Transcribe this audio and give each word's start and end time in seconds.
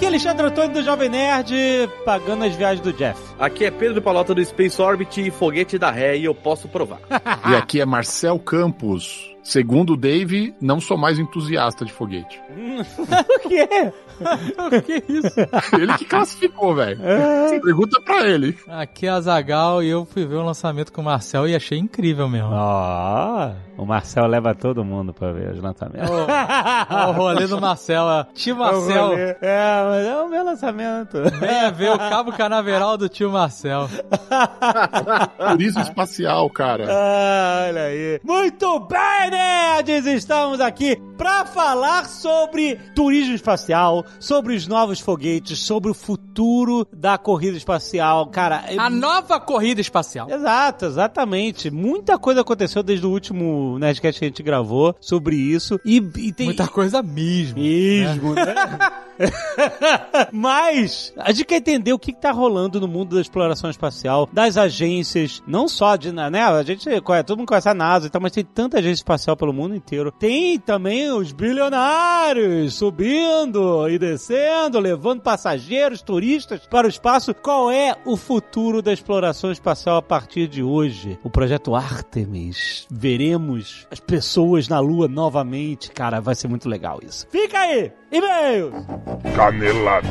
Aqui 0.00 0.06
é 0.06 0.08
Alexandre 0.08 0.46
Antônio 0.46 0.72
do 0.72 0.82
Jovem 0.82 1.10
Nerd, 1.10 1.54
pagando 2.06 2.44
as 2.44 2.54
viagens 2.54 2.80
do 2.80 2.90
Jeff. 2.90 3.20
Aqui 3.38 3.66
é 3.66 3.70
Pedro 3.70 4.00
Palota 4.00 4.34
do 4.34 4.42
Space 4.42 4.80
Orbit 4.80 5.20
e 5.20 5.30
foguete 5.30 5.76
da 5.76 5.90
ré 5.90 6.16
e 6.16 6.24
eu 6.24 6.34
posso 6.34 6.68
provar. 6.68 7.00
E 7.50 7.54
aqui 7.54 7.82
é 7.82 7.84
Marcel 7.84 8.38
Campos. 8.38 9.36
Segundo 9.42 9.94
o 9.94 9.96
Dave, 9.96 10.54
não 10.60 10.80
sou 10.80 10.96
mais 10.96 11.18
entusiasta 11.18 11.84
de 11.84 11.92
foguete. 11.92 12.40
o 12.48 13.48
quê? 13.48 13.92
o 14.20 14.82
que 14.82 14.92
é 14.92 15.02
isso? 15.08 15.40
Ele 15.72 15.96
que 15.96 16.04
classificou, 16.04 16.74
velho. 16.74 17.00
Pergunta 17.62 18.00
pra 18.02 18.28
ele. 18.28 18.56
Aqui 18.68 19.06
é 19.06 19.10
a 19.10 19.20
Zagal 19.20 19.82
e 19.82 19.88
eu 19.88 20.04
fui 20.04 20.26
ver 20.26 20.36
o 20.36 20.42
lançamento 20.42 20.92
com 20.92 21.00
o 21.00 21.04
Marcel 21.04 21.48
e 21.48 21.54
achei 21.54 21.78
incrível 21.78 22.28
mesmo. 22.28 22.50
Ó, 22.52 23.52
o 23.78 23.86
Marcel 23.86 24.26
leva 24.26 24.54
todo 24.54 24.84
mundo 24.84 25.14
pra 25.14 25.32
ver 25.32 25.52
os 25.52 25.60
lançamentos. 25.60 26.10
Ó, 26.10 27.08
o 27.08 27.12
rolê 27.12 27.46
do 27.46 27.60
Marcel, 27.60 28.02
ó. 28.02 28.24
tio 28.34 28.56
Marcel. 28.56 29.14
É, 29.16 29.38
mas 29.90 30.06
é 30.06 30.16
o 30.16 30.28
meu 30.28 30.44
lançamento. 30.44 31.18
Venha 31.40 31.70
ver 31.70 31.90
o 31.90 31.98
cabo 31.98 32.32
canaveral 32.32 32.96
do 32.96 33.08
tio 33.08 33.30
Marcel. 33.30 33.88
Turismo 35.50 35.82
espacial, 35.82 36.48
cara. 36.50 36.86
Ah, 36.88 37.66
olha 37.68 37.82
aí. 37.82 38.20
Muito 38.22 38.80
bem, 38.80 39.30
nerds! 39.30 40.06
Estamos 40.06 40.60
aqui 40.60 40.96
pra 41.18 41.44
falar 41.44 42.06
sobre 42.06 42.76
turismo 42.94 43.34
espacial, 43.34 44.04
sobre 44.18 44.54
os 44.54 44.66
novos 44.66 45.00
foguetes, 45.00 45.58
sobre 45.58 45.90
o 45.90 45.94
futuro 45.94 46.86
da 46.92 47.18
corrida 47.18 47.56
espacial. 47.56 48.26
Cara, 48.28 48.64
A 48.78 48.88
nova 48.88 49.40
corrida 49.40 49.80
espacial. 49.80 50.30
Exato, 50.30 50.86
exatamente. 50.86 51.70
Muita 51.70 52.18
coisa 52.18 52.40
aconteceu 52.42 52.82
desde 52.82 53.04
o 53.06 53.10
último 53.10 53.78
Nerdcast 53.78 54.18
que 54.20 54.24
a 54.24 54.28
gente 54.28 54.42
gravou 54.42 54.94
sobre 55.00 55.36
isso. 55.36 55.80
E, 55.84 55.96
e 56.16 56.32
tem. 56.32 56.46
Muita 56.46 56.68
coisa 56.68 57.02
mesmo. 57.02 57.58
Mesmo, 57.58 58.34
né? 58.34 58.54
Mas 60.32 61.12
a 61.16 61.32
gente 61.32 61.44
quer 61.44 61.56
entender 61.56 61.92
o 61.92 61.98
que, 61.98 62.12
que 62.12 62.20
tá 62.20 62.30
rolando 62.30 62.80
no 62.80 62.88
mundo 62.88 63.16
da 63.16 63.20
exploração 63.20 63.70
espacial, 63.70 64.28
das 64.32 64.56
agências, 64.56 65.42
não 65.46 65.68
só 65.68 65.96
de, 65.96 66.12
né? 66.12 66.44
A 66.44 66.62
gente 66.62 66.88
todo 67.26 67.38
mundo 67.38 67.48
conhece 67.48 67.68
a 67.68 67.74
NASA 67.74 68.06
e 68.06 68.10
tal, 68.10 68.20
mas 68.20 68.32
tem 68.32 68.44
tanta 68.44 68.78
agência 68.78 69.00
espacial 69.00 69.36
pelo 69.36 69.52
mundo 69.52 69.74
inteiro. 69.74 70.12
Tem 70.12 70.58
também 70.58 71.10
os 71.10 71.32
bilionários 71.32 72.74
subindo 72.74 73.88
e 73.88 73.98
descendo, 73.98 74.78
levando 74.78 75.22
passageiros, 75.22 76.02
turistas 76.02 76.60
para 76.66 76.86
o 76.86 76.90
espaço. 76.90 77.34
Qual 77.34 77.70
é 77.70 77.96
o 78.04 78.16
futuro 78.16 78.82
da 78.82 78.92
exploração 78.92 79.50
espacial 79.50 79.96
a 79.96 80.02
partir 80.02 80.48
de 80.48 80.62
hoje? 80.62 81.18
O 81.22 81.30
projeto 81.30 81.74
Artemis. 81.74 82.86
Veremos 82.90 83.86
as 83.90 84.00
pessoas 84.00 84.68
na 84.68 84.80
Lua 84.80 85.08
novamente. 85.08 85.90
Cara, 85.90 86.20
vai 86.20 86.34
ser 86.34 86.48
muito 86.48 86.68
legal 86.68 87.00
isso. 87.02 87.26
Fica 87.30 87.58
aí! 87.58 87.99
E-mails! 88.12 88.74
Canelada. 89.36 90.08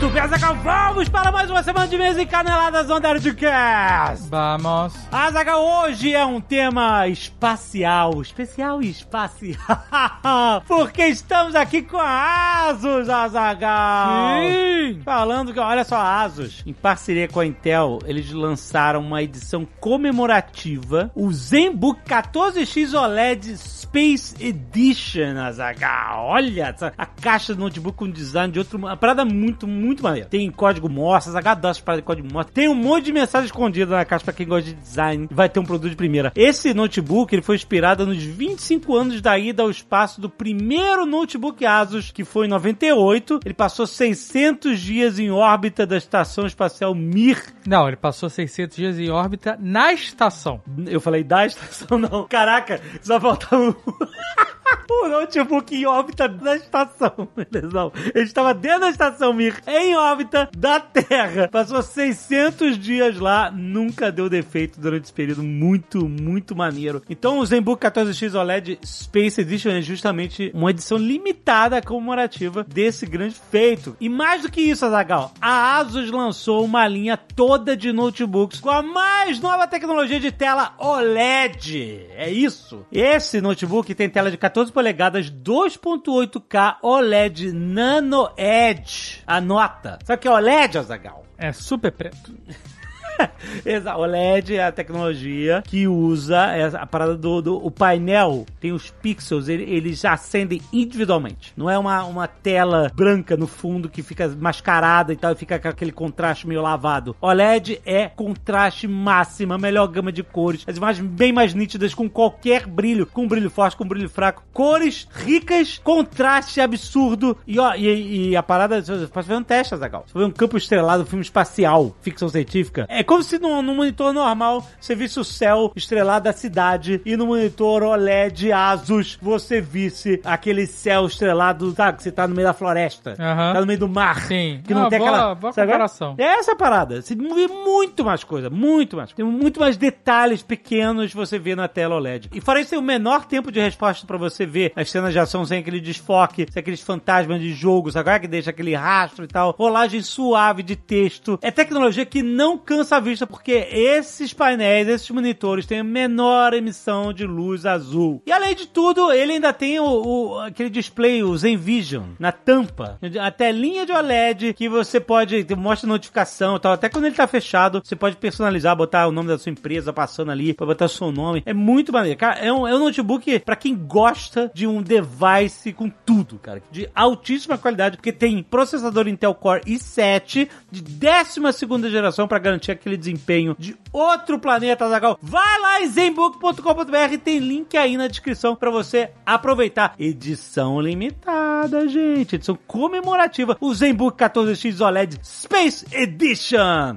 Muito 0.00 0.14
bem, 0.14 0.22
Azaghal, 0.22 0.54
vamos 0.54 1.10
para 1.10 1.30
mais 1.30 1.50
uma 1.50 1.62
semana 1.62 1.86
de 1.86 1.98
mesa 1.98 2.22
e 2.22 2.24
caneladas 2.24 2.88
on 2.88 3.00
Nerdcast! 3.00 4.30
Vamos. 4.30 4.94
Azaghal, 5.12 5.62
hoje 5.62 6.14
é 6.14 6.24
um 6.24 6.40
tema 6.40 7.06
espacial, 7.06 8.22
especial 8.22 8.80
e 8.80 8.88
espacial, 8.88 10.62
porque 10.66 11.02
estamos 11.04 11.54
aqui 11.54 11.82
com 11.82 11.98
a 11.98 12.68
Asus, 12.70 13.10
Azaghal! 13.10 14.40
Sim. 14.40 15.02
Falando 15.04 15.52
que, 15.52 15.60
olha 15.60 15.84
só, 15.84 15.96
a 15.96 16.22
Asus, 16.22 16.62
em 16.64 16.72
parceria 16.72 17.28
com 17.28 17.40
a 17.40 17.44
Intel, 17.44 17.98
eles 18.06 18.32
lançaram 18.32 19.00
uma 19.00 19.22
edição 19.22 19.68
comemorativa, 19.80 21.10
o 21.14 21.30
ZenBook 21.30 22.00
14X 22.08 22.94
OLED 22.94 23.54
Space 23.58 24.34
Edition, 24.40 25.36
Azaghal. 25.36 26.24
Olha, 26.26 26.74
a 26.96 27.04
caixa 27.04 27.54
do 27.54 27.60
notebook 27.60 27.98
com 27.98 28.08
design 28.08 28.50
de 28.50 28.60
outro... 28.60 28.78
Uma 28.78 28.96
parada 28.96 29.24
muito, 29.24 29.66
muito 29.66 29.89
maneira. 30.02 30.28
Tem 30.28 30.50
código 30.50 30.88
Morse, 30.88 31.28
essas 31.28 31.80
paradas 31.82 31.98
de 31.98 32.02
código 32.02 32.28
Morse. 32.32 32.52
Tem 32.52 32.68
um 32.68 32.74
monte 32.74 33.06
de 33.06 33.12
mensagem 33.12 33.46
escondida 33.46 33.96
na 33.96 34.04
caixa 34.04 34.24
pra 34.24 34.34
quem 34.34 34.46
gosta 34.46 34.70
de 34.70 34.74
design. 34.74 35.28
Vai 35.30 35.48
ter 35.48 35.60
um 35.60 35.64
produto 35.64 35.90
de 35.90 35.96
primeira. 35.96 36.32
Esse 36.34 36.72
notebook, 36.74 37.34
ele 37.34 37.42
foi 37.42 37.56
inspirado 37.56 38.06
nos 38.06 38.22
25 38.22 38.94
anos 38.96 39.20
da 39.20 39.38
ida 39.38 39.62
ao 39.62 39.70
espaço 39.70 40.20
do 40.20 40.28
primeiro 40.28 41.06
notebook 41.06 41.64
Asus, 41.64 42.10
que 42.10 42.24
foi 42.24 42.46
em 42.46 42.50
98. 42.50 43.40
Ele 43.44 43.54
passou 43.54 43.86
600 43.86 44.80
dias 44.80 45.18
em 45.18 45.30
órbita 45.30 45.86
da 45.86 45.96
Estação 45.96 46.46
Espacial 46.46 46.94
Mir. 46.94 47.42
Não, 47.66 47.86
ele 47.86 47.96
passou 47.96 48.28
600 48.28 48.76
dias 48.76 48.98
em 48.98 49.10
órbita 49.10 49.58
na 49.60 49.92
estação. 49.92 50.60
Eu 50.86 51.00
falei 51.00 51.24
da 51.24 51.46
estação, 51.46 51.98
não. 51.98 52.26
Caraca, 52.28 52.80
só 53.02 53.20
falta 53.20 53.56
um. 53.56 53.74
O 54.88 55.08
notebook 55.08 55.74
em 55.74 55.86
órbita 55.86 56.28
da 56.28 56.56
estação? 56.56 57.28
Não. 57.72 57.92
Ele 58.14 58.24
estava 58.24 58.52
dentro 58.52 58.80
da 58.80 58.90
estação 58.90 59.32
Mir, 59.32 59.62
em 59.66 59.96
órbita 59.96 60.50
da 60.56 60.80
Terra. 60.80 61.48
Passou 61.48 61.80
600 61.80 62.76
dias 62.76 63.18
lá, 63.18 63.50
nunca 63.50 64.10
deu 64.10 64.28
defeito 64.28 64.80
durante 64.80 65.04
esse 65.04 65.12
período. 65.12 65.42
Muito, 65.42 66.08
muito 66.08 66.56
maneiro. 66.56 67.02
Então, 67.08 67.38
o 67.38 67.46
ZenBook 67.46 67.84
14X 67.84 68.34
OLED 68.34 68.78
Space 68.84 69.40
Edition 69.40 69.70
é 69.70 69.80
justamente 69.80 70.50
uma 70.52 70.70
edição 70.70 70.98
limitada 70.98 71.80
comemorativa 71.80 72.64
desse 72.64 73.06
grande 73.06 73.36
feito. 73.50 73.96
E 74.00 74.08
mais 74.08 74.42
do 74.42 74.50
que 74.50 74.60
isso, 74.60 74.84
Azagal, 74.84 75.32
a 75.40 75.78
Asus 75.78 76.10
lançou 76.10 76.64
uma 76.64 76.86
linha 76.86 77.16
toda 77.16 77.76
de 77.76 77.92
notebooks 77.92 78.60
com 78.60 78.70
a 78.70 78.82
mais 78.82 79.40
nova 79.40 79.66
tecnologia 79.66 80.20
de 80.20 80.32
tela 80.32 80.74
OLED. 80.78 82.06
É 82.16 82.30
isso. 82.30 82.84
Esse 82.92 83.40
notebook 83.40 83.94
tem 83.94 84.10
tela 84.10 84.30
de 84.30 84.36
14 84.36 84.59
polegadas 84.68 85.30
2.8K 85.30 86.78
OLED 86.82 87.52
Nano 87.52 88.30
Edge. 88.36 89.22
Anota. 89.24 90.00
Sabe 90.04 90.18
o 90.18 90.22
que 90.22 90.26
é 90.26 90.30
OLED, 90.32 90.78
Azagal? 90.78 91.24
É 91.38 91.52
super 91.52 91.92
preto. 91.92 92.34
OLED 93.96 94.56
é 94.56 94.64
a 94.66 94.72
tecnologia 94.72 95.62
que 95.66 95.86
usa 95.86 96.38
a 96.78 96.86
parada 96.86 97.16
do, 97.16 97.40
do- 97.42 97.56
o 97.66 97.70
painel, 97.70 98.46
tem 98.60 98.72
os 98.72 98.90
pixels, 98.90 99.48
ele- 99.48 99.64
eles 99.64 100.04
acendem 100.04 100.60
individualmente. 100.72 101.52
Não 101.56 101.68
é 101.68 101.78
uma, 101.78 102.04
uma 102.04 102.26
tela 102.26 102.90
branca 102.94 103.36
no 103.36 103.46
fundo 103.46 103.88
que 103.88 104.02
fica 104.02 104.28
mascarada 104.28 105.12
e 105.12 105.16
tal, 105.16 105.32
e 105.32 105.36
fica 105.36 105.58
com 105.58 105.68
aquele 105.68 105.92
contraste 105.92 106.46
meio 106.46 106.62
lavado. 106.62 107.16
OLED 107.20 107.80
é 107.84 108.08
contraste 108.08 108.86
máximo, 108.88 109.52
a 109.54 109.58
melhor 109.58 109.86
gama 109.88 110.12
de 110.12 110.22
cores, 110.22 110.64
as 110.66 110.76
imagens 110.76 111.06
bem 111.06 111.32
mais 111.32 111.54
nítidas 111.54 111.94
com 111.94 112.08
qualquer 112.08 112.66
brilho, 112.66 113.06
com 113.06 113.26
brilho 113.26 113.50
forte, 113.50 113.76
com 113.76 113.86
brilho 113.86 114.08
fraco, 114.08 114.42
cores 114.52 115.06
ricas, 115.14 115.78
contraste 115.82 116.60
absurdo. 116.60 117.36
E 117.46 117.58
ó, 117.58 117.74
e, 117.74 118.30
e 118.30 118.36
a 118.36 118.42
parada, 118.42 118.80
você 118.82 119.06
fazer 119.06 119.34
um 119.34 119.42
teste, 119.42 119.74
Azagal. 119.74 120.04
Você 120.06 120.18
vê 120.18 120.24
um 120.24 120.30
campo 120.30 120.56
estrelado, 120.56 121.02
um 121.02 121.06
filme 121.06 121.24
espacial, 121.24 121.94
ficção 122.00 122.28
científica. 122.28 122.86
É 122.88 123.02
como 123.10 123.24
se 123.24 123.40
num, 123.40 123.60
num 123.60 123.74
monitor 123.74 124.12
normal 124.12 124.64
você 124.80 124.94
visse 124.94 125.18
o 125.18 125.24
céu 125.24 125.72
estrelado 125.74 126.24
da 126.26 126.32
cidade 126.32 127.00
e 127.04 127.16
no 127.16 127.26
monitor 127.26 127.82
OLED 127.82 128.52
Asus 128.52 129.18
você 129.20 129.60
visse 129.60 130.20
aquele 130.24 130.64
céu 130.64 131.06
estrelado, 131.06 131.72
sabe? 131.72 131.96
Que 131.96 132.04
você 132.04 132.12
tá 132.12 132.28
no 132.28 132.36
meio 132.36 132.46
da 132.46 132.52
floresta, 132.54 133.16
Aham. 133.18 133.52
tá 133.54 133.60
no 133.60 133.66
meio 133.66 133.80
do 133.80 133.88
mar. 133.88 134.20
Sim. 134.22 134.60
Que 134.64 134.72
não 134.72 134.86
Ah, 134.86 134.88
tem 134.88 134.98
boa- 135.00 135.10
aquela. 135.10 135.34
boa 135.34 135.52
é? 135.56 135.60
comparação. 135.66 136.14
É 136.18 136.22
essa 136.38 136.54
parada. 136.54 137.02
Você 137.02 137.16
vê 137.16 137.48
muito 137.48 138.04
mais 138.04 138.22
coisa, 138.22 138.48
muito 138.48 138.96
mais. 138.96 139.12
Tem 139.12 139.24
muito 139.24 139.58
mais 139.58 139.76
detalhes 139.76 140.42
pequenos 140.42 141.12
você 141.12 141.36
vê 141.38 141.56
na 141.56 141.66
tela 141.66 141.96
OLED. 141.96 142.30
E 142.32 142.40
fora 142.40 142.60
isso, 142.60 142.70
tem 142.70 142.78
o 142.78 142.82
menor 142.82 143.24
tempo 143.24 143.50
de 143.50 143.58
resposta 143.60 144.06
pra 144.06 144.16
você 144.18 144.46
ver 144.46 144.72
as 144.76 144.88
cenas 144.88 145.12
de 145.12 145.18
ação 145.18 145.44
sem 145.44 145.58
aquele 145.58 145.80
desfoque, 145.80 146.46
sem 146.48 146.60
aqueles 146.60 146.80
fantasmas 146.80 147.40
de 147.40 147.52
jogo, 147.52 147.90
sabe? 147.90 148.04
qual 148.04 148.14
é? 148.16 148.18
Que 148.20 148.28
deixa 148.28 148.50
aquele 148.50 148.74
rastro 148.74 149.24
e 149.24 149.28
tal. 149.28 149.54
Rolagem 149.58 150.00
suave 150.00 150.62
de 150.62 150.76
texto. 150.76 151.38
É 151.42 151.50
tecnologia 151.50 152.06
que 152.06 152.22
não 152.22 152.56
cansa 152.56 152.89
vista, 152.98 153.26
porque 153.26 153.52
esses 153.70 154.32
painéis, 154.32 154.88
esses 154.88 155.10
monitores 155.10 155.66
têm 155.66 155.82
menor 155.82 156.54
emissão 156.54 157.12
de 157.12 157.26
luz 157.26 157.64
azul. 157.66 158.22
E 158.26 158.32
além 158.32 158.54
de 158.54 158.66
tudo, 158.66 159.12
ele 159.12 159.32
ainda 159.34 159.52
tem 159.52 159.78
o, 159.78 159.84
o- 159.86 160.38
aquele 160.40 160.70
display, 160.70 161.22
o 161.22 161.36
Zen 161.36 161.56
Vision, 161.56 162.08
na 162.18 162.32
tampa. 162.32 162.98
A 163.20 163.30
telinha 163.30 163.84
de 163.86 163.92
OLED 163.92 164.54
que 164.54 164.68
você 164.68 164.98
pode, 164.98 165.46
mostra 165.56 165.88
notificação 165.88 166.56
e 166.56 166.60
tal. 166.60 166.72
Até 166.72 166.88
quando 166.88 167.04
ele 167.04 167.14
tá 167.14 167.26
fechado, 167.26 167.80
você 167.84 167.94
pode 167.94 168.16
personalizar, 168.16 168.74
botar 168.74 169.06
o 169.06 169.12
nome 169.12 169.28
da 169.28 169.38
sua 169.38 169.50
empresa 169.52 169.92
passando 169.92 170.30
ali, 170.32 170.54
pra 170.54 170.66
botar 170.66 170.88
seu 170.88 171.12
nome. 171.12 171.42
É 171.44 171.52
muito 171.52 171.92
maneiro. 171.92 172.18
Cara, 172.18 172.38
é 172.40 172.52
um, 172.52 172.66
é 172.66 172.74
um 172.74 172.78
notebook 172.78 173.38
pra 173.40 173.54
quem 173.56 173.74
gosta 173.76 174.50
de 174.54 174.66
um 174.66 174.82
device 174.82 175.72
com 175.72 175.90
tudo, 175.90 176.38
cara. 176.38 176.62
De 176.70 176.88
altíssima 176.94 177.58
qualidade, 177.58 177.96
porque 177.96 178.12
tem 178.12 178.42
processador 178.42 179.06
Intel 179.08 179.34
Core 179.34 179.60
i7 179.66 180.48
de 180.70 180.82
12 180.82 181.52
segunda 181.52 181.90
geração 181.90 182.26
pra 182.28 182.38
garantir 182.38 182.70
aquele 182.80 182.96
desempenho 182.96 183.54
de 183.58 183.76
outro 183.92 184.38
planeta, 184.38 184.88
Zagal. 184.88 185.18
Vai 185.22 185.60
lá 185.60 185.82
em 185.82 185.88
zenbook.com.br, 185.88 187.18
tem 187.22 187.38
link 187.38 187.76
aí 187.76 187.96
na 187.96 188.08
descrição 188.08 188.56
pra 188.56 188.70
você 188.70 189.10
aproveitar. 189.24 189.94
Edição 189.98 190.80
limitada, 190.80 191.86
gente. 191.86 192.36
Edição 192.36 192.58
comemorativa. 192.66 193.56
O 193.60 193.72
Zenbook 193.74 194.16
14X 194.18 194.80
OLED 194.80 195.18
Space 195.22 195.86
Edition. 195.92 196.96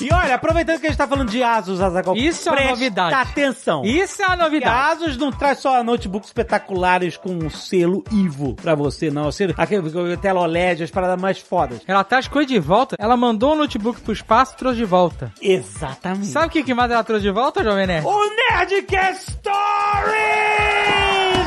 E 0.00 0.12
olha, 0.12 0.34
aproveitando 0.34 0.78
que 0.80 0.86
a 0.86 0.90
gente 0.90 0.98
tá 0.98 1.06
falando 1.08 1.30
de 1.30 1.42
Asus, 1.42 1.80
Azaghal, 1.80 2.16
Isso 2.16 2.48
é 2.50 2.52
uma 2.52 2.70
novidade. 2.70 3.14
atenção. 3.14 3.84
Isso 3.84 4.20
é 4.22 4.24
a 4.24 4.28
Porque 4.28 4.40
a 4.42 4.44
novidade. 4.44 4.92
Asus 5.04 5.16
não 5.16 5.30
traz 5.32 5.58
só 5.58 5.82
notebooks 5.82 6.28
espetaculares 6.28 7.16
com 7.16 7.30
um 7.30 7.48
selo 7.50 8.04
Ivo 8.12 8.54
pra 8.54 8.74
você, 8.74 9.10
não. 9.10 9.30
Selo, 9.32 9.54
aquele 9.56 10.16
tela 10.18 10.40
OLED, 10.40 10.82
as 10.84 10.90
paradas 10.90 11.20
mais 11.20 11.38
fodas. 11.38 11.80
Ela 11.86 12.04
traz 12.04 12.28
coisa 12.28 12.48
de 12.48 12.58
volta. 12.58 12.96
Ela 12.98 13.16
mandou 13.16 13.52
o 13.52 13.56
notebook 13.56 14.00
pro 14.02 14.12
espaço 14.12 14.52
e 14.54 14.56
trouxe 14.56 14.76
de 14.78 14.84
volta. 14.84 15.32
Exatamente. 15.40 16.26
Sabe 16.26 16.46
o 16.46 16.50
que, 16.50 16.62
que 16.62 16.74
mais 16.74 16.90
ela 16.90 17.02
trouxe 17.04 17.22
de 17.22 17.30
volta, 17.30 17.64
Jovem 17.64 17.86
Nerd? 17.86 18.06
O 18.06 18.20
Nerdcast 18.50 19.32
Stories! 19.32 19.46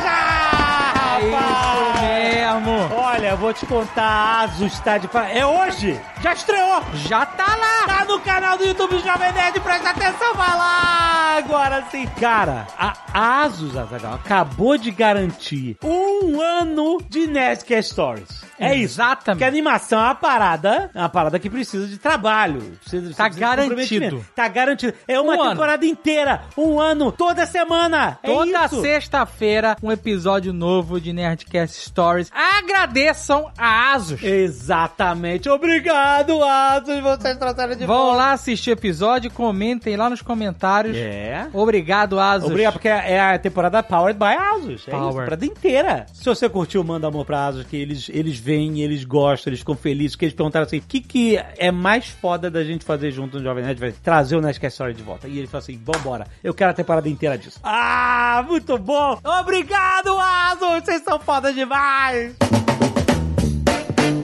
Ah, 0.04 1.18
É 1.20 1.26
isso 1.26 1.36
rapaz! 1.36 2.19
Mesmo. 2.58 2.94
Olha, 2.94 3.36
vou 3.36 3.52
te 3.52 3.66
contar, 3.66 4.02
a 4.04 4.40
Asus 4.44 4.80
tá 4.80 4.96
de... 4.98 5.08
É 5.32 5.44
hoje! 5.44 6.00
Já 6.22 6.32
estreou! 6.32 6.82
Já 6.94 7.24
tá 7.26 7.56
lá. 7.56 7.86
Tá 7.98 8.04
no 8.06 8.18
canal 8.20 8.56
do 8.58 8.64
YouTube 8.64 8.98
Jovem 8.98 9.32
Nerd, 9.32 9.60
presta 9.60 9.90
atenção, 9.90 10.34
vai 10.34 10.56
lá! 10.56 11.36
Agora 11.36 11.84
sim. 11.90 12.06
Cara, 12.20 12.66
a 12.78 13.42
Asus, 13.42 13.76
Azaghal, 13.76 14.14
acabou 14.14 14.76
de 14.78 14.90
garantir 14.90 15.76
um 15.84 16.40
ano 16.40 16.98
de 17.08 17.26
Nerdcast 17.26 17.92
Stories. 17.92 18.40
É 18.58 18.74
isso. 18.74 18.94
Exatamente. 19.00 19.24
Porque 19.38 19.44
a 19.44 19.48
animação 19.48 19.98
é 19.98 20.04
uma 20.04 20.14
parada, 20.14 20.90
é 20.94 20.98
uma 20.98 21.08
parada 21.08 21.38
que 21.38 21.48
precisa 21.48 21.86
de 21.86 21.96
trabalho. 21.96 22.60
Precisa, 22.82 23.14
Tá 23.14 23.24
precisa 23.24 23.40
garantido. 23.46 24.26
Tá 24.34 24.48
garantido. 24.48 24.94
É 25.08 25.18
uma 25.18 25.34
Um 25.34 25.40
ano. 25.40 25.50
temporada 25.52 25.86
inteira, 25.86 26.42
um 26.58 26.78
ano, 26.78 27.10
toda 27.10 27.46
semana. 27.46 28.18
É 28.22 28.26
Toda 28.30 28.66
isso. 28.66 28.82
sexta-feira, 28.82 29.76
um 29.82 29.90
episódio 29.90 30.52
novo 30.52 31.00
de 31.00 31.10
Nerdcast 31.12 31.80
Stories. 31.88 32.30
Agradeçam 32.40 33.50
a 33.58 33.92
Asus. 33.92 34.22
Exatamente. 34.22 35.48
Obrigado, 35.48 36.42
Asus. 36.42 37.00
Vocês 37.00 37.36
trouxeram 37.36 37.74
de 37.76 37.84
Vão 37.84 37.96
volta. 37.96 38.16
lá 38.16 38.32
assistir 38.32 38.70
o 38.70 38.72
episódio, 38.72 39.30
comentem 39.30 39.96
lá 39.96 40.08
nos 40.08 40.22
comentários. 40.22 40.96
É. 40.96 41.46
Obrigado, 41.52 42.18
Asus. 42.18 42.48
Obrigado, 42.48 42.72
porque 42.74 42.88
é 42.88 43.20
a 43.20 43.38
temporada 43.38 43.82
Powered 43.82 44.18
by 44.18 44.24
Asus. 44.24 44.88
É 44.88 44.90
Power. 44.90 45.08
isso, 45.08 45.18
a 45.18 45.20
temporada 45.20 45.46
inteira. 45.46 46.06
Se 46.12 46.24
você 46.24 46.48
curtiu, 46.48 46.82
manda 46.82 47.06
amor 47.06 47.26
pra 47.26 47.46
Asus, 47.46 47.64
que 47.66 47.76
eles, 47.76 48.08
eles 48.08 48.38
vêm, 48.38 48.80
eles 48.80 49.04
gostam, 49.04 49.50
eles 49.50 49.60
ficam 49.60 49.76
felizes, 49.76 50.16
que 50.16 50.24
eles 50.24 50.34
perguntaram 50.34 50.64
assim, 50.66 50.78
o 50.78 50.82
que, 50.82 51.00
que 51.00 51.36
é 51.58 51.70
mais 51.70 52.06
foda 52.08 52.50
da 52.50 52.64
gente 52.64 52.84
fazer 52.84 53.10
junto 53.10 53.36
no 53.38 53.44
Jovem 53.44 53.64
Nerd? 53.64 53.78
Vai 53.80 53.92
trazer 53.92 54.36
o 54.36 54.40
Nerdcast 54.40 54.74
Story 54.74 54.94
de 54.94 55.02
volta. 55.02 55.28
E 55.28 55.36
ele 55.38 55.46
falou 55.46 55.62
assim, 55.62 55.78
vambora, 55.84 56.26
eu 56.42 56.54
quero 56.54 56.70
a 56.70 56.74
temporada 56.74 57.08
inteira 57.08 57.36
disso. 57.36 57.60
Ah, 57.62 58.44
muito 58.48 58.78
bom! 58.78 59.18
Obrigado, 59.40 60.16
Asus! 60.18 60.84
Vocês 60.84 61.02
são 61.02 61.18
foda 61.18 61.52
demais! 61.52 62.29
later. 62.38 62.89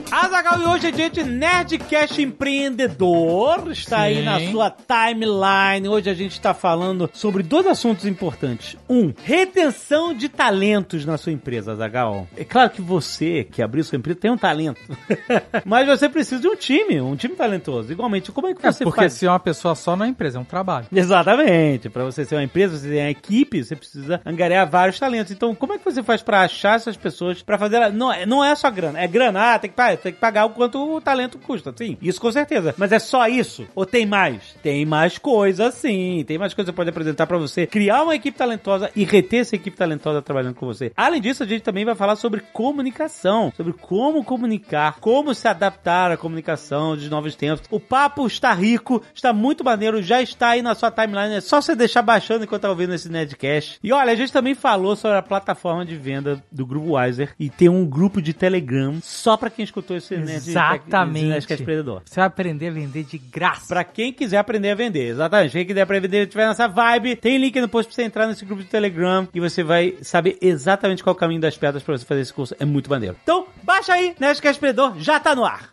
Azagal, 0.09 0.61
e 0.61 0.65
hoje 0.65 0.87
é 0.87 0.91
dia 0.91 1.09
de 1.09 1.23
Nerdcast 1.23 2.19
Empreendedor. 2.21 3.69
Está 3.71 4.01
aí 4.01 4.17
Sim. 4.17 4.23
na 4.23 4.39
sua 4.51 4.71
timeline. 4.71 5.87
Hoje 5.87 6.09
a 6.09 6.13
gente 6.13 6.31
está 6.31 6.53
falando 6.53 7.09
sobre 7.13 7.43
dois 7.43 7.67
assuntos 7.67 8.05
importantes. 8.05 8.75
Um, 8.89 9.13
retenção 9.23 10.13
de 10.13 10.29
talentos 10.29 11.05
na 11.05 11.17
sua 11.17 11.31
empresa, 11.31 11.73
Azagal. 11.73 12.27
É 12.35 12.43
claro 12.43 12.69
que 12.71 12.81
você, 12.81 13.43
que 13.43 13.61
abriu 13.61 13.83
sua 13.83 13.97
empresa, 13.97 14.19
tem 14.19 14.31
um 14.31 14.37
talento. 14.37 14.79
Mas 15.65 15.87
você 15.87 16.09
precisa 16.09 16.41
de 16.41 16.47
um 16.47 16.55
time, 16.55 16.99
um 16.99 17.15
time 17.15 17.35
talentoso. 17.35 17.91
Igualmente, 17.91 18.31
como 18.31 18.47
é 18.47 18.53
que 18.55 18.65
É, 18.65 18.71
você 18.71 18.83
porque 18.83 19.01
faz? 19.01 19.13
se 19.13 19.25
é 19.25 19.29
uma 19.29 19.39
pessoa 19.39 19.75
só, 19.75 19.95
não 19.95 20.05
é 20.05 20.09
empresa, 20.09 20.37
é 20.39 20.41
um 20.41 20.45
trabalho. 20.45 20.87
Exatamente. 20.91 21.89
Para 21.89 22.03
você 22.03 22.25
ser 22.25 22.35
uma 22.35 22.43
empresa, 22.43 22.77
você 22.77 22.89
tem 22.89 23.01
uma 23.03 23.11
equipe, 23.11 23.63
você 23.63 23.75
precisa 23.75 24.19
angariar 24.25 24.67
vários 24.67 24.97
talentos. 24.99 25.31
Então, 25.31 25.53
como 25.53 25.73
é 25.73 25.77
que 25.77 25.85
você 25.85 26.01
faz 26.01 26.23
para 26.23 26.41
achar 26.41 26.75
essas 26.77 26.97
pessoas 26.97 27.43
para 27.43 27.57
fazer? 27.57 27.91
Não, 27.91 28.11
é- 28.11 28.25
não 28.25 28.43
é 28.43 28.55
só 28.55 28.71
grana, 28.71 28.99
é 28.99 29.07
grana. 29.07 29.53
Ah, 29.53 29.59
tem 29.67 29.69
que 29.69 29.75
pagar, 29.75 29.97
tem 29.97 30.13
que 30.13 30.19
pagar 30.19 30.45
o 30.45 30.49
quanto 30.51 30.95
o 30.95 31.01
talento 31.01 31.37
custa. 31.37 31.73
Sim, 31.75 31.97
isso 32.01 32.21
com 32.21 32.31
certeza. 32.31 32.73
Mas 32.77 32.91
é 32.91 32.99
só 32.99 33.27
isso? 33.27 33.67
Ou 33.75 33.85
tem 33.85 34.05
mais? 34.05 34.55
Tem 34.63 34.85
mais 34.85 35.17
coisa, 35.17 35.71
sim. 35.71 36.23
Tem 36.25 36.37
mais 36.37 36.53
coisa 36.53 36.71
que 36.71 36.73
você 36.73 36.75
pode 36.75 36.89
apresentar 36.89 37.27
para 37.27 37.37
você 37.37 37.67
criar 37.67 38.03
uma 38.03 38.15
equipe 38.15 38.37
talentosa 38.37 38.89
e 38.95 39.03
reter 39.03 39.41
essa 39.41 39.55
equipe 39.55 39.75
talentosa 39.75 40.21
trabalhando 40.21 40.55
com 40.55 40.65
você. 40.65 40.91
Além 40.95 41.21
disso, 41.21 41.43
a 41.43 41.45
gente 41.45 41.61
também 41.61 41.85
vai 41.85 41.95
falar 41.95 42.15
sobre 42.15 42.41
comunicação, 42.53 43.51
sobre 43.55 43.73
como 43.73 44.23
comunicar, 44.23 44.99
como 44.99 45.33
se 45.33 45.47
adaptar 45.47 46.11
à 46.11 46.17
comunicação 46.17 46.95
de 46.95 47.09
novos 47.09 47.35
tempos. 47.35 47.65
O 47.69 47.79
papo 47.79 48.25
está 48.25 48.53
rico, 48.53 49.01
está 49.13 49.33
muito 49.33 49.63
maneiro, 49.63 50.01
já 50.01 50.21
está 50.21 50.49
aí 50.49 50.61
na 50.61 50.75
sua 50.75 50.91
timeline. 50.91 51.35
É 51.35 51.41
só 51.41 51.61
você 51.61 51.75
deixar 51.75 52.01
baixando 52.01 52.43
enquanto 52.43 52.61
tá 52.61 52.69
ouvindo 52.69 52.93
esse 52.93 53.09
Nerdcast. 53.09 53.79
E 53.83 53.91
olha, 53.91 54.11
a 54.11 54.15
gente 54.15 54.31
também 54.31 54.55
falou 54.55 54.95
sobre 54.95 55.17
a 55.17 55.21
plataforma 55.21 55.85
de 55.85 55.95
venda 55.95 56.41
do 56.51 56.65
Grupo 56.65 56.97
Wiser 56.97 57.33
e 57.39 57.49
tem 57.49 57.69
um 57.69 57.85
grupo 57.85 58.21
de 58.21 58.33
Telegram 58.33 58.99
só 59.01 59.35
para 59.35 59.49
quem 59.57 59.65
escutou 59.65 59.97
esse 59.97 60.13
Exatamente. 60.13 61.25
Nerdcast 61.25 61.63
Empreendedor. 61.63 62.03
Você 62.05 62.15
vai 62.15 62.27
aprender 62.27 62.67
a 62.67 62.71
vender 62.71 63.03
de 63.03 63.17
graça. 63.17 63.67
Pra 63.67 63.83
quem 63.83 64.13
quiser 64.13 64.37
aprender 64.37 64.69
a 64.69 64.75
vender, 64.75 65.09
exatamente. 65.09 65.51
Quem 65.51 65.65
quiser 65.65 65.81
aprender, 65.81 66.27
tiver 66.27 66.47
nessa 66.47 66.67
vibe, 66.67 67.15
tem 67.15 67.37
link 67.37 67.59
no 67.59 67.67
post 67.67 67.89
pra 67.89 67.95
você 67.95 68.03
entrar 68.03 68.27
nesse 68.27 68.45
grupo 68.45 68.61
de 68.61 68.69
Telegram 68.69 69.27
e 69.33 69.39
você 69.39 69.63
vai 69.63 69.95
saber 70.03 70.37
exatamente 70.39 71.03
qual 71.03 71.13
é 71.13 71.17
o 71.17 71.19
caminho 71.19 71.41
das 71.41 71.57
pedras 71.57 71.81
pra 71.81 71.97
você 71.97 72.05
fazer 72.05 72.21
esse 72.21 72.33
curso. 72.33 72.55
É 72.59 72.65
muito 72.65 72.89
maneiro. 72.89 73.17
Então, 73.23 73.47
baixa 73.63 73.93
aí, 73.93 74.15
Nerdcast 74.19 74.59
Empreendedor, 74.59 74.99
já 74.99 75.19
tá 75.19 75.35
no 75.35 75.43
ar. 75.43 75.69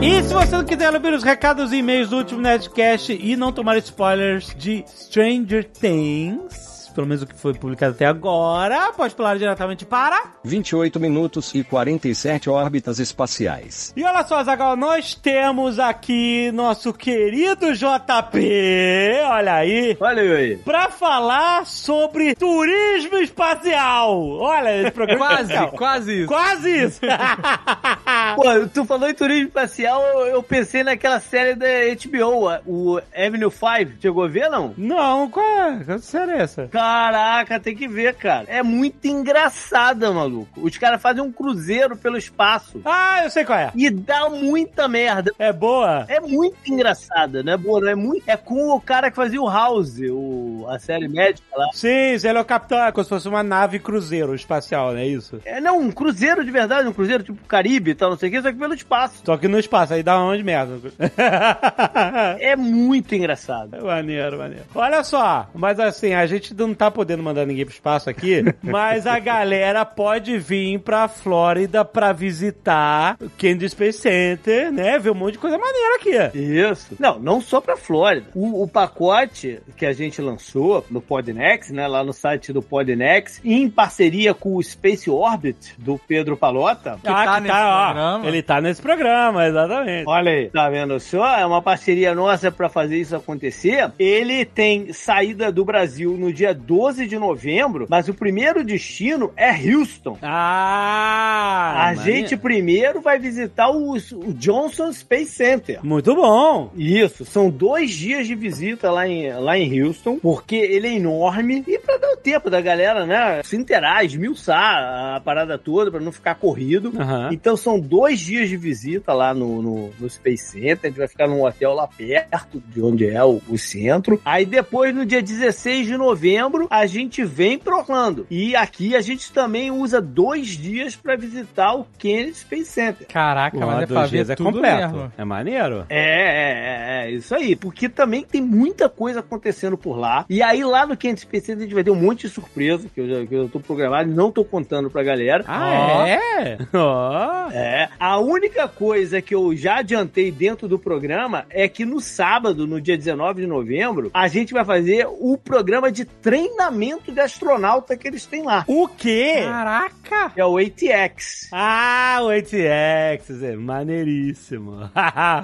E 0.00 0.22
se 0.22 0.32
você 0.32 0.56
não 0.56 0.64
quiser 0.64 0.94
ouvir 0.94 1.12
os 1.12 1.24
recados 1.24 1.72
e 1.72 1.78
e-mails 1.78 2.08
do 2.08 2.18
último 2.18 2.40
Nerdcast 2.40 3.12
e 3.20 3.36
não 3.36 3.50
tomar 3.50 3.76
spoilers 3.78 4.54
de 4.56 4.84
Stranger 4.86 5.64
Things, 5.64 6.67
pelo 6.98 7.06
menos 7.06 7.22
o 7.22 7.26
que 7.28 7.34
foi 7.36 7.54
publicado 7.54 7.92
até 7.94 8.06
agora, 8.06 8.92
pode 8.92 9.14
pular 9.14 9.38
diretamente 9.38 9.84
para 9.84 10.32
28 10.42 10.98
minutos 10.98 11.54
e 11.54 11.62
47 11.62 12.50
órbitas 12.50 12.98
espaciais. 12.98 13.92
E 13.96 14.02
olha 14.02 14.24
só, 14.24 14.42
Zagal, 14.42 14.74
nós 14.76 15.14
temos 15.14 15.78
aqui 15.78 16.50
nosso 16.50 16.92
querido 16.92 17.72
JP, 17.72 19.20
olha 19.26 19.54
aí, 19.54 19.96
Olha 20.00 20.22
aí. 20.22 20.56
pra 20.56 20.88
falar 20.88 21.64
sobre 21.66 22.34
turismo 22.34 23.18
espacial. 23.18 24.20
Olha, 24.30 24.82
esse 24.82 24.90
programa 24.90 25.28
Quase, 25.28 25.76
quase 25.76 26.18
isso. 26.18 26.26
Quase 26.26 26.84
isso. 26.84 27.00
Pô, 28.34 28.68
tu 28.74 28.84
falou 28.84 29.08
em 29.08 29.14
turismo 29.14 29.46
espacial, 29.46 30.02
eu, 30.26 30.42
pensei 30.42 30.82
naquela 30.82 31.20
série 31.20 31.54
da 31.54 31.66
HBO, 31.94 32.60
o 32.66 33.00
Avenue 33.14 33.52
5. 33.52 34.00
Chegou 34.02 34.24
a 34.24 34.28
ver, 34.28 34.48
não? 34.50 34.74
Não, 34.76 35.30
qual 35.30 35.46
é? 35.46 35.84
Que 35.84 35.98
série 36.00 36.32
é 36.32 36.38
essa? 36.38 36.66
Caraca, 36.88 37.60
tem 37.60 37.76
que 37.76 37.86
ver, 37.86 38.14
cara. 38.14 38.46
É 38.48 38.62
muito 38.62 39.04
engraçada, 39.06 40.10
maluco. 40.10 40.58
Os 40.62 40.78
caras 40.78 41.02
fazem 41.02 41.22
um 41.22 41.30
cruzeiro 41.30 41.94
pelo 41.98 42.16
espaço. 42.16 42.80
Ah, 42.82 43.20
eu 43.24 43.30
sei 43.30 43.44
qual 43.44 43.58
é. 43.58 43.70
E 43.74 43.90
dá 43.90 44.30
muita 44.30 44.88
merda. 44.88 45.30
É 45.38 45.52
boa? 45.52 46.06
É 46.08 46.18
muito 46.18 46.56
engraçada, 46.66 47.42
né, 47.42 47.58
boa? 47.58 47.80
não 47.80 47.88
É, 47.88 47.94
muito... 47.94 48.22
é 48.26 48.38
com 48.38 48.70
o 48.70 48.80
cara 48.80 49.10
que 49.10 49.16
fazia 49.16 49.40
o 49.40 49.50
House, 49.50 49.98
o... 50.10 50.66
a 50.70 50.78
série 50.78 51.08
médica 51.08 51.46
lá. 51.54 51.66
Sim, 51.74 51.88
ele 51.88 52.38
é 52.38 52.40
o 52.40 52.44
capitão, 52.44 52.82
é 52.82 52.90
como 52.90 53.04
se 53.04 53.10
fosse 53.10 53.28
uma 53.28 53.42
nave 53.42 53.78
cruzeiro 53.78 54.34
espacial, 54.34 54.92
não 54.92 54.98
é 54.98 55.06
isso? 55.06 55.42
É, 55.44 55.60
não, 55.60 55.78
um 55.78 55.92
cruzeiro 55.92 56.42
de 56.42 56.50
verdade, 56.50 56.88
um 56.88 56.92
cruzeiro 56.94 57.22
tipo 57.22 57.46
Caribe 57.46 57.90
e 57.90 57.94
tal, 57.94 58.10
não 58.10 58.16
sei 58.16 58.30
o 58.30 58.32
que, 58.32 58.40
só 58.40 58.50
que 58.50 58.58
pelo 58.58 58.72
espaço. 58.72 59.22
Só 59.26 59.36
que 59.36 59.46
no 59.46 59.58
espaço, 59.58 59.92
aí 59.92 60.02
dá 60.02 60.18
onde 60.18 60.42
merda. 60.42 60.78
É 62.40 62.56
muito 62.56 63.14
engraçado. 63.14 63.84
Maneiro, 63.84 64.38
maneiro. 64.38 64.64
Olha 64.74 65.02
só, 65.04 65.48
mas 65.54 65.78
assim, 65.78 66.14
a 66.14 66.24
gente 66.26 66.54
não 66.54 66.74
tá 66.78 66.90
podendo 66.90 67.22
mandar 67.22 67.44
ninguém 67.46 67.64
pro 67.64 67.74
espaço 67.74 68.08
aqui, 68.08 68.42
mas 68.62 69.06
a 69.06 69.18
galera 69.18 69.84
pode 69.84 70.38
vir 70.38 70.78
pra 70.78 71.08
Flórida 71.08 71.84
pra 71.84 72.12
visitar 72.12 73.16
o 73.20 73.28
Kennedy 73.30 73.68
Space 73.68 73.98
Center, 73.98 74.70
né? 74.72 74.98
Ver 74.98 75.10
um 75.10 75.14
monte 75.14 75.32
de 75.32 75.38
coisa 75.38 75.58
maneira 75.58 75.96
aqui. 75.96 76.38
Isso. 76.38 76.94
Não, 76.98 77.18
não 77.18 77.40
só 77.40 77.60
pra 77.60 77.76
Flórida. 77.76 78.28
O, 78.34 78.62
o 78.62 78.68
pacote 78.68 79.60
que 79.76 79.84
a 79.84 79.92
gente 79.92 80.20
lançou 80.22 80.84
no 80.90 81.00
Podnex, 81.00 81.70
né, 81.70 81.86
lá 81.86 82.04
no 82.04 82.12
site 82.12 82.52
do 82.52 82.62
Podnex, 82.62 83.40
em 83.44 83.68
parceria 83.68 84.32
com 84.34 84.56
o 84.56 84.62
Space 84.62 85.10
Orbit, 85.10 85.74
do 85.78 85.98
Pedro 85.98 86.36
Palota, 86.36 86.98
Que 87.02 87.08
tá 87.08 87.40
nesse 87.40 87.52
programa. 87.52 87.84
programa. 87.86 88.26
Ele 88.26 88.42
tá 88.42 88.60
nesse 88.60 88.82
programa, 88.82 89.46
exatamente. 89.46 90.04
Olha 90.06 90.30
aí, 90.30 90.50
tá 90.50 90.68
vendo 90.70 90.98
só? 91.00 91.36
É 91.36 91.44
uma 91.44 91.60
parceria 91.62 92.14
nossa 92.14 92.50
pra 92.50 92.68
fazer 92.68 92.96
isso 92.98 93.16
acontecer. 93.16 93.90
Ele 93.98 94.44
tem 94.44 94.92
saída 94.92 95.50
do 95.50 95.64
Brasil 95.64 96.16
no 96.16 96.32
dia 96.32 96.54
12 96.58 97.06
de 97.06 97.18
novembro, 97.18 97.86
mas 97.88 98.08
o 98.08 98.14
primeiro 98.14 98.64
destino 98.64 99.32
é 99.36 99.50
Houston. 99.50 100.18
Ah! 100.22 101.86
A 101.88 101.94
gente 101.94 102.36
primeiro 102.36 103.00
vai 103.00 103.18
visitar 103.18 103.70
o, 103.70 103.92
o 103.92 104.32
Johnson 104.34 104.92
Space 104.92 105.32
Center. 105.32 105.80
Muito 105.82 106.14
bom. 106.14 106.70
Isso, 106.76 107.24
são 107.24 107.48
dois 107.50 107.90
dias 107.90 108.26
de 108.26 108.34
visita 108.34 108.90
lá 108.90 109.06
em, 109.06 109.32
lá 109.32 109.56
em 109.56 109.82
Houston, 109.82 110.18
porque 110.18 110.56
ele 110.56 110.88
é 110.88 110.94
enorme 110.94 111.64
e 111.66 111.78
pra 111.78 111.96
dar 111.96 112.12
o 112.12 112.16
tempo 112.16 112.50
da 112.50 112.60
galera, 112.60 113.06
né, 113.06 113.42
se 113.44 113.56
interar, 113.56 114.04
esmiuçar 114.04 115.16
a 115.16 115.20
parada 115.20 115.58
toda, 115.58 115.90
pra 115.90 116.00
não 116.00 116.12
ficar 116.12 116.34
corrido. 116.34 116.92
Aham. 116.98 117.30
Então 117.32 117.56
são 117.56 117.78
dois 117.78 118.18
dias 118.20 118.48
de 118.48 118.56
visita 118.56 119.12
lá 119.12 119.32
no, 119.32 119.62
no, 119.62 119.90
no 119.98 120.10
Space 120.10 120.52
Center. 120.52 120.78
A 120.84 120.88
gente 120.88 120.98
vai 120.98 121.08
ficar 121.08 121.28
num 121.28 121.44
hotel 121.44 121.74
lá 121.74 121.86
perto 121.86 122.62
de 122.68 122.82
onde 122.82 123.08
é 123.08 123.22
o, 123.24 123.40
o 123.48 123.58
centro. 123.58 124.20
Aí 124.24 124.44
depois, 124.44 124.94
no 124.94 125.04
dia 125.04 125.22
16 125.22 125.86
de 125.86 125.96
novembro, 125.96 126.47
a 126.70 126.86
gente 126.86 127.24
vem 127.24 127.58
pro 127.58 127.78
Orlando. 127.78 128.26
E 128.30 128.54
aqui 128.56 128.96
a 128.96 129.00
gente 129.00 129.32
também 129.32 129.70
usa 129.70 130.00
dois 130.00 130.48
dias 130.48 130.96
pra 130.96 131.16
visitar 131.16 131.74
o 131.74 131.86
Kennedy 131.98 132.34
Space 132.34 132.66
Center. 132.66 133.06
Caraca, 133.06 133.58
Pô, 133.58 133.66
mas 133.66 133.82
é 133.82 133.86
pra 133.86 134.02
ver 134.02 134.08
dias 134.08 134.30
é 134.30 134.36
completo. 134.36 134.92
mesmo. 134.92 135.12
É 135.16 135.24
maneiro? 135.24 135.86
É, 135.88 135.98
é, 135.98 137.04
é, 137.04 137.06
é, 137.06 137.10
isso 137.12 137.34
aí. 137.34 137.56
Porque 137.56 137.88
também 137.88 138.22
tem 138.24 138.40
muita 138.40 138.88
coisa 138.88 139.20
acontecendo 139.20 139.76
por 139.76 139.96
lá. 139.96 140.24
E 140.28 140.42
aí 140.42 140.62
lá 140.64 140.86
no 140.86 140.96
Kennedy 140.96 141.20
Space 141.20 141.46
Center 141.46 141.60
a 141.60 141.64
gente 141.64 141.74
vai 141.74 141.84
ter 141.84 141.90
um 141.90 142.00
monte 142.00 142.26
de 142.26 142.32
surpresa 142.32 142.88
que 142.92 143.00
eu 143.00 143.08
já 143.08 143.26
que 143.26 143.34
eu 143.34 143.48
tô 143.48 143.60
programado 143.60 144.10
e 144.10 144.14
não 144.14 144.30
tô 144.30 144.44
contando 144.44 144.90
pra 144.90 145.02
galera. 145.02 145.44
Ah, 145.46 146.08
é? 146.08 146.58
Ó. 146.74 147.50
É, 147.50 147.88
a 147.98 148.18
única 148.18 148.68
coisa 148.68 149.20
que 149.20 149.34
eu 149.34 149.54
já 149.56 149.78
adiantei 149.78 150.30
dentro 150.30 150.68
do 150.68 150.78
programa 150.78 151.46
é 151.50 151.68
que 151.68 151.84
no 151.84 152.00
sábado, 152.00 152.66
no 152.66 152.80
dia 152.80 152.96
19 152.96 153.42
de 153.42 153.46
novembro, 153.46 154.10
a 154.14 154.28
gente 154.28 154.52
vai 154.52 154.64
fazer 154.64 155.06
o 155.06 155.36
programa 155.36 155.90
de 155.90 156.04
treinamento 156.38 157.10
de 157.10 157.20
astronauta 157.20 157.96
que 157.96 158.06
eles 158.06 158.24
têm 158.26 158.42
lá. 158.42 158.64
O 158.68 158.86
quê? 158.86 159.40
Caraca! 159.44 160.32
É 160.36 160.44
o 160.44 160.56
ATX. 160.56 161.48
Ah, 161.52 162.18
o 162.22 162.28
ATX, 162.28 163.42
é 163.42 163.56
maneiríssimo. 163.56 164.88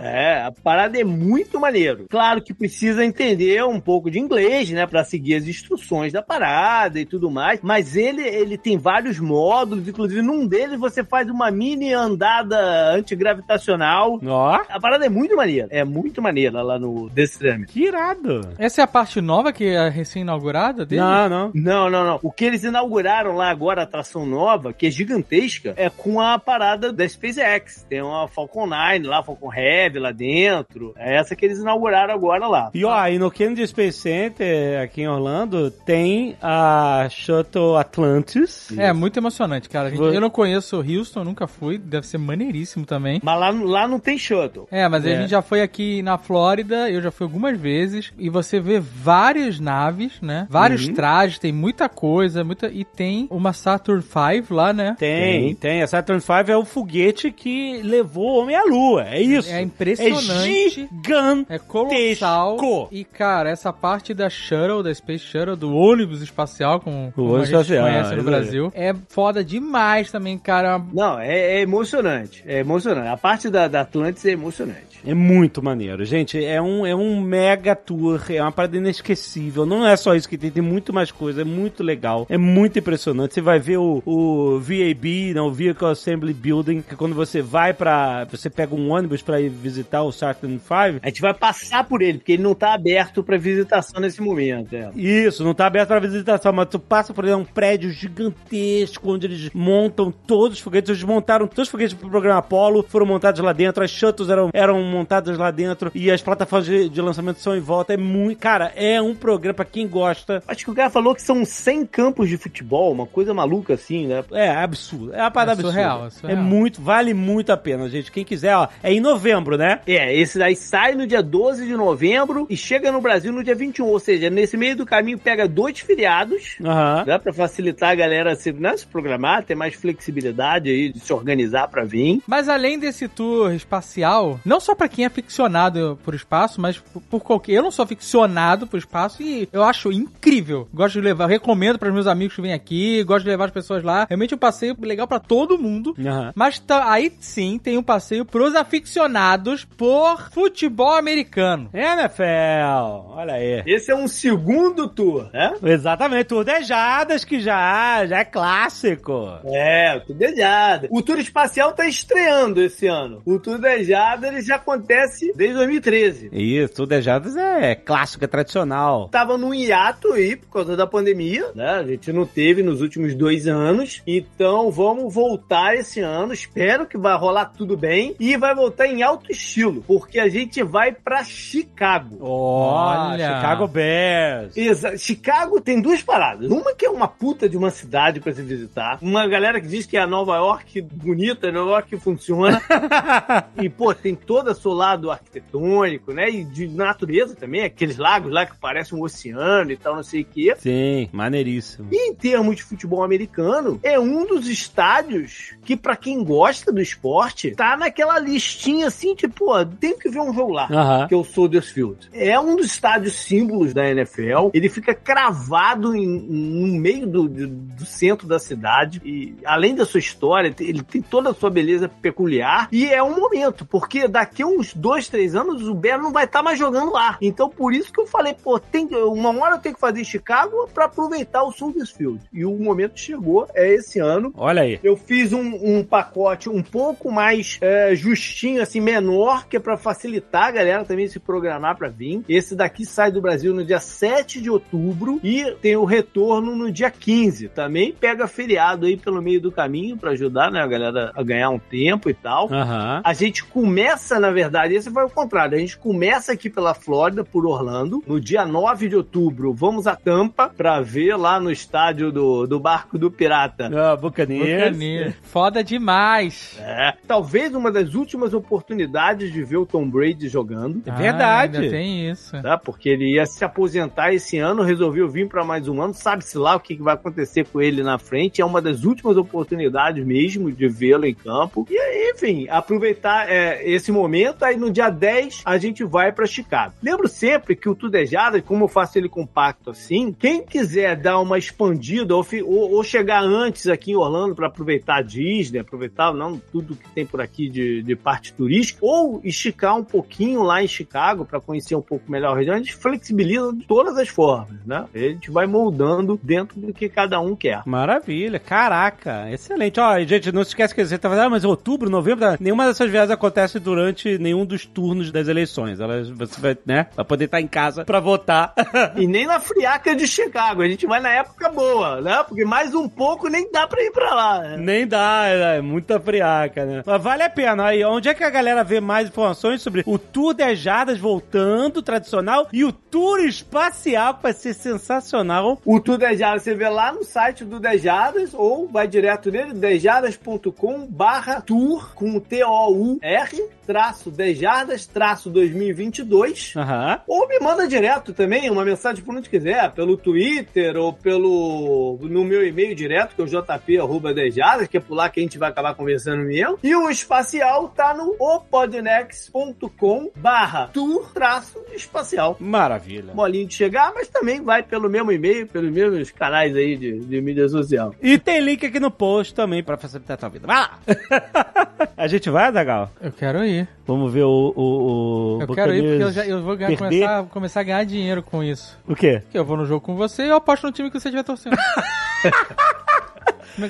É, 0.05 0.43
a 0.43 0.53
parada 0.53 0.99
é 1.01 1.05
muito 1.05 1.59
maneiro. 1.59 2.07
Claro 2.11 2.43
que 2.43 2.53
precisa 2.53 3.05
entender 3.05 3.65
um 3.65 3.81
pouco 3.81 4.11
de 4.11 4.19
inglês, 4.19 4.71
né, 4.71 4.87
Pra 4.87 5.03
seguir 5.05 5.37
as 5.37 5.47
instruções 5.47 6.13
da 6.13 6.23
parada 6.23 7.01
e 7.01 7.05
tudo 7.07 7.31
mais. 7.31 7.61
Mas 7.63 7.97
ele, 7.97 8.23
ele 8.23 8.57
tem 8.59 8.77
vários 8.77 9.19
módulos, 9.19 9.89
inclusive 9.89 10.21
num 10.23 10.47
deles 10.47 10.79
você 10.79 11.03
faz 11.03 11.29
uma 11.29 11.51
mini 11.51 11.93
andada 11.93 12.93
antigravitacional. 12.95 14.21
Ó, 14.25 14.61
A 14.69 14.81
parada 14.81 15.07
é 15.07 15.09
muito 15.09 15.35
maneira. 15.37 15.69
É 15.71 15.85
muito 15.85 16.21
maneira 16.21 16.63
lá 16.63 16.79
no 16.79 17.11
Stranding. 17.17 17.67
que 17.67 17.85
irado. 17.87 18.41
Essa 18.59 18.83
é 18.83 18.85
a 18.85 18.89
parte 18.89 19.21
nova 19.21 19.53
que 19.53 19.65
é 19.65 19.89
recém-inaugurada 19.89 20.84
dele? 20.87 21.03
Não, 21.03 21.29
não. 21.29 21.51
Não, 21.55 21.91
não, 21.91 22.05
não. 22.07 22.21
O 22.23 22.31
que 22.31 22.45
eles 22.45 22.65
inauguraram 22.65 23.35
lá 23.35 23.49
agora, 23.51 23.83
a 23.83 23.85
atração 23.85 24.25
nova, 24.27 24.73
que 24.73 24.87
é 24.87 24.91
gigantesca, 24.91 25.75
é 25.77 25.89
com 25.91 26.21
a 26.21 26.39
parada 26.39 26.93
da 26.93 27.09
SpaceX. 27.09 27.85
Tem 27.89 28.03
uma 28.03 28.29
Falcon 28.29 28.67
9 28.67 29.01
lá, 29.07 29.23
Falcon 29.23 29.53
Heavy 29.53 29.99
lá 29.99 30.13
dentro. 30.13 30.93
É 30.97 31.17
essa 31.17 31.35
que 31.37 31.45
eles 31.45 31.59
inauguraram 31.59 32.15
agora 32.15 32.47
lá. 32.47 32.71
E 32.75 32.85
ó, 32.85 33.07
e 33.09 33.19
no 33.19 33.31
Kennedy 33.31 33.67
Space 33.67 33.99
Center, 33.99 34.81
aqui 34.83 35.03
em 35.03 35.09
Orlando, 35.09 35.71
tem 35.71 36.37
a 36.43 37.07
Shuttle 37.11 37.77
Atlantis. 37.77 38.69
É, 38.77 38.93
muito 38.93 39.19
emocionante, 39.19 39.69
cara. 39.69 39.89
Eu 39.95 40.21
não 40.21 40.31
conheço 40.31 40.77
Houston, 40.77 41.25
nunca 41.25 41.47
fui. 41.47 41.79
Deve 41.79 42.07
ser 42.07 42.19
maneiríssimo 42.19 42.85
também. 42.87 43.21
Mas 43.23 43.39
lá, 43.41 43.51
lá 43.51 43.89
não 43.89 43.99
tem 43.99 44.19
shuttle. 44.19 44.67
É, 44.71 44.89
mas 44.89 45.05
É. 45.07 45.15
a 45.15 45.21
gente 45.21 45.31
já 45.31 45.43
foi 45.43 45.63
aqui 45.63 46.03
na 46.03 46.19
Flórida, 46.19 46.91
eu 46.91 47.01
já 47.01 47.11
fui 47.11 47.25
algumas 47.25 47.59
vezes, 47.59 48.13
e 48.19 48.29
você 48.29 48.61
vê 48.61 48.81
várias 48.81 49.59
naves, 49.61 50.21
né? 50.21 50.47
Vários 50.51 50.74
Uhum. 50.83 50.95
trajes, 50.95 51.39
tem 51.39 51.53
muita 51.53 51.89
coisa, 51.89 52.45
muita 52.45 52.69
e 52.69 52.85
tem 52.85 53.27
uma 53.31 53.53
Saturn 53.53 54.03
V 54.03 54.55
lá, 54.55 54.73
né? 54.73 54.97
Tem, 54.99 55.55
tem. 55.55 55.83
A 55.83 55.87
Saturn 55.87 56.21
V 56.21 56.53
é 56.53 56.57
o 56.57 56.65
foguete 56.65 57.31
que 57.31 57.81
levou 57.83 58.37
o 58.37 58.43
homem 58.43 58.57
à 58.57 58.65
lua. 58.65 59.05
É 59.09 59.21
isso. 59.21 59.51
É 59.51 59.61
impressionante. 59.61 60.25
É 60.25 60.69
gigante. 60.71 61.47
É 61.53 61.59
colossal. 61.59 62.89
E, 62.91 63.05
cara, 63.05 63.51
essa 63.51 63.73
parte 63.73 64.15
da 64.15 64.29
Shuttle, 64.29 64.83
da 64.83 64.95
Space 64.95 65.25
Shuttle, 65.25 65.57
do 65.57 65.75
ônibus 65.75 66.23
espacial, 66.23 66.81
como, 66.81 67.13
como 67.13 67.29
ônibus 67.29 67.43
a 67.43 67.63
gente 67.63 67.63
espacial, 67.63 67.87
conhece 67.87 68.11
no 68.11 68.21
aí. 68.21 68.25
Brasil, 68.25 68.73
é 68.75 68.95
foda 69.09 69.45
demais 69.45 70.11
também, 70.11 70.39
cara. 70.39 70.81
Não, 70.93 71.19
é, 71.19 71.59
é 71.59 71.61
emocionante. 71.61 72.43
É 72.47 72.59
emocionante. 72.61 73.09
A 73.09 73.17
parte 73.17 73.49
da, 73.51 73.69
da 73.69 73.83
Atlantis 73.83 74.25
é 74.25 74.31
emocionante. 74.31 74.94
É 75.07 75.15
muito 75.15 75.63
maneiro, 75.63 76.05
gente. 76.05 76.43
É 76.43 76.61
um, 76.61 76.87
é 76.87 76.95
um 76.95 77.21
mega 77.21 77.75
tour, 77.77 78.21
é 78.31 78.41
uma 78.41 78.53
parada 78.53 78.77
inesquecível. 78.77 79.67
Não 79.67 79.87
é 79.87 79.97
só 79.97 80.15
isso 80.15 80.29
que 80.29 80.39
tem, 80.39 80.51
tem 80.51 80.63
muito 80.63 80.93
mais 80.93 81.11
coisa, 81.11 81.43
é 81.43 81.45
muito 81.45 81.83
legal, 81.83 82.27
é 82.29 82.39
muito 82.39 82.79
impressionante. 82.79 83.35
Você 83.35 83.41
vai 83.41 83.59
ver 83.59 83.79
o, 83.79 84.03
o 84.05 84.59
VAB, 84.61 85.35
não, 85.35 85.49
o 85.49 85.53
Vehicle 85.53 85.89
Assembly 85.89 86.33
Building, 86.33 86.83
que 86.83 86.97
quando 86.97 87.15
você 87.15 87.43
vai 87.43 87.73
pra. 87.73 88.25
Você 88.31 88.49
pega 88.49 88.75
um 88.75 88.91
ônibus 88.91 89.23
pra 89.23 89.41
ir 89.41 89.49
visitar 89.49 90.03
o 90.03 90.13
Saturn 90.13 90.57
V. 90.57 91.01
A 91.03 91.09
gente 91.09 91.21
vai 91.21 91.35
passar 91.35 91.85
por 91.85 92.03
ele, 92.03 92.19
porque 92.19 92.33
ele 92.33 92.43
não 92.43 92.55
tá 92.55 92.75
aberto 92.75 93.23
pra 93.23 93.37
visitação 93.37 94.01
nesse 94.01 94.23
momento. 94.23 94.75
É. 94.75 94.91
Isso, 94.97 95.45
não 95.45 95.55
tá 95.55 95.67
aberto 95.67 95.89
pra 95.89 96.01
visitação, 96.01 96.53
mas 96.53 96.69
tu 96.69 96.79
passa 96.79 97.13
por 97.13 97.25
ele, 97.25 97.35
é 97.35 97.37
um 97.37 97.45
prédio 97.45 97.91
gigantesco 97.91 99.13
onde 99.13 99.27
eles 99.27 99.51
montam 99.53 100.11
todos 100.11 100.59
os 100.59 100.63
foguetes. 100.63 100.91
Eles 100.91 101.03
montaram 101.03 101.47
todos 101.47 101.69
os 101.69 101.71
foguetes 101.71 101.95
pro 101.95 102.09
programa 102.09 102.39
Apollo, 102.39 102.85
foram 102.89 103.07
montados 103.07 103.41
lá 103.41 103.53
dentro, 103.53 103.83
as 103.83 103.91
shuttles 103.91 104.29
eram, 104.29 104.51
eram 104.53 104.94
montadas 104.95 105.37
lá 105.37 105.51
dentro 105.51 105.91
e 105.95 106.11
as 106.11 106.23
plataformas 106.23 106.67
de, 106.67 106.89
de 106.89 107.01
lançamento 107.01 107.41
são 107.41 107.57
em 107.57 107.61
volta. 107.61 107.95
É 107.95 107.97
muito. 107.97 108.39
Cara, 108.39 108.73
é 108.77 109.01
um 109.01 109.15
programa 109.15 109.55
pra 109.55 109.65
quem 109.65 109.87
gosta. 109.89 110.43
Acho 110.47 110.65
que 110.65 110.71
o 110.71 110.75
cara 110.75 110.91
falou 110.91 111.15
que 111.15 111.23
são 111.23 111.45
100 111.45 111.87
campos 111.87 112.29
de 112.29 112.37
futebol, 112.37 112.93
uma 112.93 113.07
coisa 113.07 113.35
maluca 113.35 113.75
assim, 113.75 114.07
né? 114.07 114.25
É 114.33 114.51
absurdo. 114.51 115.13
É 115.15 115.21
uma 115.21 115.31
parada 115.31 115.53
É 115.53 115.55
absurda. 115.55 115.73
surreal, 115.73 116.07
é 116.07 116.11
surreal. 116.11 116.39
É 116.39 116.41
muito, 116.41 116.81
vale 116.81 117.13
muito 117.15 117.51
a 117.51 117.57
pena, 117.57 117.89
gente. 117.89 118.11
Quem 118.13 118.25
quiser, 118.25 118.57
ó, 118.57 118.69
é 118.83 118.93
em 118.93 119.01
novembro, 119.01 119.57
né? 119.57 119.81
É, 119.87 120.15
esse 120.17 120.39
daí 120.39 120.55
sai 120.57 120.95
no 120.95 121.07
dia 121.07 121.23
12 121.23 121.67
de 121.67 121.75
novembro 121.75 122.47
e 122.49 122.57
chega 122.57 122.91
no 122.93 123.01
Brasil 123.01 123.33
no 123.33 123.43
dia 123.43 123.55
21. 123.55 123.87
Ou 123.87 123.99
seja, 123.99 124.31
nesse 124.31 124.57
meio 124.57 124.77
do 124.77 124.87
caminho 124.87 125.19
pega 125.19 125.49
dois 125.49 125.81
feriados. 125.81 126.57
Aham. 126.65 127.05
Né, 127.07 127.19
pra 127.19 127.33
facilitar 127.33 127.91
a 127.91 127.95
galera 127.95 128.35
se, 128.37 128.53
né, 128.53 128.77
se 128.77 128.87
programar, 128.87 129.43
ter 129.45 129.55
mais 129.55 129.75
flexibilidade 129.75 130.71
aí 130.71 130.93
de 130.93 131.01
se 131.01 131.13
organizar 131.13 131.69
pra 131.69 131.85
vir. 131.85 132.21
Mas 132.27 132.49
além 132.49 132.79
desse 132.79 133.09
tour 133.09 133.53
espacial, 133.53 134.39
não 134.45 134.61
só 134.61 134.75
pra 134.75 134.84
quem 134.89 135.05
é 135.05 135.09
ficcionado 135.09 135.99
por 136.05 136.15
espaço, 136.15 136.61
mas 136.61 136.79
por, 136.79 137.01
por 137.03 137.21
qualquer. 137.23 137.53
Eu 137.55 137.63
não 137.63 137.71
sou 137.71 137.87
ficcionado 137.87 138.67
por 138.67 138.79
espaço 138.79 139.23
e 139.23 139.49
eu 139.53 139.63
acho 139.63 139.93
incrível. 139.93 140.69
Gosto 140.73 140.95
de 140.95 141.01
levar, 141.01 141.27
recomendo 141.27 141.79
para 141.79 141.93
meus 141.93 142.07
amigos 142.07 142.35
que 142.37 142.43
vêm 142.43 142.53
aqui, 142.53 143.03
gosto 143.05 143.25
de 143.25 143.31
levar 143.31 143.47
as 143.47 143.51
pessoas 143.51 143.83
lá. 143.83 144.07
Realmente 144.09 144.35
um 144.35 144.39
passeio 144.39 144.77
legal 144.81 145.07
pra 145.07 145.19
todo 145.21 145.59
mundo. 145.59 145.95
Aham. 145.99 146.33
Mas 146.35 146.59
tá- 146.59 146.91
aí 146.91 147.13
sim 147.21 147.59
tem 147.59 147.77
um 147.79 147.83
passeio 147.83 148.25
pros 148.25 148.55
aficionados 148.55 149.65
por 149.65 150.31
futebol 150.31 150.95
americano. 150.95 151.71
NFL, 151.73 153.11
olha 153.17 153.35
aí. 153.35 153.63
Esse 153.67 153.91
é 153.91 153.95
um 153.97 154.09
segundo 154.09 154.89
tour, 154.89 155.29
né? 155.33 155.55
Exatamente, 155.63 156.25
Tour 156.25 156.45
Dejadas, 156.45 157.25
que 157.25 157.41
já, 157.41 158.05
já 158.07 158.19
é 158.19 158.25
clássico. 158.25 159.29
É, 159.45 159.97
o 159.97 160.01
Tour 160.07 160.17
Dejada. 160.17 160.89
O 160.91 161.03
Tour 161.03 161.19
Espacial 161.19 161.73
tá 161.73 161.87
estreando 161.87 162.63
esse 162.63 162.87
ano. 162.87 163.23
O 163.25 163.39
Tour 163.39 163.59
Dejada, 163.59 164.29
ele 164.29 164.43
já 164.43 164.59
acontece 164.65 165.33
desde 165.37 165.55
2013. 165.57 166.31
Isso, 166.33 166.75
Tour 166.75 166.87
Dejadas 166.87 167.37
é 167.37 167.75
clássico, 167.75 168.25
é 168.25 168.29
tradicional. 168.29 169.09
Tava 169.09 169.37
num 169.37 169.55
hiato 169.55 170.13
aí 170.13 170.37
por 170.37 170.49
causa 170.49 170.77
da 170.77 170.87
pandemia, 170.87 171.51
né? 171.55 171.71
A 171.71 171.85
gente 171.85 172.13
não 172.13 172.27
teve 172.27 172.63
nos 172.63 172.81
últimos 172.81 173.15
dois 173.15 173.47
anos. 173.47 174.03
Então 174.07 174.71
vamos 174.71 175.13
voltar 175.13 175.77
esse 175.77 176.01
ano. 176.01 176.33
Espero 176.33 176.87
que 176.87 176.97
vai 176.97 177.17
rolar 177.17 177.47
tudo 177.47 177.77
bem. 177.77 178.17
E 178.19 178.37
vai 178.37 178.55
voltar 178.55 178.87
em 178.87 179.03
alto 179.03 179.31
estilo, 179.31 179.85
porque 179.87 180.19
a 180.19 180.29
gente 180.29 180.63
vai 180.63 180.93
pra 180.93 181.23
Chicago. 181.23 182.17
Olha. 182.21 183.37
Chicago 183.37 183.69
Bears. 183.69 184.57
Exa 184.57 184.97
Chicago 184.97 185.61
tem 185.61 185.81
duas 185.81 186.03
paradas. 186.03 186.51
Uma 186.51 186.75
que 186.75 186.87
é 186.87 186.91
uma 186.91 187.07
puta 187.07 187.49
de 187.49 187.57
uma 187.57 187.71
cidade 187.71 188.21
pra 188.21 188.33
se 188.33 188.43
visitar. 188.43 188.99
Uma 189.03 189.27
galera 189.27 189.61
que 189.61 189.69
diz 189.69 189.87
que 189.87 189.97
é 189.97 190.01
a 190.01 190.07
Nova 190.07 190.37
York 190.37 190.81
bonita, 190.81 191.53
Nova 191.53 191.73
York 191.73 191.91
que 191.91 191.97
funciona. 191.99 192.63
e, 193.61 193.69
pô, 193.69 193.95
tem 193.95 194.15
toda 194.15 194.54
solado 194.55 195.11
arquitetônico, 195.11 196.13
né? 196.13 196.31
E 196.31 196.45
de 196.45 196.69
natureza 196.69 197.35
também, 197.35 197.65
aqueles 197.65 197.97
lagos 197.97 198.33
lá 198.33 198.47
que 198.47 198.57
parecem 198.59 198.99
um 198.99 199.03
oceano 199.03 199.71
e 199.73 199.77
tal, 199.77 199.97
não 199.97 200.03
sei 200.03 200.23
o 200.23 200.25
quê. 200.25 200.55
Sim, 200.59 201.09
maneiríssimo. 201.13 201.89
E 201.93 202.11
em 202.11 202.15
termos 202.15 202.57
de 202.57 202.63
futebol 202.63 203.03
americano, 203.03 203.79
é 203.83 203.99
um 203.99 204.27
dos 204.27 204.49
estádios 204.49 205.55
que, 205.65 205.77
pra 205.77 205.97
quem 205.97 206.23
gosta 206.25 206.73
do 206.73 206.81
esporte, 206.81 207.53
tá 207.53 207.77
naquela 207.77 208.19
listinha 208.19 208.87
assim, 208.87 209.15
tipo, 209.15 209.35
pô, 209.35 209.65
tem 209.65 209.99
que 209.99 210.09
ver 210.09 210.21
um 210.21 210.33
jogo 210.33 210.53
lá, 210.53 211.07
que 211.07 211.15
é 211.15 211.17
o 211.17 211.25
Soldiers 211.25 211.71
Field. 211.71 212.09
É 212.13 212.39
um 212.39 212.57
dos 212.57 212.67
estádios 212.67 213.15
símbolos 213.15 213.75
da 213.75 213.89
NFL. 213.91 214.51
Ele 214.53 214.69
fica 214.69 214.95
cravado 214.95 215.95
em, 215.95 216.07
no 216.07 216.81
meio 216.81 217.07
do, 217.07 217.29
do, 217.29 217.47
do 217.47 217.87
centro 217.87 218.27
da 218.27 218.39
cidade. 218.39 219.01
E 219.05 219.35
além 219.45 219.75
da 219.75 219.85
sua 219.85 220.01
história, 220.01 220.55
ele 220.61 220.83
tem 220.83 221.03
toda 221.03 221.31
a 221.31 221.35
sua 221.35 221.51
beleza 221.51 221.89
peculiar. 221.89 222.69
E 222.71 222.87
é 222.87 223.03
um 223.03 223.17
momento, 223.17 223.65
porque 223.65 224.07
daqui 224.07 224.44
uns 224.45 224.75
dois, 224.75 225.09
três 225.09 225.35
anos, 225.35 225.69
o 225.69 225.75
Bear 225.75 226.01
não 226.01 226.13
vai 226.13 226.25
estar 226.25 226.43
mais 226.43 226.59
jogando 226.59 226.93
lá. 226.93 227.17
Então, 227.21 227.49
por 227.49 227.73
isso 227.73 227.93
que 227.93 228.01
eu 228.01 228.07
falei, 228.07 228.35
pô, 228.35 228.59
tem, 228.59 228.89
uma 228.95 229.31
hora 229.41 229.57
eu 229.57 229.61
tenho 229.61 229.75
que 229.75 229.81
fazer 229.81 230.01
em 230.01 230.05
Chicago 230.05 230.69
pra 230.73 230.87
aproveitar 230.87 231.43
o 231.43 231.53
Soldiers 231.53 231.91
Field. 231.91 232.21
E 232.33 232.45
o 232.45 232.57
momento 232.57 232.99
chegou, 232.99 233.47
é 233.55 233.75
esse 233.75 233.99
ano. 233.99 234.33
Olha 234.37 234.63
aí. 234.63 234.79
Eu 234.83 234.97
fiz 234.97 235.33
um, 235.33 235.79
um 235.79 235.85
pacote 235.85 236.49
um 236.49 236.63
pouco 236.63 237.11
mais 237.11 237.59
é, 237.61 237.95
justinho, 237.95 238.63
assim, 238.63 238.81
menor, 238.81 239.47
que 239.47 239.57
é 239.57 239.61
pra 239.61 239.77
facilitar 239.77 240.49
a 240.49 240.51
galera 240.51 240.85
também 240.85 241.07
se 241.07 241.19
programar 241.19 241.77
pra 241.77 241.89
vir. 241.89 242.23
Esse 242.29 242.55
daqui 242.55 242.85
sai 242.85 243.11
do 243.11 243.21
Brasil 243.21 243.55
no 243.55 243.65
dia 243.65 243.81
7 243.81 244.41
de 244.41 244.51
outubro 244.51 245.21
e 245.23 245.53
tem 245.61 245.77
o 245.77 245.85
retorno 245.85 246.55
no 246.57 246.71
dia 246.71 246.91
15. 246.91 247.49
Também 247.49 247.93
pega 247.93 248.27
feriado 248.27 248.87
aí 248.87 248.97
pelo 248.97 249.23
meio 249.23 249.41
do 249.41 249.53
caminho 249.53 249.97
pra 249.97 250.11
ajudar, 250.11 250.51
né, 250.51 250.61
a 250.61 250.67
galera 250.67 251.13
a 251.15 251.23
ganhar 251.23 251.51
um 251.51 251.59
tempo 251.59 252.11
e 252.11 252.15
tal. 252.15 252.53
Aham. 252.53 253.01
A 253.05 253.13
gente 253.13 253.45
começa, 253.45 254.19
na 254.19 254.31
verdade, 254.35 254.75
esse 254.75 254.91
foi 254.91 255.05
o 255.05 255.11
contrário. 255.11 255.57
A 255.57 255.61
gente 255.61 255.79
começa 255.79 256.33
aqui 256.33 256.51
pela 256.51 256.75
Flórida, 256.75 257.25
por 257.25 257.47
Orlando. 257.47 258.03
No 258.07 258.21
dia 258.21 258.45
9 258.45 258.89
de 258.89 258.97
outubro, 258.97 259.55
vamos 259.55 259.87
a 259.87 259.97
Tampa 259.97 260.51
pra 260.55 260.81
ver 260.81 261.17
lá 261.17 261.41
no 261.41 261.51
estádio 261.51 262.13
do, 262.13 262.47
do 262.47 262.61
Barco 262.61 262.99
do 262.99 263.11
Pirata. 263.11 263.71
Ah, 263.73 263.97
Buccaneers. 263.97 264.77
Foda 265.23 265.63
demais. 265.63 266.59
É, 266.61 266.95
talvez 267.07 267.55
uma 267.55 267.71
das 267.71 267.95
últimas 267.95 268.35
oportunidades 268.35 269.33
de 269.33 269.43
ver 269.43 269.59
o 269.59 269.67
Tom 269.67 269.89
Brady 269.89 270.29
jogando. 270.29 270.83
É 270.85 270.91
verdade. 270.91 271.57
Ah, 271.57 271.61
ainda 271.61 271.71
tem 271.71 272.11
isso. 272.11 272.43
Tá? 272.43 272.59
Porque 272.59 272.89
ele 272.89 273.15
ia 273.15 273.27
se 273.27 273.45
aposentar 273.45 274.13
esse 274.13 274.39
ano, 274.39 274.63
resolveu 274.63 275.09
vir 275.09 275.29
para 275.29 275.45
mais 275.45 275.69
um 275.69 275.81
ano, 275.81 275.95
sabe-se 275.95 276.37
lá 276.37 276.57
o 276.57 276.61
que 276.61 276.77
que 276.77 276.83
vai 276.83 276.95
acontecer 276.95 277.47
com 277.47 277.61
ele 277.61 277.83
na 277.83 277.99
frente. 277.99 278.41
É 278.41 278.45
uma 278.45 278.61
das 278.61 278.85
últimas 278.85 279.17
oportunidades 279.17 280.05
mesmo 280.05 280.51
de 280.51 280.69
vê-lo 280.69 281.07
em 281.07 281.15
campo. 281.15 281.67
E 281.71 281.79
aí, 281.79 282.13
enfim, 282.15 282.47
aproveitar 282.49 283.29
é, 283.31 283.69
esse 283.69 283.93
momento. 283.93 284.24
Aí 284.43 284.57
no 284.57 284.71
dia 284.71 284.91
10 284.91 285.43
a 285.45 285.59
gente 285.59 285.85
vai 285.85 286.13
para 286.13 286.27
Chicago. 286.27 286.75
Lembro 286.83 287.09
sempre 287.09 287.55
que 287.57 287.69
o 287.69 287.75
Tudejada, 287.75 288.41
como 288.41 288.65
eu 288.65 288.69
faço 288.69 288.99
ele 288.99 289.09
compacto 289.09 289.71
assim, 289.71 290.13
quem 290.13 290.43
quiser 290.45 290.97
dar 290.97 291.19
uma 291.21 291.39
expandida 291.39 292.15
ou, 292.15 292.25
ou- 292.45 292.73
ou 292.73 292.85
chegar 292.85 293.23
antes 293.23 293.67
aqui 293.67 293.93
em 293.93 293.97
Orlando 293.97 294.35
para 294.35 294.47
aproveitar 294.47 294.97
a 294.97 295.03
Disney, 295.03 295.59
aproveitar 295.59 296.13
não 296.13 296.39
tudo 296.53 296.75
que 296.77 296.89
tem 296.91 297.05
por 297.07 297.21
aqui 297.21 297.49
de, 297.49 297.83
de 297.83 297.97
parte 297.97 298.33
turística, 298.33 298.79
ou 298.83 299.21
esticar 299.25 299.77
um 299.77 299.85
pouquinho 299.85 300.43
lá 300.43 300.63
em 300.63 300.69
Chicago 300.69 301.25
para 301.25 301.41
conhecer 301.41 301.75
um 301.75 301.81
pouco 301.83 302.11
melhor 302.11 302.35
a 302.35 302.39
região, 302.39 302.55
a 302.55 302.59
gente 302.59 302.75
flexibiliza 302.75 303.53
de 303.53 303.65
todas 303.67 303.97
as 303.99 304.09
formas, 304.09 304.59
né? 304.67 304.85
A 304.95 304.99
gente 304.99 305.31
vai 305.31 305.47
moldando 305.47 306.19
dentro 306.23 306.61
do 306.61 306.73
que 306.73 306.89
cada 306.89 307.21
um 307.21 307.35
quer. 307.37 307.63
Maravilha, 307.67 308.39
caraca, 308.39 309.31
excelente. 309.31 309.79
Ó, 309.81 309.99
gente, 310.01 310.33
não 310.33 310.43
se 310.43 310.51
esquece 310.51 310.75
que 310.75 310.85
você 310.85 310.97
tá 310.99 311.09
falando, 311.09 311.27
ah, 311.27 311.31
mas 311.31 311.45
outubro, 311.45 311.91
novembro, 311.91 312.21
tá- 312.21 312.37
nenhuma 312.41 312.67
dessas 312.67 312.91
viagens 312.91 313.11
acontece 313.11 313.59
durante 313.59 314.14
nenhum 314.19 314.45
dos 314.45 314.65
turnos 314.67 315.11
das 315.11 315.29
eleições. 315.29 315.81
Elas, 315.81 316.09
você 316.11 316.41
vai, 316.41 316.57
né, 316.65 316.87
vai 316.95 317.05
poder 317.05 317.25
estar 317.25 317.41
em 317.41 317.47
casa 317.49 317.85
pra 317.85 318.01
votar. 318.01 318.55
E 318.97 319.07
nem 319.07 319.27
na 319.27 319.41
friaca 319.41 319.95
de 319.95 320.07
Chicago, 320.07 320.63
a 320.63 320.69
gente 320.69 320.87
vai 320.87 321.01
na 321.01 321.11
época 321.11 321.49
boa, 321.49 322.01
né? 322.01 322.25
Porque 322.29 322.45
mais 322.45 322.75
um 322.75 322.89
pouco 322.89 323.29
nem 323.29 323.51
dá 323.51 323.67
pra 323.67 323.83
ir 323.83 323.91
pra 323.91 324.15
lá. 324.15 324.39
né? 324.41 324.57
Nem 324.57 324.87
dá, 324.87 325.25
é, 325.27 325.59
é 325.59 325.61
muita 325.61 325.99
friaca, 325.99 326.65
né? 326.65 326.83
Mas 326.85 327.03
vale 327.03 327.23
a 327.23 327.31
pena. 327.31 327.67
Aí, 327.67 327.85
onde 327.85 328.09
é 328.09 328.15
que 328.15 328.23
a 328.23 328.31
galera 328.31 328.63
vê 328.63 328.81
mais 328.81 329.09
informações 329.09 329.63
sobre 329.63 329.83
o 329.87 329.99
Tour 329.99 330.35
Dejadas 330.35 330.99
voltando, 330.99 331.83
tradicional, 331.83 332.49
e 332.53 332.65
o 332.65 332.73
Tour 332.73 333.21
Espacial, 333.21 334.15
que 334.15 334.23
vai 334.23 334.33
ser 334.33 334.55
sensacional. 334.55 335.61
O 335.65 335.81
Tu 335.81 335.99
Dejadas 335.99 336.43
você 336.43 336.55
vê 336.55 336.69
lá 336.69 336.93
no 336.93 337.05
site 337.05 337.45
do 337.45 337.59
Dejadas 337.59 338.35
ou 338.35 338.69
vai 338.69 338.87
direto 338.87 339.31
nele, 339.31 339.53
dejadas.com 339.55 340.87
barra 340.87 341.41
tour 341.41 341.95
com 341.95 342.19
T-O-U-R 342.21 343.49
traço 343.67 344.04
Dejadas 344.11 344.87
traço 344.87 345.31
2022 345.31 346.55
Aham. 346.57 347.01
ou 347.07 347.29
me 347.29 347.39
manda 347.39 347.67
direto 347.67 348.13
também 348.13 348.51
uma 348.51 348.65
mensagem 348.65 349.03
por 349.05 349.15
onde 349.15 349.29
quiser, 349.29 349.71
pelo 349.73 349.97
Twitter 349.97 350.77
ou 350.77 350.93
pelo 350.93 351.99
no 352.03 352.25
meu 352.25 352.47
e-mail 352.47 352.75
direto, 352.75 353.15
que 353.15 353.21
é 353.21 353.25
o 353.25 353.29
jp@dejadas, 353.29 354.69
que 354.69 354.77
é 354.77 354.81
por 354.81 354.95
lá 354.95 355.09
que 355.09 355.21
a 355.21 355.23
gente 355.23 355.39
vai 355.39 355.51
acabar 355.51 355.75
conversando 355.75 356.23
mesmo. 356.25 356.59
E 356.63 356.75
o 356.75 356.89
espacial 356.91 357.69
tá 357.69 357.95
no 357.95 358.15
opodnex.com 358.19 360.11
barra 360.17 360.69
tour 360.73 361.11
traço 361.13 361.59
espacial. 361.75 362.37
Maravilha. 362.41 363.15
Molinho 363.15 363.47
de 363.47 363.55
chegar, 363.55 363.93
mas 363.95 364.09
também 364.09 364.41
vai 364.43 364.63
pelo 364.63 364.89
mesmo 364.89 365.13
e-mail, 365.13 365.47
pelos 365.47 365.71
mesmos 365.71 366.11
canais 366.11 366.55
aí 366.57 366.77
de, 366.77 367.01
de 367.01 367.21
mídia 367.21 367.49
social. 367.49 367.95
E 368.03 368.19
tem 368.19 368.41
link 368.41 368.65
aqui 368.65 368.81
no 368.81 368.91
post 368.91 369.35
também 369.35 369.63
pra 369.63 369.77
facilitar 369.77 370.15
a 370.15 370.19
tua 370.19 370.29
vida. 370.29 370.47
Vai 370.47 370.57
lá! 370.57 370.79
a 371.97 372.07
gente 372.07 372.31
vai, 372.31 372.51
Dagal? 372.53 372.91
Eu 373.01 373.13
quero 373.13 373.45
ir. 373.45 373.69
Vamos 373.95 374.13
ver 374.13 374.25
o. 374.25 374.53
o, 374.57 375.37
o 375.37 375.43
Eu 375.43 375.55
quero 375.55 375.73
ir 375.73 375.83
porque 375.83 376.03
eu, 376.03 376.13
já, 376.13 376.27
eu 376.27 376.43
vou 376.43 376.57
ganhar, 376.57 376.77
começar, 376.77 377.25
começar 377.27 377.61
a 377.61 377.63
ganhar 377.63 377.85
dinheiro 377.85 378.25
com 378.25 378.43
isso. 378.43 378.77
O 378.89 378.97
quê? 378.97 379.21
Porque 379.21 379.39
eu 379.39 379.45
vou 379.45 379.57
no 379.57 379.65
jogo 379.65 379.81
com 379.83 379.95
você 379.95 380.25
e 380.25 380.31
eu 380.31 380.35
aposto 380.35 380.65
no 380.65 380.73
time 380.73 380.91
que 380.91 380.99
você 380.99 381.11
estiver 381.11 381.23
torcendo. 381.23 381.57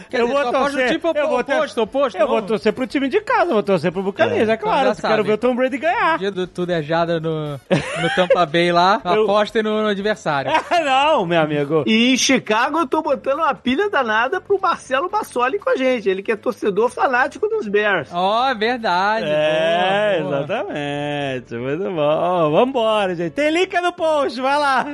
Quer 0.08 0.20
eu 0.20 0.26
dizer, 0.28 0.42
vou 0.42 0.52
torcer. 0.52 0.86
time 0.88 1.00
eu 1.14 1.28
vou 1.28 1.40
oposto, 1.40 1.82
oposto, 1.82 2.16
Eu 2.16 2.26
vou 2.26 2.40
torcer 2.40 2.72
pro 2.72 2.86
time 2.86 3.06
de 3.08 3.20
casa, 3.20 3.50
eu 3.50 3.54
vou 3.54 3.62
torcer 3.62 3.92
pro 3.92 4.02
Buccaneers, 4.02 4.48
é, 4.48 4.56
claro. 4.56 4.90
Então 4.90 5.10
quero 5.10 5.24
ver 5.24 5.32
o 5.34 5.38
Tom 5.38 5.54
Brady 5.54 5.76
ganhar. 5.76 6.18
Dia 6.18 6.30
do 6.30 6.46
tudo 6.46 6.70
é 6.70 6.82
jada 6.82 7.20
no, 7.20 7.52
no 7.52 8.10
Tampa 8.16 8.46
Bay 8.46 8.72
lá, 8.72 9.00
Eu- 9.04 9.24
apostem 9.24 9.62
no, 9.62 9.82
no 9.82 9.88
adversário. 9.88 10.50
não, 10.84 11.26
meu 11.26 11.40
amigo. 11.40 11.84
E 11.86 12.14
em 12.14 12.16
Chicago 12.16 12.78
eu 12.78 12.86
tô 12.86 13.02
botando 13.02 13.40
uma 13.40 13.54
pilha 13.54 13.90
danada 13.90 14.40
pro 14.40 14.58
Marcelo 14.58 15.10
Bassoli 15.10 15.58
com 15.58 15.68
a 15.70 15.76
gente. 15.76 16.08
Ele 16.08 16.22
que 16.22 16.32
é 16.32 16.36
torcedor 16.36 16.88
fanático 16.88 17.46
dos 17.48 17.68
Bears. 17.68 18.08
Ó, 18.12 18.48
é 18.48 18.54
verdade. 18.54 19.26
É, 19.28 20.20
boa, 20.20 20.30
boa. 20.30 20.44
exatamente. 20.44 21.54
Muito 21.56 21.90
bom. 21.90 22.50
Vambora, 22.50 23.14
gente. 23.14 23.32
Tem 23.32 23.50
link 23.50 23.74
no 23.80 23.92
post, 23.92 24.40
vai 24.40 24.58
lá. 24.58 24.86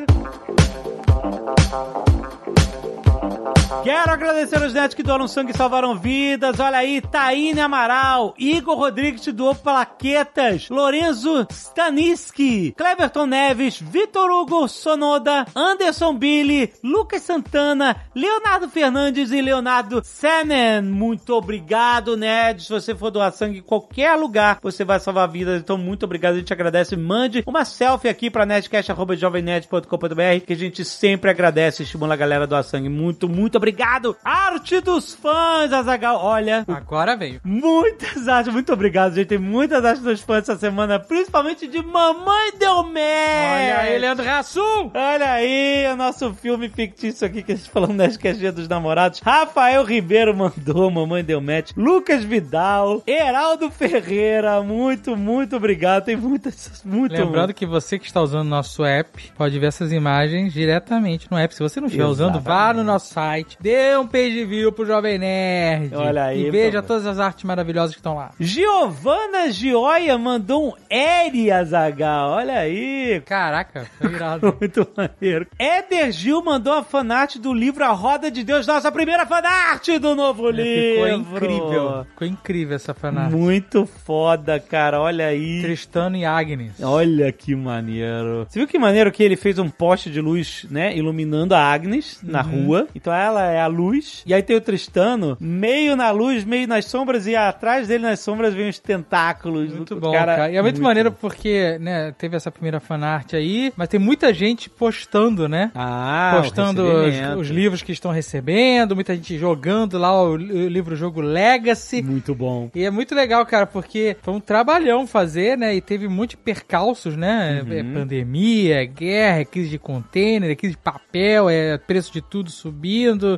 Quero 3.82 4.12
agradecer 4.12 4.62
aos 4.62 4.74
netos 4.74 4.94
que 4.94 5.02
doaram 5.02 5.26
sangue 5.26 5.52
e 5.52 5.56
salvaram 5.56 5.96
vidas. 5.96 6.60
Olha 6.60 6.78
aí, 6.78 7.00
Taine 7.00 7.60
Amaral, 7.60 8.34
Igor 8.38 8.76
Rodrigues 8.76 9.24
que 9.24 9.32
doou 9.32 9.54
plaquetas, 9.54 10.68
Lorenzo 10.68 11.46
Staniski, 11.50 12.74
Cleverton 12.76 13.26
Neves, 13.26 13.80
Vitor 13.80 14.30
Hugo 14.30 14.68
Sonoda, 14.68 15.46
Anderson 15.54 16.14
Billy, 16.14 16.72
Lucas 16.84 17.22
Santana, 17.22 17.96
Leonardo 18.14 18.68
Fernandes 18.68 19.32
e 19.32 19.40
Leonardo 19.40 20.02
Senen. 20.04 20.82
Muito 20.82 21.34
obrigado, 21.34 22.16
Ned. 22.16 22.62
Se 22.62 22.70
você 22.70 22.94
for 22.94 23.10
doar 23.10 23.32
sangue 23.32 23.58
em 23.58 23.62
qualquer 23.62 24.14
lugar, 24.16 24.58
você 24.62 24.84
vai 24.84 25.00
salvar 25.00 25.28
vidas. 25.28 25.60
Então, 25.60 25.78
muito 25.78 26.04
obrigado. 26.04 26.34
A 26.34 26.38
gente 26.38 26.52
agradece. 26.52 26.96
Mande 26.96 27.42
uma 27.46 27.64
selfie 27.64 28.08
aqui 28.08 28.30
pra 28.30 28.46
nedcast.jovemnerd.com.br 28.46 30.44
que 30.46 30.52
a 30.52 30.56
gente 30.56 30.84
sempre 30.84 31.30
agradece 31.30 31.82
e 31.82 31.84
estimula 31.84 32.14
a 32.14 32.16
galera 32.16 32.44
a 32.44 32.46
doar 32.46 32.62
sangue. 32.62 32.88
Muito, 32.88 33.09
muito 33.28 33.56
obrigado. 33.56 34.16
Arte 34.24 34.80
dos 34.80 35.14
fãs, 35.14 35.72
Azagal. 35.72 36.18
Olha, 36.22 36.64
Agora 36.68 37.16
veio. 37.16 37.40
Muitas 37.44 38.28
artes, 38.28 38.52
muito 38.52 38.72
obrigado, 38.72 39.14
gente. 39.14 39.28
Tem 39.28 39.38
muitas 39.38 39.84
artes 39.84 40.02
dos 40.02 40.20
fãs 40.20 40.48
essa 40.48 40.56
semana, 40.56 40.98
principalmente 40.98 41.66
de 41.66 41.82
Mamãe 41.82 42.52
Deu 42.58 42.82
Match. 42.82 42.94
Olha 42.94 43.78
aí, 43.80 43.98
Leandro 43.98 44.24
Rassum! 44.24 44.90
Olha 44.94 45.32
aí, 45.32 45.86
o 45.92 45.96
nosso 45.96 46.32
filme 46.34 46.68
fictício 46.68 47.26
aqui 47.26 47.42
que 47.42 47.52
a 47.52 47.56
gente 47.56 47.70
falou 47.70 47.92
Nerdcast 47.92 48.38
Dia 48.38 48.52
dos 48.52 48.68
Namorados. 48.68 49.20
Rafael 49.20 49.84
Ribeiro 49.84 50.34
mandou, 50.36 50.90
Mamãe 50.90 51.22
Deu 51.24 51.40
Match. 51.40 51.72
Lucas 51.76 52.24
Vidal, 52.24 53.02
Heraldo 53.06 53.70
Ferreira, 53.70 54.62
muito, 54.62 55.16
muito 55.16 55.56
obrigado. 55.56 56.04
Tem 56.04 56.16
muitas, 56.16 56.82
muito. 56.84 57.12
Lembrando 57.12 57.54
que 57.54 57.66
você 57.66 57.98
que 57.98 58.06
está 58.06 58.20
usando 58.20 58.46
o 58.46 58.50
nosso 58.50 58.84
app 58.84 59.32
pode 59.36 59.58
ver 59.58 59.66
essas 59.66 59.92
imagens 59.92 60.52
diretamente 60.52 61.30
no 61.30 61.38
app. 61.38 61.54
Se 61.54 61.62
você 61.62 61.80
não 61.80 61.86
estiver 61.86 62.06
usando, 62.06 62.40
vá 62.40 62.72
no 62.72 62.84
nosso 62.84 62.99
site, 63.00 63.56
dê 63.60 63.96
um 63.96 64.06
page 64.06 64.44
view 64.44 64.70
pro 64.72 64.86
Jovem 64.86 65.18
Nerd. 65.18 65.94
Olha 65.94 66.24
aí, 66.26 66.46
E 66.46 66.50
veja 66.50 66.78
favor. 66.82 66.86
todas 66.86 67.06
as 67.06 67.18
artes 67.18 67.42
maravilhosas 67.44 67.94
que 67.94 67.98
estão 68.00 68.14
lá. 68.14 68.30
Giovana 68.38 69.50
Gioia 69.50 70.16
mandou 70.16 70.68
um 70.68 70.72
Eri 70.88 71.50
Azagal. 71.50 72.30
Olha 72.30 72.58
aí. 72.60 73.20
Caraca, 73.26 73.86
foi 73.98 74.12
irado. 74.14 74.56
Muito 74.60 74.86
maneiro. 74.96 75.46
Éder 75.58 76.12
Gil 76.12 76.42
mandou 76.42 76.74
a 76.74 76.84
fanart 76.84 77.36
do 77.38 77.52
livro 77.52 77.84
A 77.84 77.88
Roda 77.90 78.30
de 78.30 78.44
Deus, 78.44 78.66
nossa 78.66 78.92
primeira 78.92 79.26
fanart 79.26 79.88
do 80.00 80.14
novo 80.14 80.50
livro. 80.50 81.06
É, 81.06 81.12
Ficou 81.12 81.18
incrível. 81.18 82.04
Ficou 82.10 82.28
incrível 82.28 82.76
essa 82.76 82.94
fanart. 82.94 83.32
Muito 83.32 83.86
foda, 83.86 84.60
cara. 84.60 85.00
Olha 85.00 85.26
aí. 85.26 85.62
Tristano 85.62 86.16
e 86.16 86.24
Agnes. 86.24 86.72
Olha 86.82 87.32
que 87.32 87.54
maneiro. 87.56 88.46
Você 88.48 88.58
viu 88.58 88.68
que 88.68 88.78
maneiro 88.78 89.10
que 89.10 89.22
ele 89.22 89.36
fez 89.36 89.58
um 89.58 89.68
poste 89.68 90.10
de 90.10 90.20
luz, 90.20 90.66
né? 90.70 90.96
Iluminando 90.96 91.54
a 91.54 91.60
Agnes 91.60 92.20
na 92.22 92.42
Uhum. 92.44 92.66
rua. 92.66 92.88
Então 92.94 93.12
ela 93.12 93.44
é 93.44 93.60
a 93.60 93.66
luz. 93.66 94.22
E 94.26 94.34
aí 94.34 94.42
tem 94.42 94.56
o 94.56 94.60
Tristano, 94.60 95.36
meio 95.40 95.96
na 95.96 96.10
luz, 96.10 96.44
meio 96.44 96.66
nas 96.66 96.84
sombras. 96.84 97.26
E 97.26 97.36
atrás 97.36 97.88
dele 97.88 98.04
nas 98.04 98.20
sombras 98.20 98.54
vem 98.54 98.68
os 98.68 98.78
tentáculos. 98.78 99.72
Muito 99.74 99.96
bom, 99.96 100.12
cara. 100.12 100.50
E 100.50 100.56
é 100.56 100.62
muito, 100.62 100.74
muito 100.76 100.82
maneiro 100.82 101.10
bom. 101.10 101.16
porque, 101.20 101.78
né, 101.80 102.12
teve 102.12 102.36
essa 102.36 102.50
primeira 102.50 102.80
fanart 102.80 103.34
aí, 103.34 103.72
mas 103.76 103.88
tem 103.88 104.00
muita 104.00 104.32
gente 104.32 104.68
postando, 104.68 105.48
né? 105.48 105.70
Ah, 105.74 106.38
postando 106.40 106.82
os, 106.82 107.40
os 107.40 107.48
livros 107.48 107.82
que 107.82 107.92
estão 107.92 108.10
recebendo, 108.10 108.94
muita 108.94 109.14
gente 109.14 109.38
jogando 109.38 109.98
lá 109.98 110.12
o, 110.22 110.32
o 110.32 110.36
livro-jogo 110.36 111.20
Legacy. 111.20 112.02
Muito 112.02 112.34
bom. 112.34 112.70
E 112.74 112.84
é 112.84 112.90
muito 112.90 113.14
legal, 113.14 113.44
cara, 113.46 113.66
porque 113.66 114.16
foi 114.22 114.34
um 114.34 114.40
trabalhão 114.40 115.06
fazer, 115.06 115.56
né? 115.56 115.74
E 115.74 115.80
teve 115.80 116.08
muitos 116.08 116.36
percalços, 116.36 117.16
né? 117.16 117.62
Uhum. 117.64 117.72
É 117.72 117.82
pandemia, 117.82 118.82
é 118.82 118.86
guerra, 118.86 119.40
é 119.40 119.44
crise 119.44 119.70
de 119.70 119.78
container, 119.78 120.50
é 120.50 120.54
crise 120.54 120.74
de 120.74 120.80
papel, 120.80 121.48
é 121.48 121.78
preço 121.78 122.12
de 122.12 122.20
tudo 122.20 122.50
subindo. 122.50 122.79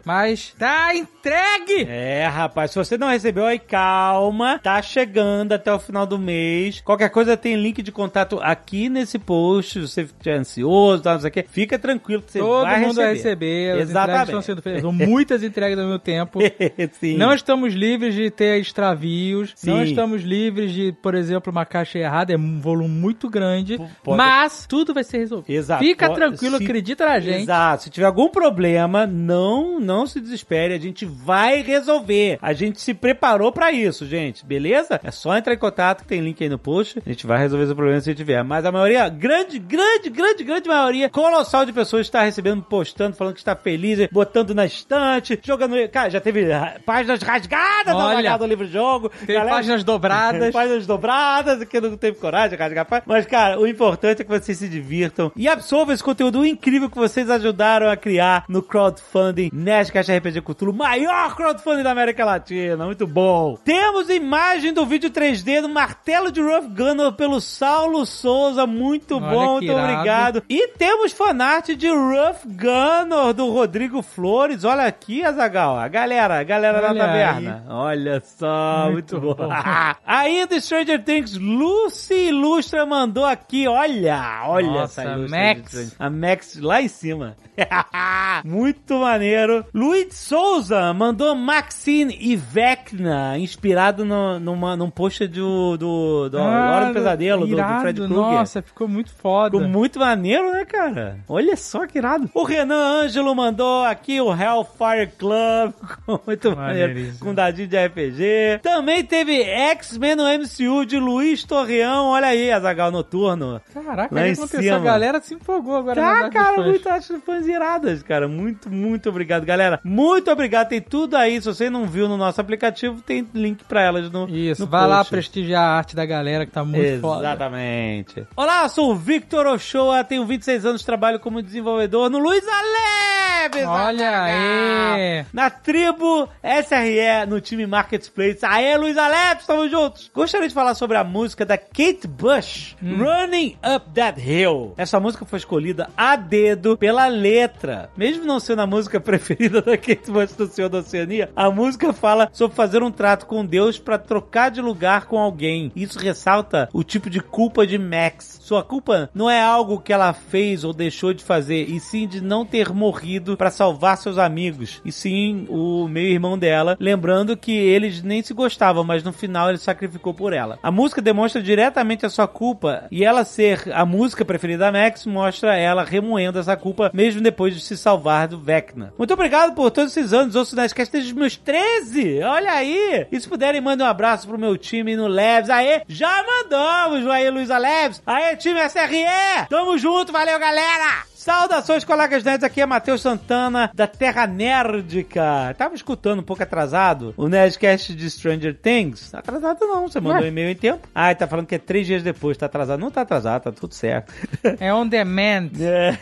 Mas 0.05 0.55
tá 0.59 0.95
entregue! 0.95 1.87
É, 1.89 2.27
rapaz, 2.27 2.71
se 2.71 2.79
você 2.79 2.97
não 2.99 3.09
recebeu 3.09 3.45
aí, 3.47 3.59
calma, 3.59 4.59
tá 4.63 4.81
chegando 4.83 5.53
até 5.53 5.73
o 5.73 5.79
final 5.79 6.07
do 6.07 6.19
mês. 6.19 6.81
Qualquer 6.81 7.09
coisa 7.11 7.37
tem 7.37 7.57
link 7.57 7.83
de 7.83 7.93
contato 7.93 8.39
aqui 8.43 8.89
nesse 8.89 9.19
post. 9.19 9.73
Se 9.73 9.89
você 9.89 10.03
estiver 10.03 10.37
ansioso, 10.39 11.03
tá, 11.03 11.15
não 11.15 11.21
sei 11.21 11.31
o 11.31 11.33
quê, 11.33 11.45
fica 11.49 11.79
tranquilo 11.79 12.23
que 12.23 12.33
você 12.33 12.39
Todo 12.39 12.63
vai 12.63 12.81
mundo 12.81 13.01
receber. 13.01 13.05
vai 13.05 13.15
receber. 13.15 13.71
As 13.71 13.75
entregas 13.75 13.91
Exatamente. 13.91 14.25
estão 14.25 14.43
sendo 14.43 14.63
feitas. 14.63 14.83
São 14.83 14.93
muitas 14.93 15.43
entregas 15.43 15.79
ao 15.79 15.85
mesmo 15.87 15.99
tempo. 15.99 16.39
Sim. 17.01 17.17
Não 17.17 17.33
estamos 17.33 17.73
livres 17.75 18.15
de 18.15 18.31
ter 18.31 18.61
extravios. 18.61 19.55
Não 19.65 19.79
Sim. 19.79 19.83
estamos 19.91 20.23
livres 20.23 20.73
de, 20.73 20.93
por 21.03 21.15
exemplo, 21.15 21.51
uma 21.53 21.65
caixa 21.65 21.99
errada. 21.99 22.33
É 22.33 22.37
um 22.37 22.61
volume 22.61 22.89
muito 22.95 23.29
grande. 23.29 23.79
pode- 24.03 24.17
Mas 24.19 24.67
tudo 24.69 24.93
vai 24.95 25.05
ser 25.05 25.19
resolvido. 25.19 25.55
Exato. 25.57 25.83
Fica 25.85 26.07
Pode- 26.09 26.19
tranquilo, 26.19 26.59
se- 26.59 26.65
acredita 26.65 27.07
na 27.07 27.21
gente. 27.21 27.43
Exato. 27.43 27.85
Se 27.85 27.91
tiver 27.91 28.07
algum 28.07 28.29
problema, 28.29 29.07
não, 29.07 29.32
não 29.81 30.07
se 30.07 30.21
desespere. 30.21 30.75
A 30.75 30.79
gente 30.79 31.05
vai 31.05 31.63
resolver. 31.63 32.39
A 32.41 32.53
gente 32.53 32.81
se 32.81 32.95
preparou 32.95 33.53
pra 33.53 33.73
isso, 33.73 34.07
gente. 34.07 34.45
Beleza? 34.45 35.01
É 35.03 35.11
só 35.11 35.37
entrar 35.37 35.55
em 35.55 35.59
contato 35.59 36.03
que 36.03 36.09
tem 36.09 36.21
link 36.21 36.43
aí 36.43 36.49
no 36.49 36.59
post. 36.59 37.03
A 37.05 37.09
gente 37.09 37.27
vai 37.27 37.39
resolver 37.39 37.65
esse 37.65 37.75
problema 37.75 38.01
se 38.01 38.15
tiver. 38.15 38.43
Mas 38.43 38.65
a 38.65 38.73
maioria, 38.73 39.09
grande, 39.09 39.59
grande, 39.59 40.11
grande, 40.11 40.45
grande 40.45 40.69
maioria, 40.69 41.09
colossal 41.09 41.65
de 41.65 41.73
pessoas 41.73 42.07
está 42.07 42.23
recebendo, 42.23 42.63
postando, 42.63 43.17
falando 43.17 43.35
que 43.35 43.41
está 43.41 43.57
feliz, 43.57 44.09
botando 44.11 44.55
na 44.55 44.67
estante, 44.67 45.39
jogando. 45.43 45.77
Cara, 45.89 46.11
já 46.11 46.21
teve 46.21 46.47
páginas 46.85 47.23
rasgadas 47.23 47.95
Olha. 47.95 48.39
no 48.39 48.47
livro 48.47 48.67
jogo. 48.67 49.11
Tem 49.27 49.37
páginas 49.37 49.85
dobradas. 49.85 50.51
páginas 50.53 50.87
dobradas, 50.87 51.65
que 51.65 51.81
não 51.81 51.97
teve 51.97 52.19
coragem 52.19 52.51
de 52.51 52.57
rasgar 52.57 52.87
página. 52.87 53.05
Mas, 53.07 53.27
cara, 53.27 53.59
o 53.59 53.67
importante 53.67 54.23
é 54.23 54.25
que 54.25 54.31
vocês 54.31 54.59
se 54.59 54.69
divirtam 54.69 55.33
e 55.37 55.49
absorvam 55.49 55.95
esse 55.95 56.03
conteúdo 56.03 56.45
incrível 56.45 56.91
que 56.91 56.97
vocês 56.97 57.29
ajudaram 57.31 57.89
a 57.89 57.97
criar 57.97 58.45
no 58.49 58.63
crowdfunding 58.63 59.22
Nerdcast 59.53 60.11
RPG 60.13 60.41
Cthulhu, 60.43 60.73
maior 60.73 61.35
crowdfunding 61.37 61.83
da 61.83 61.91
América 61.93 62.25
Latina. 62.25 62.85
Muito 62.85 63.07
bom. 63.07 63.57
Temos 63.65 64.09
imagem 64.09 64.73
do 64.73 64.85
vídeo 64.85 65.11
3D 65.11 65.61
do 65.63 65.69
martelo 65.69 66.33
de 66.33 66.41
Rough 66.41 66.67
Gunner 66.75 67.13
pelo 67.13 67.41
Saulo 67.41 68.05
Souza. 68.05 68.67
Muito 68.67 69.17
Olha 69.17 69.27
bom, 69.29 69.53
muito 69.53 69.65
irado. 69.65 69.83
obrigado. 69.93 70.43
E 70.49 70.69
temos 70.69 71.13
fanart 71.13 71.69
de 71.71 71.89
Rough 71.89 72.45
Gunner 72.47 73.33
do 73.35 73.51
Rodrigo 73.51 74.03
Flores. 74.03 74.65
Olha 74.65 74.85
aqui, 74.85 75.25
Azagal. 75.25 75.79
A 75.79 75.89
galera, 75.89 76.41
a 76.41 76.43
galera 76.43 76.81
da 76.81 76.91
Olha 76.91 76.99
taverna. 76.99 77.65
Olha 77.69 78.21
só, 78.25 78.89
muito, 78.91 79.21
Muito 79.21 79.37
bom. 79.37 79.47
bom. 79.49 79.53
Ainda 80.07 80.61
Stranger 80.61 81.03
Things, 81.03 81.37
Lucy 81.37 82.29
Ilustra 82.29 82.85
mandou 82.87 83.25
aqui, 83.25 83.67
olha, 83.69 84.43
olha 84.47 84.67
Nossa, 84.67 85.03
essa 85.03 85.13
ilustra 85.13 85.39
Max. 85.39 85.97
A 85.99 86.11
Max 86.11 86.61
lá 86.61 86.83
em 86.83 86.89
cima. 86.89 87.37
Muito 88.45 88.99
maneiro. 89.13 89.65
Luiz 89.75 90.15
Souza 90.15 90.93
mandou 90.93 91.35
Maxine 91.35 92.17
e 92.21 92.37
Vecna, 92.37 93.39
inspirado 93.39 94.05
no, 94.05 94.39
numa, 94.39 94.77
num 94.77 94.91
post 94.91 95.27
do, 95.27 95.77
do, 95.77 96.29
do 96.29 96.39
Hora 96.39 96.87
do 96.87 96.95
Pesadelo, 96.95 97.47
do, 97.47 97.55
do 97.55 97.61
Ah, 97.61 97.65
irado, 97.65 97.81
Fred 97.83 98.01
Krueger. 98.01 98.17
Nossa, 98.17 98.63
ficou 98.63 98.89
muito 98.89 99.13
foda. 99.13 99.57
Ficou 99.57 99.69
muito 99.69 99.99
maneiro, 99.99 100.51
né, 100.53 100.65
cara? 100.65 101.19
Olha 101.29 101.57
só 101.57 101.87
que 101.87 101.99
irado. 101.99 102.31
O 102.35 102.45
Renan 102.45 103.03
Ângelo 103.03 103.35
mandou 103.35 103.85
aqui 103.85 104.21
o 104.21 104.31
Hellfire 104.33 105.13
Club. 105.19 105.73
Muito 106.27 106.55
maneiro. 106.57 107.13
Com 107.19 107.35
dadinho 107.35 107.69
de 107.69 107.87
RPG. 107.87 108.61
Também 108.63 109.05
teve 109.05 109.43
X-Men 109.43 110.17
no 110.17 110.25
MCU 110.25 110.85
de 110.85 110.99
Luiz 110.99 111.45
Torreão. 111.45 112.07
Olha 112.07 112.29
aí, 112.29 112.51
Azagal 112.51 112.91
Noturno. 112.91 113.61
Caraca, 113.73 114.15
Lá 114.15 114.29
em 114.29 114.35
cima. 114.35 114.77
A 114.77 114.79
galera 114.79 115.21
se 115.21 115.35
empolgou 115.35 115.77
agora. 115.77 116.01
Tá, 116.01 116.31
cara, 116.31 116.63
muito 116.63 116.89
acho 116.89 117.21
fãs 117.21 117.47
iradas, 117.47 118.03
cara. 118.03 118.29
Muito, 118.29 118.71
muito 118.71 118.92
obrigado, 119.09 119.45
galera. 119.45 119.81
Muito 119.85 120.31
obrigado. 120.31 120.69
Tem 120.69 120.81
tudo 120.81 121.17
aí. 121.17 121.41
Se 121.41 121.47
você 121.47 121.69
não 121.71 121.87
viu 121.87 122.09
no 122.09 122.17
nosso 122.17 122.41
aplicativo, 122.41 123.01
tem 123.03 123.27
link 123.35 123.65
pra 123.65 123.83
elas 123.83 124.11
no 124.11 124.29
Isso, 124.29 124.63
no 124.63 124.67
vai 124.69 124.87
lá 124.87 124.99
post. 124.99 125.11
prestigiar 125.11 125.63
a 125.63 125.77
arte 125.77 125.95
da 125.97 126.05
galera 126.07 126.45
que 126.47 126.53
tá 126.53 126.65
muito 126.65 127.01
foda. 127.01 127.21
Exatamente. 127.29 128.27
Olá, 128.37 128.69
sou 128.69 128.91
o 128.93 128.95
Victor 128.97 129.47
Ochoa, 129.47 130.05
tenho 130.05 130.25
26 130.25 130.67
anos, 130.67 130.85
trabalho 130.85 131.19
como 131.21 131.43
desenvolvedor 131.43 132.09
no 132.11 132.19
Luiz 132.19 132.45
Aleves. 132.47 133.67
Olha 133.67 134.23
aí. 134.23 135.25
Na 135.33 135.51
tribo 135.51 136.29
SRE, 136.43 137.27
no 137.29 137.41
time 137.41 137.67
Marketplace. 137.67 138.39
Aê, 138.43 138.77
Luiz 138.77 138.97
Aleves, 138.97 139.41
estamos 139.43 139.71
juntos. 139.71 140.11
Gostaria 140.15 140.49
de 140.49 140.55
falar 140.55 140.75
sobre 140.75 140.97
a 140.97 141.05
música 141.05 141.45
da 141.45 141.59
Kate 141.59 142.07
Bush, 142.07 142.77
Running 142.83 143.57
Up 143.75 143.91
That 143.95 144.21
Hill. 144.21 144.75
Essa 144.77 145.01
música 145.01 145.25
foi 145.25 145.39
escolhida 145.39 145.89
a 145.97 146.17
dedo 146.17 146.77
pela 146.77 147.07
letra. 147.09 147.91
Mesmo 147.97 148.25
não 148.25 148.39
sendo 148.41 148.63
a 148.63 148.67
música 148.67 148.82
preferida 149.01 149.63
da 149.63 149.77
Kate 149.77 150.11
Bush 150.11 150.33
do 150.33 150.47
Senhor 150.47 150.69
da 150.69 150.79
Oceania, 150.79 151.31
a 151.37 151.51
música 151.51 151.93
fala 151.93 152.29
sobre 152.33 152.57
fazer 152.57 152.83
um 152.83 152.91
trato 152.91 153.27
com 153.27 153.45
Deus 153.45 153.79
para 153.79 153.99
trocar 153.99 154.51
de 154.51 154.61
lugar 154.61 155.07
com 155.07 155.19
alguém. 155.19 155.71
Isso 155.75 155.99
ressalta 155.99 156.69
o 156.73 156.83
tipo 156.83 157.09
de 157.09 157.21
culpa 157.21 157.67
de 157.67 157.79
Max. 157.79 158.41
Sua 158.53 158.63
culpa 158.63 159.09
não 159.15 159.31
é 159.31 159.43
algo 159.43 159.81
que 159.81 159.95
ela 159.95 160.13
fez 160.13 160.63
ou 160.63 160.75
deixou 160.75 161.15
de 161.15 161.25
fazer, 161.25 161.71
e 161.71 161.81
sim 161.81 162.07
de 162.07 162.21
não 162.21 162.45
ter 162.45 162.69
morrido 162.69 163.35
para 163.35 163.51
salvar 163.51 163.97
seus 163.97 164.19
amigos. 164.19 164.83
E 164.85 164.93
sim 164.93 165.47
o 165.49 165.89
meio-irmão 165.89 166.39
dela, 166.39 166.77
lembrando 166.79 167.35
que 167.35 167.51
eles 167.51 168.03
nem 168.03 168.23
se 168.23 168.35
gostavam, 168.35 168.85
mas 168.85 169.03
no 169.03 169.11
final 169.11 169.49
ele 169.49 169.57
sacrificou 169.57 170.13
por 170.13 170.35
ela. 170.35 170.59
A 170.63 170.71
música 170.71 171.01
demonstra 171.01 171.41
diretamente 171.41 172.05
a 172.05 172.11
sua 172.11 172.29
culpa, 172.29 172.85
e 172.91 173.03
ela 173.03 173.25
ser 173.25 173.73
a 173.73 173.87
música 173.87 174.23
preferida 174.23 174.67
da 174.67 174.73
Max 174.73 175.07
mostra 175.07 175.57
ela 175.57 175.83
remoendo 175.83 176.39
essa 176.39 176.55
culpa 176.55 176.91
mesmo 176.93 177.23
depois 177.23 177.55
de 177.55 177.61
se 177.63 177.75
salvar 177.75 178.29
do 178.29 178.39
Vecna. 178.39 178.93
Muito 178.99 179.15
obrigado 179.15 179.55
por 179.55 179.71
todos 179.71 179.97
esses 179.97 180.13
anos, 180.13 180.37
ouço 180.37 180.55
na 180.55 180.61
Nerdcast 180.61 180.93
desde 180.93 181.11
os 181.11 181.17
meus 181.17 181.39
13! 181.39 182.23
Olha 182.23 182.53
aí! 182.53 183.07
E 183.11 183.19
se 183.19 183.27
puderem, 183.27 183.63
mandem 183.63 183.87
um 183.87 183.89
abraço 183.89 184.29
pro 184.29 184.39
meu 184.39 184.59
time 184.59 184.95
no 184.95 185.07
Leves. 185.07 185.49
Aê, 185.49 185.81
já 185.89 186.23
mandamos, 186.23 187.07
aí, 187.07 187.31
Luísa 187.31 187.57
Leves! 187.57 188.03
Aê, 188.07 188.42
time 188.43 188.69
SRE! 188.69 189.47
Tamo 189.49 189.79
junto, 189.79 190.11
valeu, 190.13 190.39
galera! 190.39 191.12
Saudações, 191.23 191.85
colegas 191.85 192.25
nerds, 192.25 192.43
aqui 192.43 192.61
é 192.61 192.67
Matheus 192.67 193.01
Santana, 193.01 193.71
da 193.73 193.87
Terra 193.87 194.27
Nerdica. 194.27 195.55
Tava 195.57 195.73
escutando 195.77 196.19
um 196.19 196.25
pouco 196.25 196.43
atrasado 196.43 197.15
o 197.17 197.29
Nerdcast 197.29 197.95
de 197.95 198.11
Stranger 198.11 198.59
Things. 198.61 199.15
Atrasado 199.15 199.61
não, 199.61 199.87
você 199.87 200.01
mandou 200.01 200.25
um 200.25 200.27
e-mail 200.27 200.51
em 200.51 200.57
tempo. 200.57 200.89
Ah, 200.93 201.15
tá 201.15 201.29
falando 201.29 201.47
que 201.47 201.55
é 201.55 201.59
três 201.59 201.87
dias 201.87 202.03
depois, 202.03 202.37
tá 202.37 202.47
atrasado. 202.47 202.81
Não 202.81 202.91
tá 202.91 203.03
atrasado, 203.03 203.45
tá 203.45 203.53
tudo 203.53 203.73
certo. 203.73 204.13
É 204.59 204.75
on 204.75 204.85
demand. 204.89 205.51
É. 205.63 205.97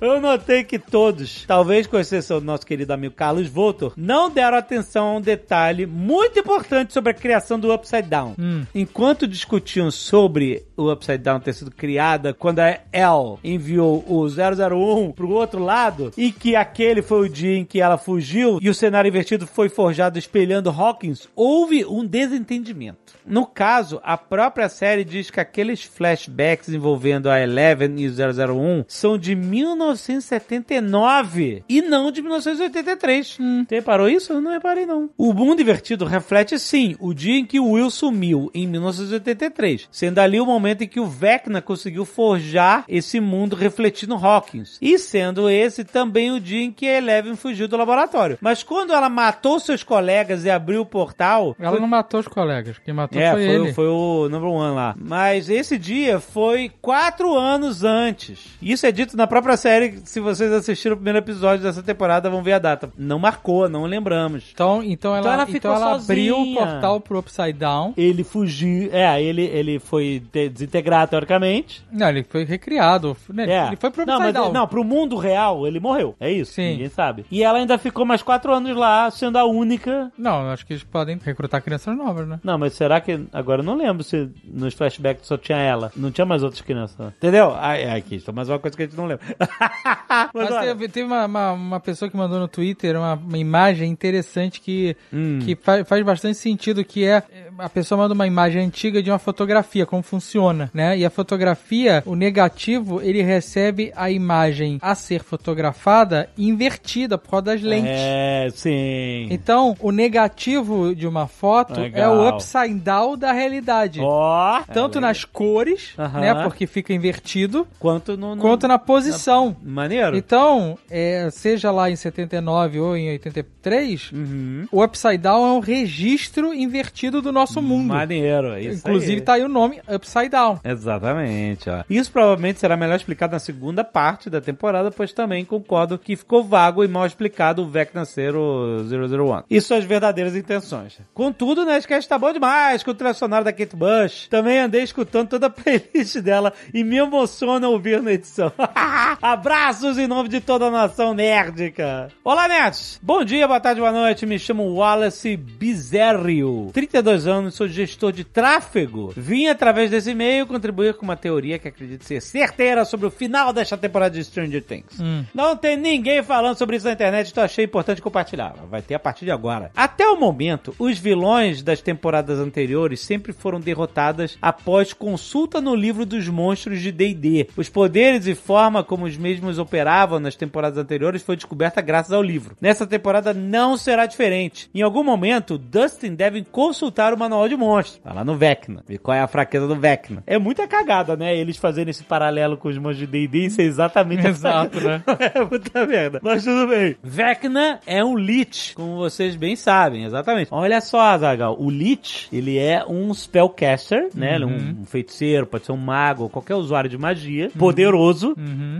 Eu 0.00 0.20
notei 0.20 0.64
que 0.64 0.78
todos, 0.78 1.44
talvez 1.46 1.86
com 1.86 1.98
exceção 1.98 2.38
do 2.38 2.46
nosso 2.46 2.64
querido 2.64 2.92
amigo 2.92 3.14
Carlos 3.14 3.48
Voltor, 3.48 3.92
não 3.96 4.30
deram 4.30 4.56
atenção 4.56 5.06
a 5.08 5.16
um 5.16 5.20
detalhe 5.20 5.86
muito 5.86 6.38
importante 6.38 6.92
sobre 6.92 7.10
a 7.10 7.14
criação 7.14 7.58
do 7.58 7.72
Upside 7.72 8.08
Down. 8.08 8.34
Hum. 8.38 8.64
Enquanto 8.74 9.26
discutiam 9.26 9.90
sobre 9.90 10.64
o 10.76 10.90
Upside 10.90 11.18
Down 11.18 11.40
ter 11.40 11.52
sido 11.52 11.70
criada 11.70 12.32
quando 12.32 12.60
a 12.60 12.78
Elle 12.92 13.38
enviou 13.42 14.04
o 14.06 14.28
001 14.54 15.12
pro 15.12 15.30
outro 15.30 15.62
lado 15.62 16.10
e 16.16 16.32
que 16.32 16.56
aquele 16.56 17.02
foi 17.02 17.26
o 17.26 17.28
dia 17.28 17.56
em 17.56 17.64
que 17.64 17.80
ela 17.80 17.98
fugiu 17.98 18.58
e 18.60 18.68
o 18.68 18.74
cenário 18.74 19.08
invertido 19.08 19.46
foi 19.46 19.68
forjado 19.68 20.18
espelhando 20.18 20.70
Hawkins, 20.70 21.28
houve 21.34 21.84
um 21.84 22.04
desentendimento. 22.04 23.12
No 23.24 23.46
caso, 23.46 24.00
a 24.02 24.16
própria 24.16 24.68
série 24.68 25.04
diz 25.04 25.30
que 25.30 25.38
aqueles 25.40 25.84
flashbacks 25.84 26.68
envolvendo 26.68 27.30
a 27.30 27.40
Eleven 27.40 27.94
e 27.98 28.08
o 28.08 28.12
001 28.12 28.84
são 28.88 29.16
de 29.16 29.36
1979 29.36 31.62
e 31.68 31.80
não 31.80 32.10
de 32.10 32.20
1983. 32.20 33.38
Você 33.68 33.76
reparou 33.76 34.08
isso? 34.08 34.32
Eu 34.32 34.40
não 34.40 34.50
reparei 34.50 34.84
não. 34.86 35.08
O 35.16 35.32
mundo 35.32 35.62
invertido 35.62 36.04
reflete 36.04 36.58
sim 36.58 36.96
o 36.98 37.14
dia 37.14 37.38
em 37.38 37.44
que 37.44 37.60
o 37.60 37.70
Will 37.72 37.90
sumiu, 37.90 38.50
em 38.54 38.66
1983, 38.66 39.88
sendo 39.90 40.18
ali 40.18 40.40
o 40.40 40.46
momento 40.46 40.82
em 40.82 40.88
que 40.88 41.00
o 41.00 41.06
Vecna 41.06 41.62
conseguiu 41.62 42.04
forjar 42.04 42.84
esse 42.88 43.20
mundo 43.20 43.54
refletindo 43.54 44.14
Hawkins. 44.14 44.41
E 44.80 44.98
sendo 44.98 45.48
esse 45.48 45.84
também 45.84 46.30
o 46.32 46.40
dia 46.40 46.62
em 46.62 46.72
que 46.72 46.86
a 46.88 46.98
Eleven 46.98 47.36
fugiu 47.36 47.66
do 47.68 47.76
laboratório. 47.76 48.38
Mas 48.40 48.62
quando 48.62 48.92
ela 48.92 49.08
matou 49.08 49.58
seus 49.60 49.82
colegas 49.82 50.44
e 50.44 50.50
abriu 50.50 50.82
o 50.82 50.86
portal, 50.86 51.54
Ela 51.58 51.78
não 51.80 51.86
matou 51.88 52.20
os 52.20 52.28
colegas. 52.28 52.78
Quem 52.78 52.94
matou 52.94 53.20
é, 53.20 53.32
foi, 53.32 53.44
foi, 53.44 53.54
ele. 53.54 53.70
o- 53.70 53.74
foi 53.74 53.88
o 53.88 54.28
number 54.28 54.48
one 54.50 54.74
lá. 54.74 54.94
Mas 54.98 55.48
esse 55.48 55.78
dia 55.78 56.20
foi 56.20 56.70
quatro 56.80 57.34
anos 57.36 57.84
antes. 57.84 58.56
Isso 58.60 58.86
é 58.86 58.92
dito 58.92 59.16
na 59.16 59.26
própria 59.26 59.56
série. 59.56 60.00
Se 60.04 60.20
vocês 60.20 60.52
assistiram 60.52 60.94
o 60.94 60.96
primeiro 60.96 61.18
episódio 61.18 61.62
dessa 61.62 61.82
temporada, 61.82 62.30
vão 62.30 62.42
ver 62.42 62.54
a 62.54 62.58
data. 62.58 62.90
Não 62.96 63.18
marcou, 63.18 63.68
não 63.68 63.84
lembramos. 63.84 64.50
Então, 64.52 64.82
então 64.82 65.14
ela, 65.14 65.20
Então 65.20 65.32
ela 65.32 65.50
então 65.56 65.74
ela 65.74 65.94
abriu 65.96 66.40
o 66.40 66.54
portal 66.54 67.00
pro 67.00 67.18
Upside 67.18 67.52
Down. 67.54 67.94
Ele 67.96 68.24
fugiu. 68.24 68.88
É, 68.92 69.22
ele, 69.22 69.42
ele 69.42 69.78
foi 69.78 70.22
de- 70.32 70.48
desintegrado 70.48 71.10
teoricamente. 71.10 71.82
Não, 71.90 72.08
ele 72.08 72.24
foi 72.28 72.44
recriado. 72.44 73.16
né? 73.32 73.46
É. 73.50 73.66
Ele 73.68 73.76
foi 73.76 73.90
pro 73.90 74.04
não, 74.06 74.14
Upside 74.16 74.31
mas, 74.31 74.31
Down. 74.32 74.52
não, 74.52 74.66
pro 74.66 74.84
mundo 74.84 75.16
real, 75.16 75.66
ele 75.66 75.80
morreu. 75.80 76.14
É 76.20 76.30
isso. 76.30 76.52
Sim. 76.54 76.72
Ninguém 76.72 76.88
sabe. 76.88 77.24
E 77.30 77.42
ela 77.42 77.58
ainda 77.58 77.78
ficou 77.78 78.04
mais 78.04 78.22
quatro 78.22 78.52
anos 78.52 78.74
lá, 78.76 79.10
sendo 79.10 79.36
a 79.38 79.44
única 79.44 80.10
Não, 80.18 80.42
eu 80.44 80.50
acho 80.50 80.66
que 80.66 80.72
eles 80.74 80.82
podem 80.84 81.18
recrutar 81.22 81.62
crianças 81.62 81.96
novas, 81.96 82.26
né? 82.26 82.40
Não, 82.42 82.58
mas 82.58 82.74
será 82.74 83.00
que. 83.00 83.24
Agora 83.32 83.60
eu 83.60 83.64
não 83.64 83.76
lembro 83.76 84.02
se 84.02 84.28
nos 84.44 84.74
flashbacks 84.74 85.26
só 85.26 85.36
tinha 85.36 85.58
ela. 85.58 85.90
Não 85.96 86.10
tinha 86.10 86.24
mais 86.26 86.42
outras 86.42 86.60
crianças. 86.62 86.96
né? 86.98 87.12
Entendeu? 87.18 87.52
Ai, 87.56 87.84
ai, 87.84 87.98
aqui, 87.98 88.22
é 88.26 88.32
mais 88.32 88.48
uma 88.48 88.58
coisa 88.58 88.76
que 88.76 88.82
a 88.82 88.86
gente 88.86 88.96
não 88.96 89.06
lembra. 89.06 89.24
mas 90.34 90.50
Mas 90.50 90.60
teve, 90.64 90.88
teve 90.88 91.06
uma, 91.06 91.26
uma, 91.26 91.52
uma 91.52 91.80
pessoa 91.80 92.10
que 92.10 92.16
mandou 92.16 92.38
no 92.38 92.48
Twitter 92.48 92.96
uma, 92.96 93.14
uma 93.14 93.38
imagem 93.38 93.90
interessante 93.90 94.60
que, 94.60 94.96
Hum. 95.12 95.38
que 95.44 95.54
fa- 95.56 95.84
faz 95.84 96.04
bastante 96.04 96.36
sentido, 96.38 96.84
que 96.84 97.04
é 97.04 97.22
a 97.58 97.68
pessoa 97.68 97.98
manda 97.98 98.14
uma 98.14 98.26
imagem 98.26 98.64
antiga 98.64 99.02
de 99.02 99.10
uma 99.10 99.18
fotografia, 99.18 99.84
como 99.86 100.02
funciona, 100.02 100.70
né? 100.72 100.96
E 100.98 101.04
a 101.04 101.10
fotografia, 101.10 102.02
o 102.06 102.14
negativo, 102.14 103.00
ele 103.02 103.22
recebe 103.22 103.92
a 103.96 104.10
imagem 104.10 104.78
a 104.82 104.94
ser 104.94 105.22
fotografada 105.22 106.28
invertida 106.36 107.16
por 107.18 107.30
causa 107.30 107.44
das 107.46 107.62
lentes. 107.62 107.90
É, 107.94 108.48
sim. 108.54 109.28
Então, 109.30 109.76
o 109.80 109.90
negativo 109.90 110.94
de 110.94 111.06
uma 111.06 111.26
foto 111.26 111.74
é 111.80 111.82
Legal. 111.84 112.16
o 112.16 112.28
upside 112.28 112.74
down 112.74 113.16
da 113.16 113.32
realidade. 113.32 114.00
Ó. 114.02 114.60
Tanto 114.72 115.00
nas 115.00 115.24
cores, 115.24 115.94
Aham. 115.98 116.20
né? 116.20 116.34
Porque 116.42 116.66
fica 116.66 116.92
invertido, 116.92 117.66
Quanto 117.78 118.16
no. 118.16 118.34
no- 118.34 118.40
quanto 118.42 118.66
na 118.68 118.78
posição. 118.78 119.56
Maneiro. 119.62 120.16
Então, 120.16 120.78
é, 120.90 121.28
seja 121.30 121.70
lá 121.70 121.90
em 121.90 121.96
79 121.96 122.80
ou 122.80 122.96
em 122.96 123.10
83, 123.10 124.10
Uhum. 124.12 124.66
o 124.70 124.82
Upside 124.82 125.18
Down 125.18 125.46
é 125.46 125.52
um 125.52 125.60
registro 125.60 126.52
invertido 126.54 127.20
do 127.22 127.32
nosso 127.32 127.51
mundo. 127.60 127.88
Maneiro. 127.88 128.52
é 128.54 128.62
Isso 128.62 128.78
Inclusive 128.88 129.12
aí. 129.14 129.20
tá 129.20 129.32
aí 129.34 129.42
o 129.42 129.48
nome 129.48 129.80
Upside 129.92 130.28
Down. 130.28 130.60
Exatamente, 130.64 131.68
ó. 131.68 131.82
Isso 131.90 132.10
provavelmente 132.10 132.60
será 132.60 132.76
melhor 132.76 132.96
explicado 132.96 133.32
na 133.32 133.38
segunda 133.38 133.82
parte 133.84 134.30
da 134.30 134.40
temporada, 134.40 134.90
pois 134.90 135.12
também 135.12 135.44
concordo 135.44 135.98
que 135.98 136.16
ficou 136.16 136.44
vago 136.44 136.84
e 136.84 136.88
mal 136.88 137.04
explicado 137.04 137.62
o 137.62 137.66
Vecna 137.68 138.04
ser 138.04 138.34
o 138.34 138.78
001. 138.84 139.42
E 139.50 139.60
suas 139.60 139.84
verdadeiras 139.84 140.36
intenções. 140.36 140.98
Contudo, 141.12 141.62
o 141.62 141.64
Nerdcast 141.64 142.08
tá 142.08 142.18
bom 142.18 142.32
demais 142.32 142.82
com 142.82 142.92
o 142.92 143.14
sonora 143.14 143.44
da 143.44 143.52
Kate 143.52 143.76
Bush. 143.76 144.28
Também 144.28 144.58
andei 144.60 144.82
escutando 144.82 145.28
toda 145.28 145.46
a 145.46 145.50
playlist 145.50 146.18
dela 146.20 146.52
e 146.72 146.84
me 146.84 146.96
emociona 146.96 147.68
ouvir 147.68 148.00
na 148.00 148.12
edição. 148.12 148.52
Abraços 149.20 149.98
em 149.98 150.06
nome 150.06 150.28
de 150.28 150.40
toda 150.40 150.66
a 150.66 150.70
nação 150.70 151.14
nerdica. 151.14 152.08
Olá, 152.24 152.46
nerds! 152.48 153.00
Bom 153.02 153.24
dia, 153.24 153.46
boa 153.46 153.60
tarde, 153.60 153.80
boa 153.80 153.92
noite. 153.92 154.26
Me 154.26 154.38
chamo 154.38 154.74
Wallace 154.74 155.36
Bizerrio. 155.36 156.70
32 156.72 157.26
anos, 157.26 157.31
sou 157.50 157.68
gestor 157.68 158.12
de 158.12 158.24
tráfego. 158.24 159.12
Vim 159.16 159.46
através 159.46 159.90
desse 159.90 160.10
e-mail 160.10 160.46
contribuir 160.46 160.94
com 160.94 161.04
uma 161.04 161.16
teoria 161.16 161.58
que 161.58 161.68
acredito 161.68 162.04
ser 162.04 162.20
certeira 162.20 162.84
sobre 162.84 163.06
o 163.06 163.10
final 163.10 163.52
desta 163.52 163.76
temporada 163.76 164.14
de 164.14 164.24
Stranger 164.24 164.62
Things. 164.62 164.98
Não 165.34 165.56
tem 165.56 165.76
ninguém 165.76 166.22
falando 166.22 166.58
sobre 166.58 166.76
isso 166.76 166.86
na 166.86 166.92
internet, 166.92 167.30
então 167.30 167.44
achei 167.44 167.64
importante 167.64 168.02
compartilhar. 168.02 168.54
Vai 168.70 168.82
ter 168.82 168.94
a 168.94 168.98
partir 168.98 169.24
de 169.24 169.30
agora. 169.30 169.70
Até 169.76 170.06
o 170.06 170.18
momento, 170.18 170.74
os 170.78 170.98
vilões 170.98 171.62
das 171.62 171.80
temporadas 171.80 172.38
anteriores 172.38 173.00
sempre 173.00 173.32
foram 173.32 173.60
derrotadas 173.60 174.36
após 174.40 174.92
consulta 174.92 175.60
no 175.60 175.74
livro 175.74 176.04
dos 176.04 176.28
monstros 176.28 176.80
de 176.80 176.92
D&D. 176.92 177.48
Os 177.56 177.68
poderes 177.68 178.26
e 178.26 178.34
forma 178.34 178.84
como 178.84 179.06
os 179.06 179.16
mesmos 179.16 179.58
operavam 179.58 180.20
nas 180.20 180.36
temporadas 180.36 180.78
anteriores 180.78 181.22
foi 181.22 181.36
descoberta 181.36 181.80
graças 181.80 182.12
ao 182.12 182.22
livro. 182.22 182.56
Nessa 182.60 182.86
temporada 182.86 183.32
não 183.32 183.76
será 183.76 184.06
diferente. 184.06 184.68
Em 184.74 184.82
algum 184.82 185.04
momento, 185.04 185.58
Dustin 185.58 186.14
deve 186.14 186.42
consultar 186.44 187.12
o 187.12 187.18
manual 187.22 187.48
de 187.48 187.56
monstros. 187.56 188.00
Vai 188.04 188.14
lá 188.14 188.24
no 188.24 188.36
Vecna. 188.36 188.82
Ver 188.86 188.98
qual 188.98 189.16
é 189.16 189.20
a 189.20 189.26
fraqueza 189.26 189.66
do 189.66 189.76
Vecna. 189.76 190.22
É 190.26 190.38
muita 190.38 190.66
cagada, 190.66 191.16
né? 191.16 191.36
Eles 191.36 191.56
fazerem 191.56 191.90
esse 191.90 192.04
paralelo 192.04 192.56
com 192.56 192.68
os 192.68 192.76
monstros 192.76 192.98
de 192.98 193.06
D&D 193.06 193.46
e 193.46 193.50
ser 193.50 193.62
exatamente 193.62 194.26
Exato, 194.26 194.80
né? 194.80 195.02
é 195.34 195.44
muita 195.44 195.86
merda. 195.86 196.20
Mas 196.22 196.44
tudo 196.44 196.68
bem. 196.68 196.96
Vecna 197.02 197.80
é 197.86 198.04
um 198.04 198.16
Lich, 198.16 198.74
como 198.74 198.96
vocês 198.96 199.36
bem 199.36 199.56
sabem, 199.56 200.04
exatamente. 200.04 200.48
Olha 200.50 200.80
só, 200.80 201.16
Zagal, 201.18 201.56
o 201.58 201.70
Lich, 201.70 202.28
ele 202.32 202.58
é 202.58 202.84
um 202.86 203.12
spellcaster, 203.14 204.08
né? 204.14 204.36
É 204.40 204.46
um, 204.46 204.80
um 204.80 204.84
feiticeiro, 204.86 205.46
pode 205.46 205.66
ser 205.66 205.72
um 205.72 205.76
mago, 205.76 206.28
qualquer 206.28 206.54
usuário 206.54 206.88
de 206.88 206.98
magia, 206.98 207.50
poderoso, 207.58 208.34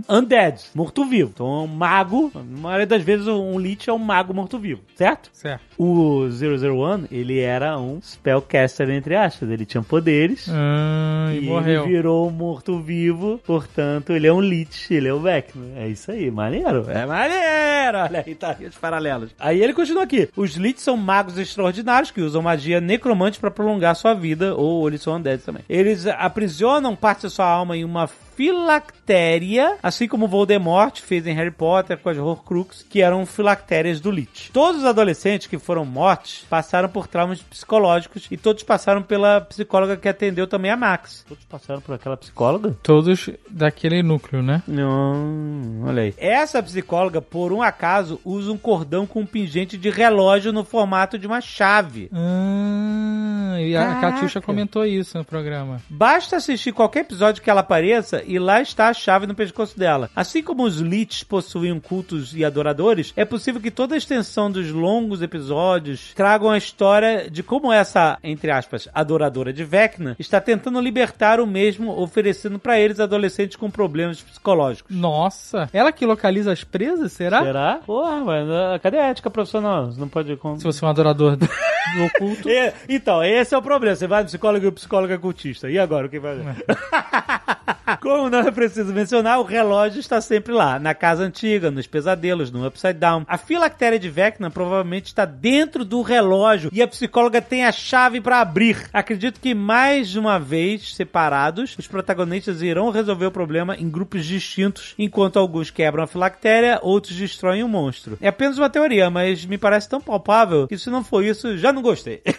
undead, 0.08 0.62
morto-vivo. 0.74 1.30
Então 1.34 1.46
é 1.46 1.60
um 1.60 1.66
mago, 1.66 2.30
na 2.34 2.60
maioria 2.60 2.86
das 2.86 3.02
vezes 3.02 3.26
um 3.26 3.58
Lich 3.58 3.88
é 3.88 3.92
um 3.92 3.98
mago 3.98 4.34
morto-vivo, 4.34 4.82
certo? 4.94 5.30
Certo. 5.32 5.62
O 5.78 6.28
001, 6.28 7.06
ele 7.10 7.40
era 7.40 7.78
um 7.78 8.00
spellcaster, 8.32 8.88
entre 8.90 9.14
aspas, 9.16 9.50
ele 9.50 9.64
tinha 9.66 9.82
poderes. 9.82 10.48
Ah, 10.50 11.30
e, 11.32 11.38
E 11.38 11.40
morreu. 11.42 11.82
ele 11.84 11.92
virou 11.92 12.28
um 12.28 12.30
morto-vivo, 12.30 13.38
portanto, 13.46 14.12
ele 14.12 14.26
é 14.26 14.32
um 14.32 14.40
Lich, 14.40 14.92
ele 14.92 15.08
é 15.08 15.12
o 15.14 15.20
Vecna. 15.20 15.62
É 15.76 15.88
isso 15.88 16.10
aí, 16.10 16.30
maneiro. 16.30 16.86
É 16.90 17.04
maneiro! 17.06 17.98
Olha 17.98 18.24
aí, 18.26 18.34
tá 18.34 18.56
aí 18.58 18.66
os 18.66 18.76
paralelos. 18.76 19.30
Aí 19.38 19.62
ele 19.62 19.72
continua 19.74 20.04
aqui. 20.04 20.28
Os 20.36 20.56
Lich 20.56 20.80
são 20.80 20.96
magos 20.96 21.38
extraordinários 21.38 22.10
que 22.10 22.20
usam 22.20 22.42
magia 22.42 22.80
necromante 22.80 23.38
pra 23.38 23.50
prolongar 23.50 23.94
sua 23.96 24.14
vida, 24.14 24.54
ou 24.54 24.88
eles 24.88 25.02
são 25.02 25.16
undead 25.16 25.42
também. 25.42 25.62
Eles 25.68 26.06
aprisionam 26.06 26.96
parte 26.96 27.22
da 27.22 27.30
sua 27.30 27.46
alma 27.46 27.76
em 27.76 27.84
uma 27.84 28.08
filactéria, 28.34 29.76
assim 29.82 30.08
como 30.08 30.28
Voldemort 30.28 31.00
fez 31.00 31.26
em 31.26 31.34
Harry 31.34 31.50
Potter 31.50 31.98
com 31.98 32.08
as 32.08 32.18
Horcruxes, 32.18 32.82
que 32.88 33.02
eram 33.02 33.24
filactérias 33.26 34.00
do 34.00 34.10
Lich. 34.10 34.50
Todos 34.52 34.82
os 34.82 34.86
adolescentes 34.86 35.46
que 35.46 35.58
foram 35.58 35.84
mortos 35.84 36.44
passaram 36.48 36.88
por 36.88 37.06
traumas 37.06 37.40
psicológicos 37.42 38.26
e 38.30 38.36
todos 38.36 38.62
passaram 38.62 39.02
pela 39.02 39.40
psicóloga 39.40 39.96
que 39.96 40.08
atendeu 40.08 40.46
também 40.46 40.70
a 40.70 40.76
Max. 40.76 41.24
Todos 41.28 41.44
passaram 41.44 41.80
por 41.80 41.94
aquela 41.94 42.16
psicóloga? 42.16 42.76
Todos 42.82 43.30
daquele 43.48 44.02
núcleo, 44.02 44.42
né? 44.42 44.62
Não, 44.66 45.84
olha 45.84 46.02
aí. 46.02 46.14
Essa 46.16 46.62
psicóloga, 46.62 47.20
por 47.20 47.52
um 47.52 47.62
acaso, 47.62 48.20
usa 48.24 48.52
um 48.52 48.58
cordão 48.58 49.06
com 49.06 49.20
um 49.20 49.26
pingente 49.26 49.76
de 49.76 49.90
relógio 49.90 50.52
no 50.52 50.64
formato 50.64 51.18
de 51.18 51.26
uma 51.26 51.40
chave. 51.40 52.08
Ah, 52.12 53.56
e 53.60 53.76
a 53.76 53.84
Caraca. 53.84 54.12
Catiuxa 54.12 54.40
comentou 54.40 54.84
isso 54.84 55.16
no 55.18 55.24
programa. 55.24 55.80
Basta 55.88 56.36
assistir 56.36 56.72
qualquer 56.72 57.00
episódio 57.00 57.42
que 57.42 57.50
ela 57.50 57.60
apareça 57.60 58.21
e 58.26 58.38
lá 58.38 58.60
está 58.60 58.88
a 58.88 58.94
chave 58.94 59.26
no 59.26 59.34
pescoço 59.34 59.78
dela. 59.78 60.10
Assim 60.14 60.42
como 60.42 60.64
os 60.64 60.78
Liches 60.78 61.22
possuíam 61.22 61.78
cultos 61.80 62.34
e 62.34 62.44
adoradores, 62.44 63.12
é 63.16 63.24
possível 63.24 63.60
que 63.60 63.70
toda 63.70 63.94
a 63.94 63.98
extensão 63.98 64.50
dos 64.50 64.70
longos 64.70 65.22
episódios 65.22 66.12
tragam 66.14 66.50
a 66.50 66.58
história 66.58 67.30
de 67.30 67.42
como 67.42 67.72
essa, 67.72 68.18
entre 68.22 68.50
aspas, 68.50 68.88
adoradora 68.94 69.52
de 69.52 69.64
Vecna 69.64 70.16
está 70.18 70.40
tentando 70.40 70.80
libertar 70.80 71.40
o 71.40 71.46
mesmo, 71.46 71.98
oferecendo 72.00 72.58
para 72.58 72.78
eles 72.78 73.00
adolescentes 73.00 73.56
com 73.56 73.70
problemas 73.70 74.20
psicológicos. 74.20 74.94
Nossa, 74.94 75.68
ela 75.72 75.92
que 75.92 76.06
localiza 76.06 76.52
as 76.52 76.64
presas, 76.64 77.12
será? 77.12 77.42
Será? 77.42 77.80
Porra, 77.84 78.20
mas 78.20 78.48
ah, 78.48 78.78
cadê 78.82 78.98
a 78.98 79.06
ética 79.08 79.30
profissional? 79.30 79.86
Você 79.86 80.00
não 80.00 80.08
pode... 80.08 80.38
Se 80.58 80.64
você 80.64 80.84
é 80.84 80.86
um 80.86 80.90
adorador 80.90 81.36
do, 81.36 81.46
do 81.46 82.04
oculto. 82.16 82.48
E- 82.48 82.72
então, 82.88 83.22
esse 83.22 83.54
é 83.54 83.58
o 83.58 83.62
problema. 83.62 83.94
Você 83.96 84.06
vai 84.06 84.20
no 84.22 84.26
psicólogo 84.26 84.64
e 84.64 84.68
o 84.68 84.72
psicólogo 84.72 85.12
é 85.12 85.18
cultista. 85.18 85.70
E 85.70 85.78
agora, 85.78 86.06
o 86.06 86.10
que 86.10 86.18
vai 86.18 86.36
fazer? 86.38 86.64
Como 88.12 88.28
não 88.28 88.40
é 88.40 88.50
preciso 88.50 88.92
mencionar, 88.92 89.40
o 89.40 89.42
relógio 89.42 89.98
está 89.98 90.20
sempre 90.20 90.52
lá, 90.52 90.78
na 90.78 90.92
casa 90.92 91.24
antiga, 91.24 91.70
nos 91.70 91.86
pesadelos, 91.86 92.50
no 92.50 92.66
Upside 92.66 92.92
Down. 92.92 93.24
A 93.26 93.38
filactéria 93.38 93.98
de 93.98 94.10
Vecna 94.10 94.50
provavelmente 94.50 95.06
está 95.06 95.24
dentro 95.24 95.82
do 95.82 96.02
relógio 96.02 96.68
e 96.70 96.82
a 96.82 96.86
psicóloga 96.86 97.40
tem 97.40 97.64
a 97.64 97.72
chave 97.72 98.20
para 98.20 98.42
abrir. 98.42 98.76
Acredito 98.92 99.40
que 99.40 99.54
mais 99.54 100.14
uma 100.14 100.38
vez 100.38 100.94
separados, 100.94 101.74
os 101.78 101.88
protagonistas 101.88 102.60
irão 102.60 102.90
resolver 102.90 103.24
o 103.24 103.30
problema 103.30 103.76
em 103.76 103.88
grupos 103.88 104.26
distintos, 104.26 104.94
enquanto 104.98 105.38
alguns 105.38 105.70
quebram 105.70 106.04
a 106.04 106.06
filactéria, 106.06 106.78
outros 106.82 107.16
destroem 107.16 107.64
o 107.64 107.68
monstro. 107.68 108.18
É 108.20 108.28
apenas 108.28 108.58
uma 108.58 108.68
teoria, 108.68 109.08
mas 109.08 109.46
me 109.46 109.56
parece 109.56 109.88
tão 109.88 110.02
palpável 110.02 110.68
que 110.68 110.76
se 110.76 110.90
não 110.90 111.02
for 111.02 111.24
isso, 111.24 111.56
já 111.56 111.72
não 111.72 111.80
gostei. 111.80 112.22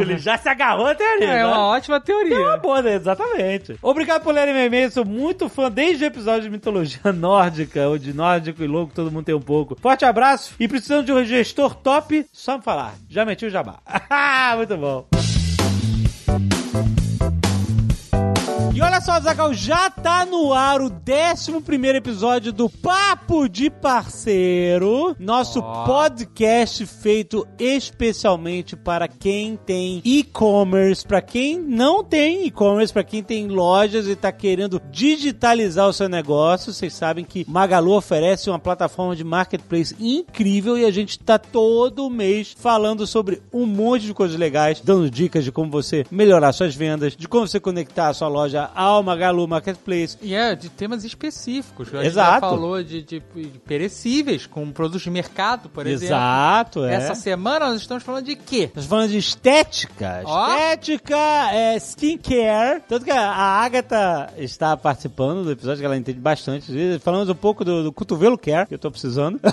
Ele 0.00 0.18
já 0.18 0.36
se 0.36 0.50
agarrou 0.50 0.86
a 0.86 0.94
teoria. 0.94 1.28
É 1.28 1.34
né? 1.38 1.46
uma 1.46 1.66
ótima 1.68 1.98
teoria. 1.98 2.36
É 2.36 2.40
uma 2.40 2.58
boa, 2.58 2.82
né? 2.82 2.94
exatamente. 2.94 3.76
Obrigado 3.80 4.22
por 4.22 4.34
lerem 4.34 4.49
e-mail, 4.58 4.90
sou 4.90 5.04
muito 5.04 5.48
fã 5.48 5.70
desde 5.70 6.04
o 6.04 6.06
episódio 6.06 6.42
de 6.42 6.50
mitologia 6.50 7.12
nórdica, 7.12 7.88
ou 7.88 7.98
de 7.98 8.12
nórdico 8.12 8.62
e 8.62 8.66
louco, 8.66 8.92
todo 8.94 9.10
mundo 9.10 9.24
tem 9.24 9.34
um 9.34 9.40
pouco. 9.40 9.76
Forte 9.80 10.04
abraço 10.04 10.54
e 10.58 10.66
precisando 10.66 11.06
de 11.06 11.12
um 11.12 11.24
gestor 11.24 11.74
top, 11.74 12.26
só 12.32 12.56
me 12.56 12.62
falar. 12.62 12.94
Já 13.08 13.24
meti 13.24 13.46
o 13.46 13.50
jabá. 13.50 13.78
muito 14.56 14.76
bom. 14.76 15.39
E 18.80 18.82
olha 18.82 18.98
só, 19.02 19.20
Zagal, 19.20 19.52
já 19.52 19.90
tá 19.90 20.24
no 20.24 20.54
ar 20.54 20.80
o 20.80 20.86
11 20.86 21.94
episódio 21.94 22.50
do 22.50 22.66
Papo 22.66 23.46
de 23.46 23.68
Parceiro, 23.68 25.14
nosso 25.18 25.60
Ó. 25.60 25.84
podcast 25.84 26.86
feito 26.86 27.46
especialmente 27.58 28.76
para 28.76 29.06
quem 29.06 29.54
tem 29.54 30.00
e-commerce, 30.02 31.06
para 31.06 31.20
quem 31.20 31.60
não 31.60 32.02
tem 32.02 32.46
e-commerce, 32.46 32.90
para 32.90 33.04
quem 33.04 33.22
tem 33.22 33.48
lojas 33.48 34.06
e 34.06 34.16
tá 34.16 34.32
querendo 34.32 34.80
digitalizar 34.90 35.86
o 35.86 35.92
seu 35.92 36.08
negócio. 36.08 36.72
Vocês 36.72 36.94
sabem 36.94 37.22
que 37.22 37.44
Magalu 37.46 37.92
oferece 37.92 38.48
uma 38.48 38.58
plataforma 38.58 39.14
de 39.14 39.22
marketplace 39.22 39.94
incrível 40.00 40.78
e 40.78 40.86
a 40.86 40.90
gente 40.90 41.18
tá 41.18 41.38
todo 41.38 42.08
mês 42.08 42.56
falando 42.58 43.06
sobre 43.06 43.42
um 43.52 43.66
monte 43.66 44.06
de 44.06 44.14
coisas 44.14 44.38
legais, 44.38 44.80
dando 44.80 45.10
dicas 45.10 45.44
de 45.44 45.52
como 45.52 45.70
você 45.70 46.06
melhorar 46.10 46.54
suas 46.54 46.74
vendas, 46.74 47.14
de 47.14 47.28
como 47.28 47.46
você 47.46 47.60
conectar 47.60 48.08
a 48.08 48.14
sua 48.14 48.28
loja 48.28 48.69
ao 48.74 49.02
Magalu 49.02 49.46
Marketplace. 49.46 50.16
E 50.22 50.34
é 50.34 50.54
de 50.54 50.68
temas 50.68 51.04
específicos. 51.04 51.88
A 51.94 51.98
gente 51.98 52.06
Exato. 52.08 52.32
já 52.32 52.40
falou 52.40 52.82
de, 52.82 53.02
de- 53.02 53.20
de 53.20 53.58
perecíveis, 53.66 54.46
com 54.46 54.70
produtos 54.70 55.02
de 55.02 55.10
mercado, 55.10 55.68
por 55.68 55.86
exemplo. 55.86 56.06
Exato, 56.14 56.84
é. 56.84 56.94
Essa 56.94 57.14
semana 57.14 57.68
nós 57.70 57.80
estamos 57.80 58.02
falando 58.02 58.24
de 58.26 58.36
quê? 58.36 58.70
Nós 58.74 58.86
falando 58.86 59.10
de 59.10 59.18
estética. 59.18 60.22
Ó. 60.24 60.48
Estética, 60.54 61.16
é, 61.52 61.76
skincare. 61.76 62.82
Tanto 62.88 63.04
que 63.04 63.10
a 63.10 63.30
Agatha 63.30 64.32
está 64.36 64.76
participando 64.76 65.44
do 65.44 65.50
episódio, 65.50 65.80
que 65.80 65.86
ela 65.86 65.96
entende 65.96 66.18
bastante. 66.20 66.70
Falamos 67.00 67.28
um 67.28 67.34
pouco 67.34 67.64
do, 67.64 67.82
do 67.84 67.92
cotovelo 67.92 68.36
care, 68.38 68.66
que 68.66 68.74
eu 68.74 68.78
tô 68.78 68.90
precisando. 68.90 69.40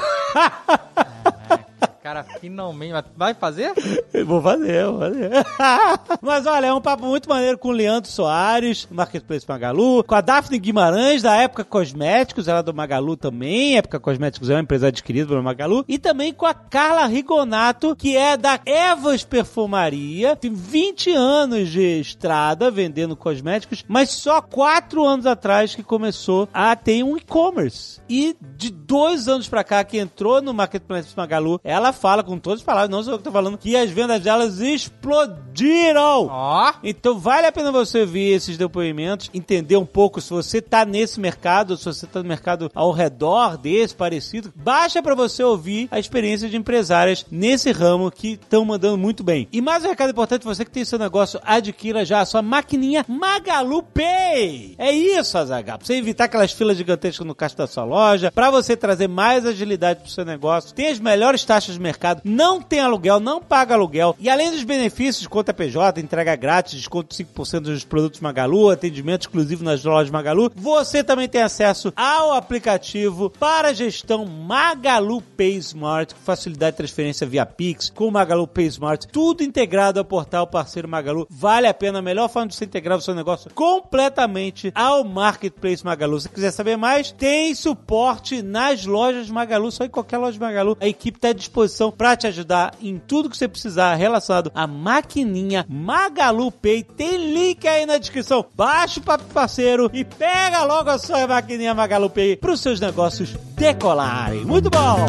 Cara, 2.08 2.24
finalmente. 2.40 2.94
Vai 3.18 3.34
fazer? 3.34 3.74
Eu 4.14 4.26
vou 4.26 4.42
fazer, 4.42 4.86
vou 4.86 5.00
fazer. 5.00 5.30
Mas 6.24 6.46
olha, 6.46 6.68
é 6.68 6.74
um 6.74 6.80
papo 6.80 7.06
muito 7.06 7.28
maneiro 7.28 7.58
com 7.58 7.68
o 7.68 7.74
Leandro 7.74 8.10
Soares, 8.10 8.88
Marketplace 8.90 9.46
Magalu, 9.46 10.06
com 10.06 10.16
a 10.16 10.22
Daphne 10.22 10.58
Guimarães, 10.58 11.22
da 11.22 11.36
Época 11.36 11.66
Cosméticos, 11.66 12.48
ela 12.48 12.60
é 12.60 12.64
do 12.64 12.74
Magalu 12.74 13.18
também. 13.18 13.78
Época 13.78 14.00
Cosméticos 14.00 14.50
é 14.50 14.54
uma 14.54 14.62
empresa 14.62 14.88
adquirida 14.88 15.28
pelo 15.28 15.44
Magalu. 15.44 15.84
E 15.86 16.00
também 16.00 16.32
com 16.32 16.46
a 16.46 16.54
Carla 16.54 17.06
Rigonato, 17.08 17.94
que 17.94 18.16
é 18.16 18.38
da 18.38 18.58
Evas 18.66 19.26
Perfumaria. 19.26 20.34
Tem 20.38 20.54
20 20.54 21.12
anos 21.12 21.68
de 21.68 22.00
estrada 22.00 22.72
vendendo 22.72 23.18
cosméticos, 23.18 23.84
mas 23.86 24.12
só 24.12 24.42
4 24.42 25.04
anos 25.04 25.26
atrás 25.26 25.76
que 25.76 25.84
começou 25.84 26.48
a 26.54 26.74
ter 26.74 27.04
um 27.04 27.18
e-commerce. 27.18 28.00
E 28.08 28.34
de 28.56 28.72
dois 28.72 29.28
anos 29.28 29.50
pra 29.50 29.66
cá 29.66 29.84
que 29.84 29.98
entrou 29.98 30.42
no 30.42 30.54
Marketplace 30.54 31.10
Magalu, 31.14 31.60
ela 31.66 31.97
fala 31.98 32.24
com 32.24 32.38
todas 32.38 32.60
as 32.60 32.66
palavras, 32.66 32.90
não 32.90 33.04
sou 33.04 33.14
eu 33.14 33.18
que 33.18 33.24
tô 33.24 33.32
falando, 33.32 33.58
que 33.58 33.76
as 33.76 33.90
vendas 33.90 34.22
delas 34.22 34.60
explodiram. 34.60 36.28
Ó. 36.30 36.74
Então 36.84 37.20
vale 37.20 37.48
a 37.48 37.52
pena 37.52 37.72
você 37.72 38.02
ouvir 38.02 38.32
esses 38.32 38.58
depoimentos, 38.58 39.30
entender 39.34 39.78
um 39.78 39.86
pouco 39.86 40.22
se 40.22 40.30
você 40.30 40.62
tá 40.62 40.86
nesse 40.86 41.20
mercado, 41.20 41.76
se 41.78 41.86
você 41.86 42.06
tá 42.08 42.22
no 42.22 42.30
mercado 42.30 42.72
ao 42.74 42.92
redor 42.92 43.58
desse, 43.58 43.96
parecido. 43.96 44.54
Baixa 44.56 45.02
pra 45.02 45.16
você 45.16 45.44
ouvir 45.44 45.88
a 45.92 46.00
experiência 46.00 46.50
de 46.50 46.58
empresárias 46.58 47.26
nesse 47.32 47.72
ramo 47.72 48.12
que 48.12 48.34
estão 48.34 48.64
mandando 48.64 48.98
muito 48.98 49.24
bem. 49.24 49.48
E 49.52 49.62
mais 49.62 49.84
um 49.84 49.90
recado 49.90 50.12
importante, 50.12 50.46
você 50.46 50.64
que 50.64 50.72
tem 50.72 50.86
seu 50.86 51.00
negócio, 51.00 51.40
adquira 51.44 52.06
já 52.06 52.22
a 52.22 52.26
sua 52.26 52.42
maquininha 52.42 53.06
Magalu 53.08 53.84
Pay. 53.84 54.76
É 54.78 54.92
isso, 54.92 55.38
Azaghal. 55.38 55.78
Pra 55.78 55.88
você 55.88 55.96
evitar 55.96 56.26
aquelas 56.26 56.52
filas 56.52 56.78
gigantescas 56.78 57.26
no 57.26 57.36
caixa 57.36 57.56
da 57.56 57.68
sua 57.68 57.84
loja, 57.84 58.32
pra 58.32 58.52
você 58.52 58.76
trazer 58.76 59.08
mais 59.08 59.46
agilidade 59.46 60.02
pro 60.02 60.12
seu 60.12 60.26
negócio, 60.26 60.74
tem 60.74 60.88
as 60.88 61.00
melhores 61.00 61.44
taxas 61.44 61.78
mercado, 61.88 62.22
não 62.24 62.62
tem 62.62 62.80
aluguel, 62.80 63.20
não 63.20 63.42
paga 63.42 63.74
aluguel. 63.74 64.16
E 64.20 64.30
além 64.30 64.52
dos 64.52 64.64
benefícios 64.64 65.22
de 65.22 65.30
conta 65.30 65.54
PJ, 65.54 66.02
entrega 66.02 66.36
grátis, 66.36 66.74
desconto 66.74 67.16
de 67.16 67.24
5% 67.24 67.60
dos 67.62 67.86
produtos 67.86 68.20
Magalu, 68.20 68.70
atendimento 68.70 69.22
exclusivo 69.22 69.64
nas 69.64 69.84
lojas 69.84 70.12
Magalu, 70.12 70.52
você 70.56 71.04
também 71.04 71.28
tem 71.28 71.42
acesso 71.42 71.94
ao 71.96 72.34
aplicativo 72.34 73.30
para 73.30 73.74
gestão 73.74 74.26
Magalu 74.26 75.22
Pay 75.22 75.56
Smart, 75.58 76.14
com 76.14 76.22
facilidade 76.22 76.74
de 76.74 76.78
transferência 76.78 77.26
via 77.26 77.46
Pix, 77.46 77.90
com 77.90 78.12
Magalu 78.12 78.48
Pay 78.48 78.66
Smart, 78.66 79.08
tudo 79.08 79.44
integrado 79.44 80.00
ao 80.00 80.06
portal 80.06 80.46
parceiro 80.46 80.88
Magalu. 80.88 81.28
Vale 81.30 81.68
a 81.68 81.74
pena, 81.74 82.00
a 82.00 82.02
melhor 82.02 82.30
forma 82.30 82.50
de 82.50 82.56
você 82.56 82.66
integrar 82.66 82.98
o 82.98 83.02
seu 83.02 83.16
negócio 83.16 83.50
completamente 83.54 84.72
ao 84.76 85.04
Marketplace 85.04 85.86
Magalu. 85.86 86.20
Se 86.20 86.30
quiser 86.30 86.52
saber 86.52 86.78
mais, 86.78 87.12
tem 87.12 87.56
suporte 87.56 88.42
nas 88.42 88.86
lojas 88.86 89.30
Magalu, 89.30 89.72
só 89.72 89.86
em 89.86 89.90
qualquer 89.90 90.18
loja 90.18 90.40
Magalu. 90.40 90.78
A 90.80 90.88
equipe 90.88 91.18
está 91.18 91.30
à 91.30 91.34
disposição 91.68 91.92
para 91.92 92.16
te 92.16 92.26
ajudar 92.28 92.74
em 92.82 92.98
tudo 92.98 93.30
que 93.30 93.38
você 93.38 93.48
precisar 93.48 93.94
relacionado 93.96 94.52
à 94.56 94.66
maquininha 94.66 95.66
Magalu 95.70 96.52
Pay. 96.52 96.84
Tem 96.84 97.18
link 97.18 97.68
aí 97.68 97.86
na 97.86 97.98
descrição. 97.98 98.46
Baixa 98.56 99.00
o 99.00 99.04
papo 99.04 99.26
parceiro 99.26 99.90
e 99.94 100.04
pega 100.04 100.64
logo 100.64 100.90
a 100.90 100.98
sua 100.98 101.28
maquininha 101.28 101.76
Magalu 101.76 102.10
Pay 102.10 102.38
para 102.38 102.52
os 102.52 102.62
seus 102.62 102.80
negócios 102.80 103.36
decolarem. 103.56 104.44
Muito 104.46 104.70
bom! 104.70 105.06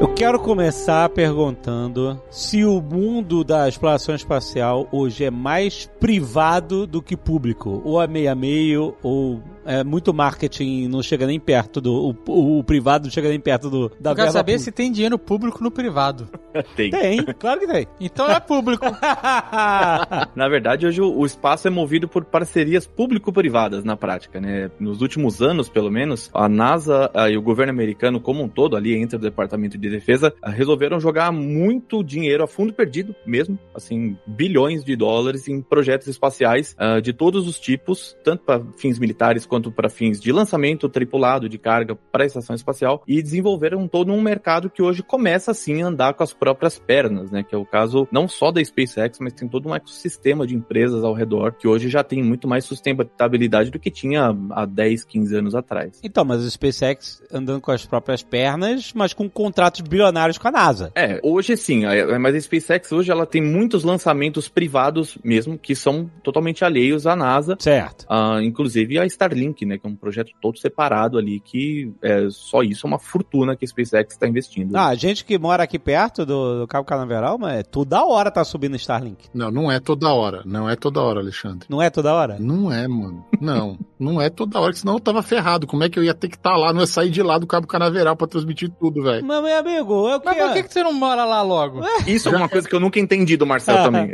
Eu 0.00 0.08
quero 0.14 0.40
começar 0.40 1.06
perguntando 1.10 2.18
se 2.30 2.64
o 2.64 2.80
mundo 2.80 3.44
da 3.44 3.68
exploração 3.68 4.14
espacial 4.14 4.88
hoje 4.90 5.24
é 5.24 5.30
mais 5.30 5.84
privado 6.00 6.86
do 6.86 7.02
que 7.02 7.14
público, 7.14 7.82
ou 7.84 8.00
a 8.00 8.06
meio, 8.34 8.96
ou 9.02 9.42
é 9.64 9.84
muito 9.84 10.12
marketing, 10.12 10.88
não 10.88 11.02
chega 11.02 11.26
nem 11.26 11.38
perto 11.38 11.80
do. 11.80 12.16
O, 12.26 12.58
o 12.58 12.64
privado 12.64 13.04
não 13.04 13.10
chega 13.10 13.28
nem 13.28 13.40
perto 13.40 13.70
do, 13.70 13.92
da 14.00 14.10
Eu 14.10 14.16
quero 14.16 14.32
saber 14.32 14.52
pública. 14.52 14.64
se 14.64 14.72
tem 14.72 14.90
dinheiro 14.90 15.18
público 15.18 15.62
no 15.62 15.70
privado. 15.70 16.28
Tem. 16.74 16.90
Tem, 16.90 17.24
claro 17.38 17.60
que 17.60 17.66
tem. 17.66 17.86
Então 18.00 18.28
é 18.28 18.40
público. 18.40 18.84
Na 20.34 20.48
verdade, 20.48 20.86
hoje 20.86 21.00
o 21.00 21.20
o 21.20 21.26
espaço 21.26 21.68
é 21.68 21.70
movido 21.70 22.08
por 22.08 22.24
parcerias 22.24 22.86
público-privadas 22.86 23.84
na 23.84 23.94
prática, 23.94 24.40
né? 24.40 24.70
Nos 24.80 25.02
últimos 25.02 25.42
anos, 25.42 25.68
pelo 25.68 25.90
menos, 25.90 26.30
a 26.32 26.48
NASA 26.48 27.10
ah, 27.12 27.28
e 27.28 27.36
o 27.36 27.42
governo 27.42 27.72
americano 27.72 28.18
como 28.20 28.42
um 28.42 28.48
todo, 28.48 28.74
ali 28.74 28.94
entre 28.94 29.16
o 29.16 29.18
Departamento 29.18 29.76
de 29.76 29.90
Defesa, 29.90 30.32
ah, 30.42 30.50
resolveram 30.50 30.98
jogar 30.98 31.30
muito 31.30 32.02
dinheiro 32.02 32.42
a 32.42 32.46
fundo 32.48 32.72
perdido 32.72 33.14
mesmo, 33.26 33.58
assim, 33.74 34.16
bilhões 34.26 34.82
de 34.82 34.96
dólares 34.96 35.46
em 35.46 35.60
projetos 35.60 36.08
espaciais 36.08 36.74
ah, 36.78 37.00
de 37.00 37.12
todos 37.12 37.46
os 37.46 37.60
tipos, 37.60 38.16
tanto 38.24 38.44
para 38.44 38.62
fins 38.78 38.98
militares 38.98 39.44
quanto 39.50 39.70
para 39.72 39.88
fins 39.90 40.20
de 40.20 40.30
lançamento 40.30 40.88
tripulado 40.88 41.48
de 41.48 41.58
carga 41.58 41.96
para 42.12 42.22
a 42.22 42.26
estação 42.26 42.54
espacial 42.54 43.02
e 43.06 43.20
desenvolveram 43.20 43.88
todo 43.88 44.12
um 44.12 44.22
mercado 44.22 44.70
que 44.70 44.80
hoje 44.80 45.02
começa 45.02 45.50
assim 45.50 45.82
a 45.82 45.88
andar 45.88 46.14
com 46.14 46.22
as 46.22 46.32
próprias 46.32 46.78
pernas, 46.78 47.32
né? 47.32 47.42
Que 47.42 47.52
é 47.54 47.58
o 47.58 47.66
caso 47.66 48.06
não 48.12 48.28
só 48.28 48.52
da 48.52 48.64
SpaceX, 48.64 49.18
mas 49.20 49.32
tem 49.32 49.48
todo 49.48 49.68
um 49.68 49.74
ecossistema 49.74 50.46
de 50.46 50.54
empresas 50.54 51.02
ao 51.02 51.12
redor 51.12 51.52
que 51.58 51.66
hoje 51.66 51.88
já 51.88 52.04
tem 52.04 52.22
muito 52.22 52.46
mais 52.46 52.64
sustentabilidade 52.64 53.70
do 53.70 53.78
que 53.80 53.90
tinha 53.90 54.32
há 54.50 54.64
10, 54.64 55.04
15 55.04 55.36
anos 55.36 55.54
atrás. 55.56 55.98
Então, 56.04 56.24
mas 56.24 56.44
o 56.44 56.50
SpaceX 56.50 57.20
andando 57.32 57.60
com 57.60 57.72
as 57.72 57.84
próprias 57.84 58.22
pernas, 58.22 58.92
mas 58.94 59.12
com 59.12 59.28
contratos 59.28 59.80
bilionários 59.80 60.38
com 60.38 60.46
a 60.46 60.52
NASA. 60.52 60.92
É, 60.94 61.18
hoje 61.24 61.56
sim, 61.56 61.84
a- 61.84 62.18
mas 62.20 62.34
a 62.36 62.40
SpaceX 62.40 62.92
hoje 62.92 63.10
ela 63.10 63.26
tem 63.26 63.42
muitos 63.42 63.82
lançamentos 63.82 64.48
privados 64.48 65.18
mesmo 65.24 65.58
que 65.58 65.74
são 65.74 66.08
totalmente 66.22 66.64
alheios 66.64 67.06
à 67.06 67.16
NASA. 67.16 67.56
Certo. 67.58 68.06
Ah, 68.08 68.38
inclusive 68.42 68.98
a 68.98 69.06
Starlink 69.06 69.39
Starlink, 69.40 69.64
né? 69.66 69.78
Que 69.78 69.86
é 69.86 69.90
um 69.90 69.96
projeto 69.96 70.30
todo 70.40 70.58
separado 70.58 71.18
ali, 71.18 71.40
que 71.40 71.92
é, 72.02 72.26
só 72.30 72.62
isso 72.62 72.86
é 72.86 72.88
uma 72.88 72.98
fortuna 72.98 73.56
que 73.56 73.64
a 73.64 73.68
SpaceX 73.68 74.12
está 74.14 74.28
investindo. 74.28 74.76
Ah, 74.76 74.88
a 74.88 74.94
gente 74.94 75.24
que 75.24 75.38
mora 75.38 75.62
aqui 75.62 75.78
perto 75.78 76.26
do, 76.26 76.60
do 76.60 76.66
Cabo 76.66 76.84
Canaveral, 76.84 77.38
mas 77.38 77.60
é 77.60 77.62
toda 77.62 78.04
hora 78.04 78.30
tá 78.30 78.44
subindo 78.44 78.76
Starlink. 78.76 79.28
Não, 79.34 79.50
não 79.50 79.70
é 79.70 79.80
toda 79.80 80.12
hora. 80.12 80.42
Não 80.44 80.68
é 80.68 80.76
toda 80.76 81.00
hora, 81.00 81.20
Alexandre. 81.20 81.66
Não 81.68 81.80
é 81.82 81.88
toda 81.90 82.12
hora? 82.12 82.36
Não 82.38 82.72
é, 82.72 82.86
mano. 82.86 83.24
Não, 83.40 83.78
não 83.98 84.20
é 84.20 84.28
toda 84.28 84.60
hora, 84.60 84.72
senão 84.72 84.94
eu 84.94 85.00
tava 85.00 85.22
ferrado. 85.22 85.66
Como 85.66 85.82
é 85.84 85.88
que 85.88 85.98
eu 85.98 86.04
ia 86.04 86.14
ter 86.14 86.28
que 86.28 86.36
estar 86.36 86.56
lá? 86.56 86.72
Não 86.72 86.80
ia 86.80 86.86
sair 86.86 87.10
de 87.10 87.22
lá 87.22 87.38
do 87.38 87.46
Cabo 87.46 87.66
Canaveral 87.66 88.16
pra 88.16 88.26
transmitir 88.26 88.70
tudo, 88.78 89.02
velho. 89.02 89.24
Mas, 89.24 89.42
meu 89.42 89.58
amigo, 89.58 90.08
é 90.08 90.16
o 90.16 90.20
que 90.20 90.26
Mas 90.26 90.36
por 90.38 90.52
que, 90.52 90.62
que 90.64 90.72
você 90.72 90.82
não 90.82 90.92
mora 90.92 91.24
lá 91.24 91.42
logo? 91.42 91.80
Isso 92.06 92.28
é 92.28 92.36
uma 92.36 92.48
coisa 92.48 92.68
que 92.68 92.74
eu 92.74 92.80
nunca 92.80 92.98
entendi 93.00 93.36
do 93.36 93.46
Marcel 93.46 93.78
Ah. 93.78 93.84
também. 93.84 94.10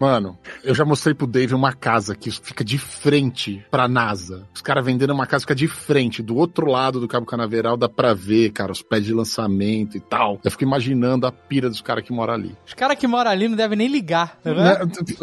Mano, 0.00 0.38
eu 0.62 0.74
já 0.74 0.84
mostrei 0.84 1.14
pro 1.14 1.26
Dave 1.26 1.54
uma 1.54 1.72
casa 1.72 2.14
que 2.14 2.30
fica 2.30 2.64
de 2.64 2.78
frente 2.78 3.64
pra 3.70 3.88
NASA. 3.88 4.46
Os 4.52 4.60
caras 4.60 4.84
vendendo 4.84 5.12
uma 5.12 5.26
casa 5.26 5.44
que 5.44 5.52
fica 5.52 5.54
de 5.54 5.68
frente, 5.68 6.22
do 6.22 6.36
outro 6.36 6.66
lado 6.66 7.00
do 7.00 7.06
Cabo 7.06 7.24
Canaveral, 7.24 7.76
dá 7.76 7.88
pra 7.88 8.12
ver, 8.12 8.50
cara, 8.50 8.72
os 8.72 8.82
pés 8.82 9.04
de 9.04 9.12
lançamento 9.12 9.96
e 9.96 10.00
tal. 10.00 10.40
Eu 10.42 10.50
fico 10.50 10.64
imaginando 10.64 11.26
a 11.26 11.32
pira 11.32 11.68
dos 11.68 11.80
caras 11.80 12.04
que 12.04 12.12
moram 12.12 12.34
ali. 12.34 12.56
Os 12.66 12.74
caras 12.74 12.98
que 12.98 13.06
moram 13.06 13.30
ali 13.30 13.48
não 13.48 13.56
devem 13.56 13.78
nem 13.78 13.88
ligar, 13.88 14.36
tá 14.42 14.52
vendo? 14.52 14.64